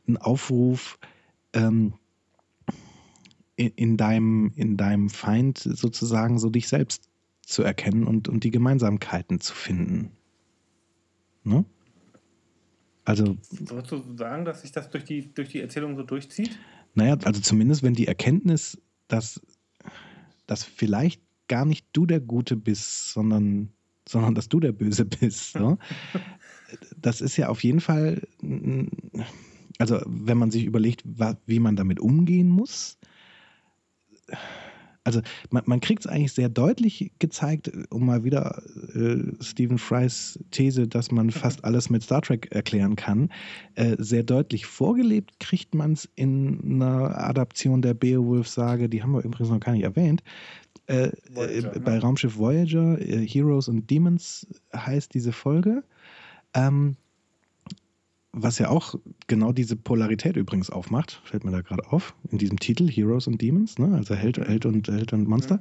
ein 0.07 0.17
Aufruf, 0.17 0.99
ähm, 1.53 1.95
in, 3.57 3.71
in, 3.77 3.97
deinem, 3.97 4.53
in 4.57 4.77
deinem 4.77 5.09
Feind 5.11 5.59
sozusagen 5.59 6.39
so 6.39 6.51
dich 6.51 6.69
selbst 6.69 7.09
zu 7.43 7.63
erkennen 7.63 8.05
und, 8.07 8.29
und 8.29 8.45
die 8.45 8.51
Gemeinsamkeiten 8.51 9.41
zu 9.41 9.55
finden. 9.55 10.11
Ne? 11.45 11.65
Also. 13.05 13.37
Würdest 13.51 13.93
du 13.93 14.17
sagen, 14.17 14.45
dass 14.45 14.63
sich 14.63 14.73
das 14.73 14.91
durch 14.91 15.05
die, 15.05 15.33
durch 15.35 15.51
die 15.51 15.61
Erzählung 15.61 15.97
so 15.97 16.03
durchzieht? 16.03 16.59
Naja, 16.95 17.19
also 17.25 17.41
zumindest 17.41 17.83
wenn 17.83 17.95
die 17.95 18.07
Erkenntnis, 18.07 18.81
dass 19.09 19.41
dass 20.47 20.65
vielleicht 20.65 21.23
gar 21.49 21.65
nicht 21.65 21.87
du 21.93 22.07
der 22.07 22.21
Gute 22.21 22.57
bist, 22.57 23.13
sondern, 23.13 23.71
sondern 24.09 24.35
dass 24.35 24.49
du 24.49 24.61
der 24.61 24.73
Böse 24.73 25.05
bist. 25.05 25.53
So. 25.53 25.79
Das 27.01 27.21
ist 27.21 27.37
ja 27.37 27.51
auf 27.51 27.63
jeden 27.63 27.79
Fall, 27.79 28.27
also 29.79 30.01
wenn 30.07 30.39
man 30.39 30.51
sich 30.51 30.65
überlegt, 30.65 31.05
wie 31.47 31.61
man 31.61 31.77
damit 31.77 32.01
umgehen 32.01 32.49
muss, 32.49 32.99
also 35.05 35.21
man, 35.51 35.63
man 35.67 35.81
kriegt 35.81 36.05
es 36.05 36.11
eigentlich 36.11 36.33
sehr 36.33 36.49
deutlich 36.49 37.13
gezeigt, 37.19 37.71
um 37.91 38.07
mal 38.07 38.25
wieder 38.25 38.63
äh, 38.95 39.33
Stephen 39.41 39.79
Frys 39.79 40.39
These, 40.51 40.89
dass 40.89 41.11
man 41.11 41.31
fast 41.31 41.65
alles 41.65 41.91
mit 41.91 42.03
Star 42.03 42.23
Trek 42.23 42.49
erklären 42.51 42.97
kann, 42.97 43.29
äh, 43.75 43.97
sehr 43.99 44.23
deutlich 44.23 44.65
vorgelebt 44.67 45.39
kriegt 45.41 45.75
man 45.75 45.93
es 45.93 46.09
in 46.15 46.61
einer 46.65 47.19
Adaption 47.19 47.83
der 47.83 47.95
Beowulf-Sage, 47.95 48.89
die 48.89 49.03
haben 49.03 49.13
wir 49.13 49.23
übrigens 49.23 49.51
noch 49.51 49.61
gar 49.61 49.73
nicht 49.73 49.85
erwähnt. 49.85 50.23
Äh, 50.87 51.11
Voyager, 51.31 51.77
äh, 51.77 51.81
bei 51.81 51.95
ne? 51.95 52.01
Raumschiff 52.01 52.37
Voyager, 52.37 52.99
äh, 53.01 53.27
Heroes 53.27 53.69
and 53.69 53.89
Demons 53.91 54.47
heißt 54.75 55.13
diese 55.15 55.33
Folge. 55.33 55.85
Ähm, 56.55 56.97
was 58.35 58.59
ja 58.59 58.69
auch 58.69 58.95
genau 59.27 59.53
diese 59.53 59.77
Polarität 59.77 60.37
übrigens 60.37 60.71
aufmacht, 60.71 61.21
fällt 61.25 61.45
mir 61.45 61.53
da 61.53 61.61
gerade 61.61 61.91
auf, 61.91 62.15
in 62.31 62.39
diesem 62.39 62.59
Titel 62.59 62.89
Heroes 62.89 63.29
and 63.29 63.41
Demons, 63.41 63.79
ne? 63.79 63.95
also 63.95 64.15
Held, 64.15 64.39
Held, 64.39 64.67
und, 64.67 64.89
Held 64.89 65.13
und 65.13 65.29
Monster. 65.29 65.61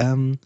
Ja. 0.00 0.12
Ähm, 0.12 0.38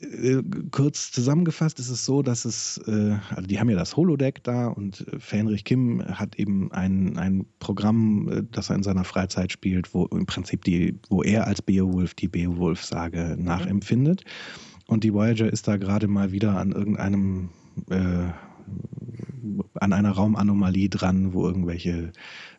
äh, 0.00 0.42
kurz 0.70 1.10
zusammengefasst 1.10 1.80
ist 1.80 1.90
es 1.90 2.04
so, 2.04 2.22
dass 2.22 2.44
es, 2.44 2.78
äh, 2.86 3.16
also 3.30 3.46
die 3.46 3.58
haben 3.58 3.68
ja 3.68 3.76
das 3.76 3.96
Holodeck 3.96 4.42
da 4.44 4.68
und 4.68 5.06
äh, 5.08 5.18
Fenrich 5.18 5.64
Kim 5.64 6.04
hat 6.04 6.36
eben 6.36 6.70
ein, 6.72 7.16
ein 7.16 7.46
Programm, 7.58 8.46
das 8.52 8.70
er 8.70 8.76
in 8.76 8.82
seiner 8.82 9.04
Freizeit 9.04 9.50
spielt, 9.50 9.94
wo 9.94 10.06
im 10.06 10.26
Prinzip 10.26 10.62
die, 10.64 10.98
wo 11.08 11.22
er 11.22 11.46
als 11.46 11.62
Beowulf 11.62 12.14
die 12.14 12.28
Beowulf-Sage 12.28 13.36
mhm. 13.36 13.44
nachempfindet. 13.44 14.24
Und 14.86 15.04
die 15.04 15.12
Voyager 15.12 15.52
ist 15.52 15.68
da 15.68 15.76
gerade 15.76 16.08
mal 16.08 16.32
wieder 16.32 16.56
an 16.56 16.72
irgendeinem 16.72 17.50
äh, 17.90 18.28
an 19.74 19.92
einer 19.92 20.12
Raumanomalie 20.12 20.88
dran, 20.88 21.32
wo 21.32 21.46
irgendwelche 21.46 22.12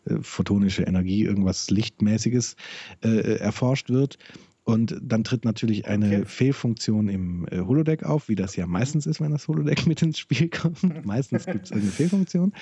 äh, 0.04 0.14
photonische 0.20 0.82
Energie, 0.82 1.24
irgendwas 1.24 1.70
Lichtmäßiges 1.70 2.56
äh, 3.02 3.38
erforscht 3.38 3.90
wird. 3.90 4.18
Und 4.64 4.96
dann 5.02 5.24
tritt 5.24 5.44
natürlich 5.44 5.86
eine 5.86 6.06
okay. 6.06 6.24
Fehlfunktion 6.26 7.08
im 7.08 7.46
äh, 7.50 7.60
Holodeck 7.60 8.04
auf, 8.04 8.28
wie 8.28 8.34
das 8.34 8.56
ja 8.56 8.66
meistens 8.66 9.06
ist, 9.06 9.20
wenn 9.20 9.32
das 9.32 9.48
Holodeck 9.48 9.86
mit 9.86 10.02
ins 10.02 10.18
Spiel 10.18 10.48
kommt. 10.48 10.82
meistens 11.04 11.46
gibt 11.46 11.66
es 11.66 11.72
eine 11.72 11.82
Fehlfunktion. 11.82 12.52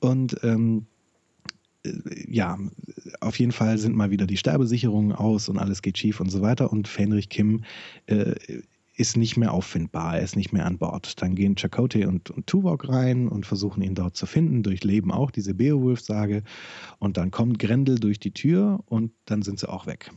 Und 0.00 0.36
ähm, 0.42 0.86
äh, 1.84 1.92
ja, 2.28 2.58
auf 3.20 3.38
jeden 3.38 3.52
Fall 3.52 3.78
sind 3.78 3.96
mal 3.96 4.10
wieder 4.10 4.26
die 4.26 4.36
Sterbesicherungen 4.36 5.12
aus 5.12 5.48
und 5.48 5.58
alles 5.58 5.82
geht 5.82 5.98
schief 5.98 6.20
und 6.20 6.30
so 6.30 6.40
weiter. 6.42 6.70
Und 6.70 6.88
Fenrich 6.88 7.28
Kim 7.28 7.64
äh, 8.06 8.34
ist 9.00 9.16
nicht 9.16 9.38
mehr 9.38 9.54
auffindbar, 9.54 10.18
er 10.18 10.22
ist 10.22 10.36
nicht 10.36 10.52
mehr 10.52 10.66
an 10.66 10.76
Bord. 10.76 11.22
Dann 11.22 11.34
gehen 11.34 11.56
Chakotay 11.56 12.04
und, 12.04 12.30
und 12.30 12.46
Tuvok 12.46 12.86
rein 12.88 13.28
und 13.28 13.46
versuchen 13.46 13.82
ihn 13.82 13.94
dort 13.94 14.14
zu 14.14 14.26
finden, 14.26 14.62
durchleben 14.62 15.10
auch 15.10 15.30
diese 15.30 15.54
Beowulf-Sage. 15.54 16.42
Und 16.98 17.16
dann 17.16 17.30
kommt 17.30 17.58
Grendel 17.58 17.98
durch 17.98 18.20
die 18.20 18.32
Tür 18.32 18.84
und 18.84 19.12
dann 19.24 19.40
sind 19.40 19.58
sie 19.58 19.70
auch 19.70 19.86
weg. 19.86 20.10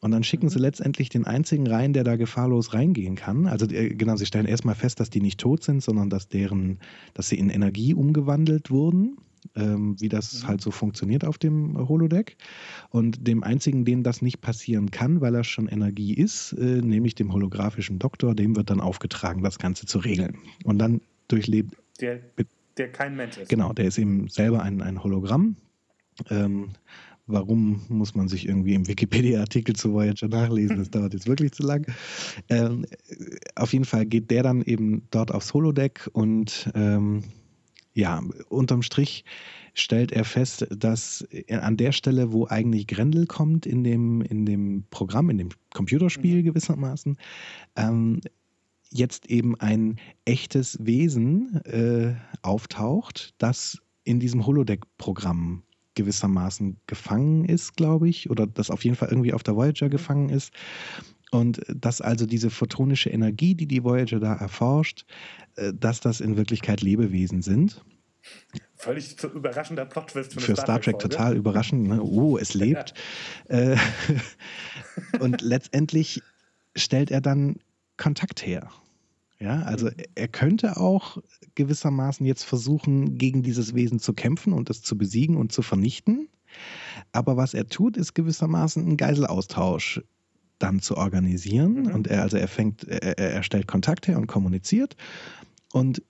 Und 0.00 0.12
dann 0.12 0.24
schicken 0.24 0.48
sie 0.48 0.58
mhm. 0.58 0.64
letztendlich 0.64 1.10
den 1.10 1.26
einzigen 1.26 1.66
rein, 1.66 1.92
der 1.92 2.04
da 2.04 2.16
gefahrlos 2.16 2.72
reingehen 2.72 3.16
kann. 3.16 3.46
Also 3.46 3.66
äh, 3.66 3.90
genau, 3.90 4.16
sie 4.16 4.26
stellen 4.26 4.46
erstmal 4.46 4.74
fest, 4.74 4.98
dass 4.98 5.10
die 5.10 5.20
nicht 5.20 5.38
tot 5.38 5.62
sind, 5.62 5.82
sondern 5.82 6.08
dass 6.08 6.28
deren, 6.28 6.78
dass 7.12 7.28
sie 7.28 7.38
in 7.38 7.50
Energie 7.50 7.92
umgewandelt 7.92 8.70
wurden 8.70 9.18
ähm, 9.54 10.00
wie 10.00 10.08
das 10.08 10.42
mhm. 10.42 10.48
halt 10.48 10.60
so 10.60 10.70
funktioniert 10.70 11.24
auf 11.24 11.38
dem 11.38 11.76
Holodeck. 11.88 12.36
Und 12.90 13.26
dem 13.26 13.42
einzigen, 13.42 13.84
dem 13.84 14.02
das 14.02 14.22
nicht 14.22 14.40
passieren 14.40 14.90
kann, 14.90 15.20
weil 15.20 15.34
er 15.34 15.44
schon 15.44 15.68
Energie 15.68 16.14
ist, 16.14 16.52
äh, 16.52 16.80
nämlich 16.82 17.14
dem 17.14 17.32
holographischen 17.32 17.98
Doktor, 17.98 18.34
dem 18.34 18.56
wird 18.56 18.70
dann 18.70 18.80
aufgetragen, 18.80 19.42
das 19.42 19.58
Ganze 19.58 19.86
zu 19.86 19.98
regeln. 19.98 20.38
Und 20.64 20.78
dann 20.78 21.00
durchlebt. 21.28 21.76
Der, 22.00 22.20
der 22.76 22.92
kein 22.92 23.16
Mensch 23.16 23.38
ist. 23.38 23.48
Genau, 23.48 23.72
der 23.72 23.86
ist 23.86 23.98
eben 23.98 24.28
selber 24.28 24.62
ein, 24.62 24.82
ein 24.82 25.02
Hologramm. 25.02 25.56
Ähm, 26.30 26.70
Warum 27.28 27.82
muss 27.88 28.14
man 28.14 28.28
sich 28.28 28.46
irgendwie 28.46 28.74
im 28.74 28.86
Wikipedia-Artikel 28.86 29.74
zu 29.74 29.92
Voyager 29.92 30.28
nachlesen? 30.28 30.78
Das 30.78 30.90
dauert 30.92 31.12
jetzt 31.12 31.26
wirklich 31.26 31.52
zu 31.52 31.64
lang. 31.64 31.86
Ähm, 32.48 32.86
auf 33.56 33.72
jeden 33.72 33.84
Fall 33.84 34.06
geht 34.06 34.30
der 34.30 34.44
dann 34.44 34.62
eben 34.62 35.08
dort 35.10 35.32
aufs 35.32 35.52
Holodeck 35.52 36.08
und 36.12 36.70
ähm, 36.74 37.24
ja, 37.96 38.22
unterm 38.50 38.82
Strich 38.82 39.24
stellt 39.72 40.12
er 40.12 40.24
fest, 40.24 40.66
dass 40.70 41.26
an 41.50 41.76
der 41.76 41.92
Stelle, 41.92 42.32
wo 42.32 42.46
eigentlich 42.46 42.86
Grendel 42.86 43.26
kommt 43.26 43.66
in 43.66 43.84
dem, 43.84 44.20
in 44.20 44.44
dem 44.44 44.84
Programm, 44.90 45.30
in 45.30 45.38
dem 45.38 45.48
Computerspiel 45.72 46.40
mhm. 46.40 46.44
gewissermaßen, 46.44 47.16
ähm, 47.74 48.20
jetzt 48.90 49.26
eben 49.26 49.58
ein 49.58 49.96
echtes 50.26 50.78
Wesen 50.80 51.62
äh, 51.64 52.14
auftaucht, 52.42 53.34
das 53.38 53.78
in 54.04 54.20
diesem 54.20 54.46
Holodeck-Programm 54.46 55.62
gewissermaßen 55.94 56.76
gefangen 56.86 57.46
ist, 57.46 57.76
glaube 57.76 58.08
ich, 58.08 58.28
oder 58.28 58.46
das 58.46 58.70
auf 58.70 58.84
jeden 58.84 58.96
Fall 58.96 59.08
irgendwie 59.08 59.32
auf 59.32 59.42
der 59.42 59.56
Voyager 59.56 59.88
gefangen 59.88 60.28
ist. 60.28 60.52
Und 61.30 61.60
dass 61.68 62.00
also 62.00 62.26
diese 62.26 62.50
photonische 62.50 63.10
Energie, 63.10 63.54
die 63.54 63.66
die 63.66 63.82
Voyager 63.82 64.20
da 64.20 64.34
erforscht, 64.34 65.04
äh, 65.56 65.72
dass 65.74 66.00
das 66.00 66.20
in 66.20 66.36
Wirklichkeit 66.36 66.82
Lebewesen 66.82 67.42
sind. 67.42 67.82
Völlig 68.76 69.16
überraschender 69.22 69.84
Plot-Twist 69.86 70.34
für, 70.34 70.40
für 70.40 70.56
Star 70.56 70.80
Trek. 70.80 70.98
total 70.98 71.36
überraschend. 71.36 71.88
Ne? 71.88 72.02
Oh, 72.02 72.36
es 72.38 72.54
lebt. 72.54 72.94
Ja. 73.48 73.72
Äh, 73.72 73.76
und 75.20 75.40
letztendlich 75.42 76.22
stellt 76.76 77.10
er 77.10 77.20
dann 77.20 77.56
Kontakt 77.96 78.44
her. 78.44 78.70
Ja, 79.38 79.62
also 79.62 79.86
mhm. 79.86 79.94
er 80.14 80.28
könnte 80.28 80.76
auch 80.76 81.18
gewissermaßen 81.54 82.24
jetzt 82.24 82.44
versuchen, 82.44 83.18
gegen 83.18 83.42
dieses 83.42 83.74
Wesen 83.74 83.98
zu 83.98 84.12
kämpfen 84.12 84.52
und 84.52 84.70
es 84.70 84.82
zu 84.82 84.96
besiegen 84.96 85.36
und 85.36 85.52
zu 85.52 85.62
vernichten. 85.62 86.28
Aber 87.12 87.36
was 87.36 87.52
er 87.54 87.68
tut, 87.68 87.96
ist 87.96 88.14
gewissermaßen 88.14 88.82
einen 88.82 88.96
Geiselaustausch 88.96 90.02
dann 90.58 90.80
zu 90.80 90.96
organisieren. 90.96 91.84
Mhm. 91.84 91.94
Und 91.94 92.06
er, 92.08 92.22
also 92.22 92.36
er 92.36 92.48
fängt, 92.48 92.84
er, 92.84 93.18
er 93.18 93.42
stellt 93.42 93.66
Kontakt 93.66 94.08
her 94.08 94.16
und 94.16 94.26
kommuniziert 94.26 94.96
und 95.72 96.02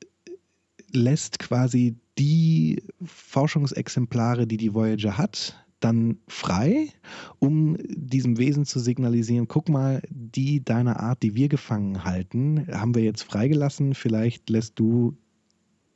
lässt 0.92 1.38
quasi 1.38 1.96
die 2.18 2.82
Forschungsexemplare, 3.04 4.46
die 4.46 4.56
die 4.56 4.74
Voyager 4.74 5.18
hat, 5.18 5.66
dann 5.80 6.18
frei, 6.26 6.88
um 7.38 7.76
diesem 7.88 8.38
Wesen 8.38 8.64
zu 8.64 8.80
signalisieren, 8.80 9.46
guck 9.46 9.68
mal, 9.68 10.00
die 10.08 10.64
deiner 10.64 11.00
Art, 11.00 11.22
die 11.22 11.34
wir 11.34 11.48
gefangen 11.48 12.04
halten, 12.04 12.66
haben 12.72 12.94
wir 12.94 13.02
jetzt 13.02 13.22
freigelassen, 13.22 13.94
vielleicht 13.94 14.48
lässt 14.48 14.78
du 14.78 15.16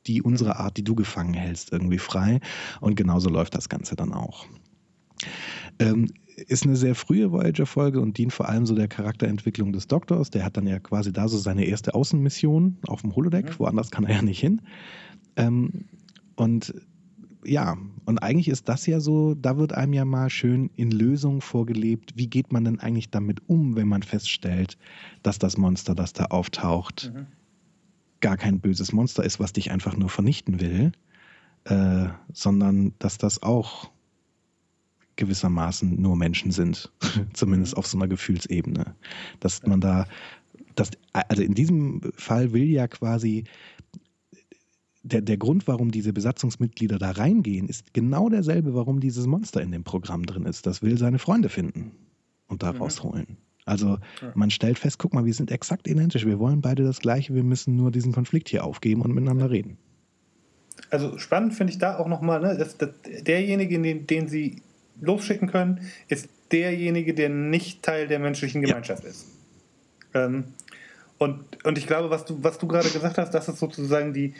die 0.07 0.21
unsere 0.21 0.57
Art, 0.57 0.77
die 0.77 0.83
du 0.83 0.95
gefangen 0.95 1.33
hältst, 1.33 1.71
irgendwie 1.71 1.99
frei. 1.99 2.39
Und 2.79 2.95
genauso 2.95 3.29
läuft 3.29 3.55
das 3.55 3.69
Ganze 3.69 3.95
dann 3.95 4.13
auch. 4.13 4.45
Ähm, 5.79 6.11
ist 6.47 6.65
eine 6.65 6.75
sehr 6.75 6.95
frühe 6.95 7.31
Voyager-Folge 7.31 8.01
und 8.01 8.17
dient 8.17 8.33
vor 8.33 8.49
allem 8.49 8.65
so 8.65 8.75
der 8.75 8.87
Charakterentwicklung 8.87 9.71
des 9.71 9.87
Doktors. 9.87 10.29
Der 10.29 10.43
hat 10.45 10.57
dann 10.57 10.67
ja 10.67 10.79
quasi 10.79 11.11
da 11.11 11.27
so 11.27 11.37
seine 11.37 11.65
erste 11.65 11.93
Außenmission 11.93 12.77
auf 12.87 13.01
dem 13.01 13.15
Holodeck. 13.15 13.45
Mhm. 13.45 13.59
Woanders 13.59 13.91
kann 13.91 14.05
er 14.05 14.15
ja 14.15 14.21
nicht 14.21 14.39
hin. 14.39 14.61
Ähm, 15.35 15.85
und 16.35 16.73
ja, 17.43 17.77
und 18.05 18.19
eigentlich 18.19 18.47
ist 18.47 18.69
das 18.69 18.85
ja 18.85 18.99
so, 18.99 19.33
da 19.33 19.57
wird 19.57 19.73
einem 19.73 19.93
ja 19.93 20.05
mal 20.05 20.29
schön 20.29 20.69
in 20.75 20.91
Lösungen 20.91 21.41
vorgelebt. 21.41 22.13
Wie 22.15 22.27
geht 22.27 22.51
man 22.51 22.63
denn 22.63 22.79
eigentlich 22.79 23.09
damit 23.09 23.41
um, 23.47 23.75
wenn 23.75 23.87
man 23.87 24.03
feststellt, 24.03 24.77
dass 25.23 25.39
das 25.39 25.57
Monster, 25.57 25.95
das 25.95 26.13
da 26.13 26.25
auftaucht, 26.25 27.11
mhm. 27.13 27.27
gar 28.19 28.37
kein 28.37 28.59
böses 28.59 28.93
Monster 28.93 29.23
ist, 29.23 29.39
was 29.39 29.53
dich 29.53 29.71
einfach 29.71 29.95
nur 29.97 30.09
vernichten 30.09 30.59
will, 30.59 30.91
äh, 31.65 32.07
sondern 32.33 32.93
dass 32.99 33.17
das 33.17 33.41
auch 33.43 33.90
gewissermaßen 35.21 36.01
nur 36.01 36.17
Menschen 36.17 36.51
sind, 36.51 36.91
zumindest 37.33 37.73
mhm. 37.73 37.79
auf 37.79 37.87
so 37.87 37.97
einer 37.97 38.07
Gefühlsebene. 38.07 38.95
Dass 39.39 39.63
man 39.63 39.79
da, 39.79 40.07
dass, 40.75 40.91
also 41.13 41.43
in 41.43 41.53
diesem 41.53 42.01
Fall 42.15 42.51
will 42.51 42.65
ja 42.65 42.87
quasi 42.87 43.45
der, 45.03 45.21
der 45.21 45.37
Grund, 45.37 45.67
warum 45.67 45.91
diese 45.91 46.11
Besatzungsmitglieder 46.11 46.97
da 46.97 47.11
reingehen, 47.11 47.67
ist 47.67 47.93
genau 47.93 48.29
derselbe, 48.29 48.73
warum 48.75 48.99
dieses 48.99 49.25
Monster 49.27 49.61
in 49.61 49.71
dem 49.71 49.83
Programm 49.83 50.25
drin 50.25 50.45
ist. 50.45 50.65
Das 50.65 50.81
will 50.81 50.97
seine 50.97 51.19
Freunde 51.19 51.49
finden 51.49 51.91
und 52.47 52.63
da 52.63 52.73
mhm. 52.73 52.79
rausholen. 52.79 53.37
Also 53.65 53.99
man 54.33 54.49
stellt 54.49 54.79
fest, 54.79 54.97
guck 54.97 55.13
mal, 55.13 55.25
wir 55.25 55.35
sind 55.35 55.51
exakt 55.51 55.87
identisch. 55.87 56.25
Wir 56.25 56.39
wollen 56.39 56.61
beide 56.61 56.83
das 56.83 56.99
Gleiche. 56.99 57.35
Wir 57.35 57.43
müssen 57.43 57.75
nur 57.75 57.91
diesen 57.91 58.11
Konflikt 58.11 58.49
hier 58.49 58.63
aufgeben 58.63 59.03
und 59.03 59.13
miteinander 59.13 59.51
reden. 59.51 59.77
Also 60.89 61.19
spannend 61.19 61.53
finde 61.53 61.73
ich 61.73 61.79
da 61.79 61.97
auch 61.99 62.07
nochmal, 62.07 62.41
ne, 62.41 62.57
dass, 62.57 62.77
dass 62.77 62.89
derjenige, 63.21 63.79
den, 63.79 64.07
den 64.07 64.27
sie 64.27 64.63
losschicken 65.01 65.49
können, 65.49 65.81
ist 66.07 66.29
derjenige, 66.51 67.13
der 67.13 67.29
nicht 67.29 67.83
Teil 67.83 68.07
der 68.07 68.19
menschlichen 68.19 68.61
Gemeinschaft 68.61 69.03
ja. 69.03 69.09
ist. 69.09 69.27
Ähm, 70.13 70.45
und, 71.17 71.63
und 71.65 71.77
ich 71.77 71.87
glaube, 71.87 72.09
was 72.09 72.25
du, 72.25 72.43
was 72.43 72.57
du 72.57 72.67
gerade 72.67 72.89
gesagt 72.89 73.17
hast, 73.17 73.31
das 73.31 73.47
ist 73.47 73.59
sozusagen 73.59 74.13
die, 74.13 74.33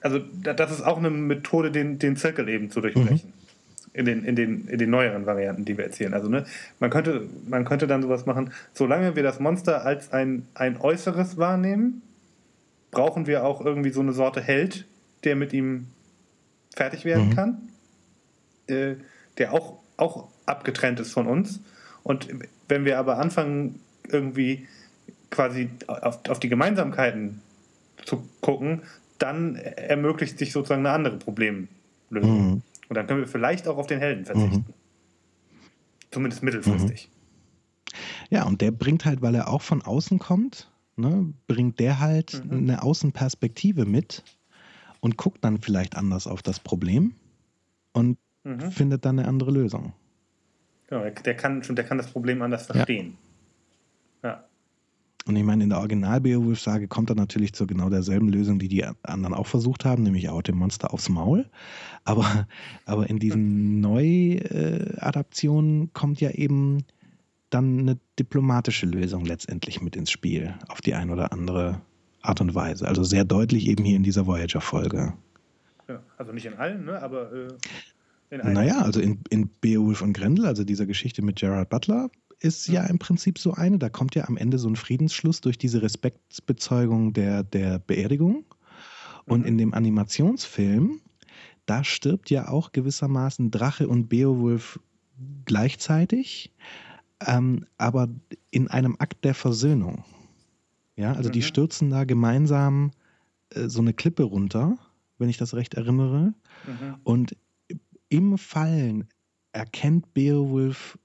also 0.00 0.20
das 0.42 0.70
ist 0.70 0.82
auch 0.82 0.98
eine 0.98 1.10
Methode, 1.10 1.70
den, 1.70 1.98
den 1.98 2.16
Zirkel 2.16 2.48
eben 2.48 2.70
zu 2.70 2.80
durchbrechen. 2.80 3.28
Mhm. 3.28 3.46
In 3.92 4.04
den, 4.04 4.24
in, 4.24 4.36
den, 4.36 4.68
in 4.68 4.78
den 4.78 4.90
neueren 4.90 5.24
Varianten, 5.24 5.64
die 5.64 5.78
wir 5.78 5.84
erzählen. 5.84 6.12
Also, 6.12 6.28
ne, 6.28 6.44
man 6.80 6.90
könnte, 6.90 7.28
man 7.48 7.64
könnte 7.64 7.86
dann 7.86 8.02
sowas 8.02 8.26
machen, 8.26 8.52
solange 8.74 9.16
wir 9.16 9.22
das 9.22 9.40
Monster 9.40 9.86
als 9.86 10.12
ein, 10.12 10.46
ein 10.52 10.78
Äußeres 10.78 11.38
wahrnehmen, 11.38 12.02
brauchen 12.90 13.26
wir 13.26 13.44
auch 13.44 13.64
irgendwie 13.64 13.90
so 13.90 14.00
eine 14.00 14.12
Sorte 14.12 14.42
Held, 14.42 14.86
der 15.24 15.34
mit 15.34 15.54
ihm 15.54 15.86
fertig 16.74 17.06
werden 17.06 17.28
mhm. 17.28 17.34
kann. 17.34 17.58
Äh, 18.66 18.96
der 19.38 19.52
auch, 19.52 19.78
auch 19.96 20.28
abgetrennt 20.46 21.00
ist 21.00 21.12
von 21.12 21.26
uns. 21.26 21.60
Und 22.02 22.28
wenn 22.68 22.84
wir 22.84 22.98
aber 22.98 23.18
anfangen, 23.18 23.80
irgendwie 24.08 24.66
quasi 25.30 25.70
auf, 25.86 26.20
auf 26.28 26.40
die 26.40 26.48
Gemeinsamkeiten 26.48 27.42
zu 28.04 28.28
gucken, 28.40 28.82
dann 29.18 29.56
ermöglicht 29.56 30.38
sich 30.38 30.52
sozusagen 30.52 30.86
eine 30.86 30.94
andere 30.94 31.18
Problemlösung. 31.18 32.50
Mhm. 32.50 32.62
Und 32.88 32.94
dann 32.94 33.06
können 33.06 33.20
wir 33.20 33.28
vielleicht 33.28 33.66
auch 33.66 33.78
auf 33.78 33.86
den 33.86 33.98
Helden 33.98 34.24
verzichten. 34.24 34.64
Mhm. 34.68 34.74
Zumindest 36.10 36.42
mittelfristig. 36.42 37.10
Mhm. 37.10 37.96
Ja, 38.30 38.44
und 38.44 38.60
der 38.60 38.70
bringt 38.70 39.04
halt, 39.04 39.22
weil 39.22 39.34
er 39.34 39.48
auch 39.48 39.62
von 39.62 39.82
außen 39.82 40.18
kommt, 40.18 40.70
ne, 40.96 41.32
bringt 41.46 41.78
der 41.80 42.00
halt 42.00 42.44
mhm. 42.44 42.58
eine 42.58 42.82
Außenperspektive 42.82 43.86
mit 43.86 44.22
und 45.00 45.16
guckt 45.16 45.44
dann 45.44 45.60
vielleicht 45.60 45.96
anders 45.96 46.26
auf 46.26 46.42
das 46.42 46.60
Problem 46.60 47.14
und 47.92 48.18
mhm. 48.46 48.70
findet 48.70 49.04
dann 49.04 49.18
eine 49.18 49.28
andere 49.28 49.50
Lösung. 49.50 49.92
Genau, 50.88 51.04
der 51.04 51.34
kann, 51.34 51.62
der 51.62 51.84
kann 51.84 51.98
das 51.98 52.06
Problem 52.06 52.40
anders 52.42 52.66
verstehen. 52.66 53.18
Ja. 54.22 54.30
ja. 54.30 54.44
Und 55.26 55.34
ich 55.34 55.42
meine, 55.42 55.64
in 55.64 55.70
der 55.70 55.80
Original-Beowulf-Sage 55.80 56.86
kommt 56.86 57.10
er 57.10 57.16
natürlich 57.16 57.52
zu 57.52 57.66
genau 57.66 57.90
derselben 57.90 58.28
Lösung, 58.28 58.60
die 58.60 58.68
die 58.68 58.84
anderen 59.02 59.34
auch 59.34 59.48
versucht 59.48 59.84
haben, 59.84 60.04
nämlich 60.04 60.28
auch 60.28 60.42
dem 60.42 60.56
Monster 60.56 60.94
aufs 60.94 61.08
Maul. 61.08 61.50
Aber, 62.04 62.46
aber 62.84 63.10
in 63.10 63.18
diesen 63.18 63.80
Neuadaptionen 63.80 65.92
kommt 65.92 66.20
ja 66.20 66.30
eben 66.30 66.84
dann 67.50 67.80
eine 67.80 67.98
diplomatische 68.20 68.86
Lösung 68.86 69.24
letztendlich 69.24 69.82
mit 69.82 69.96
ins 69.96 70.12
Spiel, 70.12 70.54
auf 70.68 70.80
die 70.80 70.94
eine 70.94 71.12
oder 71.12 71.32
andere 71.32 71.80
Art 72.22 72.40
und 72.40 72.54
Weise. 72.54 72.86
Also 72.86 73.02
sehr 73.02 73.24
deutlich 73.24 73.66
eben 73.66 73.84
hier 73.84 73.96
in 73.96 74.04
dieser 74.04 74.28
Voyager-Folge. 74.28 75.14
Ja, 75.88 76.02
also 76.16 76.32
nicht 76.32 76.46
in 76.46 76.54
allen, 76.54 76.84
ne? 76.84 77.02
aber 77.02 77.32
äh, 77.32 77.48
naja, 78.30 78.82
also 78.82 79.00
in, 79.00 79.20
in 79.30 79.50
Beowulf 79.60 80.02
und 80.02 80.12
Grendel, 80.12 80.46
also 80.46 80.64
dieser 80.64 80.86
Geschichte 80.86 81.22
mit 81.22 81.36
Gerard 81.36 81.68
Butler, 81.68 82.10
ist 82.40 82.68
ja 82.68 82.84
im 82.84 82.98
Prinzip 82.98 83.38
so 83.38 83.54
eine. 83.54 83.78
Da 83.78 83.88
kommt 83.88 84.14
ja 84.14 84.28
am 84.28 84.36
Ende 84.36 84.58
so 84.58 84.68
ein 84.68 84.76
Friedensschluss 84.76 85.40
durch 85.40 85.58
diese 85.58 85.82
Respektsbezeugung 85.82 87.12
der, 87.12 87.42
der 87.42 87.78
Beerdigung. 87.78 88.44
Und 89.24 89.40
mhm. 89.40 89.46
in 89.46 89.58
dem 89.58 89.74
Animationsfilm, 89.74 91.00
da 91.64 91.82
stirbt 91.82 92.30
ja 92.30 92.48
auch 92.48 92.72
gewissermaßen 92.72 93.50
Drache 93.50 93.88
und 93.88 94.08
Beowulf 94.08 94.78
gleichzeitig, 95.44 96.52
ähm, 97.26 97.64
aber 97.78 98.08
in 98.50 98.68
einem 98.68 98.96
Akt 98.98 99.24
der 99.24 99.34
Versöhnung. 99.34 100.04
Ja, 100.94 101.12
also 101.12 101.28
mhm. 101.28 101.32
die 101.32 101.42
stürzen 101.42 101.90
da 101.90 102.04
gemeinsam 102.04 102.90
äh, 103.50 103.68
so 103.68 103.80
eine 103.80 103.94
Klippe 103.94 104.22
runter, 104.22 104.78
wenn 105.18 105.28
ich 105.28 105.38
das 105.38 105.54
recht 105.54 105.74
erinnere. 105.74 106.34
Mhm. 106.66 106.96
Und 107.02 107.36
im 108.08 108.38
Fallen 108.38 109.08
erkennt 109.52 110.12
Beowulf, 110.14 110.98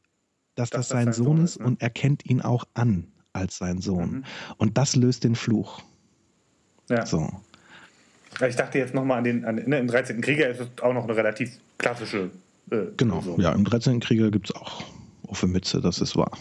dass 0.56 0.70
das, 0.70 0.88
das 0.88 0.90
sein, 0.90 1.06
sein 1.06 1.14
Sohn, 1.14 1.26
Sohn 1.26 1.46
ist 1.46 1.60
ne? 1.60 1.66
und 1.66 1.82
erkennt 1.82 2.26
ihn 2.30 2.42
auch 2.42 2.66
an 2.74 3.08
als 3.34 3.58
sein 3.58 3.80
Sohn. 3.80 4.12
Mhm. 4.12 4.24
Und 4.58 4.78
das 4.78 4.96
löst 4.96 5.24
den 5.24 5.36
Fluch. 5.36 5.82
Ja. 6.90 7.06
So. 7.06 7.30
Ich 8.48 8.56
dachte 8.56 8.78
jetzt 8.78 8.94
nochmal 8.94 9.20
an 9.20 9.24
den, 9.24 9.46
an, 9.46 9.56
ne, 9.56 9.80
im 9.80 9.88
13. 9.88 10.22
Krieger 10.22 10.50
ist 10.50 10.60
es 10.60 10.68
auch 10.82 10.94
noch 10.94 11.04
eine 11.04 11.16
relativ 11.16 11.58
klassische. 11.78 12.32
Äh, 12.70 12.86
genau, 12.98 13.18
Lösung. 13.18 13.40
ja, 13.40 13.52
im 13.52 13.64
13. 13.64 14.00
Krieger 14.00 14.32
gibt 14.32 14.50
es 14.50 14.56
auch 14.56 14.84
auf 15.28 15.44
Mütze, 15.44 15.82
das 15.82 16.00
ist 16.00 16.16
wahr. 16.16 16.32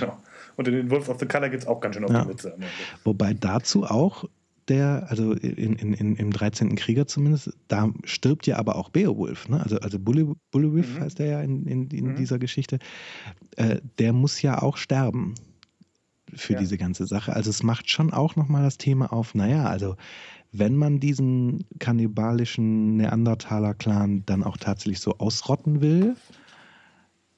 Genau. 0.00 0.18
Und 0.56 0.68
in 0.68 0.74
den 0.74 0.90
Wolf 0.90 1.08
of 1.08 1.18
the 1.20 1.26
Color 1.26 1.50
gibt 1.50 1.64
es 1.64 1.68
auch 1.68 1.80
ganz 1.80 1.94
schön 1.94 2.04
auf 2.04 2.10
ja. 2.10 2.24
Mütze. 2.24 2.56
Wobei 3.04 3.34
dazu 3.34 3.84
auch 3.84 4.24
der, 4.68 5.06
also 5.08 5.32
in, 5.32 5.74
in, 5.74 5.92
in, 5.92 6.16
im 6.16 6.30
13. 6.30 6.74
Krieger 6.76 7.06
zumindest, 7.06 7.56
da 7.68 7.92
stirbt 8.04 8.46
ja 8.46 8.56
aber 8.56 8.76
auch 8.76 8.90
Beowulf, 8.90 9.48
ne? 9.48 9.62
also, 9.62 9.78
also 9.78 9.98
Bullywulf 9.98 10.94
mhm. 10.94 11.00
heißt 11.00 11.20
er 11.20 11.26
ja 11.26 11.40
in, 11.40 11.66
in, 11.66 11.88
in 11.88 12.08
mhm. 12.08 12.16
dieser 12.16 12.38
Geschichte, 12.38 12.78
äh, 13.56 13.80
der 13.98 14.12
muss 14.12 14.42
ja 14.42 14.62
auch 14.62 14.76
sterben 14.76 15.34
für 16.34 16.54
ja. 16.54 16.58
diese 16.58 16.76
ganze 16.76 17.06
Sache. 17.06 17.34
Also 17.34 17.50
es 17.50 17.62
macht 17.62 17.90
schon 17.90 18.12
auch 18.12 18.36
nochmal 18.36 18.64
das 18.64 18.78
Thema 18.78 19.12
auf, 19.12 19.34
naja, 19.34 19.66
also 19.66 19.96
wenn 20.52 20.76
man 20.76 21.00
diesen 21.00 21.64
kannibalischen 21.78 22.96
Neandertaler-Clan 22.96 24.24
dann 24.26 24.42
auch 24.42 24.56
tatsächlich 24.56 25.00
so 25.00 25.18
ausrotten 25.18 25.80
will, 25.80 26.16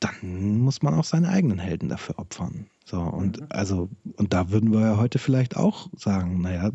dann 0.01 0.59
muss 0.59 0.83
man 0.83 0.95
auch 0.95 1.05
seine 1.05 1.29
eigenen 1.29 1.59
Helden 1.59 1.89
dafür 1.89 2.19
opfern. 2.19 2.67
So, 2.85 3.01
und 3.01 3.41
mhm. 3.41 3.47
also, 3.51 3.91
und 4.17 4.33
da 4.33 4.51
würden 4.51 4.73
wir 4.73 4.81
ja 4.81 4.97
heute 4.97 5.19
vielleicht 5.19 5.57
auch 5.57 5.89
sagen, 5.97 6.41
naja, 6.41 6.71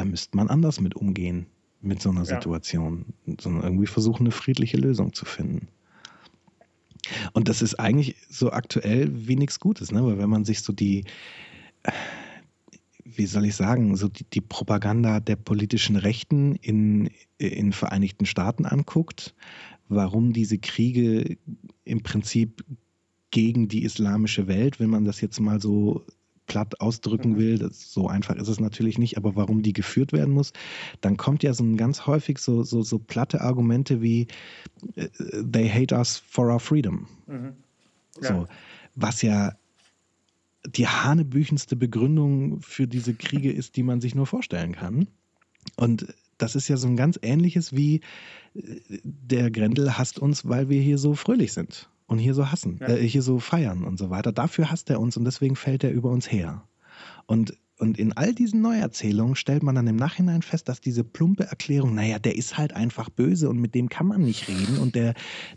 da 0.00 0.06
müsste 0.06 0.36
man 0.36 0.48
anders 0.48 0.80
mit 0.80 0.96
umgehen. 0.96 1.46
mit 1.82 2.02
so 2.02 2.10
einer 2.10 2.26
Situation, 2.26 3.06
sondern 3.40 3.62
irgendwie 3.62 3.86
versuchen, 3.86 4.24
eine 4.24 4.32
friedliche 4.32 4.76
Lösung 4.76 5.14
zu 5.14 5.24
finden. 5.24 5.68
Und 7.32 7.48
das 7.48 7.62
ist 7.62 7.80
eigentlich 7.80 8.16
so 8.28 8.50
aktuell 8.50 9.10
wie 9.26 9.36
nichts 9.36 9.60
Gutes, 9.60 9.90
ne? 9.90 10.04
weil 10.04 10.18
wenn 10.18 10.28
man 10.28 10.44
sich 10.44 10.60
so 10.60 10.74
die, 10.74 11.04
wie 13.02 13.24
soll 13.24 13.46
ich 13.46 13.56
sagen, 13.56 13.96
so 13.96 14.08
die, 14.08 14.24
die 14.24 14.42
Propaganda 14.42 15.20
der 15.20 15.36
politischen 15.36 15.96
Rechten 15.96 16.56
in, 16.56 17.08
in 17.38 17.72
Vereinigten 17.72 18.26
Staaten 18.26 18.66
anguckt, 18.66 19.34
warum 19.88 20.34
diese 20.34 20.58
Kriege 20.58 21.38
im 21.84 22.02
Prinzip 22.02 22.62
gegen 23.30 23.68
die 23.68 23.84
islamische 23.84 24.46
Welt, 24.48 24.80
wenn 24.80 24.90
man 24.90 25.06
das 25.06 25.22
jetzt 25.22 25.40
mal 25.40 25.60
so 25.60 26.04
platt 26.50 26.80
ausdrücken 26.80 27.34
mhm. 27.34 27.38
will, 27.38 27.58
das, 27.58 27.92
so 27.92 28.08
einfach 28.08 28.34
ist 28.34 28.48
es 28.48 28.58
natürlich 28.58 28.98
nicht, 28.98 29.16
aber 29.16 29.36
warum 29.36 29.62
die 29.62 29.72
geführt 29.72 30.12
werden 30.12 30.34
muss, 30.34 30.52
dann 31.00 31.16
kommt 31.16 31.44
ja 31.44 31.54
so 31.54 31.62
ein 31.62 31.76
ganz 31.76 32.08
häufig 32.08 32.38
so, 32.38 32.64
so, 32.64 32.82
so 32.82 32.98
platte 32.98 33.40
Argumente 33.40 34.02
wie 34.02 34.26
äh, 34.96 35.08
they 35.48 35.70
hate 35.70 35.94
us 35.94 36.18
for 36.18 36.52
our 36.52 36.58
freedom. 36.58 37.06
Mhm. 37.28 37.52
Ja. 38.20 38.28
So, 38.28 38.46
was 38.96 39.22
ja 39.22 39.52
die 40.66 40.88
hanebüchenste 40.88 41.76
Begründung 41.76 42.60
für 42.60 42.88
diese 42.88 43.14
Kriege 43.14 43.52
ist, 43.52 43.76
die 43.76 43.84
man 43.84 44.00
sich 44.00 44.16
nur 44.16 44.26
vorstellen 44.26 44.72
kann. 44.72 45.06
Und 45.76 46.12
das 46.36 46.56
ist 46.56 46.66
ja 46.66 46.76
so 46.76 46.88
ein 46.88 46.96
ganz 46.96 47.16
ähnliches 47.22 47.76
wie 47.76 48.00
äh, 48.54 48.80
der 49.04 49.52
Grendel 49.52 49.96
hasst 49.96 50.18
uns, 50.18 50.48
weil 50.48 50.68
wir 50.68 50.82
hier 50.82 50.98
so 50.98 51.14
fröhlich 51.14 51.52
sind 51.52 51.88
und 52.10 52.18
hier 52.18 52.34
so 52.34 52.50
hassen, 52.50 52.78
ja. 52.80 52.88
äh, 52.88 53.08
hier 53.08 53.22
so 53.22 53.38
feiern 53.38 53.84
und 53.84 53.96
so 53.96 54.10
weiter. 54.10 54.32
Dafür 54.32 54.70
hasst 54.70 54.90
er 54.90 55.00
uns 55.00 55.16
und 55.16 55.24
deswegen 55.24 55.54
fällt 55.54 55.84
er 55.84 55.92
über 55.92 56.10
uns 56.10 56.30
her. 56.30 56.64
Und 57.26 57.56
und 57.78 57.98
in 57.98 58.12
all 58.12 58.34
diesen 58.34 58.60
Neuerzählungen 58.60 59.36
stellt 59.36 59.62
man 59.62 59.74
dann 59.74 59.86
im 59.86 59.96
Nachhinein 59.96 60.42
fest, 60.42 60.68
dass 60.68 60.82
diese 60.82 61.02
plumpe 61.02 61.44
Erklärung, 61.44 61.94
naja, 61.94 62.18
der 62.18 62.36
ist 62.36 62.58
halt 62.58 62.74
einfach 62.74 63.08
böse 63.08 63.48
und 63.48 63.58
mit 63.58 63.74
dem 63.74 63.88
kann 63.88 64.06
man 64.06 64.20
nicht 64.20 64.48
reden 64.48 64.76
und 64.76 64.94
der, 64.94 65.14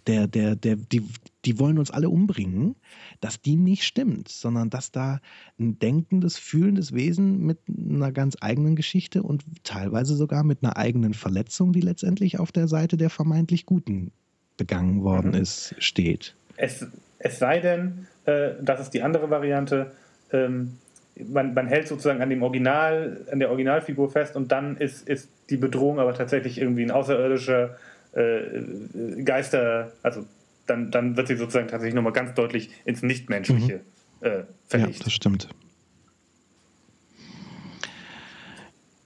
der, 0.08 0.28
der, 0.30 0.56
der, 0.56 0.78
die, 0.78 1.04
die 1.44 1.60
wollen 1.60 1.78
uns 1.78 1.92
alle 1.92 2.10
umbringen, 2.10 2.76
dass 3.20 3.42
die 3.42 3.58
nicht 3.58 3.84
stimmt, 3.84 4.30
sondern 4.30 4.70
dass 4.70 4.94
da 4.94 5.20
ein 5.60 5.80
denkendes, 5.80 6.38
fühlendes 6.38 6.94
Wesen 6.94 7.40
mit 7.40 7.60
einer 7.68 8.14
ganz 8.14 8.38
eigenen 8.40 8.78
Geschichte 8.78 9.22
und 9.22 9.44
teilweise 9.66 10.16
sogar 10.16 10.46
mit 10.46 10.64
einer 10.64 10.78
eigenen 10.78 11.14
Verletzung, 11.14 11.74
die 11.74 11.82
letztendlich 11.82 12.40
auf 12.40 12.54
der 12.54 12.70
Seite 12.70 12.96
der 12.96 13.10
vermeintlich 13.10 13.66
Guten 13.66 14.14
begangen 14.56 15.04
worden 15.04 15.32
mhm. 15.32 15.42
ist, 15.42 15.76
steht. 15.80 16.38
Es, 16.56 16.86
es 17.20 17.40
sei 17.40 17.60
denn, 17.60 18.08
äh, 18.26 18.52
das 18.62 18.80
ist 18.80 18.92
die 18.92 19.02
andere 19.02 19.30
Variante, 19.30 19.92
ähm, 20.32 20.78
man, 21.16 21.54
man 21.54 21.68
hält 21.68 21.88
sozusagen 21.88 22.22
an 22.22 22.30
dem 22.30 22.42
Original, 22.42 23.22
an 23.32 23.40
der 23.40 23.50
Originalfigur 23.50 24.12
fest 24.12 24.36
und 24.36 24.52
dann 24.52 24.78
ist, 24.78 25.08
ist 25.08 25.30
die 25.50 25.58
Bedrohung 25.58 26.00
aber 26.00 26.14
tatsächlich 26.14 26.60
irgendwie 26.60 26.84
ein 26.84 26.92
außerirdischer 26.92 27.78
äh, 28.14 29.24
Geister, 29.24 29.92
also 30.02 30.26
dann, 30.66 30.92
dann 30.92 31.18
wird 31.18 31.28
sie 31.28 31.36
sozusagen 31.36 31.68
tatsächlich 31.68 31.96
nochmal 31.96 32.14
ganz 32.14 32.34
deutlich 32.34 32.72
ins 32.86 33.04
Nichtmenschliche 33.04 33.82
mhm. 34.22 34.28
äh, 34.28 34.44
verlegt. 34.68 35.00
Ja, 35.00 35.04
das 35.06 35.14
stimmt. 35.14 35.50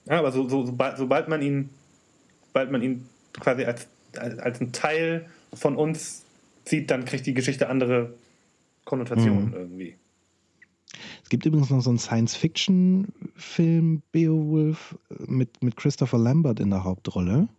Ja, 0.06 0.19
aber 0.19 0.32
so, 0.32 0.48
so, 0.48 0.65
sobald, 0.65 0.98
sobald 0.98 1.28
man 1.28 1.41
ihn, 1.41 1.69
sobald 2.48 2.72
man 2.72 2.82
ihn 2.82 3.10
quasi 3.40 3.65
als, 3.65 3.88
als, 4.18 4.40
als 4.40 4.61
ein 4.61 4.72
Teil 4.72 5.26
von 5.53 5.76
uns 5.76 6.24
sieht, 6.68 6.91
dann 6.91 7.06
kriegt 7.06 7.26
die 7.26 7.34
Geschichte 7.34 7.69
andere 7.69 8.15
Konnotationen 8.85 9.49
mhm. 9.49 9.53
irgendwie. 9.53 9.95
Es 11.23 11.30
gibt 11.30 11.45
übrigens 11.45 11.69
noch 11.69 11.81
so 11.81 11.89
einen 11.89 11.99
Science-Fiction-Film, 11.99 14.02
Beowulf, 14.11 14.98
mit, 15.27 15.61
mit 15.61 15.76
Christopher 15.76 16.18
Lambert 16.18 16.60
in 16.60 16.69
der 16.69 16.85
Hauptrolle, 16.85 17.49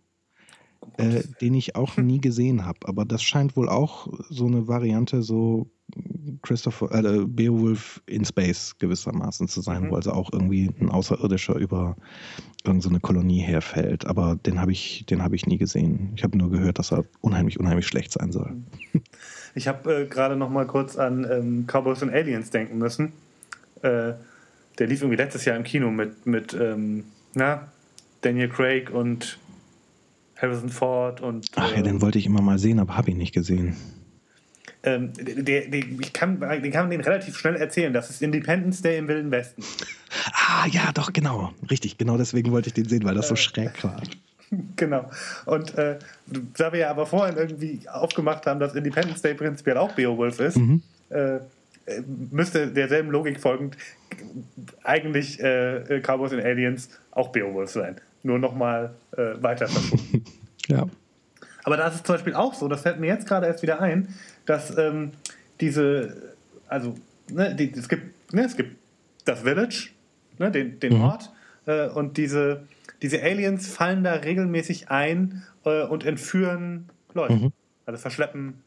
äh, 0.97 1.21
den 1.39 1.53
ich 1.53 1.75
auch 1.75 1.97
nie 1.97 2.19
gesehen 2.19 2.65
habe. 2.65 2.79
Aber 2.85 3.05
das 3.05 3.21
scheint 3.21 3.55
wohl 3.55 3.69
auch 3.69 4.07
so 4.29 4.47
eine 4.47 4.67
Variante, 4.67 5.21
so 5.21 5.69
Christopher, 6.41 6.91
äh, 6.93 7.25
Beowulf 7.25 8.01
in 8.05 8.25
Space 8.25 8.75
gewissermaßen 8.79 9.47
zu 9.47 9.61
sein, 9.61 9.83
mhm. 9.83 9.91
wo 9.91 9.95
also 9.95 10.11
auch 10.11 10.31
irgendwie 10.31 10.71
ein 10.79 10.89
Außerirdischer 10.89 11.55
über 11.55 11.95
irgendeine 12.63 12.95
so 12.95 12.99
Kolonie 12.99 13.39
herfällt. 13.39 14.05
Aber 14.05 14.35
den 14.35 14.59
habe 14.59 14.71
ich, 14.71 15.05
den 15.05 15.21
ich 15.33 15.45
nie 15.45 15.57
gesehen. 15.57 16.13
Ich 16.15 16.23
habe 16.23 16.37
nur 16.37 16.49
gehört, 16.49 16.79
dass 16.79 16.91
er 16.91 17.05
unheimlich, 17.21 17.59
unheimlich 17.59 17.87
schlecht 17.87 18.11
sein 18.11 18.31
soll. 18.31 18.55
Ich 19.55 19.67
habe 19.67 20.03
äh, 20.03 20.05
gerade 20.05 20.35
noch 20.35 20.49
mal 20.51 20.67
kurz 20.67 20.95
an 20.95 21.25
ähm, 21.29 21.65
Cowboys 21.65 22.03
und 22.03 22.11
Aliens 22.11 22.51
denken 22.51 22.77
müssen. 22.77 23.13
Äh, 23.81 24.13
der 24.77 24.87
lief 24.87 25.01
irgendwie 25.01 25.17
letztes 25.17 25.43
Jahr 25.45 25.57
im 25.57 25.63
Kino 25.63 25.89
mit, 25.89 26.25
mit 26.25 26.53
ähm, 26.53 27.05
na, 27.33 27.67
Daniel 28.21 28.49
Craig 28.49 28.91
und 28.91 29.39
Harrison 30.35 30.69
Ford 30.69 31.21
und. 31.21 31.47
Ach 31.55 31.75
ja, 31.75 31.81
den 31.81 31.95
ähm, 31.95 32.01
wollte 32.01 32.19
ich 32.19 32.25
immer 32.25 32.41
mal 32.41 32.59
sehen, 32.59 32.79
aber 32.79 32.95
habe 32.95 33.11
ihn 33.11 33.17
nicht 33.17 33.33
gesehen. 33.33 33.75
Ähm, 34.81 35.11
der, 35.13 35.67
der, 35.67 35.79
ich 35.79 36.13
kann, 36.13 36.39
den 36.39 36.71
kann 36.71 36.83
man 36.83 36.89
den 36.89 37.01
relativ 37.01 37.37
schnell 37.37 37.55
erzählen. 37.57 37.91
Das 37.91 38.09
ist 38.09 38.21
Independence 38.21 38.81
Day 38.81 38.97
im 38.97 39.07
Wilden 39.07 39.29
Westen. 39.29 39.61
Ah, 40.33 40.67
ja, 40.67 40.91
doch, 40.93 41.11
genau. 41.11 41.51
Richtig, 41.69 41.97
genau 41.97 42.17
deswegen 42.17 42.51
wollte 42.51 42.69
ich 42.69 42.73
den 42.73 42.87
sehen, 42.87 43.03
weil 43.03 43.15
das 43.15 43.27
so 43.27 43.33
äh, 43.33 43.37
schräg 43.37 43.83
war. 43.83 44.01
Genau. 44.77 45.07
Und 45.45 45.77
äh, 45.77 45.99
da 46.57 46.73
wir 46.73 46.79
ja 46.79 46.89
aber 46.89 47.05
vorhin 47.05 47.37
irgendwie 47.37 47.81
aufgemacht 47.87 48.47
haben, 48.47 48.59
dass 48.59 48.73
Independence 48.73 49.21
Day 49.21 49.35
prinzipiell 49.35 49.77
auch 49.77 49.91
Beowulf 49.91 50.39
ist, 50.39 50.57
mhm. 50.57 50.81
äh, 51.09 51.39
müsste 52.31 52.67
derselben 52.67 53.11
Logik 53.11 53.39
folgend 53.39 53.77
eigentlich 54.83 55.39
äh, 55.39 56.01
Cowboys 56.01 56.33
and 56.33 56.43
Aliens 56.43 56.89
auch 57.11 57.29
Beowulf 57.29 57.69
sein. 57.69 57.97
Nur 58.23 58.39
nochmal 58.39 58.95
äh, 59.15 59.41
weiter 59.41 59.67
verschoben. 59.67 60.25
ja. 60.67 60.87
Aber 61.63 61.77
da 61.77 61.87
ist 61.87 62.05
zum 62.05 62.15
Beispiel 62.15 62.33
auch 62.33 62.53
so, 62.53 62.67
das 62.67 62.81
fällt 62.81 62.99
mir 62.99 63.07
jetzt 63.07 63.27
gerade 63.27 63.45
erst 63.45 63.61
wieder 63.61 63.81
ein, 63.81 64.15
dass 64.49 64.75
ähm, 64.77 65.11
diese, 65.61 66.33
also 66.67 66.95
ne, 67.29 67.55
die, 67.55 67.71
es, 67.71 67.87
gibt, 67.87 68.33
ne, 68.33 68.45
es 68.45 68.57
gibt 68.57 68.77
das 69.25 69.41
Village, 69.41 69.91
ne, 70.39 70.49
den, 70.49 70.79
den 70.79 70.97
mhm. 70.97 71.03
Ort, 71.03 71.31
äh, 71.67 71.87
und 71.89 72.17
diese, 72.17 72.63
diese 73.03 73.21
Aliens 73.21 73.67
fallen 73.67 74.03
da 74.03 74.13
regelmäßig 74.13 74.89
ein 74.89 75.43
äh, 75.65 75.83
und 75.83 76.03
entführen 76.03 76.89
Leute. 77.13 77.33
Mhm. 77.33 77.53
Also 77.85 78.01
verschleppen 78.01 78.63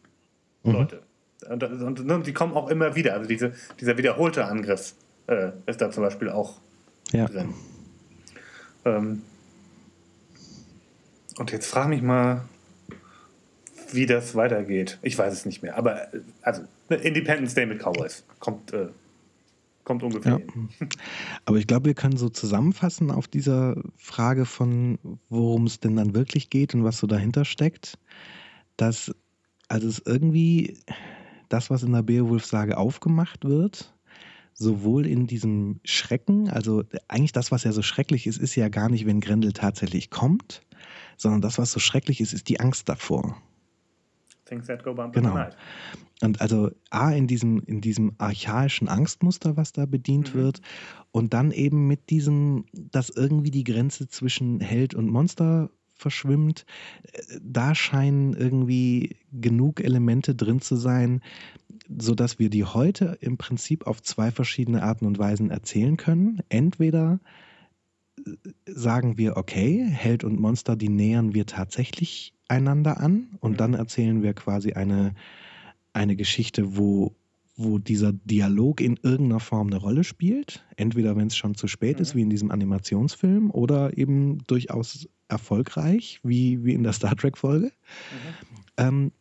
mhm. 0.62 0.72
Leute. 0.72 1.02
Und, 1.50 1.64
und, 1.64 2.00
und, 2.08 2.26
die 2.28 2.32
kommen 2.32 2.54
auch 2.54 2.68
immer 2.68 2.94
wieder. 2.94 3.14
Also 3.14 3.26
diese, 3.26 3.52
dieser 3.80 3.98
wiederholte 3.98 4.44
Angriff 4.44 4.94
äh, 5.26 5.50
ist 5.66 5.80
da 5.80 5.90
zum 5.90 6.04
Beispiel 6.04 6.28
auch 6.28 6.60
ja. 7.10 7.26
drin. 7.26 7.54
Ähm, 8.84 9.22
und 11.38 11.50
jetzt 11.50 11.66
frage 11.66 11.88
mich 11.88 12.02
mal, 12.02 12.42
wie 13.94 14.06
das 14.06 14.34
weitergeht. 14.34 14.98
Ich 15.02 15.16
weiß 15.16 15.32
es 15.32 15.46
nicht 15.46 15.62
mehr. 15.62 15.76
Aber 15.76 16.12
äh, 16.14 16.20
also 16.42 16.62
Independence 16.88 17.54
Day 17.54 17.66
mit 17.66 17.80
Cowboys 17.80 18.24
kommt, 18.38 18.72
äh, 18.72 18.88
kommt 19.84 20.02
ungefähr. 20.02 20.40
Ja. 20.40 20.86
Aber 21.44 21.56
ich 21.58 21.66
glaube, 21.66 21.86
wir 21.86 21.94
können 21.94 22.16
so 22.16 22.28
zusammenfassen 22.28 23.10
auf 23.10 23.28
dieser 23.28 23.76
Frage 23.96 24.46
von, 24.46 24.98
worum 25.28 25.66
es 25.66 25.80
denn 25.80 25.96
dann 25.96 26.14
wirklich 26.14 26.50
geht 26.50 26.74
und 26.74 26.84
was 26.84 26.98
so 26.98 27.06
dahinter 27.06 27.44
steckt, 27.44 27.98
dass 28.76 29.14
also 29.68 29.88
es 29.88 30.02
irgendwie 30.04 30.76
das, 31.48 31.70
was 31.70 31.82
in 31.82 31.92
der 31.92 32.02
Beowulf-Sage 32.02 32.76
aufgemacht 32.76 33.44
wird, 33.44 33.94
sowohl 34.54 35.06
in 35.06 35.26
diesem 35.26 35.80
Schrecken, 35.84 36.48
also 36.48 36.84
eigentlich 37.08 37.32
das, 37.32 37.50
was 37.50 37.64
ja 37.64 37.72
so 37.72 37.82
schrecklich 37.82 38.26
ist, 38.26 38.38
ist 38.38 38.54
ja 38.54 38.68
gar 38.68 38.88
nicht, 38.88 39.06
wenn 39.06 39.20
Grendel 39.20 39.52
tatsächlich 39.52 40.10
kommt, 40.10 40.62
sondern 41.16 41.40
das, 41.40 41.58
was 41.58 41.72
so 41.72 41.80
schrecklich 41.80 42.20
ist, 42.20 42.32
ist 42.32 42.48
die 42.48 42.60
Angst 42.60 42.88
davor. 42.88 43.36
Things 44.52 44.66
that 44.66 44.84
go 44.84 44.94
bump 44.94 45.14
genau. 45.14 45.48
Und 46.20 46.40
also 46.40 46.70
A, 46.90 47.10
in 47.10 47.26
diesem, 47.26 47.62
in 47.64 47.80
diesem 47.80 48.12
archaischen 48.18 48.88
Angstmuster, 48.88 49.56
was 49.56 49.72
da 49.72 49.86
bedient 49.86 50.34
mhm. 50.34 50.38
wird, 50.38 50.60
und 51.10 51.34
dann 51.34 51.50
eben 51.50 51.88
mit 51.88 52.10
diesem, 52.10 52.66
dass 52.72 53.10
irgendwie 53.10 53.50
die 53.50 53.64
Grenze 53.64 54.08
zwischen 54.08 54.60
Held 54.60 54.94
und 54.94 55.08
Monster 55.08 55.70
verschwimmt. 55.94 56.64
Da 57.40 57.74
scheinen 57.74 58.34
irgendwie 58.34 59.16
genug 59.32 59.80
Elemente 59.80 60.34
drin 60.34 60.60
zu 60.60 60.76
sein, 60.76 61.22
sodass 61.88 62.38
wir 62.38 62.50
die 62.50 62.64
heute 62.64 63.18
im 63.20 63.36
Prinzip 63.36 63.86
auf 63.86 64.02
zwei 64.02 64.30
verschiedene 64.30 64.82
Arten 64.82 65.06
und 65.06 65.18
Weisen 65.18 65.50
erzählen 65.50 65.96
können. 65.96 66.40
Entweder 66.48 67.20
sagen 68.66 69.16
wir, 69.18 69.36
okay, 69.36 69.84
Held 69.84 70.24
und 70.24 70.38
Monster, 70.38 70.76
die 70.76 70.88
nähern 70.88 71.34
wir 71.34 71.46
tatsächlich 71.46 72.34
einander 72.52 73.00
an 73.00 73.28
und 73.40 73.60
dann 73.60 73.72
erzählen 73.72 74.22
wir 74.22 74.34
quasi 74.34 74.74
eine, 74.74 75.14
eine 75.94 76.16
Geschichte, 76.16 76.76
wo, 76.76 77.14
wo 77.56 77.78
dieser 77.78 78.12
Dialog 78.12 78.82
in 78.82 78.98
irgendeiner 79.02 79.40
Form 79.40 79.68
eine 79.68 79.78
Rolle 79.78 80.04
spielt. 80.04 80.62
Entweder 80.76 81.16
wenn 81.16 81.28
es 81.28 81.36
schon 81.36 81.54
zu 81.54 81.66
spät 81.66 81.98
ist, 81.98 82.14
wie 82.14 82.20
in 82.20 82.28
diesem 82.28 82.50
Animationsfilm, 82.50 83.50
oder 83.50 83.96
eben 83.96 84.44
durchaus 84.46 85.08
erfolgreich, 85.28 86.20
wie, 86.22 86.62
wie 86.62 86.74
in 86.74 86.82
der 86.82 86.92
Star 86.92 87.16
Trek-Folge. 87.16 87.66
Mhm. 87.66 87.72
Ähm, 88.76 89.12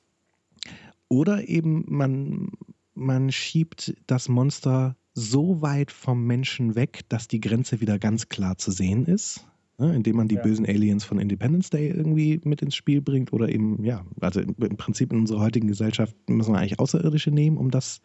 oder 1.08 1.48
eben 1.48 1.86
man, 1.88 2.52
man 2.94 3.32
schiebt 3.32 3.96
das 4.08 4.28
Monster 4.28 4.98
so 5.14 5.62
weit 5.62 5.92
vom 5.92 6.26
Menschen 6.26 6.76
weg, 6.76 7.02
dass 7.08 7.30
die 7.30 7.40
Grenze 7.40 7.80
wieder 7.80 7.98
ganz 7.98 8.28
klar 8.28 8.58
zu 8.58 8.72
sehen 8.72 9.06
ist. 9.06 9.46
Ne, 9.82 9.96
indem 9.96 10.16
man 10.16 10.28
die 10.28 10.36
ja. 10.36 10.42
bösen 10.42 10.66
Aliens 10.66 11.04
von 11.04 11.20
Independence 11.20 11.72
Day 11.72 11.90
irgendwie 11.90 12.40
mit 12.44 12.62
ins 12.62 12.76
Spiel 12.76 13.02
bringt 13.02 13.34
oder 13.34 13.50
eben, 13.50 13.84
ja, 13.84 14.06
also 14.22 14.40
im, 14.40 14.78
Prinzip 14.78 15.12
in 15.12 15.20
unserer 15.20 15.42
heutigen 15.42 15.68
Gesellschaft 15.68 16.16
müssen 16.30 16.54
wir 16.54 16.60
eigentlich 16.60 16.80
Außerirdische 16.80 17.32
nehmen, 17.32 17.58
um 17.58 17.72
das 17.72 18.02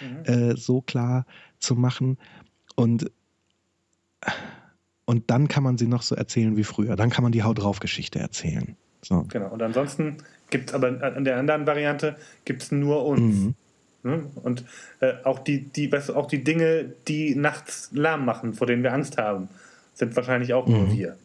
mhm. 0.00 0.24
äh, 0.24 0.56
so 0.56 0.80
klar 0.80 1.26
zu 1.58 1.76
machen. 1.76 2.18
Und 2.74 3.10
und 5.04 5.28
dann 5.30 5.48
kann 5.48 5.64
man 5.64 5.76
sie 5.76 5.88
noch 5.88 6.02
so 6.02 6.14
erzählen 6.14 6.56
wie 6.56 6.62
früher. 6.62 6.94
Dann 6.94 7.10
kann 7.10 7.24
man 7.24 7.32
die 7.32 7.42
Haut 7.42 7.58
drauf 7.58 7.80
Geschichte 7.80 8.20
erzählen. 8.20 8.76
So. 9.02 9.24
Genau. 9.28 9.48
Und 9.48 9.60
ansonsten 9.60 10.18
gibt 10.50 10.70
es 10.70 10.74
aber 10.74 11.02
an 11.02 11.24
der 11.24 11.36
anderen 11.36 11.66
Variante 11.66 12.16
gibt 12.44 12.62
es 12.62 12.70
nur 12.70 13.04
uns. 13.04 13.36
Mhm. 13.36 13.54
Ne? 14.02 14.30
Und 14.42 14.64
äh, 15.00 15.14
auch, 15.24 15.40
die, 15.40 15.64
die, 15.64 15.90
weißt 15.90 16.10
du, 16.10 16.14
auch 16.14 16.26
die 16.26 16.44
Dinge, 16.44 16.92
die 17.08 17.34
nachts 17.34 17.90
Lärm 17.92 18.24
machen, 18.24 18.54
vor 18.54 18.66
denen 18.66 18.82
wir 18.82 18.94
Angst 18.94 19.18
haben, 19.18 19.48
sind 20.00 20.16
wahrscheinlich 20.16 20.52
auch 20.52 20.66
mhm. 20.66 20.72
nur 20.72 20.92
wir. 20.92 21.16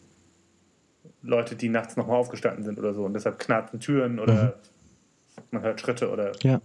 Leute, 1.24 1.56
die 1.56 1.70
nachts 1.70 1.98
nochmal 1.98 2.18
aufgestanden 2.18 2.64
sind 2.64 2.78
oder 2.78 2.94
so. 2.94 3.04
Und 3.04 3.14
deshalb 3.14 3.40
knarzen 3.40 3.80
Türen 3.80 4.20
oder 4.20 4.58
mhm. 5.38 5.44
man 5.52 5.64
hört 5.64 5.82
Schritte 5.82 6.12
oder, 6.12 6.32
ja. 6.44 6.62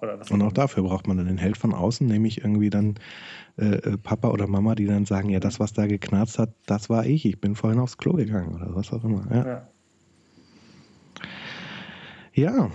oder 0.00 0.18
was. 0.18 0.30
Und 0.30 0.42
auch 0.42 0.52
dafür 0.52 0.82
braucht 0.82 1.06
man 1.06 1.16
dann 1.16 1.26
den 1.26 1.38
Held 1.38 1.56
von 1.56 1.72
außen, 1.72 2.06
nämlich 2.06 2.38
irgendwie 2.38 2.70
dann 2.70 2.96
äh, 3.58 3.76
äh, 3.76 3.98
Papa 3.98 4.30
oder 4.30 4.48
Mama, 4.48 4.74
die 4.74 4.86
dann 4.86 5.04
sagen, 5.04 5.28
ja, 5.28 5.38
das, 5.38 5.60
was 5.60 5.72
da 5.72 5.86
geknarzt 5.86 6.40
hat, 6.40 6.50
das 6.66 6.90
war 6.90 7.06
ich. 7.06 7.24
Ich 7.24 7.40
bin 7.40 7.54
vorhin 7.54 7.78
aufs 7.78 7.96
Klo 7.96 8.14
gegangen 8.14 8.54
oder 8.54 8.74
was 8.74 8.92
auch 8.92 9.04
immer. 9.04 9.24
Ja, 9.30 9.46
ja. 9.46 9.68
ja 12.32 12.70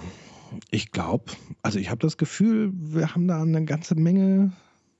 ich 0.71 0.91
glaube, 0.91 1.25
also 1.61 1.79
ich 1.79 1.89
habe 1.89 1.99
das 1.99 2.17
Gefühl, 2.17 2.71
wir 2.73 3.13
haben 3.13 3.27
da 3.27 3.41
eine 3.41 3.65
ganze 3.65 3.95
Menge 3.95 4.53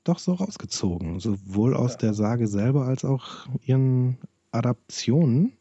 doch 0.08 0.20
so 0.20 0.34
rausgezogen. 0.34 1.20
Sowohl 1.20 1.76
aus 1.76 1.94
ja. 1.94 1.98
der 2.00 2.14
Sage 2.14 2.48
selber 2.48 2.86
als 2.86 3.06
auch 3.06 3.48
ihren 3.62 4.18
Adaptionen. 4.52 5.54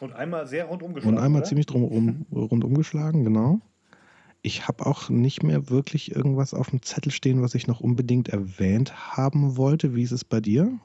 Und 0.00 0.12
einmal 0.14 0.46
sehr 0.46 0.66
rundum 0.66 0.94
geschlagen. 0.94 1.16
Und 1.16 1.22
einmal 1.22 1.40
oder? 1.40 1.48
ziemlich 1.48 1.66
drum, 1.66 2.26
rundum 2.32 2.74
geschlagen, 2.74 3.24
genau. 3.24 3.60
Ich 4.42 4.68
habe 4.68 4.86
auch 4.86 5.08
nicht 5.08 5.42
mehr 5.42 5.70
wirklich 5.70 6.14
irgendwas 6.14 6.54
auf 6.54 6.70
dem 6.70 6.82
Zettel 6.82 7.10
stehen, 7.10 7.42
was 7.42 7.54
ich 7.54 7.66
noch 7.66 7.80
unbedingt 7.80 8.28
erwähnt 8.28 9.16
haben 9.16 9.56
wollte. 9.56 9.94
Wie 9.94 10.02
ist 10.02 10.12
es 10.12 10.24
bei 10.24 10.40
dir? 10.40 10.78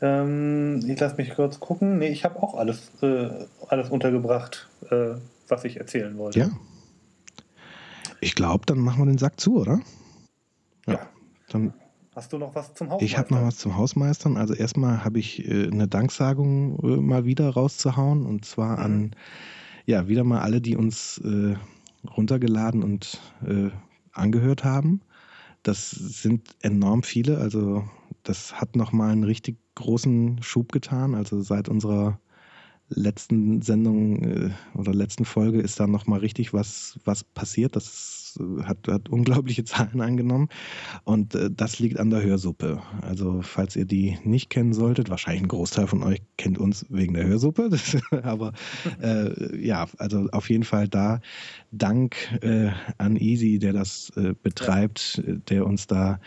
Ähm, 0.00 0.80
ich 0.86 1.00
lasse 1.00 1.16
mich 1.16 1.34
kurz 1.34 1.58
gucken. 1.58 1.98
Nee, 1.98 2.08
ich 2.08 2.24
habe 2.24 2.40
auch 2.40 2.54
alles, 2.54 2.92
äh, 3.02 3.30
alles 3.68 3.90
untergebracht, 3.90 4.68
äh, 4.90 5.14
was 5.48 5.64
ich 5.64 5.78
erzählen 5.78 6.16
wollte. 6.18 6.38
Ja. 6.38 6.50
Ich 8.20 8.34
glaube, 8.34 8.66
dann 8.66 8.78
machen 8.78 9.00
wir 9.00 9.06
den 9.06 9.18
Sack 9.18 9.40
zu, 9.40 9.60
oder? 9.60 9.80
Ja. 10.92 11.08
Dann 11.48 11.72
Hast 12.18 12.32
du 12.32 12.38
noch 12.38 12.52
was 12.56 12.74
zum 12.74 12.90
Hausmeistern? 12.90 13.06
Ich 13.06 13.16
habe 13.16 13.32
noch 13.32 13.42
was 13.46 13.58
zum 13.58 13.76
Hausmeistern. 13.76 14.36
Also 14.36 14.52
erstmal 14.52 15.04
habe 15.04 15.20
ich 15.20 15.46
äh, 15.48 15.68
eine 15.68 15.86
Danksagung 15.86 16.80
äh, 16.82 16.96
mal 16.96 17.24
wieder 17.24 17.48
rauszuhauen 17.48 18.26
und 18.26 18.44
zwar 18.44 18.78
mhm. 18.78 18.84
an 18.84 19.10
ja 19.86 20.08
wieder 20.08 20.24
mal 20.24 20.40
alle, 20.40 20.60
die 20.60 20.74
uns 20.74 21.18
äh, 21.18 21.54
runtergeladen 22.16 22.82
und 22.82 23.20
äh, 23.46 23.70
angehört 24.12 24.64
haben. 24.64 25.00
Das 25.62 25.90
sind 25.90 26.56
enorm 26.60 27.04
viele. 27.04 27.38
Also 27.38 27.88
das 28.24 28.60
hat 28.60 28.74
nochmal 28.74 29.10
einen 29.10 29.22
richtig 29.22 29.58
großen 29.76 30.42
Schub 30.42 30.72
getan. 30.72 31.14
Also 31.14 31.40
seit 31.40 31.68
unserer 31.68 32.18
letzten 32.88 33.62
Sendung 33.62 34.24
äh, 34.24 34.50
oder 34.74 34.92
letzten 34.92 35.24
Folge 35.24 35.60
ist 35.60 35.78
da 35.78 35.86
nochmal 35.86 36.18
richtig 36.18 36.52
was, 36.52 36.98
was 37.04 37.22
passiert. 37.22 37.76
Das 37.76 38.17
hat, 38.64 38.88
hat 38.88 39.08
unglaubliche 39.08 39.64
Zahlen 39.68 40.00
angenommen. 40.00 40.48
Und 41.04 41.34
äh, 41.34 41.50
das 41.50 41.78
liegt 41.78 41.98
an 41.98 42.10
der 42.10 42.22
Hörsuppe. 42.22 42.82
Also, 43.02 43.42
falls 43.42 43.76
ihr 43.76 43.84
die 43.84 44.18
nicht 44.24 44.50
kennen 44.50 44.72
solltet, 44.72 45.10
wahrscheinlich 45.10 45.42
ein 45.42 45.48
Großteil 45.48 45.86
von 45.86 46.02
euch 46.02 46.22
kennt 46.36 46.58
uns 46.58 46.86
wegen 46.88 47.14
der 47.14 47.26
Hörsuppe. 47.26 47.68
Das, 47.78 47.96
aber 48.24 48.54
äh, 49.02 49.64
ja, 49.64 49.86
also 49.98 50.26
auf 50.32 50.48
jeden 50.48 50.64
Fall 50.64 50.88
da 50.88 51.20
Dank 51.70 52.16
äh, 52.42 52.70
an 52.96 53.16
Easy, 53.16 53.58
der 53.58 53.72
das 53.72 54.10
äh, 54.16 54.34
betreibt, 54.42 55.22
der 55.48 55.66
uns 55.66 55.86
da 55.86 56.18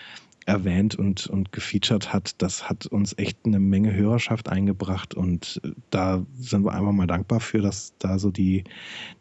erwähnt 0.45 0.95
und, 0.95 1.27
und 1.27 1.51
gefeatured 1.51 2.11
hat, 2.13 2.41
das 2.41 2.68
hat 2.68 2.88
uns 2.88 3.18
echt 3.18 3.39
eine 3.45 3.59
Menge 3.59 3.93
Hörerschaft 3.93 4.49
eingebracht 4.49 5.13
und 5.13 5.61
äh, 5.63 5.72
da 5.89 6.26
sind 6.39 6.65
wir 6.65 6.73
einfach 6.73 6.91
mal 6.91 7.07
dankbar 7.07 7.39
für, 7.39 7.59
dass 7.59 7.93
da 7.99 8.18
so 8.18 8.31
die, 8.31 8.63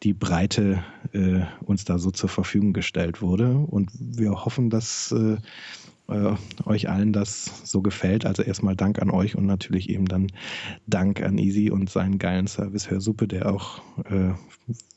die 0.02 0.14
Breite 0.14 0.82
äh, 1.12 1.42
uns 1.64 1.84
da 1.84 1.98
so 1.98 2.10
zur 2.10 2.28
Verfügung 2.28 2.72
gestellt 2.72 3.20
wurde 3.20 3.55
und 3.59 3.90
wir 3.98 4.30
hoffen, 4.30 4.70
dass 4.70 5.12
äh, 5.12 5.36
äh, 6.11 6.69
euch 6.69 6.89
allen 6.89 7.12
das 7.12 7.62
so 7.65 7.82
gefällt. 7.82 8.27
Also 8.27 8.43
erstmal 8.43 8.77
Dank 8.77 9.01
an 9.01 9.11
euch 9.11 9.37
und 9.37 9.47
natürlich 9.47 9.89
eben 9.89 10.07
dann 10.07 10.28
Dank 10.87 11.23
an 11.23 11.39
Easy 11.39 11.70
und 11.70 11.91
seinen 11.91 12.19
geilen 12.19 12.47
Service 12.47 12.91
Hörsuppe, 12.91 13.28
der 13.28 13.53
auch 13.53 13.81
äh, 14.05 14.32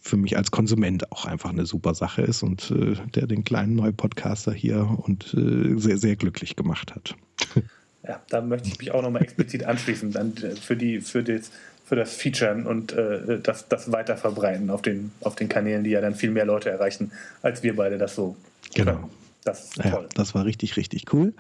für 0.01 0.17
mich 0.17 0.37
als 0.37 0.51
Konsument 0.51 1.11
auch 1.11 1.25
einfach 1.25 1.51
eine 1.51 1.65
super 1.65 1.93
Sache 1.93 2.21
ist 2.21 2.43
und 2.43 2.71
äh, 2.71 2.95
der 3.15 3.27
den 3.27 3.43
kleinen 3.43 3.75
Neupodcaster 3.75 4.51
hier 4.53 4.99
und 5.03 5.33
äh, 5.33 5.77
sehr, 5.79 5.97
sehr 5.97 6.15
glücklich 6.15 6.55
gemacht 6.55 6.93
hat. 6.95 7.15
Ja, 8.05 8.21
da 8.29 8.41
möchte 8.41 8.67
ich 8.67 8.77
mich 8.79 8.91
auch 8.91 9.01
nochmal 9.01 9.21
explizit 9.21 9.63
anschließen 9.63 10.11
dann 10.11 10.35
äh, 10.35 10.57
für, 10.57 10.75
die, 10.75 10.99
für, 10.99 11.23
das, 11.23 11.51
für 11.85 11.95
das 11.95 12.13
Featuren 12.13 12.67
und 12.67 12.91
äh, 12.91 13.39
das, 13.41 13.69
das 13.69 13.93
Weiterverbreiten 13.93 14.69
auf 14.69 14.81
den, 14.81 15.11
auf 15.21 15.35
den 15.35 15.47
Kanälen, 15.47 15.85
die 15.85 15.91
ja 15.91 16.01
dann 16.01 16.13
viel 16.13 16.31
mehr 16.31 16.43
Leute 16.43 16.69
erreichen, 16.69 17.13
als 17.41 17.63
wir 17.63 17.77
beide 17.77 17.97
das 17.97 18.15
so. 18.15 18.35
Genau. 18.75 19.09
Das 19.43 19.65
ist 19.65 19.75
toll. 19.75 19.91
Ja, 19.91 20.07
das 20.15 20.35
war 20.35 20.45
richtig, 20.45 20.77
richtig 20.77 21.13
cool. 21.13 21.33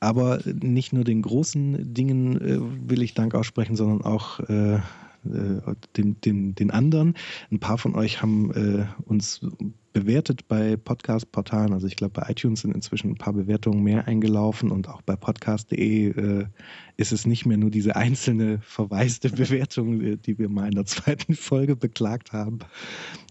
Aber 0.00 0.40
nicht 0.44 0.92
nur 0.92 1.04
den 1.04 1.22
großen 1.22 1.94
Dingen 1.94 2.40
äh, 2.40 2.88
will 2.88 3.02
ich 3.02 3.14
Dank 3.14 3.34
aussprechen, 3.34 3.76
sondern 3.76 4.02
auch 4.02 4.40
äh, 4.40 4.74
äh, 4.74 4.80
den, 5.96 6.20
den, 6.20 6.54
den 6.54 6.70
anderen. 6.70 7.14
Ein 7.50 7.60
paar 7.60 7.78
von 7.78 7.94
euch 7.94 8.22
haben 8.22 8.52
äh, 8.52 8.86
uns 9.04 9.40
bewertet 9.92 10.46
bei 10.46 10.76
Podcast-Portalen. 10.76 11.72
Also 11.72 11.86
ich 11.86 11.96
glaube, 11.96 12.20
bei 12.20 12.30
iTunes 12.30 12.60
sind 12.60 12.74
inzwischen 12.74 13.12
ein 13.12 13.16
paar 13.16 13.32
Bewertungen 13.32 13.82
mehr 13.82 14.06
eingelaufen 14.06 14.70
und 14.70 14.88
auch 14.88 15.00
bei 15.00 15.16
podcast.de 15.16 16.08
äh, 16.10 16.46
ist 16.98 17.12
es 17.12 17.26
nicht 17.26 17.46
mehr 17.46 17.56
nur 17.56 17.70
diese 17.70 17.96
einzelne 17.96 18.60
verwaiste 18.60 19.30
Bewertung, 19.30 20.02
äh, 20.02 20.16
die 20.16 20.38
wir 20.38 20.50
mal 20.50 20.66
in 20.66 20.74
der 20.74 20.84
zweiten 20.84 21.34
Folge 21.34 21.76
beklagt 21.76 22.32
haben, 22.32 22.58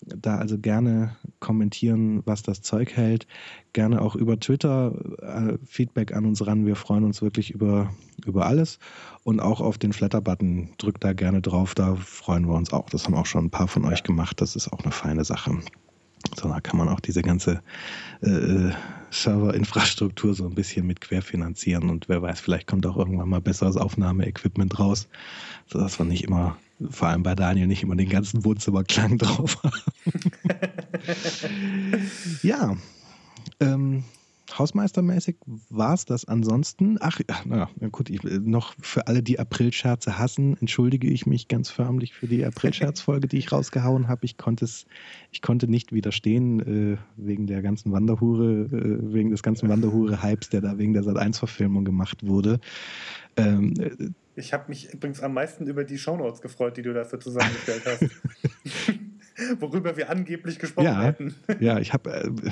Da 0.06 0.38
also 0.38 0.60
gerne 0.60 1.16
kommentieren, 1.40 2.22
was 2.26 2.44
das 2.44 2.62
Zeug 2.62 2.96
hält. 2.96 3.26
Gerne 3.74 4.02
auch 4.02 4.16
über 4.16 4.40
Twitter 4.40 4.94
äh, 5.22 5.58
Feedback 5.66 6.14
an 6.14 6.26
uns 6.26 6.46
ran. 6.46 6.66
Wir 6.66 6.76
freuen 6.76 7.04
uns 7.04 7.22
wirklich 7.22 7.52
über, 7.52 7.92
über 8.26 8.46
alles. 8.46 8.80
Und 9.24 9.40
auch 9.40 9.62
auf 9.62 9.78
den 9.78 9.94
Flatter-Button 9.94 10.70
drückt 10.78 11.04
da 11.04 11.14
gerne 11.14 11.42
drauf. 11.42 11.74
Da 11.74 11.96
freuen 11.96 12.48
wir 12.48 12.54
uns 12.54 12.72
auch. 12.72 12.90
Das 12.90 13.06
haben 13.06 13.16
auch 13.16 13.26
schon 13.26 13.46
ein 13.46 13.52
paar 13.52 13.68
von 13.68 13.86
euch 13.86 14.04
gemacht. 14.04 14.42
Das 14.42 14.56
ist 14.56 14.72
auch 14.72 14.84
eine 14.84 14.92
feine 14.92 15.26
Sache. 15.26 15.58
So, 16.36 16.50
da 16.50 16.60
kann 16.60 16.78
man 16.78 16.90
auch 16.90 17.00
diese 17.00 17.22
ganze 17.22 17.62
äh, 18.22 18.72
Serverinfrastruktur 19.12 20.34
so 20.34 20.46
ein 20.46 20.56
bisschen 20.56 20.86
mit 20.88 21.02
querfinanzieren. 21.02 21.90
Und 21.90 22.10
wer 22.10 22.22
weiß, 22.22 22.40
vielleicht 22.40 22.68
kommt 22.68 22.86
auch 22.86 22.98
irgendwann 22.98 23.30
mal 23.30 23.42
besseres 23.42 23.78
Aufnahmeequipment 23.78 24.80
raus, 24.80 25.08
sodass 25.68 26.00
wir 26.00 26.06
nicht 26.06 26.24
immer 26.24 26.58
vor 26.90 27.08
allem 27.08 27.24
bei 27.24 27.36
Daniel 27.36 27.68
nicht 27.68 27.84
immer 27.84 27.96
den 27.96 28.10
ganzen 28.10 28.46
Wohnzimmerklang 28.46 29.18
drauf 29.18 29.64
haben. 29.64 29.82
ja, 32.44 32.76
ähm, 33.60 34.04
Hausmeistermäßig 34.58 35.38
war 35.70 35.94
es 35.94 36.06
das 36.06 36.26
ansonsten. 36.26 36.98
Ach, 37.00 37.20
na 37.46 37.68
gut, 37.92 38.10
ich, 38.10 38.24
noch 38.24 38.76
für 38.80 39.08
alle, 39.08 39.24
die 39.24 39.40
Aprilscherze 39.40 40.18
hassen, 40.18 40.56
entschuldige 40.60 41.10
ich 41.10 41.26
mich 41.26 41.48
ganz 41.48 41.70
förmlich 41.70 42.14
für 42.14 42.28
die 42.28 42.46
Aprilscherzfolge, 42.46 43.28
die 43.28 43.38
ich 43.38 43.52
rausgehauen 43.52 44.08
habe. 44.08 44.26
Ich 44.26 44.36
ich 45.32 45.42
konnte 45.42 45.68
nicht 45.68 45.94
widerstehen 45.94 46.94
äh, 46.94 46.98
wegen 47.18 47.48
der 47.48 47.62
ganzen 47.62 47.92
Wanderhure, 47.92 48.66
äh, 48.66 49.14
wegen 49.14 49.32
des 49.32 49.44
ganzen 49.44 49.68
Wanderhure-Hypes, 49.68 50.50
der 50.50 50.62
da 50.62 50.78
wegen 50.78 50.94
der 50.94 51.04
Sat1-Verfilmung 51.04 51.84
gemacht 51.84 52.26
wurde. 52.26 52.60
Ähm, 53.38 53.74
äh, 53.80 54.10
ich 54.36 54.54
habe 54.54 54.66
mich 54.68 54.94
übrigens 54.94 55.22
am 55.22 55.34
meisten 55.34 55.68
über 55.68 55.84
die 55.84 55.98
Shownotes 55.98 56.42
gefreut, 56.42 56.78
die 56.78 56.82
du 56.82 56.94
dafür 56.94 57.20
zusammengestellt 57.20 57.84
hast. 57.86 58.10
Worüber 59.60 59.98
wir 59.98 60.10
angeblich 60.10 60.60
gesprochen 60.60 60.86
ja, 60.86 61.04
hätten. 61.04 61.36
ja, 61.60 61.80
ich 61.80 61.92
habe, 61.94 62.12
äh, 62.14 62.52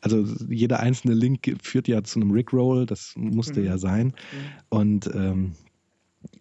also 0.00 0.24
jeder 0.48 0.80
einzelne 0.80 1.14
Link 1.14 1.56
führt 1.62 1.88
ja 1.88 2.02
zu 2.02 2.20
einem 2.20 2.32
Rickroll, 2.32 2.86
das 2.86 3.14
musste 3.16 3.60
mhm. 3.60 3.66
ja 3.66 3.78
sein. 3.78 4.06
Mhm. 4.08 4.12
Und 4.68 5.06
ähm, 5.14 5.52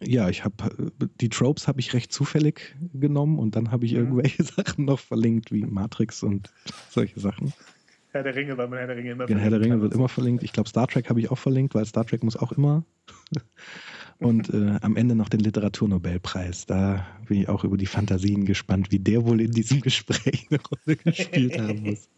ja, 0.02 0.30
ich 0.30 0.44
habe 0.44 1.00
die 1.22 1.30
Tropes 1.30 1.68
habe 1.68 1.80
ich 1.80 1.94
recht 1.94 2.12
zufällig 2.12 2.76
genommen 2.94 3.40
und 3.40 3.56
dann 3.56 3.72
habe 3.72 3.86
ich 3.86 3.94
mhm. 3.94 4.00
irgendwelche 4.00 4.44
Sachen 4.44 4.86
noch 4.86 5.00
verlinkt, 5.00 5.52
wie 5.52 5.66
Matrix 5.66 6.24
und 6.24 6.52
solche 6.90 7.20
Sachen. 7.20 7.54
Herr 8.12 8.24
der 8.24 8.36
Ringe, 8.36 8.58
weil 8.58 8.68
man 8.68 8.80
Herr 8.80 8.88
der 8.88 8.98
Ringe 8.98 9.12
immer 9.12 9.26
genau, 9.26 9.40
Herr 9.40 9.50
der 9.50 9.62
Ringe 9.62 9.82
wird 9.82 9.94
immer 9.94 10.10
verlinkt. 10.10 10.44
Ich 10.44 10.54
glaube, 10.54 10.70
Star 10.70 10.88
Trek 10.88 11.10
habe 11.10 11.20
ich 11.20 11.30
auch 11.30 11.38
verlinkt, 11.38 11.76
weil 11.76 11.86
Star 11.86 12.06
Trek 12.06 12.24
muss 12.24 12.36
auch 12.36 12.52
immer. 12.52 12.84
Und 14.20 14.52
äh, 14.52 14.78
am 14.82 14.96
Ende 14.96 15.14
noch 15.14 15.30
den 15.30 15.42
Literaturnobelpreis. 15.42 16.66
Da 16.66 17.06
bin 17.28 17.42
ich 17.42 17.50
auch 17.50 17.64
über 17.64 17.78
die 17.78 17.86
Fantasien 17.86 18.46
gespannt, 18.46 18.92
wie 18.92 18.98
der 18.98 19.26
wohl 19.26 19.42
in 19.42 19.52
diesem 19.52 19.80
Gespräch 19.82 20.48
eine 20.50 20.60
Rolle 20.60 20.96
gespielt 20.98 21.60
haben 21.60 21.84
muss. 21.84 22.10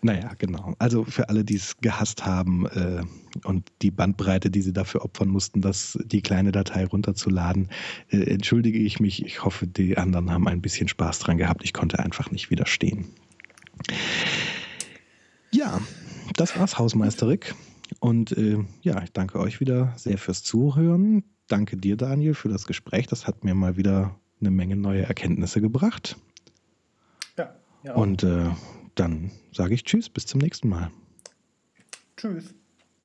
Naja, 0.00 0.32
genau. 0.38 0.74
Also 0.78 1.04
für 1.04 1.28
alle, 1.28 1.44
die 1.44 1.56
es 1.56 1.76
gehasst 1.78 2.24
haben 2.24 2.66
äh, 2.66 3.02
und 3.44 3.70
die 3.82 3.90
Bandbreite, 3.90 4.50
die 4.50 4.62
sie 4.62 4.72
dafür 4.72 5.04
opfern 5.04 5.28
mussten, 5.28 5.60
das, 5.60 5.98
die 6.04 6.22
kleine 6.22 6.52
Datei 6.52 6.86
runterzuladen, 6.86 7.68
äh, 8.10 8.22
entschuldige 8.22 8.78
ich 8.78 8.98
mich. 8.98 9.24
Ich 9.24 9.44
hoffe, 9.44 9.66
die 9.66 9.98
anderen 9.98 10.30
haben 10.30 10.48
ein 10.48 10.62
bisschen 10.62 10.88
Spaß 10.88 11.18
dran 11.18 11.36
gehabt. 11.36 11.64
Ich 11.64 11.74
konnte 11.74 11.98
einfach 11.98 12.30
nicht 12.30 12.50
widerstehen. 12.50 13.06
Ja, 15.50 15.80
das 16.34 16.58
war's, 16.58 16.78
Hausmeister 16.78 17.28
Rick. 17.28 17.54
Und 18.00 18.32
äh, 18.32 18.58
ja, 18.82 19.02
ich 19.02 19.12
danke 19.12 19.38
euch 19.38 19.60
wieder 19.60 19.92
sehr 19.96 20.18
fürs 20.18 20.42
Zuhören. 20.42 21.24
Danke 21.46 21.76
dir, 21.76 21.96
Daniel, 21.96 22.34
für 22.34 22.48
das 22.48 22.66
Gespräch. 22.66 23.06
Das 23.06 23.26
hat 23.26 23.44
mir 23.44 23.54
mal 23.54 23.76
wieder 23.76 24.18
eine 24.40 24.50
Menge 24.50 24.76
neue 24.76 25.02
Erkenntnisse 25.02 25.60
gebracht. 25.60 26.16
Ja. 27.36 27.54
ja 27.82 27.94
Und 27.94 28.22
äh, 28.22 28.50
dann 28.94 29.30
sage 29.52 29.74
ich 29.74 29.84
Tschüss, 29.84 30.08
bis 30.08 30.26
zum 30.26 30.40
nächsten 30.40 30.68
Mal. 30.68 30.90
Tschüss. 32.16 32.54